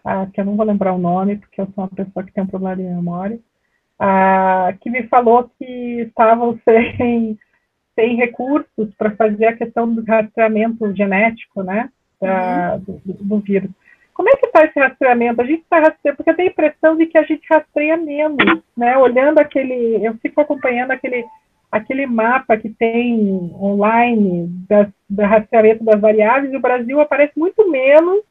ah, 0.05 0.27
que 0.27 0.39
eu 0.41 0.45
não 0.45 0.55
vou 0.55 0.67
lembrar 0.67 0.93
o 0.93 0.99
nome, 0.99 1.37
porque 1.37 1.61
eu 1.61 1.67
sou 1.75 1.85
uma 1.85 1.89
pessoa 1.89 2.25
que 2.25 2.33
tem 2.33 2.45
um 2.45 2.47
problema 2.47 2.77
de 2.77 2.83
memória, 2.83 3.41
ah, 3.99 4.75
que 4.81 4.91
me 4.91 5.05
falou 5.05 5.51
que 5.59 6.03
estavam 6.03 6.61
sem, 6.69 7.39
sem 7.95 8.17
recursos 8.17 8.95
para 8.99 9.17
fazer 9.17 9.47
a 9.47 9.57
questão 9.57 9.93
do 9.93 10.05
rastreamento 10.05 10.95
genético, 10.95 11.63
né, 11.63 11.91
da, 12.21 12.75
uhum. 12.75 13.01
do, 13.03 13.25
do, 13.25 13.39
vírus. 13.41 13.71
Como 14.15 14.29
é 14.29 14.37
que 14.37 14.47
está 14.47 14.65
esse 14.65 14.79
rastreamento? 14.79 15.43
A 15.43 15.45
gente 15.45 15.63
está 15.63 15.81
rastreando, 15.81 16.17
porque 16.17 16.31
eu 16.31 16.37
tenho 16.37 16.49
a 16.49 16.53
impressão 16.53 16.97
de 16.97 17.07
que 17.07 17.19
a 17.19 17.23
gente 17.25 17.47
rastreia 17.51 17.97
menos, 17.97 18.63
né, 18.77 18.97
olhando 18.97 19.39
aquele, 19.39 20.07
eu 20.07 20.15
fico 20.23 20.41
acompanhando 20.41 20.93
aquele 20.93 21.25
aquele 21.75 22.07
mapa 22.07 22.57
que 22.57 22.71
tem 22.71 23.53
online 23.61 24.47
das, 24.69 24.87
do 25.11 25.23
rastreamento 25.23 25.83
das 25.83 26.01
variáveis, 26.01 26.53
e 26.53 26.57
o 26.57 26.61
Brasil 26.61 27.01
aparece 27.01 27.33
muito 27.37 27.69
menos 27.69 28.23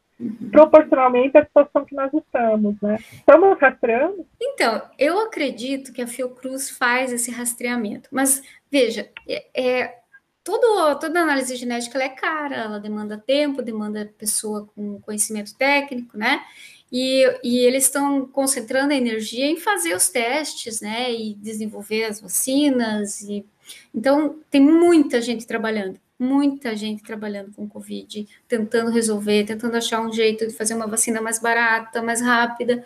proporcionalmente 0.50 1.38
à 1.38 1.44
situação 1.44 1.84
que 1.84 1.94
nós 1.94 2.14
estamos, 2.14 2.80
né? 2.82 2.98
Estamos 3.12 3.60
rastreando? 3.60 4.26
Então, 4.42 4.82
eu 4.98 5.20
acredito 5.20 5.92
que 5.92 6.02
a 6.02 6.08
Fiocruz 6.08 6.70
faz 6.70 7.12
esse 7.12 7.32
rastreamento, 7.32 8.08
mas 8.12 8.42
veja, 8.72 9.10
é, 9.28 9.44
é 9.54 10.03
todo, 10.44 11.00
toda 11.00 11.22
análise 11.22 11.56
genética 11.56 11.98
é 12.04 12.10
cara, 12.10 12.56
ela 12.56 12.80
demanda 12.80 13.18
tempo, 13.18 13.62
demanda 13.62 14.12
pessoa 14.18 14.68
com 14.76 15.00
conhecimento 15.02 15.56
técnico, 15.56 16.18
né? 16.18 16.44
E, 16.92 17.26
e 17.44 17.60
eles 17.60 17.86
estão 17.86 18.26
concentrando 18.28 18.94
a 18.94 18.96
energia 18.96 19.48
em 19.48 19.60
fazer 19.60 19.96
os 19.96 20.10
testes, 20.10 20.82
né? 20.82 21.12
E 21.12 21.34
desenvolver 21.36 22.06
as 22.06 22.22
vacinas. 22.22 23.22
E, 23.22 23.46
então, 23.94 24.40
tem 24.52 24.62
muita 24.62 25.22
gente 25.22 25.48
trabalhando 25.48 26.00
muita 26.20 26.76
gente 26.76 27.04
trabalhando 27.04 27.52
com 27.52 27.68
Covid, 27.68 28.28
tentando 28.48 28.92
resolver, 28.92 29.44
tentando 29.44 29.76
achar 29.76 30.00
um 30.00 30.14
jeito 30.14 30.48
de 30.48 30.54
fazer 30.54 30.74
uma 30.74 30.88
vacina 30.88 31.22
mais 31.22 31.40
barata, 31.40 32.02
mais 32.02 32.22
rápida. 32.22 32.86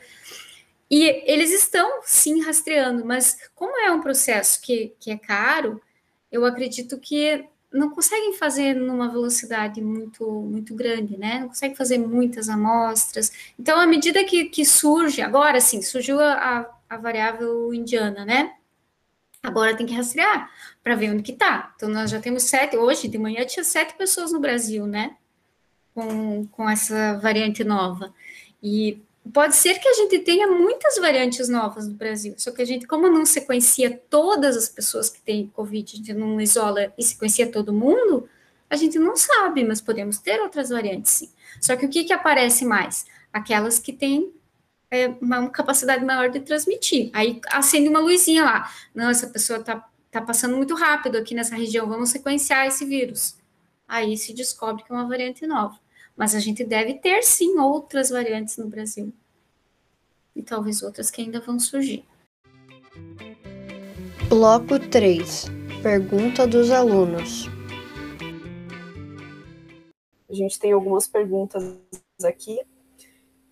E 0.90 1.04
eles 1.32 1.52
estão 1.52 2.02
sim 2.04 2.42
rastreando, 2.42 3.06
mas 3.06 3.38
como 3.54 3.78
é 3.78 3.92
um 3.92 4.02
processo 4.02 4.62
que, 4.62 4.96
que 5.00 5.12
é 5.12 5.18
caro, 5.18 5.82
eu 6.32 6.46
acredito 6.46 7.00
que 7.00 7.48
não 7.72 7.90
conseguem 7.90 8.34
fazer 8.34 8.74
numa 8.76 9.10
velocidade 9.10 9.82
muito 9.82 10.26
muito 10.42 10.74
grande, 10.76 11.18
né? 11.18 11.40
Não 11.40 11.50
conseguem 11.50 11.76
fazer 11.76 11.98
muitas 11.98 12.50
amostras. 12.50 13.32
Então, 13.60 13.80
à 13.80 13.86
medida 13.86 14.24
que, 14.24 14.46
que 14.46 14.66
surge, 14.66 15.22
agora 15.22 15.60
sim, 15.60 15.82
surgiu 15.82 16.20
a, 16.20 16.70
a 16.90 16.98
variável 16.98 17.74
indiana, 17.74 18.26
né? 18.26 18.54
Agora 19.44 19.76
tem 19.76 19.86
que 19.86 19.94
rastrear 19.94 20.50
para 20.84 20.96
ver 20.96 21.12
onde 21.12 21.24
que 21.24 21.32
está. 21.32 21.74
Então, 21.76 21.90
nós 21.90 22.10
já 22.10 22.20
temos 22.20 22.44
sete, 22.44 22.76
hoje 22.78 23.08
de 23.08 23.18
manhã 23.18 23.46
tinha 23.46 23.64
sete 23.64 23.96
pessoas 23.96 24.32
no 24.32 24.40
Brasil, 24.40 24.88
né? 24.88 25.16
Com, 25.94 26.48
com 26.48 26.70
essa 26.70 27.18
variante 27.20 27.64
nova. 27.64 28.14
E 28.62 29.02
pode 29.34 29.56
ser 29.56 29.80
que 29.80 29.88
a 29.88 29.94
gente 29.94 30.20
tenha 30.20 30.48
muitas 30.48 30.98
variantes 30.98 31.50
novas 31.50 31.88
no 31.88 31.94
Brasil, 31.94 32.36
só 32.38 32.52
que 32.52 32.62
a 32.62 32.66
gente, 32.66 32.86
como 32.86 33.10
não 33.10 33.26
sequencia 33.26 34.02
todas 34.10 34.56
as 34.56 34.70
pessoas 34.70 35.10
que 35.10 35.22
têm 35.22 35.48
Covid, 35.48 35.94
a 35.94 35.98
gente 35.98 36.14
não 36.14 36.40
isola 36.40 36.94
e 36.98 37.04
sequencia 37.04 37.52
todo 37.52 37.74
mundo, 37.74 38.30
a 38.70 38.76
gente 38.76 39.00
não 39.00 39.16
sabe, 39.16 39.64
mas 39.64 39.82
podemos 39.82 40.18
ter 40.18 40.40
outras 40.42 40.70
variantes 40.70 41.12
sim. 41.12 41.30
Só 41.62 41.76
que 41.76 41.86
o 41.86 41.90
que, 41.90 42.04
que 42.04 42.14
aparece 42.14 42.66
mais? 42.66 43.06
Aquelas 43.32 43.80
que 43.80 43.94
têm 43.94 44.34
é, 44.92 45.08
uma 45.22 45.50
capacidade 45.50 46.04
maior 46.04 46.30
de 46.30 46.40
transmitir. 46.40 47.10
Aí 47.14 47.40
acende 47.50 47.90
uma 47.90 48.00
luzinha 48.00 48.44
lá. 48.44 48.72
Não, 48.94 49.10
essa 49.10 49.28
pessoa 49.28 49.60
está 49.60 49.88
tá 50.12 50.22
passando 50.22 50.56
muito 50.56 50.76
rápido 50.76 51.18
aqui 51.18 51.34
nessa 51.34 51.56
região, 51.56 51.88
vamos 51.88 52.10
sequenciar 52.10 52.68
esse 52.68 52.86
vírus. 52.86 53.38
Aí 53.88 54.18
se 54.18 54.34
descobre 54.34 54.84
que 54.84 54.92
é 54.92 54.96
uma 54.96 55.08
variante 55.08 55.46
nova. 55.46 55.80
Mas 56.18 56.34
a 56.34 56.40
gente 56.40 56.64
deve 56.64 56.96
ter 56.96 57.22
sim 57.22 57.60
outras 57.60 58.10
variantes 58.10 58.58
no 58.58 58.68
Brasil. 58.68 59.14
E 60.36 60.42
talvez 60.42 60.82
outras 60.82 61.12
que 61.12 61.22
ainda 61.22 61.40
vão 61.40 61.60
surgir. 61.60 62.04
Bloco 64.28 64.80
3 64.80 65.46
Pergunta 65.82 66.48
dos 66.48 66.72
alunos. 66.72 67.46
A 70.30 70.34
gente 70.34 70.60
tem 70.60 70.74
algumas 70.74 71.08
perguntas 71.08 71.64
aqui 72.26 72.60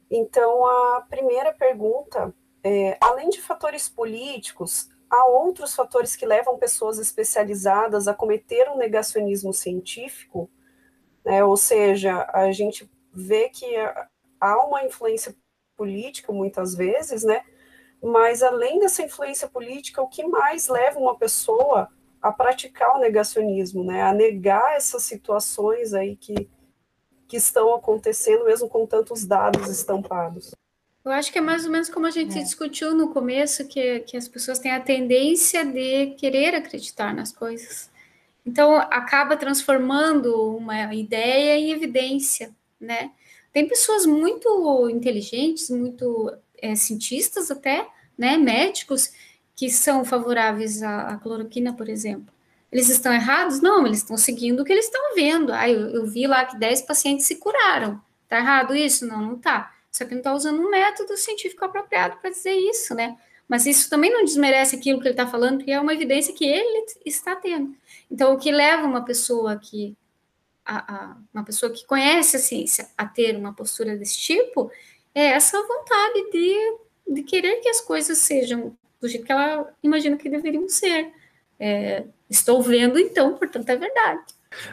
Então, 0.10 0.66
a 0.66 1.02
primeira 1.08 1.54
pergunta 1.54 2.34
é, 2.64 2.98
além 3.00 3.30
de 3.30 3.40
fatores 3.42 3.88
políticos, 3.88 4.90
há 5.08 5.28
outros 5.28 5.76
fatores 5.76 6.16
que 6.16 6.26
levam 6.26 6.58
pessoas 6.58 6.98
especializadas 6.98 8.08
a 8.08 8.14
cometer 8.14 8.68
um 8.70 8.78
negacionismo 8.78 9.54
científico, 9.54 10.50
né? 11.26 11.44
ou 11.44 11.58
seja, 11.58 12.30
a 12.32 12.52
gente 12.52 12.90
vê 13.12 13.50
que 13.50 13.66
há 14.40 14.66
uma 14.66 14.84
influência 14.84 15.36
política 15.76 16.32
muitas 16.32 16.76
vezes, 16.76 17.24
né? 17.24 17.42
Mas 18.02 18.44
além 18.44 18.80
dessa 18.80 19.02
influência 19.02 19.48
política, 19.48 20.02
o 20.02 20.08
que 20.08 20.24
mais 20.24 20.68
leva 20.68 21.00
uma 21.00 21.18
pessoa 21.18 21.90
a 22.22 22.32
praticar 22.32 22.96
o 22.96 23.00
negacionismo, 23.00 23.84
né? 23.84 24.04
A 24.04 24.14
negar 24.14 24.76
essas 24.76 25.04
situações 25.04 25.94
aí 25.94 26.16
que, 26.16 26.50
que 27.28 27.38
estão 27.38 27.74
acontecendo, 27.74 28.46
mesmo 28.46 28.70
com 28.70 28.86
tantos 28.86 29.26
dados 29.26 29.70
estampados. 29.70 30.52
Eu 31.04 31.12
acho 31.12 31.32
que 31.32 31.38
é 31.38 31.42
mais 31.42 31.66
ou 31.66 31.72
menos 31.72 31.88
como 31.90 32.08
a 32.08 32.12
gente 32.12 32.38
é. 32.38 32.42
discutiu 32.42 32.96
no 32.96 33.14
começo, 33.14 33.68
que, 33.68 34.00
que 34.02 34.18
as 34.18 34.28
pessoas 34.28 34.58
têm 34.58 34.72
a 34.72 34.80
tendência 34.80 35.64
de 35.64 36.16
querer 36.16 36.56
acreditar 36.56 37.14
nas 37.14 37.32
coisas. 37.32 37.92
Então, 38.46 38.76
acaba 38.76 39.36
transformando 39.36 40.56
uma 40.56 40.94
ideia 40.94 41.58
em 41.58 41.72
evidência, 41.72 42.56
né? 42.80 43.12
Tem 43.52 43.68
pessoas 43.68 44.06
muito 44.06 44.90
inteligentes, 44.90 45.70
muito 45.70 46.32
é, 46.62 46.76
cientistas 46.76 47.50
até, 47.50 47.88
né, 48.18 48.38
médicos, 48.38 49.12
que 49.56 49.70
são 49.70 50.04
favoráveis 50.04 50.84
à, 50.84 51.10
à, 51.10 51.18
cloroquina, 51.18 51.74
por 51.74 51.88
exemplo. 51.90 52.34
Eles 52.72 52.90
estão 52.90 53.14
errados? 53.14 53.62
Não, 53.62 53.86
eles 53.88 54.00
estão 54.00 54.18
seguindo 54.18 54.60
o 54.60 54.66
que 54.66 54.74
eles 54.74 54.86
estão 54.86 55.16
vendo. 55.16 55.54
Ah, 55.54 55.70
eu, 55.70 55.90
eu 55.90 56.06
vi 56.06 56.28
lá 56.28 56.44
que 56.46 56.58
10 56.58 56.82
pacientes 56.82 57.26
se 57.26 57.38
curaram. 57.38 58.02
Tá 58.28 58.40
errado 58.40 58.76
isso? 58.76 59.08
Não, 59.08 59.22
não 59.22 59.38
tá. 59.38 59.74
Só 59.92 60.04
que 60.04 60.12
não 60.12 60.20
está 60.20 60.34
usando 60.34 60.60
um 60.60 60.70
método 60.70 61.16
científico 61.16 61.64
apropriado 61.64 62.18
para 62.18 62.30
dizer 62.30 62.54
isso, 62.54 62.94
né? 62.94 63.16
Mas 63.48 63.66
isso 63.66 63.90
também 63.90 64.12
não 64.12 64.26
desmerece 64.26 64.76
aquilo 64.76 65.00
que 65.00 65.08
ele 65.08 65.14
está 65.14 65.28
falando, 65.28 65.58
porque 65.58 65.72
é 65.72 65.80
uma 65.80 65.94
evidência 65.94 66.34
que 66.34 66.44
ele 66.44 66.86
está 67.06 67.36
tendo. 67.36 67.74
Então, 68.10 68.34
o 68.34 68.38
que 68.38 68.52
leva 68.52 68.86
uma 68.86 69.04
pessoa 69.04 69.58
que 69.58 69.96
a, 70.66 70.96
a, 70.96 71.18
uma 71.34 71.44
pessoa 71.44 71.72
que 71.72 71.86
conhece 71.86 72.38
a 72.38 72.40
ciência 72.40 72.88
a 72.98 73.06
ter 73.06 73.36
uma 73.36 73.54
postura 73.54 73.96
desse 73.96 74.18
tipo 74.18 74.72
é 75.14 75.28
essa 75.28 75.62
vontade 75.62 76.32
de, 76.32 77.14
de 77.14 77.24
querer 77.24 77.58
que 77.62 77.70
as 77.70 77.82
coisas 77.82 78.18
sejam 78.18 78.76
do 79.00 79.08
jeito 79.08 79.26
que 79.26 79.32
ela 79.32 79.70
imagina 79.84 80.18
que 80.18 80.30
deveriam 80.30 80.68
ser. 80.68 81.12
É, 81.60 82.04
estou 82.30 82.62
vendo, 82.62 83.00
então, 83.00 83.38
portanto, 83.38 83.70
é 83.70 83.76
verdade. 83.76 84.24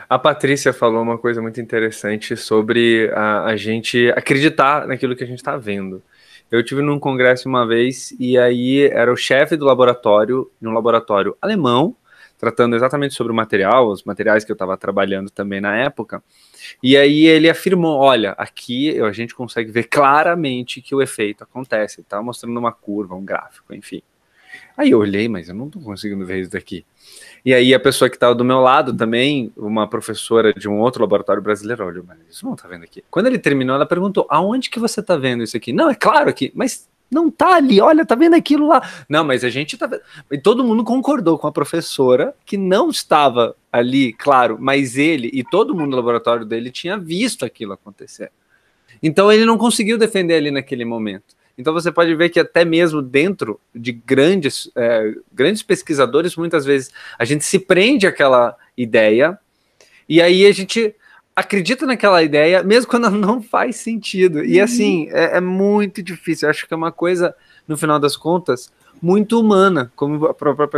A 0.08 0.18
Patrícia 0.18 0.72
falou 0.72 1.02
uma 1.02 1.18
coisa 1.18 1.42
muito 1.42 1.60
interessante 1.60 2.36
sobre 2.36 3.10
a, 3.14 3.44
a 3.44 3.56
gente 3.56 4.10
acreditar 4.16 4.86
naquilo 4.86 5.14
que 5.14 5.24
a 5.24 5.26
gente 5.26 5.38
está 5.38 5.56
vendo. 5.56 6.02
Eu 6.50 6.62
tive 6.62 6.82
num 6.82 6.98
congresso 6.98 7.48
uma 7.48 7.66
vez 7.66 8.14
e 8.18 8.36
aí 8.38 8.86
era 8.86 9.12
o 9.12 9.16
chefe 9.16 9.56
do 9.56 9.64
laboratório, 9.64 10.50
num 10.60 10.72
laboratório 10.72 11.36
alemão, 11.40 11.96
tratando 12.42 12.74
exatamente 12.74 13.14
sobre 13.14 13.32
o 13.32 13.36
material, 13.36 13.86
os 13.88 14.02
materiais 14.02 14.44
que 14.44 14.50
eu 14.50 14.54
estava 14.54 14.76
trabalhando 14.76 15.30
também 15.30 15.60
na 15.60 15.76
época. 15.76 16.20
E 16.82 16.96
aí 16.96 17.24
ele 17.24 17.48
afirmou: 17.48 18.00
olha, 18.00 18.32
aqui 18.32 19.00
a 19.00 19.12
gente 19.12 19.32
consegue 19.32 19.70
ver 19.70 19.84
claramente 19.84 20.82
que 20.82 20.92
o 20.92 21.00
efeito 21.00 21.44
acontece. 21.44 22.00
Ele 22.00 22.04
estava 22.04 22.20
mostrando 22.20 22.58
uma 22.58 22.72
curva, 22.72 23.14
um 23.14 23.24
gráfico, 23.24 23.72
enfim. 23.72 24.02
Aí 24.76 24.90
eu 24.90 24.98
olhei, 24.98 25.28
mas 25.28 25.48
eu 25.48 25.54
não 25.54 25.66
estou 25.68 25.80
conseguindo 25.80 26.26
ver 26.26 26.40
isso 26.40 26.50
daqui. 26.50 26.84
E 27.44 27.54
aí 27.54 27.72
a 27.72 27.78
pessoa 27.78 28.10
que 28.10 28.16
estava 28.16 28.34
do 28.34 28.44
meu 28.44 28.58
lado 28.58 28.92
também, 28.92 29.52
uma 29.56 29.88
professora 29.88 30.52
de 30.52 30.68
um 30.68 30.80
outro 30.80 31.00
laboratório 31.02 31.40
brasileiro, 31.40 31.86
olha, 31.86 32.02
mas 32.04 32.18
isso 32.28 32.44
não 32.44 32.54
está 32.54 32.66
vendo 32.66 32.82
aqui. 32.82 33.04
Quando 33.08 33.28
ele 33.28 33.38
terminou, 33.38 33.76
ela 33.76 33.86
perguntou: 33.86 34.26
aonde 34.28 34.68
que 34.68 34.80
você 34.80 34.98
está 34.98 35.16
vendo 35.16 35.44
isso 35.44 35.56
aqui? 35.56 35.72
Não, 35.72 35.88
é 35.88 35.94
claro 35.94 36.28
aqui, 36.28 36.50
mas 36.56 36.90
não 37.12 37.30
tá 37.30 37.56
ali, 37.56 37.80
olha, 37.80 38.06
tá 38.06 38.14
vendo 38.14 38.34
aquilo 38.34 38.66
lá. 38.66 38.88
Não, 39.08 39.22
mas 39.22 39.44
a 39.44 39.50
gente 39.50 39.76
tá 39.76 39.86
vendo. 39.86 40.00
E 40.30 40.38
todo 40.38 40.64
mundo 40.64 40.82
concordou 40.82 41.38
com 41.38 41.46
a 41.46 41.52
professora 41.52 42.34
que 42.46 42.56
não 42.56 42.88
estava 42.88 43.54
ali, 43.70 44.14
claro, 44.14 44.56
mas 44.58 44.96
ele 44.96 45.30
e 45.32 45.44
todo 45.44 45.74
mundo 45.74 45.90
no 45.90 45.96
laboratório 45.96 46.46
dele 46.46 46.70
tinha 46.70 46.96
visto 46.96 47.44
aquilo 47.44 47.74
acontecer. 47.74 48.32
Então 49.02 49.30
ele 49.30 49.44
não 49.44 49.58
conseguiu 49.58 49.98
defender 49.98 50.36
ali 50.36 50.50
naquele 50.50 50.84
momento. 50.84 51.36
Então 51.58 51.74
você 51.74 51.92
pode 51.92 52.14
ver 52.14 52.30
que 52.30 52.40
até 52.40 52.64
mesmo 52.64 53.02
dentro 53.02 53.60
de 53.74 53.92
grandes, 53.92 54.70
é, 54.74 55.14
grandes 55.30 55.62
pesquisadores, 55.62 56.34
muitas 56.34 56.64
vezes 56.64 56.90
a 57.18 57.26
gente 57.26 57.44
se 57.44 57.58
prende 57.58 58.06
àquela 58.06 58.56
ideia 58.76 59.38
e 60.08 60.20
aí 60.22 60.46
a 60.46 60.52
gente 60.52 60.94
acredita 61.34 61.86
naquela 61.86 62.22
ideia, 62.22 62.62
mesmo 62.62 62.90
quando 62.90 63.06
ela 63.06 63.16
não 63.16 63.42
faz 63.42 63.76
sentido. 63.76 64.44
E 64.44 64.58
uhum. 64.58 64.64
assim, 64.64 65.08
é, 65.10 65.38
é, 65.38 65.40
muito 65.40 66.02
difícil. 66.02 66.46
Eu 66.46 66.50
acho 66.50 66.66
que 66.66 66.74
é 66.74 66.76
uma 66.76 66.92
coisa, 66.92 67.34
no 67.66 67.76
final 67.76 67.98
das 67.98 68.16
contas, 68.16 68.70
muito 69.00 69.40
humana. 69.40 69.90
Como 69.96 70.26
a 70.26 70.34
própria 70.34 70.68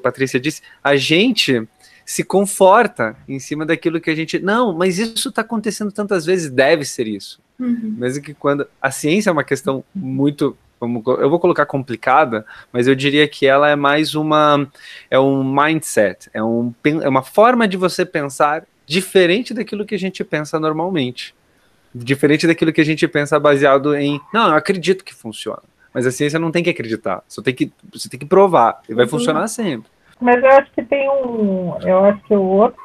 Patrícia 0.00 0.38
disse, 0.38 0.62
a 0.82 0.96
gente 0.96 1.66
se 2.04 2.24
conforta 2.24 3.16
em 3.28 3.38
cima 3.38 3.66
daquilo 3.66 4.00
que 4.00 4.10
a 4.10 4.14
gente. 4.14 4.38
Não, 4.38 4.72
mas 4.72 4.98
isso 4.98 5.30
está 5.30 5.42
acontecendo 5.42 5.92
tantas 5.92 6.24
vezes, 6.24 6.50
deve 6.50 6.84
ser 6.84 7.06
isso. 7.06 7.40
Uhum. 7.58 7.96
Mesmo 7.98 8.22
que 8.22 8.34
quando. 8.34 8.66
A 8.80 8.90
ciência 8.90 9.30
é 9.30 9.32
uma 9.32 9.44
questão 9.44 9.84
muito. 9.94 10.56
Eu 10.80 11.28
vou 11.28 11.40
colocar 11.40 11.66
complicada, 11.66 12.46
mas 12.72 12.86
eu 12.86 12.94
diria 12.94 13.26
que 13.26 13.46
ela 13.46 13.68
é 13.68 13.74
mais 13.74 14.14
uma. 14.14 14.70
É 15.10 15.18
um 15.18 15.42
mindset, 15.42 16.30
é, 16.32 16.42
um, 16.42 16.72
é 17.02 17.08
uma 17.08 17.22
forma 17.22 17.66
de 17.66 17.76
você 17.76 18.06
pensar 18.06 18.64
diferente 18.88 19.52
daquilo 19.52 19.84
que 19.84 19.94
a 19.94 19.98
gente 19.98 20.24
pensa 20.24 20.58
normalmente. 20.58 21.34
Diferente 21.94 22.46
daquilo 22.46 22.72
que 22.72 22.80
a 22.80 22.84
gente 22.84 23.06
pensa 23.06 23.38
baseado 23.38 23.94
em. 23.94 24.20
Não, 24.32 24.48
eu 24.48 24.54
acredito 24.54 25.04
que 25.04 25.14
funciona. 25.14 25.62
Mas 25.92 26.06
a 26.06 26.10
ciência 26.10 26.38
não 26.38 26.50
tem 26.50 26.62
que 26.62 26.70
acreditar, 26.70 27.22
só 27.26 27.42
tem 27.42 27.54
que, 27.54 27.72
você 27.92 28.08
tem 28.08 28.20
que 28.20 28.26
provar, 28.26 28.82
e 28.88 28.94
vai 28.94 29.04
uhum. 29.04 29.10
funcionar 29.10 29.48
sempre. 29.48 29.90
Mas 30.20 30.42
eu 30.42 30.50
acho 30.50 30.70
que 30.72 30.82
tem 30.82 31.08
um. 31.08 31.76
Eu 31.80 32.04
acho 32.04 32.22
que 32.24 32.34
o 32.34 32.42
outro 32.42 32.80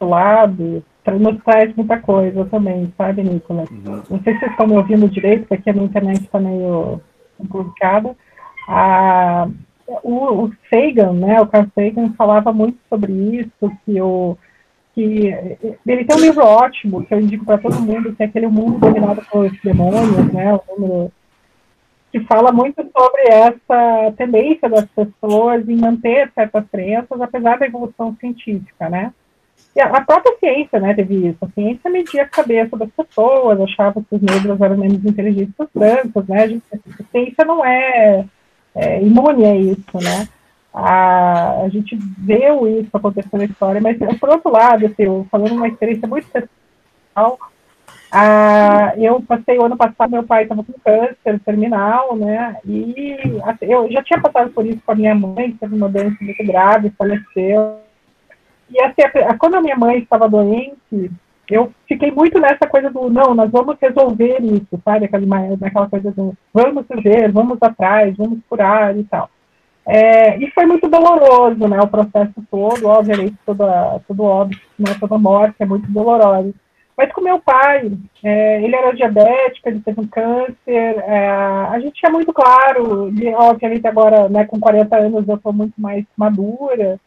lado 0.00 0.84
nos 1.18 1.42
traz 1.42 1.74
muita 1.74 1.98
coisa 1.98 2.44
também, 2.46 2.92
sabe, 2.96 3.22
Nicolas? 3.22 3.68
Uhum. 3.70 4.02
Não 4.08 4.22
sei 4.22 4.34
se 4.34 4.40
vocês 4.40 4.50
estão 4.52 4.66
me 4.66 4.76
ouvindo 4.76 5.08
direito, 5.08 5.46
porque 5.48 5.70
a 5.70 5.72
minha 5.72 5.86
internet 5.86 6.22
está 6.22 6.38
meio 6.38 7.00
complicada. 7.36 8.16
Ah, 8.68 9.48
o, 9.86 10.44
o 10.44 10.52
Sagan, 10.70 11.12
né, 11.14 11.40
o 11.40 11.46
Carl 11.46 11.66
Sagan 11.74 12.12
falava 12.16 12.52
muito 12.52 12.78
sobre 12.88 13.12
isso, 13.12 13.72
que 13.84 14.00
o 14.00 14.38
que 14.94 15.56
ele 15.86 16.04
tem 16.04 16.16
um 16.16 16.20
livro 16.20 16.44
ótimo 16.44 17.04
que 17.04 17.14
eu 17.14 17.20
indico 17.20 17.44
para 17.44 17.58
todo 17.58 17.80
mundo, 17.80 18.14
que 18.14 18.22
é 18.22 18.26
aquele 18.26 18.46
mundo 18.46 18.78
dominado 18.78 19.22
pelos 19.30 19.52
demônios, 19.62 20.32
né, 20.32 20.52
o 20.54 20.80
número 20.80 21.12
que 22.12 22.20
fala 22.20 22.52
muito 22.52 22.86
sobre 22.94 23.22
essa 23.22 24.12
tendência 24.18 24.68
das 24.68 24.84
pessoas 24.84 25.66
em 25.66 25.76
manter 25.76 26.30
certas 26.34 26.64
crenças, 26.70 27.18
apesar 27.18 27.58
da 27.58 27.66
evolução 27.66 28.14
científica, 28.20 28.90
né? 28.90 29.14
E 29.74 29.80
a, 29.80 30.00
própria 30.02 30.36
ciência, 30.38 30.78
né, 30.78 30.92
teve 30.92 31.28
isso. 31.28 31.38
A 31.40 31.48
ciência 31.48 31.90
media 31.90 32.24
a 32.24 32.28
cabeça 32.28 32.76
das 32.76 32.90
pessoas, 32.90 33.58
achava 33.58 34.02
que 34.02 34.14
os 34.14 34.20
negros 34.20 34.60
eram 34.60 34.76
menos 34.76 35.02
inteligentes 35.06 35.54
que 35.56 35.62
os 35.62 35.70
brancos, 35.74 36.28
né? 36.28 36.42
A, 36.42 36.46
gente, 36.48 36.62
a 36.72 37.04
ciência 37.10 37.44
não 37.46 37.64
é, 37.64 38.26
é 38.74 39.02
imune 39.02 39.46
a 39.46 39.56
isso, 39.56 39.94
né? 39.94 40.28
A, 40.72 41.62
a 41.64 41.68
gente 41.68 41.96
viu 41.96 42.66
isso 42.80 42.90
acontecendo 42.94 43.38
na 43.38 43.44
história, 43.44 43.80
mas, 43.80 43.98
por 44.18 44.30
outro 44.30 44.50
lado, 44.50 44.86
assim, 44.86 45.26
falando 45.30 45.52
uma 45.52 45.68
experiência 45.68 46.08
muito 46.08 46.26
pessoal, 46.28 47.38
ah, 48.14 48.92
eu 48.98 49.22
passei 49.22 49.58
o 49.58 49.64
ano 49.64 49.76
passado, 49.76 50.10
meu 50.10 50.22
pai 50.22 50.42
estava 50.42 50.62
com 50.62 50.74
câncer 50.84 51.40
terminal, 51.46 52.14
né? 52.14 52.58
E 52.62 53.16
assim, 53.44 53.64
eu 53.66 53.90
já 53.90 54.02
tinha 54.02 54.20
passado 54.20 54.50
por 54.50 54.66
isso 54.66 54.82
com 54.84 54.92
a 54.92 54.94
minha 54.94 55.14
mãe, 55.14 55.56
teve 55.58 55.74
uma 55.74 55.88
doença 55.88 56.18
muito 56.20 56.44
grave, 56.44 56.92
faleceu. 56.96 57.78
E 58.70 58.82
assim, 58.82 59.00
a, 59.02 59.38
quando 59.38 59.54
a 59.54 59.62
minha 59.62 59.76
mãe 59.76 59.98
estava 59.98 60.28
doente, 60.28 61.10
eu 61.50 61.72
fiquei 61.88 62.10
muito 62.10 62.38
nessa 62.38 62.66
coisa 62.66 62.90
do 62.90 63.08
não, 63.08 63.34
nós 63.34 63.50
vamos 63.50 63.78
resolver 63.80 64.42
isso, 64.42 64.78
sabe? 64.84 65.06
Aquela, 65.06 65.26
naquela 65.58 65.88
coisa 65.88 66.10
do 66.12 66.36
vamos 66.52 66.84
ver, 67.02 67.32
vamos 67.32 67.56
atrás, 67.62 68.14
vamos 68.14 68.40
curar 68.46 68.94
e 68.94 69.04
tal. 69.04 69.30
É, 69.86 70.36
e 70.38 70.50
foi 70.52 70.64
muito 70.64 70.88
doloroso, 70.88 71.66
né? 71.66 71.80
O 71.80 71.88
processo 71.88 72.34
todo, 72.50 72.86
obviamente, 72.86 73.36
toda, 73.44 74.00
tudo 74.06 74.22
óbvio, 74.22 74.60
né, 74.78 74.94
toda 75.00 75.18
morte 75.18 75.56
é 75.58 75.66
muito 75.66 75.90
dolorosa. 75.90 76.52
Mas 76.96 77.10
com 77.12 77.20
meu 77.20 77.40
pai, 77.40 77.90
é, 78.22 78.62
ele 78.62 78.76
era 78.76 78.94
diabético, 78.94 79.68
ele 79.68 79.80
teve 79.80 80.00
um 80.00 80.06
câncer, 80.06 80.54
é, 80.66 81.28
a 81.28 81.78
gente 81.80 81.94
tinha 81.94 82.12
muito 82.12 82.32
claro, 82.32 83.10
de, 83.10 83.28
obviamente 83.28 83.86
agora, 83.86 84.28
né, 84.28 84.44
com 84.44 84.60
40 84.60 84.96
anos 84.96 85.26
eu 85.26 85.40
sou 85.42 85.52
muito 85.52 85.74
mais 85.80 86.04
madura, 86.16 87.00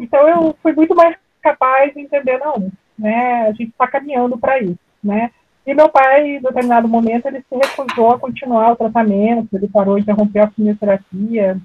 então 0.00 0.28
eu 0.28 0.54
fui 0.62 0.72
muito 0.72 0.94
mais 0.94 1.16
capaz 1.40 1.94
de 1.94 2.00
entender, 2.00 2.38
não, 2.38 2.70
né, 2.98 3.46
a 3.46 3.52
gente 3.52 3.70
está 3.70 3.86
caminhando 3.86 4.36
para 4.36 4.58
isso, 4.58 4.78
né. 5.02 5.30
E 5.66 5.74
meu 5.74 5.88
pai, 5.88 6.36
em 6.36 6.40
determinado 6.40 6.88
momento, 6.88 7.26
ele 7.26 7.44
se 7.48 7.54
recusou 7.54 8.10
a 8.10 8.18
continuar 8.18 8.72
o 8.72 8.76
tratamento, 8.76 9.48
ele 9.54 9.68
parou, 9.68 9.98
interrompeu 9.98 10.42
a 10.42 10.48
quimioterapia, 10.48 11.56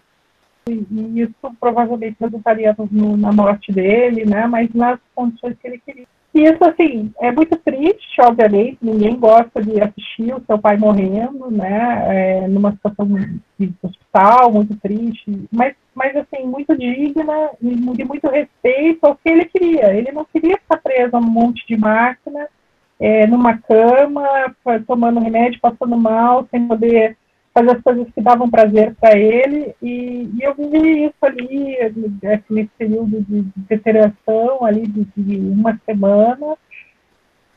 e, 0.68 1.22
isso 1.22 1.56
provavelmente 1.60 2.18
resultaria 2.20 2.76
no, 2.92 3.16
na 3.16 3.32
morte 3.32 3.72
dele, 3.72 4.26
né, 4.26 4.48
mas 4.48 4.74
nas 4.74 5.00
condições 5.14 5.56
que 5.62 5.68
ele 5.68 5.82
queria. 5.86 6.06
E 6.34 6.44
isso, 6.44 6.66
assim, 6.66 7.14
é 7.22 7.32
muito 7.32 7.56
triste, 7.58 8.20
obviamente, 8.20 8.80
ninguém 8.82 9.16
gosta 9.16 9.62
de 9.62 9.82
assistir 9.82 10.34
o 10.36 10.44
seu 10.46 10.60
pai 10.60 10.76
morrendo, 10.76 11.50
né, 11.50 12.44
é, 12.44 12.48
numa 12.48 12.74
situação 12.74 13.08
de 13.58 13.74
hospital, 13.82 14.52
muito 14.52 14.76
triste, 14.78 15.48
mas, 15.50 15.76
mas 15.94 16.14
assim, 16.18 16.46
muito 16.46 16.78
digna 16.78 17.52
e 17.62 17.76
de 17.76 18.04
muito 18.04 18.28
respeito 18.28 19.06
ao 19.06 19.16
que 19.16 19.30
ele 19.30 19.46
queria. 19.46 19.94
Ele 19.94 20.12
não 20.12 20.26
queria 20.26 20.58
ficar 20.58 20.78
preso 20.78 21.16
a 21.16 21.20
um 21.20 21.24
monte 21.24 21.66
de 21.68 21.78
máquina, 21.78 22.50
é, 23.00 23.28
numa 23.28 23.58
cama, 23.58 24.24
tomando 24.88 25.22
remédio, 25.22 25.62
passando 25.62 25.98
mal, 25.98 26.48
sem 26.52 26.68
poder 26.68 27.18
fazer 27.56 27.72
as 27.72 27.82
coisas 27.82 28.07
que 28.14 28.22
davam 28.22 28.49
prazer 28.49 28.94
para 28.95 29.18
ele, 29.18 29.73
e, 29.82 30.30
e, 30.36 30.44
eu 30.44 30.53
vivi 30.53 31.06
isso 31.06 31.15
ali, 31.22 31.77
nesse 32.49 32.69
período 32.77 33.22
de, 33.22 33.44
de 33.44 33.52
deterioração 33.56 34.65
ali 34.65 34.86
de, 34.86 35.07
de, 35.15 35.38
uma 35.38 35.80
semana, 35.86 36.57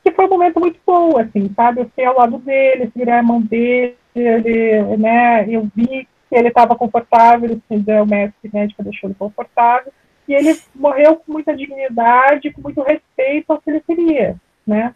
que 0.04 0.12
foi 0.12 0.26
um 0.26 0.28
momento 0.28 0.60
muito 0.60 0.78
bom, 0.86 1.18
assim, 1.18 1.52
sabe, 1.56 1.80
eu 1.80 1.86
fiquei 1.86 2.04
ao 2.04 2.16
lado 2.16 2.38
dele, 2.38 2.92
segurei 2.92 3.14
a 3.14 3.22
mão 3.24 3.42
dele, 3.42 3.96
ele, 4.14 4.96
né, 4.98 5.44
eu 5.48 5.68
vi 5.74 6.06
que 6.28 6.36
ele 6.36 6.48
estava 6.48 6.76
confortável, 6.76 7.50
assim, 7.50 7.84
o 8.00 8.06
médico, 8.06 8.38
médico 8.52 8.84
deixou 8.84 9.10
ele 9.10 9.16
confortável, 9.18 9.92
e 10.28 10.34
ele 10.34 10.56
morreu 10.76 11.16
com 11.16 11.32
muita 11.32 11.56
dignidade, 11.56 12.52
com 12.52 12.62
muito 12.62 12.82
respeito 12.82 13.52
ao 13.52 13.60
que 13.60 13.68
ele 13.68 13.80
queria, 13.80 14.36
né, 14.64 14.94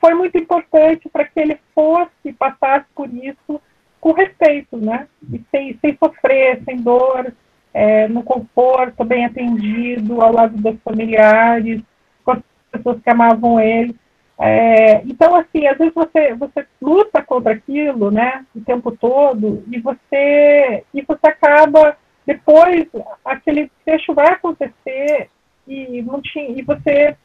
foi 0.00 0.14
muito 0.14 0.36
importante 0.36 1.08
para 1.08 1.24
que 1.24 1.38
ele 1.38 1.60
fosse, 1.72 2.32
passasse 2.36 2.86
por 2.92 3.08
isso 3.14 3.60
com 4.00 4.12
respeito, 4.12 4.76
né? 4.76 5.06
E 5.32 5.40
sem, 5.50 5.78
sem 5.80 5.96
sofrer, 5.96 6.62
sem 6.64 6.76
dor, 6.76 7.32
é, 7.72 8.08
no 8.08 8.22
conforto, 8.22 9.04
bem 9.04 9.24
atendido, 9.24 10.20
ao 10.22 10.32
lado 10.32 10.56
dos 10.56 10.80
familiares, 10.82 11.82
com 12.24 12.32
as 12.32 12.38
pessoas 12.70 13.00
que 13.02 13.10
amavam 13.10 13.60
ele. 13.60 13.94
É, 14.38 15.02
então, 15.04 15.34
assim, 15.34 15.66
às 15.66 15.78
vezes 15.78 15.94
você, 15.94 16.34
você 16.34 16.66
luta 16.80 17.22
contra 17.22 17.52
aquilo, 17.52 18.10
né, 18.10 18.44
o 18.54 18.60
tempo 18.60 18.92
todo, 18.92 19.64
e 19.70 19.80
você, 19.80 20.84
e 20.92 21.02
você 21.02 21.26
acaba, 21.26 21.96
depois, 22.26 22.86
aquele 23.24 23.70
fecho 23.84 24.12
vai 24.14 24.28
acontecer, 24.28 25.30
e, 25.66 26.02
não 26.02 26.20
tinha, 26.20 26.50
e 26.50 26.62
você 26.62 27.16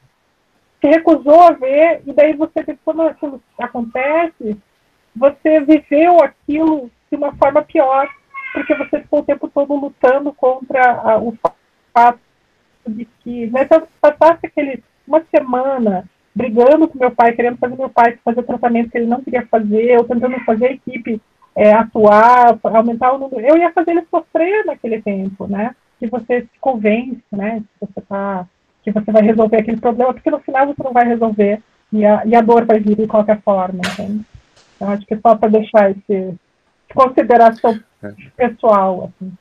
se 0.80 0.88
recusou 0.88 1.41
a 1.41 1.52
ver, 1.52 2.02
e 2.06 2.14
daí 2.14 2.34
você, 2.34 2.65
quando 2.84 3.03
aquilo 3.03 3.41
acontece, 3.60 4.57
você 5.16 5.60
viveu 5.62 6.22
aquilo 6.24 6.90
de 7.10 7.18
uma 7.18 7.34
forma 7.36 7.62
pior, 7.62 8.08
porque 8.54 8.74
você 8.76 9.02
ficou 9.02 9.20
o 9.20 9.26
tempo 9.26 9.48
todo 9.48 9.76
lutando 9.76 10.34
contra 10.34 10.92
a, 10.92 11.18
o 11.18 11.38
fato 11.94 12.20
de 12.88 13.06
que, 13.24 13.48
né, 13.48 13.66
se 13.66 13.76
eu 13.76 13.88
passasse 14.00 14.46
aquele, 14.46 14.84
uma 15.08 15.22
semana 15.34 16.10
brigando 16.34 16.88
com 16.88 16.98
meu 16.98 17.12
pai, 17.12 17.34
querendo 17.34 17.58
fazer 17.58 17.76
meu 17.76 17.90
pai 17.90 18.18
fazer 18.24 18.44
tratamento 18.44 18.90
que 18.90 18.98
ele 18.98 19.08
não 19.08 19.22
queria 19.22 19.46
fazer, 19.48 19.98
ou 19.98 20.04
tentando 20.06 20.40
fazer 20.46 20.68
a 20.68 20.72
equipe 20.72 21.22
é, 21.56 21.74
atuar, 21.74 22.58
aumentar 22.64 23.12
o 23.12 23.18
número, 23.18 23.46
eu 23.46 23.58
ia 23.58 23.72
fazer 23.72 23.92
ele 23.92 24.06
sofrer 24.10 24.66
naquele 24.66 25.02
tempo, 25.02 25.48
né? 25.48 25.76
Que 26.00 26.08
você 26.08 26.42
se 26.42 26.60
convence, 26.60 27.22
né? 27.32 27.62
Que 27.80 27.86
você 27.86 28.02
tá, 28.02 28.48
que 28.84 28.92
você 28.92 29.12
vai 29.12 29.22
resolver 29.22 29.58
aquele 29.58 29.80
problema, 29.80 30.14
porque 30.14 30.32
no 30.32 30.40
final 30.40 30.68
você 30.68 30.82
não 30.82 30.94
vai 30.94 31.06
resolver 31.06 31.62
e 31.92 32.06
a, 32.06 32.24
e 32.26 32.34
a 32.34 32.42
dor 32.42 32.66
vai 32.66 32.80
vir 32.80 32.96
de 32.96 33.08
qualquer 33.08 33.42
forma, 33.42 33.82
entende? 33.86 34.26
Eu 34.82 34.88
acho 34.88 35.06
que 35.06 35.14
é 35.14 35.20
só 35.20 35.36
para 35.36 35.49
deixar 35.49 35.91
esse 35.91 36.34
consideração 36.91 37.80
é. 38.02 38.14
pessoal. 38.36 39.12
Assim. 39.22 39.32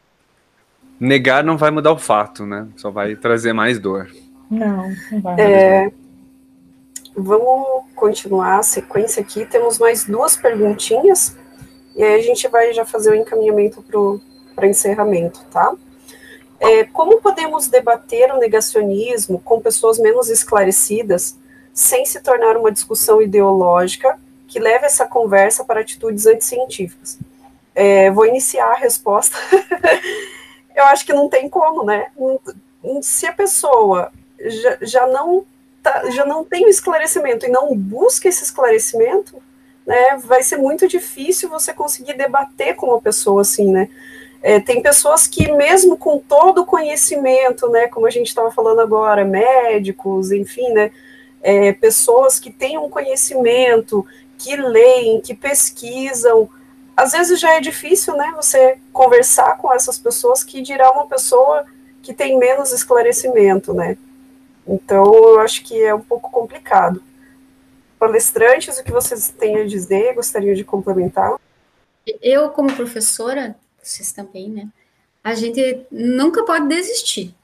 Negar 1.01 1.43
não 1.43 1.57
vai 1.57 1.71
mudar 1.71 1.93
o 1.93 1.99
fato, 1.99 2.45
né? 2.45 2.69
Só 2.77 2.91
vai 2.91 3.17
trazer 3.17 3.55
mais 3.55 3.79
dor. 3.79 4.11
Não, 4.51 4.91
não 5.11 5.21
vai. 5.23 5.41
É, 5.41 5.93
vamos 7.17 7.87
continuar 7.95 8.59
a 8.59 8.63
sequência 8.63 9.23
aqui. 9.23 9.47
Temos 9.47 9.79
mais 9.79 10.05
duas 10.05 10.37
perguntinhas. 10.37 11.35
E 11.97 12.03
aí 12.03 12.21
a 12.21 12.23
gente 12.23 12.47
vai 12.49 12.75
já 12.75 12.85
fazer 12.85 13.11
o 13.11 13.15
encaminhamento 13.15 13.83
para 14.55 14.69
encerramento, 14.69 15.43
tá? 15.51 15.75
É, 16.61 16.85
como 16.85 17.23
podemos 17.23 17.69
debater 17.69 18.31
o 18.31 18.39
negacionismo 18.39 19.41
com 19.41 19.59
pessoas 19.59 19.99
menos 19.99 20.29
esclarecidas 20.29 21.39
sem 21.73 22.05
se 22.05 22.21
tornar 22.21 22.59
uma 22.59 22.71
discussão 22.71 23.23
ideológica 23.23 24.19
que 24.51 24.59
leve 24.59 24.85
essa 24.85 25.07
conversa 25.07 25.65
para 25.65 25.81
atitudes 25.81 26.27
anticientíficas. 26.27 27.19
É, 27.73 28.11
vou 28.11 28.27
iniciar 28.27 28.73
a 28.73 28.77
resposta. 28.77 29.37
eu 30.75 30.85
acho 30.87 31.07
que 31.07 31.13
não 31.13 31.29
tem 31.29 31.49
como, 31.49 31.85
né? 31.85 32.09
Se 33.01 33.27
a 33.27 33.33
pessoa 33.33 34.11
já, 34.41 34.79
já 34.83 35.07
não 35.07 35.47
tá, 35.81 36.11
já 36.11 36.27
não 36.27 36.45
tem 36.45 36.67
o 36.67 36.69
esclarecimento 36.69 37.47
e 37.47 37.49
não 37.49 37.77
busca 37.77 38.29
esse 38.29 38.43
esclarecimento, 38.43 39.41
né, 39.87 40.17
vai 40.19 40.43
ser 40.43 40.57
muito 40.57 40.89
difícil 40.89 41.49
você 41.49 41.73
conseguir 41.73 42.15
debater 42.15 42.75
com 42.75 42.87
uma 42.87 43.01
pessoa 43.01 43.43
assim, 43.43 43.71
né? 43.71 43.89
É, 44.43 44.59
tem 44.59 44.83
pessoas 44.83 45.27
que, 45.27 45.53
mesmo 45.53 45.97
com 45.97 46.19
todo 46.19 46.63
o 46.63 46.67
conhecimento, 46.67 47.69
né, 47.69 47.87
como 47.87 48.07
a 48.07 48.11
gente 48.11 48.29
estava 48.29 48.51
falando 48.51 48.81
agora, 48.81 49.25
médicos, 49.25 50.33
enfim, 50.33 50.69
né, 50.71 50.91
é, 51.43 51.73
pessoas 51.73 52.39
que 52.39 52.51
têm 52.51 52.79
um 52.79 52.89
conhecimento, 52.89 54.07
que 54.41 54.57
leem, 54.57 55.21
que 55.21 55.35
pesquisam. 55.35 56.49
Às 56.97 57.13
vezes 57.13 57.39
já 57.39 57.55
é 57.55 57.61
difícil, 57.61 58.17
né, 58.17 58.33
você 58.35 58.79
conversar 58.93 59.57
com 59.59 59.73
essas 59.73 59.99
pessoas 59.99 60.43
que 60.43 60.63
dirá 60.63 60.91
uma 60.91 61.07
pessoa 61.07 61.65
que 62.03 62.15
tem 62.15 62.39
menos 62.39 62.73
esclarecimento, 62.73 63.75
né? 63.75 63.99
Então, 64.67 65.05
eu 65.05 65.41
acho 65.41 65.63
que 65.63 65.83
é 65.83 65.95
um 65.95 66.01
pouco 66.01 66.31
complicado. 66.31 67.03
Palestrantes, 67.99 68.79
o 68.79 68.85
que 68.85 68.93
vocês 68.93 69.29
têm 69.29 69.59
a 69.59 69.67
dizer? 69.67 70.15
Gostariam 70.15 70.55
de 70.55 70.65
complementar? 70.65 71.39
Eu, 72.23 72.51
como 72.51 72.75
professora, 72.75 73.57
vocês 73.83 74.11
também, 74.13 74.49
né? 74.49 74.69
A 75.23 75.35
gente 75.35 75.87
nunca 75.91 76.45
pode 76.45 76.67
desistir. 76.67 77.35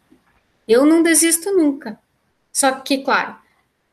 Eu 0.66 0.86
não 0.86 1.02
desisto 1.02 1.52
nunca. 1.52 1.98
Só 2.51 2.73
que, 2.73 2.98
claro, 2.98 3.36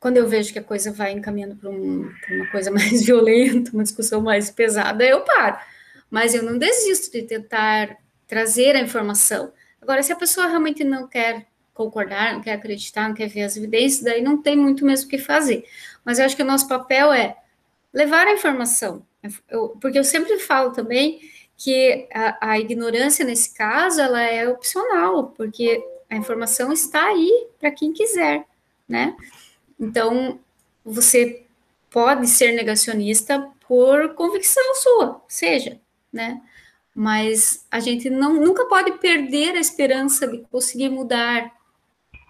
quando 0.03 0.17
eu 0.17 0.27
vejo 0.27 0.51
que 0.51 0.59
a 0.59 0.63
coisa 0.63 0.91
vai 0.91 1.13
encaminhando 1.13 1.55
para 1.55 1.69
um, 1.69 2.11
uma 2.29 2.47
coisa 2.51 2.69
mais 2.75 3.05
violenta, 3.05 3.71
uma 3.71 3.83
discussão 3.83 4.19
mais 4.19 4.51
pesada, 4.51 5.01
eu 5.01 5.21
paro. 5.21 5.57
Mas 6.11 6.35
eu 6.35 6.43
não 6.43 6.57
desisto 6.57 7.09
de 7.09 7.23
tentar 7.23 7.95
trazer 8.27 8.75
a 8.75 8.81
informação. 8.81 9.53
Agora, 9.81 10.03
se 10.03 10.11
a 10.11 10.15
pessoa 10.17 10.47
realmente 10.47 10.83
não 10.83 11.07
quer 11.07 11.47
concordar, 11.73 12.33
não 12.33 12.41
quer 12.41 12.51
acreditar, 12.51 13.07
não 13.07 13.15
quer 13.15 13.29
ver 13.29 13.43
as 13.43 13.55
evidências, 13.55 14.03
daí 14.03 14.21
não 14.21 14.41
tem 14.41 14.57
muito 14.57 14.85
mesmo 14.85 15.07
o 15.07 15.09
que 15.09 15.17
fazer. 15.17 15.63
Mas 16.03 16.19
eu 16.19 16.25
acho 16.25 16.35
que 16.35 16.43
o 16.43 16.45
nosso 16.45 16.67
papel 16.67 17.13
é 17.13 17.37
levar 17.93 18.27
a 18.27 18.33
informação. 18.33 19.05
Eu, 19.49 19.69
porque 19.79 19.97
eu 19.97 20.03
sempre 20.03 20.37
falo 20.37 20.73
também 20.73 21.21
que 21.55 22.09
a, 22.13 22.51
a 22.51 22.59
ignorância, 22.59 23.23
nesse 23.23 23.53
caso, 23.53 24.01
ela 24.01 24.21
é 24.21 24.49
opcional, 24.49 25.29
porque 25.29 25.81
a 26.09 26.15
informação 26.17 26.73
está 26.73 27.05
aí 27.05 27.47
para 27.57 27.71
quem 27.71 27.93
quiser, 27.93 28.43
né? 28.85 29.15
Então, 29.79 30.39
você 30.83 31.43
pode 31.89 32.27
ser 32.27 32.53
negacionista 32.53 33.49
por 33.67 34.15
convicção 34.15 34.63
sua, 34.75 35.21
seja, 35.27 35.79
né? 36.11 36.41
Mas 36.95 37.65
a 37.71 37.79
gente 37.79 38.09
não, 38.09 38.33
nunca 38.33 38.65
pode 38.65 38.93
perder 38.99 39.55
a 39.55 39.59
esperança 39.59 40.27
de 40.27 40.39
conseguir 40.51 40.89
mudar 40.89 41.51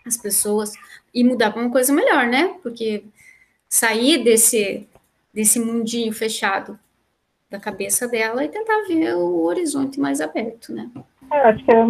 as 0.06 0.18
pessoas 0.18 0.74
e 1.14 1.24
mudar 1.24 1.52
para 1.52 1.62
uma 1.62 1.72
coisa 1.72 1.92
melhor, 1.94 2.28
né? 2.28 2.58
Porque 2.62 3.04
sair 3.68 4.24
desse, 4.24 4.88
desse 5.34 5.60
mundinho 5.60 6.14
fechado 6.14 6.80
da 7.50 7.60
cabeça 7.60 8.08
dela 8.08 8.44
e 8.44 8.50
tentar 8.50 8.84
ver 8.88 9.16
o 9.16 9.44
horizonte 9.44 10.00
mais 10.00 10.22
aberto, 10.22 10.74
né? 10.74 10.90
Acho 11.42 11.66
que 11.66 11.76
é 11.76 11.84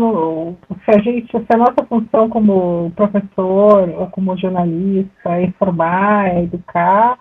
se 0.85 0.91
a 0.91 1.01
gente, 1.01 1.31
se 1.31 1.53
a 1.53 1.57
nossa 1.57 1.85
função 1.87 2.29
como 2.29 2.91
professor 2.95 3.89
ou 3.89 4.07
como 4.07 4.37
jornalista 4.37 5.37
é 5.37 5.43
informar, 5.43 6.29
é 6.29 6.43
educar, 6.43 7.19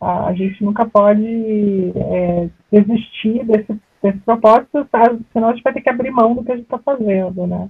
a, 0.00 0.32
gente 0.34 0.64
nunca 0.64 0.84
pode 0.86 1.92
é, 1.94 2.48
desistir 2.72 3.44
desse, 3.44 3.80
desse 4.02 4.18
propósito, 4.20 4.88
senão 5.32 5.48
a 5.48 5.52
gente 5.52 5.62
vai 5.62 5.72
ter 5.72 5.82
que 5.82 5.90
abrir 5.90 6.10
mão 6.10 6.34
do 6.34 6.42
que 6.42 6.52
a 6.52 6.56
gente 6.56 6.64
está 6.64 6.78
fazendo, 6.78 7.46
né? 7.46 7.68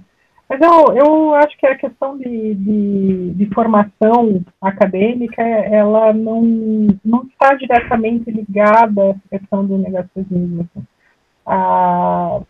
Mas 0.49 0.59
eu, 0.59 0.93
eu 0.95 1.35
acho 1.35 1.57
que 1.57 1.65
a 1.65 1.77
questão 1.77 2.17
de, 2.17 2.55
de, 2.55 3.33
de, 3.35 3.45
formação 3.53 4.43
acadêmica, 4.61 5.41
ela 5.41 6.11
não, 6.11 6.41
não 7.05 7.23
está 7.23 7.55
diretamente 7.55 8.29
ligada 8.29 9.01
essa 9.01 9.21
questão 9.29 9.65
do 9.65 9.77
negacionismo. 9.77 10.67
Ah, 11.45 12.41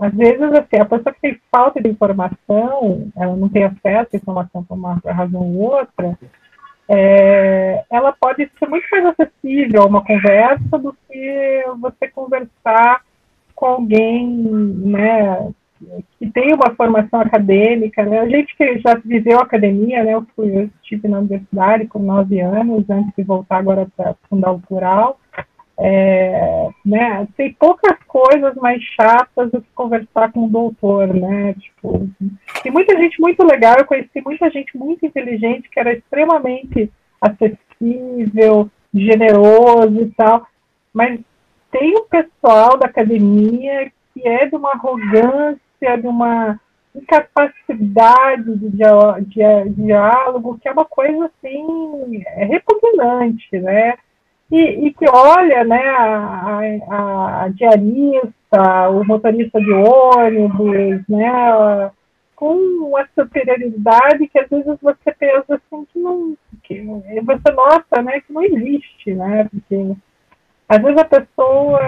às 0.00 0.14
vezes, 0.14 0.40
assim, 0.40 0.80
a 0.80 0.86
pessoa 0.86 1.14
que 1.14 1.20
tem 1.20 1.40
falta 1.50 1.80
de 1.80 1.90
informação, 1.90 3.10
ela 3.14 3.36
não 3.36 3.48
tem 3.48 3.64
acesso 3.64 4.08
à 4.12 4.16
informação 4.16 4.64
por 4.64 4.74
uma 4.74 4.94
razão 5.04 5.42
ou 5.42 5.72
outra, 5.72 6.18
é, 6.88 7.84
ela 7.90 8.12
pode 8.12 8.50
ser 8.58 8.66
muito 8.66 8.86
mais 8.90 9.06
acessível 9.06 9.82
a 9.82 9.86
uma 9.86 10.04
conversa 10.04 10.78
do 10.78 10.96
que 11.06 11.64
você 11.78 12.08
conversar 12.08 13.02
com 13.54 13.66
alguém, 13.66 14.26
né, 14.26 15.52
que 16.18 16.30
tem 16.30 16.52
uma 16.52 16.74
formação 16.74 17.20
acadêmica, 17.20 18.04
né? 18.04 18.20
A 18.20 18.28
gente 18.28 18.54
que 18.56 18.78
já 18.80 18.94
viveu 19.02 19.38
academia, 19.38 20.04
né? 20.04 20.14
Eu, 20.14 20.26
fui, 20.36 20.54
eu 20.54 20.70
estive 20.82 21.08
na 21.08 21.18
universidade 21.18 21.86
com 21.86 21.98
nove 21.98 22.40
anos, 22.40 22.88
antes 22.90 23.12
de 23.16 23.22
voltar 23.22 23.56
agora 23.58 23.86
para 23.96 24.14
fundar 24.28 24.52
o 24.52 24.60
plural. 24.60 25.18
É, 25.82 26.68
né, 26.84 27.26
tem 27.38 27.54
poucas 27.54 27.96
coisas 28.06 28.54
mais 28.56 28.82
chatas 28.82 29.50
do 29.50 29.62
que 29.62 29.68
conversar 29.74 30.30
com 30.30 30.44
um 30.44 30.48
doutor, 30.48 31.06
né? 31.14 31.54
Tipo, 31.54 32.06
tem 32.62 32.70
muita 32.70 33.00
gente 33.00 33.18
muito 33.18 33.42
legal, 33.44 33.76
eu 33.78 33.86
conheci 33.86 34.20
muita 34.22 34.50
gente 34.50 34.76
muito 34.76 35.06
inteligente 35.06 35.70
que 35.70 35.80
era 35.80 35.94
extremamente 35.94 36.92
acessível, 37.18 38.70
generoso 38.92 40.02
e 40.02 40.10
tal, 40.10 40.46
mas 40.92 41.18
tem 41.70 41.96
o 41.96 42.02
pessoal 42.02 42.76
da 42.76 42.86
academia 42.86 43.90
que 44.12 44.26
é 44.26 44.46
de 44.46 44.56
uma 44.56 44.72
arrogância, 44.72 45.96
de 45.98 46.06
uma 46.06 46.60
incapacidade 46.94 48.58
de, 48.58 48.68
de, 48.68 48.84
de, 49.20 49.64
de 49.64 49.82
diálogo, 49.82 50.58
que 50.60 50.68
é 50.68 50.72
uma 50.72 50.84
coisa 50.84 51.26
assim 51.26 52.22
é 52.26 52.44
repugnante, 52.44 53.58
né? 53.58 53.94
E, 54.50 54.86
e 54.86 54.94
que 54.94 55.08
olha 55.08 55.64
né, 55.64 55.80
a, 55.90 56.60
a, 56.88 57.44
a, 57.44 57.48
diarista, 57.48 58.88
o 58.90 59.04
motorista 59.04 59.60
de 59.60 59.72
ônibus, 59.72 61.02
né, 61.08 61.90
com 62.34 62.54
uma 62.54 63.06
superioridade 63.14 64.26
que 64.26 64.38
às 64.38 64.48
vezes 64.48 64.76
você 64.82 65.12
pensa 65.12 65.54
assim 65.54 65.86
que 65.92 65.98
não. 65.98 66.36
Que 66.64 66.82
você 66.82 67.52
nota 67.52 68.02
né, 68.02 68.20
que 68.20 68.32
não 68.32 68.42
existe, 68.42 69.14
né? 69.14 69.48
Porque 69.50 69.94
às 70.68 70.82
vezes 70.82 70.98
a 70.98 71.04
pessoa, 71.04 71.80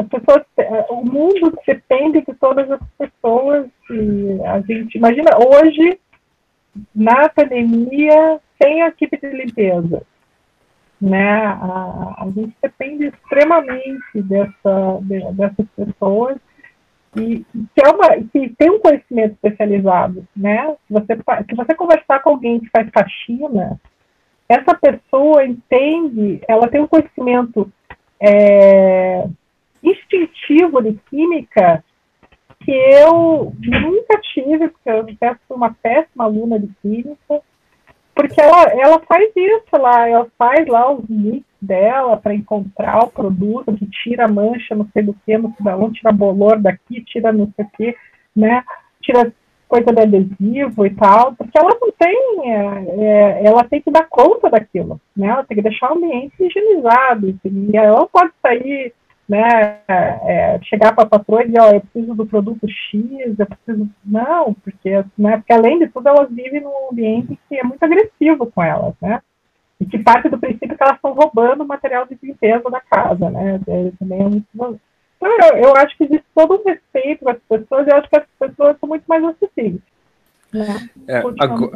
a 0.00 0.04
pessoa, 0.04 0.46
o 0.90 1.04
mundo 1.04 1.56
depende 1.66 2.22
de 2.22 2.34
todas 2.34 2.70
as 2.70 2.80
pessoas 2.98 3.66
e 3.90 4.40
a 4.44 4.60
gente 4.60 4.96
imagina 4.96 5.30
hoje 5.38 5.98
na 6.94 7.28
pandemia 7.28 8.40
sem 8.60 8.82
a 8.82 8.88
equipe 8.88 9.18
de 9.20 9.30
limpeza 9.30 10.02
né? 11.00 11.44
A, 11.46 12.16
a 12.18 12.30
gente 12.34 12.54
depende 12.62 13.06
extremamente 13.06 14.22
dessa, 14.22 14.98
de, 15.02 15.32
dessas 15.32 15.66
pessoas 15.76 16.36
e 17.16 17.44
que, 17.74 17.82
é 17.84 17.88
uma, 17.88 18.22
que 18.30 18.54
tem 18.56 18.70
um 18.70 18.80
conhecimento 18.80 19.32
especializado, 19.32 20.26
né? 20.36 20.76
Se 20.86 20.92
você, 20.92 21.16
se 21.48 21.54
você 21.56 21.74
conversar 21.74 22.20
com 22.20 22.30
alguém 22.30 22.60
que 22.60 22.70
faz 22.70 22.88
faxina, 22.92 23.80
essa 24.48 24.74
pessoa 24.74 25.44
entende, 25.44 26.40
ela 26.48 26.68
tem 26.68 26.80
um 26.80 26.86
conhecimento 26.86 27.70
é, 28.20 29.26
instintivo 29.82 30.82
de 30.82 30.94
química 31.08 31.84
que 32.64 32.72
eu 32.72 33.52
nunca 33.58 34.20
tive, 34.34 34.68
porque 34.68 34.90
eu 34.90 35.06
sou 35.46 35.56
uma 35.56 35.74
péssima 35.74 36.24
aluna 36.24 36.58
de 36.58 36.68
química, 36.82 37.40
porque 38.18 38.40
ela, 38.40 38.64
ela 38.72 39.00
faz 39.08 39.30
isso 39.36 39.80
lá, 39.80 40.08
ela 40.08 40.26
faz 40.36 40.66
lá 40.66 40.90
os 40.90 41.08
mix 41.08 41.46
dela 41.62 42.16
para 42.16 42.34
encontrar 42.34 43.04
o 43.04 43.10
produto, 43.12 43.72
que 43.74 43.86
tira 43.86 44.24
a 44.24 44.28
mancha, 44.28 44.74
não 44.74 44.88
sei 44.92 45.04
do 45.04 45.14
que, 45.24 45.38
não 45.38 45.54
sei 45.54 45.64
da 45.64 45.76
onde, 45.76 46.00
tira 46.00 46.10
bolor 46.10 46.58
daqui, 46.60 47.00
tira 47.04 47.32
não 47.32 47.48
sei 47.54 47.64
o 47.64 47.68
que, 47.76 47.96
né? 48.34 48.64
Tira 49.00 49.32
coisa 49.68 49.92
de 49.92 50.02
adesivo 50.02 50.84
e 50.84 50.90
tal, 50.96 51.32
porque 51.36 51.56
ela 51.56 51.70
não 51.80 51.92
tem, 51.92 52.50
é, 52.50 52.86
é, 52.88 53.46
ela 53.46 53.62
tem 53.62 53.80
que 53.80 53.90
dar 53.92 54.08
conta 54.08 54.50
daquilo, 54.50 55.00
né? 55.16 55.28
Ela 55.28 55.44
tem 55.44 55.56
que 55.56 55.62
deixar 55.62 55.92
o 55.92 55.96
ambiente 55.96 56.34
higienizado, 56.40 57.38
e 57.44 57.76
ela 57.76 58.04
pode 58.08 58.32
sair 58.42 58.92
né, 59.28 59.80
é, 59.88 60.58
chegar 60.62 60.94
para 60.94 61.04
a 61.04 61.08
patroa 61.08 61.42
e 61.42 61.46
dizer, 61.46 61.60
ó, 61.60 61.70
eu 61.70 61.80
preciso 61.82 62.14
do 62.14 62.26
produto 62.26 62.66
X, 62.66 63.38
eu 63.38 63.46
preciso... 63.46 63.88
Não, 64.04 64.54
porque, 64.54 65.04
né, 65.18 65.36
porque 65.36 65.52
além 65.52 65.78
de 65.78 65.88
tudo 65.88 66.08
elas 66.08 66.30
vivem 66.30 66.62
num 66.62 66.90
ambiente 66.90 67.38
que 67.48 67.56
é 67.56 67.62
muito 67.62 67.82
agressivo 67.82 68.46
com 68.46 68.62
elas, 68.62 68.94
né? 69.02 69.20
E 69.80 69.84
que 69.84 69.98
parte 69.98 70.28
do 70.28 70.38
princípio 70.38 70.76
que 70.76 70.82
elas 70.82 70.96
estão 70.96 71.12
roubando 71.12 71.62
o 71.62 71.68
material 71.68 72.06
de 72.06 72.18
limpeza 72.22 72.70
da 72.70 72.80
casa, 72.80 73.30
né? 73.30 73.60
É, 73.68 73.92
também 73.98 74.20
é 74.20 74.24
muito... 74.24 74.46
Então, 74.54 75.30
eu, 75.52 75.64
eu 75.64 75.76
acho 75.76 75.96
que 75.96 76.04
existe 76.04 76.26
todo 76.34 76.54
um 76.54 76.64
respeito 76.64 77.24
com 77.24 77.30
as 77.30 77.38
pessoas, 77.48 77.86
e 77.86 77.90
eu 77.90 77.96
acho 77.96 78.08
que 78.08 78.16
as 78.16 78.26
pessoas 78.38 78.76
são 78.78 78.88
muito 78.88 79.04
mais 79.06 79.22
acessíveis. 79.24 79.82
Né? 80.52 80.88
É, 81.06 81.18
agora, 81.18 81.72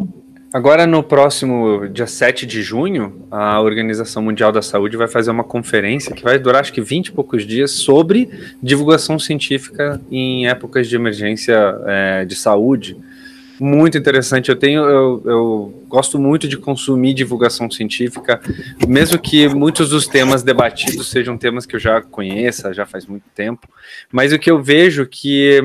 Agora, 0.52 0.86
no 0.86 1.02
próximo 1.02 1.88
dia 1.88 2.06
7 2.06 2.44
de 2.44 2.62
junho, 2.62 3.26
a 3.30 3.58
Organização 3.62 4.22
Mundial 4.22 4.52
da 4.52 4.60
Saúde 4.60 4.98
vai 4.98 5.08
fazer 5.08 5.30
uma 5.30 5.42
conferência 5.42 6.14
que 6.14 6.22
vai 6.22 6.38
durar 6.38 6.60
acho 6.60 6.72
que 6.74 6.80
20 6.82 7.06
e 7.06 7.12
poucos 7.12 7.46
dias 7.46 7.70
sobre 7.70 8.28
divulgação 8.62 9.18
científica 9.18 9.98
em 10.10 10.46
épocas 10.46 10.88
de 10.88 10.94
emergência 10.94 11.56
é, 11.86 12.24
de 12.26 12.36
saúde. 12.36 12.98
Muito 13.58 13.96
interessante. 13.96 14.50
Eu 14.50 14.56
tenho, 14.56 14.84
eu, 14.84 15.22
eu 15.24 15.84
gosto 15.88 16.18
muito 16.18 16.46
de 16.46 16.58
consumir 16.58 17.14
divulgação 17.14 17.70
científica, 17.70 18.38
mesmo 18.86 19.18
que 19.18 19.48
muitos 19.48 19.88
dos 19.88 20.06
temas 20.06 20.42
debatidos 20.42 21.08
sejam 21.08 21.38
temas 21.38 21.64
que 21.64 21.76
eu 21.76 21.80
já 21.80 22.02
conheça, 22.02 22.74
já 22.74 22.84
faz 22.84 23.06
muito 23.06 23.24
tempo. 23.34 23.66
Mas 24.10 24.32
o 24.34 24.38
que 24.38 24.50
eu 24.50 24.62
vejo 24.62 25.06
que 25.06 25.60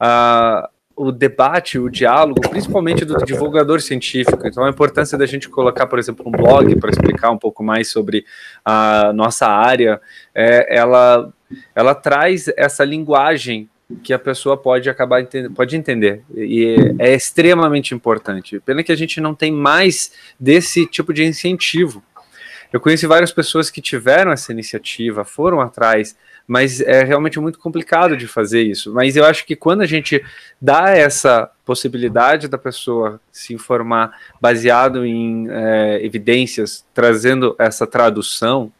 uh, 0.00 0.68
o 0.98 1.12
debate, 1.12 1.78
o 1.78 1.88
diálogo, 1.88 2.40
principalmente 2.50 3.04
do 3.04 3.16
divulgador 3.24 3.80
científico. 3.80 4.44
Então, 4.44 4.64
a 4.64 4.68
importância 4.68 5.16
da 5.16 5.26
gente 5.26 5.48
colocar, 5.48 5.86
por 5.86 5.98
exemplo, 5.98 6.26
um 6.26 6.32
blog 6.32 6.74
para 6.80 6.90
explicar 6.90 7.30
um 7.30 7.38
pouco 7.38 7.62
mais 7.62 7.88
sobre 7.88 8.24
a 8.64 9.12
nossa 9.12 9.46
área, 9.46 10.00
é, 10.34 10.76
ela, 10.76 11.32
ela 11.74 11.94
traz 11.94 12.48
essa 12.56 12.84
linguagem 12.84 13.70
que 14.02 14.12
a 14.12 14.18
pessoa 14.18 14.54
pode 14.54 14.90
acabar 14.90 15.26
pode 15.54 15.74
entender 15.74 16.22
e 16.36 16.94
é 16.98 17.14
extremamente 17.14 17.94
importante. 17.94 18.60
Pena 18.60 18.82
que 18.82 18.92
a 18.92 18.96
gente 18.96 19.18
não 19.18 19.34
tem 19.34 19.50
mais 19.50 20.12
desse 20.38 20.84
tipo 20.84 21.14
de 21.14 21.24
incentivo. 21.24 22.02
Eu 22.70 22.80
conheci 22.80 23.06
várias 23.06 23.32
pessoas 23.32 23.70
que 23.70 23.80
tiveram 23.80 24.30
essa 24.30 24.52
iniciativa, 24.52 25.24
foram 25.24 25.60
atrás, 25.60 26.14
mas 26.48 26.80
é 26.80 27.04
realmente 27.04 27.38
muito 27.38 27.58
complicado 27.58 28.16
de 28.16 28.26
fazer 28.26 28.62
isso. 28.62 28.92
Mas 28.94 29.16
eu 29.16 29.24
acho 29.26 29.44
que 29.44 29.54
quando 29.54 29.82
a 29.82 29.86
gente 29.86 30.24
dá 30.60 30.88
essa 30.88 31.50
possibilidade 31.62 32.48
da 32.48 32.56
pessoa 32.56 33.20
se 33.30 33.52
informar 33.52 34.18
baseado 34.40 35.04
em 35.04 35.46
é, 35.50 36.00
evidências, 36.02 36.86
trazendo 36.94 37.54
essa 37.58 37.86
tradução, 37.86 38.72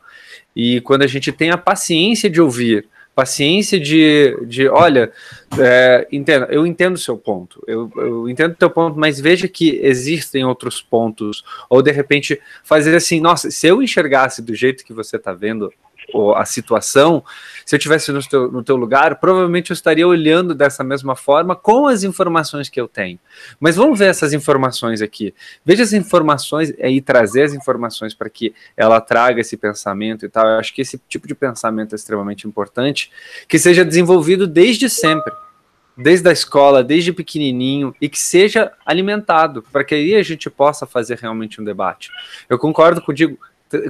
e 0.56 0.80
quando 0.80 1.02
a 1.02 1.06
gente 1.06 1.30
tem 1.30 1.50
a 1.50 1.58
paciência 1.58 2.30
de 2.30 2.40
ouvir, 2.40 2.88
paciência 3.14 3.78
de, 3.78 4.34
de 4.46 4.66
olha, 4.68 5.12
é, 5.58 6.08
entenda, 6.10 6.46
eu 6.50 6.66
entendo 6.66 6.94
o 6.94 6.98
seu 6.98 7.18
ponto, 7.18 7.62
eu, 7.66 7.92
eu 7.96 8.28
entendo 8.30 8.52
o 8.52 8.56
teu 8.56 8.70
ponto, 8.70 8.98
mas 8.98 9.20
veja 9.20 9.46
que 9.46 9.78
existem 9.82 10.42
outros 10.44 10.80
pontos, 10.80 11.44
ou 11.68 11.82
de 11.82 11.90
repente 11.90 12.40
fazer 12.64 12.96
assim, 12.96 13.20
nossa, 13.20 13.50
se 13.50 13.66
eu 13.66 13.82
enxergasse 13.82 14.40
do 14.40 14.54
jeito 14.54 14.84
que 14.84 14.92
você 14.94 15.16
está 15.16 15.34
vendo 15.34 15.70
a 16.36 16.44
situação, 16.44 17.22
se 17.64 17.74
eu 17.74 17.78
tivesse 17.78 18.10
no 18.12 18.22
teu, 18.22 18.50
no 18.50 18.62
teu 18.62 18.76
lugar, 18.76 19.16
provavelmente 19.16 19.70
eu 19.70 19.74
estaria 19.74 20.06
olhando 20.06 20.54
dessa 20.54 20.82
mesma 20.82 21.14
forma 21.14 21.54
com 21.54 21.86
as 21.86 22.02
informações 22.02 22.68
que 22.68 22.80
eu 22.80 22.88
tenho. 22.88 23.18
Mas 23.60 23.76
vamos 23.76 23.98
ver 23.98 24.06
essas 24.06 24.32
informações 24.32 25.02
aqui. 25.02 25.34
Veja 25.64 25.82
as 25.82 25.92
informações 25.92 26.72
e 26.78 27.00
trazer 27.00 27.42
as 27.42 27.54
informações 27.54 28.14
para 28.14 28.30
que 28.30 28.54
ela 28.76 29.00
traga 29.00 29.40
esse 29.40 29.56
pensamento 29.56 30.24
e 30.24 30.28
tal. 30.28 30.46
Eu 30.46 30.58
acho 30.58 30.74
que 30.74 30.82
esse 30.82 31.00
tipo 31.08 31.28
de 31.28 31.34
pensamento 31.34 31.94
é 31.94 31.96
extremamente 31.96 32.46
importante, 32.46 33.10
que 33.46 33.58
seja 33.58 33.84
desenvolvido 33.84 34.46
desde 34.46 34.88
sempre 34.88 35.32
desde 35.98 36.28
a 36.28 36.32
escola, 36.32 36.84
desde 36.84 37.12
pequenininho, 37.12 37.92
e 38.00 38.08
que 38.08 38.18
seja 38.18 38.70
alimentado, 38.86 39.64
para 39.72 39.82
que 39.82 39.96
aí 39.96 40.14
a 40.14 40.22
gente 40.22 40.48
possa 40.48 40.86
fazer 40.86 41.18
realmente 41.18 41.60
um 41.60 41.64
debate. 41.64 42.10
Eu 42.48 42.56
concordo 42.56 43.02
contigo, 43.02 43.36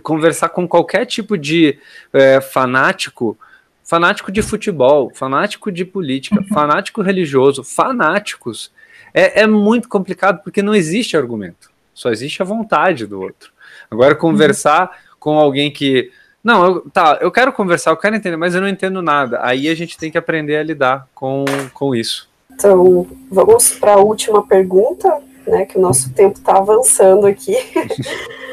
conversar 0.02 0.48
com 0.50 0.66
qualquer 0.66 1.06
tipo 1.06 1.36
de 1.36 1.78
é, 2.12 2.40
fanático, 2.40 3.36
fanático 3.84 4.30
de 4.30 4.42
futebol, 4.42 5.10
fanático 5.14 5.70
de 5.70 5.84
política, 5.84 6.40
uhum. 6.40 6.46
fanático 6.48 7.02
religioso, 7.02 7.62
fanáticos, 7.62 8.72
é, 9.14 9.42
é 9.42 9.46
muito 9.46 9.88
complicado 9.88 10.42
porque 10.42 10.62
não 10.62 10.74
existe 10.74 11.16
argumento, 11.16 11.70
só 11.94 12.10
existe 12.10 12.42
a 12.42 12.44
vontade 12.44 13.06
do 13.06 13.20
outro. 13.20 13.52
Agora, 13.90 14.14
conversar 14.14 14.82
uhum. 14.82 15.16
com 15.18 15.38
alguém 15.38 15.70
que. 15.70 16.10
Não, 16.42 16.64
eu, 16.64 16.90
tá, 16.90 17.18
eu 17.20 17.30
quero 17.30 17.52
conversar, 17.52 17.90
eu 17.90 17.96
quero 17.96 18.16
entender, 18.16 18.36
mas 18.36 18.54
eu 18.54 18.60
não 18.60 18.68
entendo 18.68 19.02
nada. 19.02 19.40
Aí 19.42 19.68
a 19.68 19.74
gente 19.74 19.98
tem 19.98 20.10
que 20.10 20.18
aprender 20.18 20.56
a 20.56 20.62
lidar 20.62 21.08
com, 21.14 21.44
com 21.74 21.94
isso. 21.94 22.28
Então, 22.52 23.06
vamos 23.30 23.70
para 23.72 23.94
a 23.94 23.98
última 23.98 24.46
pergunta, 24.46 25.20
né? 25.46 25.64
Que 25.64 25.78
o 25.78 25.80
nosso 25.80 26.12
tempo 26.12 26.38
está 26.38 26.56
avançando 26.58 27.26
aqui. 27.26 27.54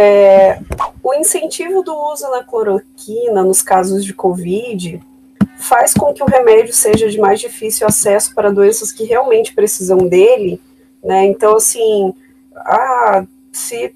É, 0.00 0.60
o 1.02 1.12
incentivo 1.12 1.82
do 1.82 1.92
uso 2.12 2.30
da 2.30 2.44
cloroquina 2.44 3.42
nos 3.42 3.62
casos 3.62 4.04
de 4.04 4.14
Covid 4.14 5.02
faz 5.58 5.92
com 5.92 6.14
que 6.14 6.22
o 6.22 6.26
remédio 6.26 6.72
seja 6.72 7.08
de 7.08 7.18
mais 7.18 7.40
difícil 7.40 7.84
acesso 7.84 8.32
para 8.32 8.52
doenças 8.52 8.92
que 8.92 9.02
realmente 9.02 9.52
precisam 9.52 9.98
dele, 9.98 10.60
né? 11.02 11.26
Então, 11.26 11.56
assim, 11.56 12.14
ah, 12.54 13.26
se 13.50 13.92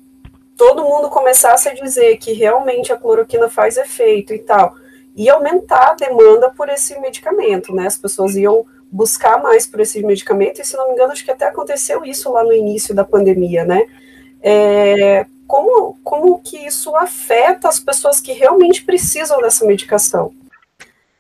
todo 0.57 0.83
mundo 0.83 1.09
começasse 1.09 1.69
a 1.69 1.74
dizer 1.74 2.16
que 2.16 2.33
realmente 2.33 2.93
a 2.93 2.97
cloroquina 2.97 3.49
faz 3.49 3.77
efeito 3.77 4.35
e 4.35 4.41
tal, 4.41 4.74
ia 5.15 5.35
aumentar 5.35 5.91
a 5.91 5.95
demanda 5.95 6.51
por 6.51 6.69
esse 6.69 6.99
medicamento, 6.99 7.73
né? 7.73 7.87
As 7.87 7.97
pessoas 7.97 8.35
iam 8.35 8.66
buscar 8.91 9.41
mais 9.41 9.69
por 9.69 9.79
esse 9.79 10.05
medicamento, 10.05 10.61
e 10.61 10.65
se 10.65 10.77
não 10.77 10.89
me 10.89 10.95
engano, 10.95 11.12
acho 11.12 11.24
que 11.24 11.31
até 11.31 11.47
aconteceu 11.47 12.05
isso 12.05 12.33
lá 12.33 12.43
no 12.43 12.53
início 12.53 12.93
da 12.93 13.05
pandemia, 13.05 13.65
né? 13.65 13.87
É, 14.43 15.27
como, 15.53 16.01
como 16.03 16.43
que 16.43 16.57
isso 16.57 16.97
afeta 16.97 17.69
as 17.69 17.79
pessoas 17.79 18.19
que 18.19 18.33
realmente 18.33 18.83
precisam 18.83 19.39
dessa 19.43 19.66
medicação? 19.66 20.35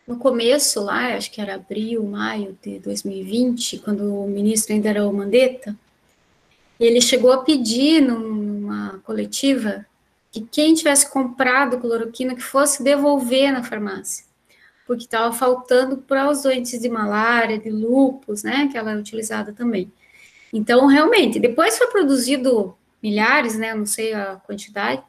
No 0.08 0.16
começo, 0.16 0.80
lá, 0.80 1.14
acho 1.14 1.30
que 1.30 1.38
era 1.38 1.56
abril, 1.56 2.02
maio 2.02 2.56
de 2.62 2.78
2020, 2.78 3.80
quando 3.80 4.10
o 4.10 4.26
ministro 4.26 4.72
ainda 4.72 4.88
era 4.88 5.06
o 5.06 5.12
Mandetta, 5.12 5.76
ele 6.80 6.98
chegou 7.02 7.30
a 7.30 7.44
pedir 7.44 8.00
numa 8.00 9.02
coletiva 9.04 9.84
que 10.30 10.40
quem 10.40 10.72
tivesse 10.72 11.10
comprado 11.10 11.78
cloroquina 11.78 12.34
que 12.34 12.40
fosse 12.40 12.82
devolver 12.82 13.52
na 13.52 13.62
farmácia, 13.62 14.24
porque 14.86 15.04
estava 15.04 15.30
faltando 15.34 15.98
para 15.98 16.30
os 16.30 16.42
doentes 16.42 16.80
de 16.80 16.88
malária, 16.88 17.58
de 17.58 17.68
lupus, 17.68 18.42
né, 18.42 18.66
que 18.72 18.78
ela 18.78 18.92
é 18.92 18.96
utilizada 18.96 19.52
também. 19.52 19.92
Então, 20.50 20.86
realmente, 20.86 21.38
depois 21.38 21.76
foi 21.76 21.88
produzido 21.88 22.74
milhares, 23.02 23.56
né, 23.58 23.72
eu 23.72 23.76
não 23.76 23.86
sei 23.86 24.12
a 24.14 24.36
quantidade, 24.36 25.02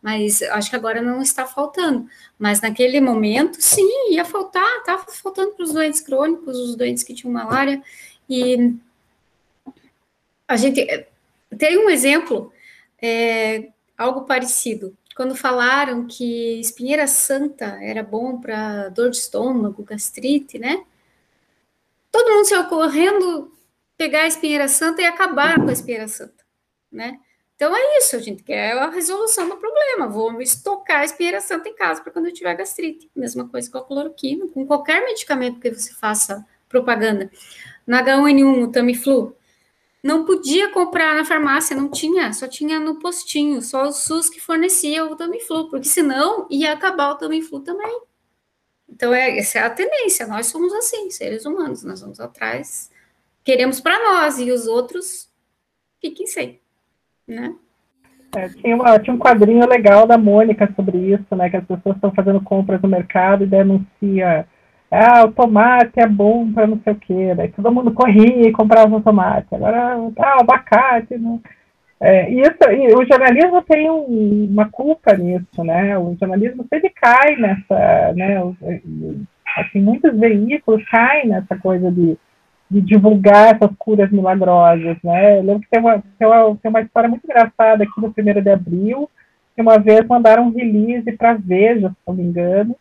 mas 0.00 0.42
acho 0.42 0.70
que 0.70 0.76
agora 0.76 1.00
não 1.00 1.22
está 1.22 1.46
faltando. 1.46 2.08
Mas 2.38 2.60
naquele 2.60 3.00
momento, 3.00 3.60
sim, 3.60 4.12
ia 4.12 4.24
faltar, 4.24 4.78
estava 4.78 5.04
faltando 5.10 5.52
para 5.52 5.64
os 5.64 5.72
doentes 5.72 6.00
crônicos, 6.00 6.56
os 6.58 6.76
doentes 6.76 7.02
que 7.02 7.14
tinham 7.14 7.32
malária, 7.32 7.82
e 8.28 8.74
a 10.48 10.56
gente 10.56 10.84
tem 11.58 11.78
um 11.78 11.88
exemplo, 11.88 12.52
é, 13.00 13.68
algo 13.96 14.22
parecido. 14.22 14.96
Quando 15.14 15.36
falaram 15.36 16.06
que 16.06 16.58
espinheira 16.60 17.06
santa 17.06 17.78
era 17.82 18.02
bom 18.02 18.40
para 18.40 18.88
dor 18.88 19.10
de 19.10 19.18
estômago, 19.18 19.82
gastrite, 19.82 20.58
né? 20.58 20.84
Todo 22.10 22.30
mundo 22.30 22.46
saiu 22.46 22.64
correndo 22.64 23.52
pegar 23.96 24.22
a 24.22 24.26
espinheira 24.26 24.68
santa 24.68 25.02
e 25.02 25.04
acabar 25.04 25.56
com 25.56 25.68
a 25.68 25.72
espinheira 25.72 26.08
santa, 26.08 26.44
né? 26.90 27.20
Então 27.62 27.76
é 27.76 27.98
isso, 27.98 28.18
gente 28.18 28.42
quer 28.42 28.76
a 28.76 28.90
resolução 28.90 29.48
do 29.48 29.56
problema. 29.56 30.08
Vou 30.08 30.42
estocar 30.42 31.02
a 31.02 31.04
espinheira 31.04 31.40
santa 31.40 31.68
em 31.68 31.76
casa 31.76 32.02
para 32.02 32.10
quando 32.10 32.26
eu 32.26 32.32
tiver 32.32 32.52
gastrite. 32.56 33.08
Mesma 33.14 33.48
coisa 33.48 33.70
com 33.70 33.78
a 33.78 33.84
cloroquina, 33.84 34.48
com 34.48 34.66
qualquer 34.66 35.04
medicamento 35.04 35.60
que 35.60 35.70
você 35.70 35.92
faça 35.92 36.44
propaganda. 36.68 37.30
Na 37.86 38.04
H1N1, 38.04 38.64
o 38.64 38.72
Tamiflu, 38.72 39.36
não 40.02 40.24
podia 40.24 40.70
comprar 40.70 41.14
na 41.14 41.24
farmácia, 41.24 41.76
não 41.76 41.88
tinha, 41.88 42.32
só 42.32 42.48
tinha 42.48 42.80
no 42.80 42.98
postinho, 42.98 43.62
só 43.62 43.86
o 43.86 43.92
SUS 43.92 44.28
que 44.28 44.40
fornecia 44.40 45.04
o 45.04 45.14
Tamiflu, 45.14 45.70
porque 45.70 45.86
senão 45.86 46.48
ia 46.50 46.72
acabar 46.72 47.12
o 47.12 47.14
Tamiflu 47.16 47.60
também. 47.60 48.00
Então, 48.88 49.14
é, 49.14 49.38
essa 49.38 49.60
é 49.60 49.62
a 49.62 49.70
tendência, 49.70 50.26
nós 50.26 50.48
somos 50.48 50.72
assim, 50.72 51.08
seres 51.10 51.46
humanos, 51.46 51.84
nós 51.84 52.00
vamos 52.00 52.18
atrás, 52.18 52.90
queremos 53.44 53.80
para 53.80 54.02
nós, 54.02 54.40
e 54.40 54.50
os 54.50 54.66
outros 54.66 55.30
fiquem 56.00 56.26
sem 56.26 56.61
né? 57.26 57.54
É, 58.34 58.48
tinha, 58.48 58.74
uma, 58.74 58.98
tinha 58.98 59.14
um 59.14 59.18
quadrinho 59.18 59.68
legal 59.68 60.06
da 60.06 60.16
Mônica 60.16 60.70
sobre 60.74 60.96
isso, 60.98 61.36
né? 61.36 61.50
Que 61.50 61.56
as 61.58 61.64
pessoas 61.64 61.96
estão 61.96 62.12
fazendo 62.12 62.40
compras 62.40 62.80
no 62.80 62.88
mercado 62.88 63.44
e 63.44 63.46
denuncia 63.46 64.46
ah, 64.94 65.24
o 65.24 65.32
tomate 65.32 65.98
é 65.98 66.06
bom 66.06 66.52
para 66.52 66.66
não 66.66 66.78
sei 66.84 66.92
o 66.92 66.96
quê. 66.96 67.34
Daí 67.34 67.48
todo 67.48 67.72
mundo 67.72 67.92
corria 67.92 68.46
e 68.46 68.52
comprava 68.52 68.94
o 68.94 69.00
tomate. 69.00 69.54
Agora, 69.54 69.94
ah, 69.94 70.36
o 70.36 70.40
abacate. 70.42 71.16
Né? 71.16 71.40
É, 71.98 72.30
isso, 72.30 72.62
e 72.70 72.94
o 72.94 73.06
jornalismo 73.06 73.62
tem 73.62 73.90
um, 73.90 74.48
uma 74.50 74.68
culpa 74.68 75.16
nisso, 75.16 75.64
né? 75.64 75.96
O 75.96 76.14
jornalismo 76.20 76.66
sempre 76.68 76.90
cai 76.90 77.36
nessa, 77.36 78.12
né? 78.14 78.38
Assim, 79.56 79.80
muitos 79.80 80.14
veículos 80.18 80.84
caem 80.90 81.28
nessa 81.28 81.56
coisa 81.56 81.90
de 81.90 82.18
de 82.72 82.80
divulgar 82.80 83.54
essas 83.54 83.70
curas 83.76 84.10
milagrosas, 84.10 84.96
né? 85.04 85.38
Eu 85.38 85.42
lembro 85.42 85.60
que 85.60 85.68
tem 85.68 85.78
uma, 85.78 86.02
tem 86.18 86.26
uma, 86.26 86.56
tem 86.56 86.70
uma 86.70 86.80
história 86.80 87.06
muito 87.06 87.22
engraçada 87.22 87.84
aqui 87.84 88.00
no 88.00 88.08
1 88.08 88.40
de 88.40 88.50
abril, 88.50 89.10
que 89.54 89.60
uma 89.60 89.78
vez 89.78 90.06
mandaram 90.06 90.46
um 90.46 90.50
release 90.50 91.12
para 91.12 91.34
Veja, 91.34 91.90
se 91.90 91.96
não 92.06 92.14
me 92.14 92.22
engano, 92.22 92.74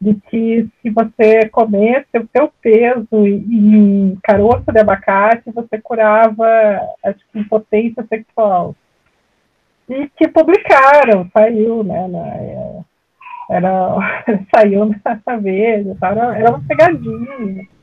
de 0.00 0.14
que 0.14 0.68
se 0.82 0.90
você 0.90 1.48
comesse 1.48 2.08
o 2.18 2.28
seu 2.36 2.52
peso 2.60 3.06
em 3.12 4.18
caroço 4.20 4.64
de 4.72 4.80
abacate, 4.80 5.52
você 5.52 5.80
curava, 5.80 6.44
acho 7.04 7.20
que, 7.32 7.38
impotência 7.38 8.04
sexual. 8.08 8.74
E 9.88 10.08
que 10.16 10.26
publicaram, 10.26 11.30
saiu, 11.32 11.84
né, 11.84 12.08
na, 12.08 12.84
era, 13.48 13.96
saiu 14.52 14.86
na 14.86 15.36
Veja, 15.36 15.96
era, 16.02 16.36
era 16.36 16.50
uma 16.50 16.64
pegadinha. 16.66 17.73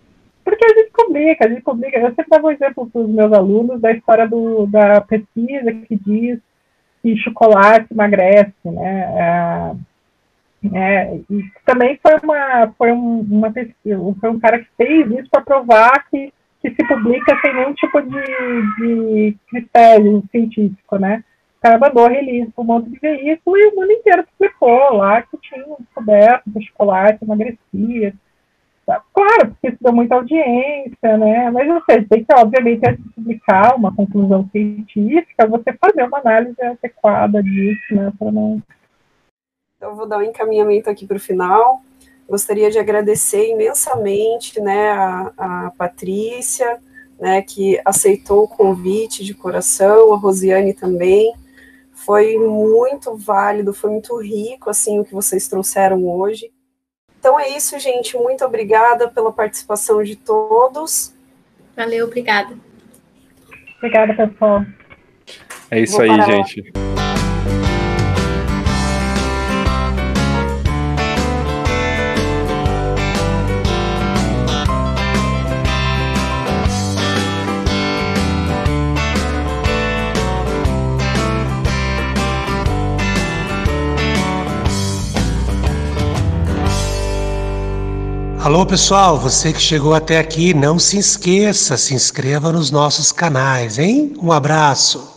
Porque 0.44 0.66
a 0.66 0.80
gente 0.80 0.92
publica, 0.92 1.46
a 1.46 1.50
gente 1.50 1.62
publica. 1.62 2.00
Eu 2.00 2.10
sempre 2.10 2.30
dava 2.30 2.48
um 2.48 2.52
exemplo 2.52 2.90
para 2.90 3.02
os 3.02 3.10
meus 3.10 3.34
alunos 3.34 3.82
da 3.82 3.92
história 3.92 4.28
do, 4.28 4.66
da 4.68 5.02
pesquisa 5.02 5.72
que 5.72 5.96
diz 5.96 6.40
que 7.02 7.18
chocolate 7.18 7.88
emagrece, 7.92 8.54
né? 8.66 9.76
É, 10.64 10.72
é, 10.74 11.16
e 11.30 11.44
também 11.66 12.00
foi 12.02 12.16
uma, 12.24 12.72
foi 12.78 12.92
um, 12.92 13.22
uma 13.22 13.52
pesquisa, 13.52 14.00
foi 14.20 14.30
um 14.30 14.40
cara 14.40 14.60
que 14.60 14.68
fez 14.78 15.10
isso 15.10 15.30
para 15.30 15.42
provar 15.42 16.08
que, 16.10 16.32
que 16.62 16.70
se 16.70 16.88
publica 16.88 17.36
sem 17.42 17.54
nenhum 17.54 17.74
tipo 17.74 18.00
de, 18.02 18.78
de 18.78 19.38
critério 19.50 20.24
científico, 20.30 20.98
né? 20.98 21.24
O 21.58 21.62
cara 21.62 21.80
mandou 21.80 22.08
release 22.08 22.52
para 22.52 22.64
um 22.64 22.66
monte 22.66 22.90
de 22.90 23.00
veículo 23.00 23.58
e 23.58 23.68
o 23.68 23.76
mundo 23.76 23.92
inteiro 23.92 24.26
publicou 24.38 24.98
lá 24.98 25.22
que 25.22 25.38
tinha 25.38 25.64
descoberto 25.80 26.44
que 26.52 26.60
o 26.60 26.62
chocolate 26.62 27.24
emagrecia. 27.24 28.14
Claro, 28.86 29.52
porque 29.52 29.70
isso 29.70 29.78
dá 29.80 29.92
muita 29.92 30.16
audiência, 30.16 31.18
né? 31.18 31.50
Mas 31.52 31.68
você 31.68 32.02
tem 32.04 32.24
que, 32.24 32.34
obviamente, 32.34 32.88
antes 32.88 33.04
de 33.04 33.10
publicar 33.12 33.76
uma 33.76 33.96
conclusão 33.96 34.50
científica, 34.52 35.48
você 35.48 35.74
fazer 35.74 36.04
uma 36.04 36.20
análise 36.20 36.62
adequada 36.62 37.42
disso, 37.42 37.96
né? 37.96 38.12
Para 38.18 38.32
não. 38.32 38.62
Então, 39.78 39.96
vou 39.96 40.08
dar 40.08 40.18
um 40.20 40.24
encaminhamento 40.24 40.90
aqui 40.90 41.08
para 41.08 41.18
o 41.18 41.20
final. 41.20 41.82
Gostaria 42.30 42.72
de 42.72 42.80
agradecer 42.80 43.50
imensamente, 43.50 44.62
né, 44.62 44.92
a, 44.92 45.34
a 45.38 45.72
Patrícia, 45.78 46.80
né, 47.20 47.42
que 47.42 47.80
aceitou 47.84 48.46
o 48.46 48.48
convite 48.48 49.24
de 49.24 49.34
coração, 49.34 50.14
a 50.14 50.18
Rosiane 50.18 50.74
também. 50.74 51.34
Foi 51.92 52.38
muito 52.38 53.16
válido, 53.18 53.74
foi 53.74 53.90
muito 53.92 54.16
rico, 54.18 54.70
assim, 54.70 55.00
o 55.00 55.04
que 55.04 55.14
vocês 55.14 55.48
trouxeram 55.48 56.08
hoje. 56.08 56.52
Então 57.22 57.40
é 57.40 57.50
isso, 57.50 57.78
gente. 57.78 58.18
Muito 58.18 58.44
obrigada 58.44 59.08
pela 59.08 59.32
participação 59.32 60.02
de 60.02 60.16
todos. 60.16 61.14
Valeu, 61.78 62.08
obrigada. 62.08 62.58
Obrigada, 63.78 64.16
pessoal. 64.16 64.66
É 65.70 65.80
isso 65.80 65.98
Vou 65.98 66.02
aí, 66.02 66.22
gente. 66.24 66.91
Alô 88.44 88.66
pessoal, 88.66 89.20
você 89.20 89.54
que 89.54 89.62
chegou 89.62 89.94
até 89.94 90.18
aqui, 90.18 90.52
não 90.52 90.80
se 90.80 90.98
esqueça, 90.98 91.78
se 91.78 91.94
inscreva 91.94 92.52
nos 92.52 92.72
nossos 92.72 93.12
canais, 93.12 93.78
hein? 93.78 94.14
Um 94.20 94.32
abraço. 94.32 95.11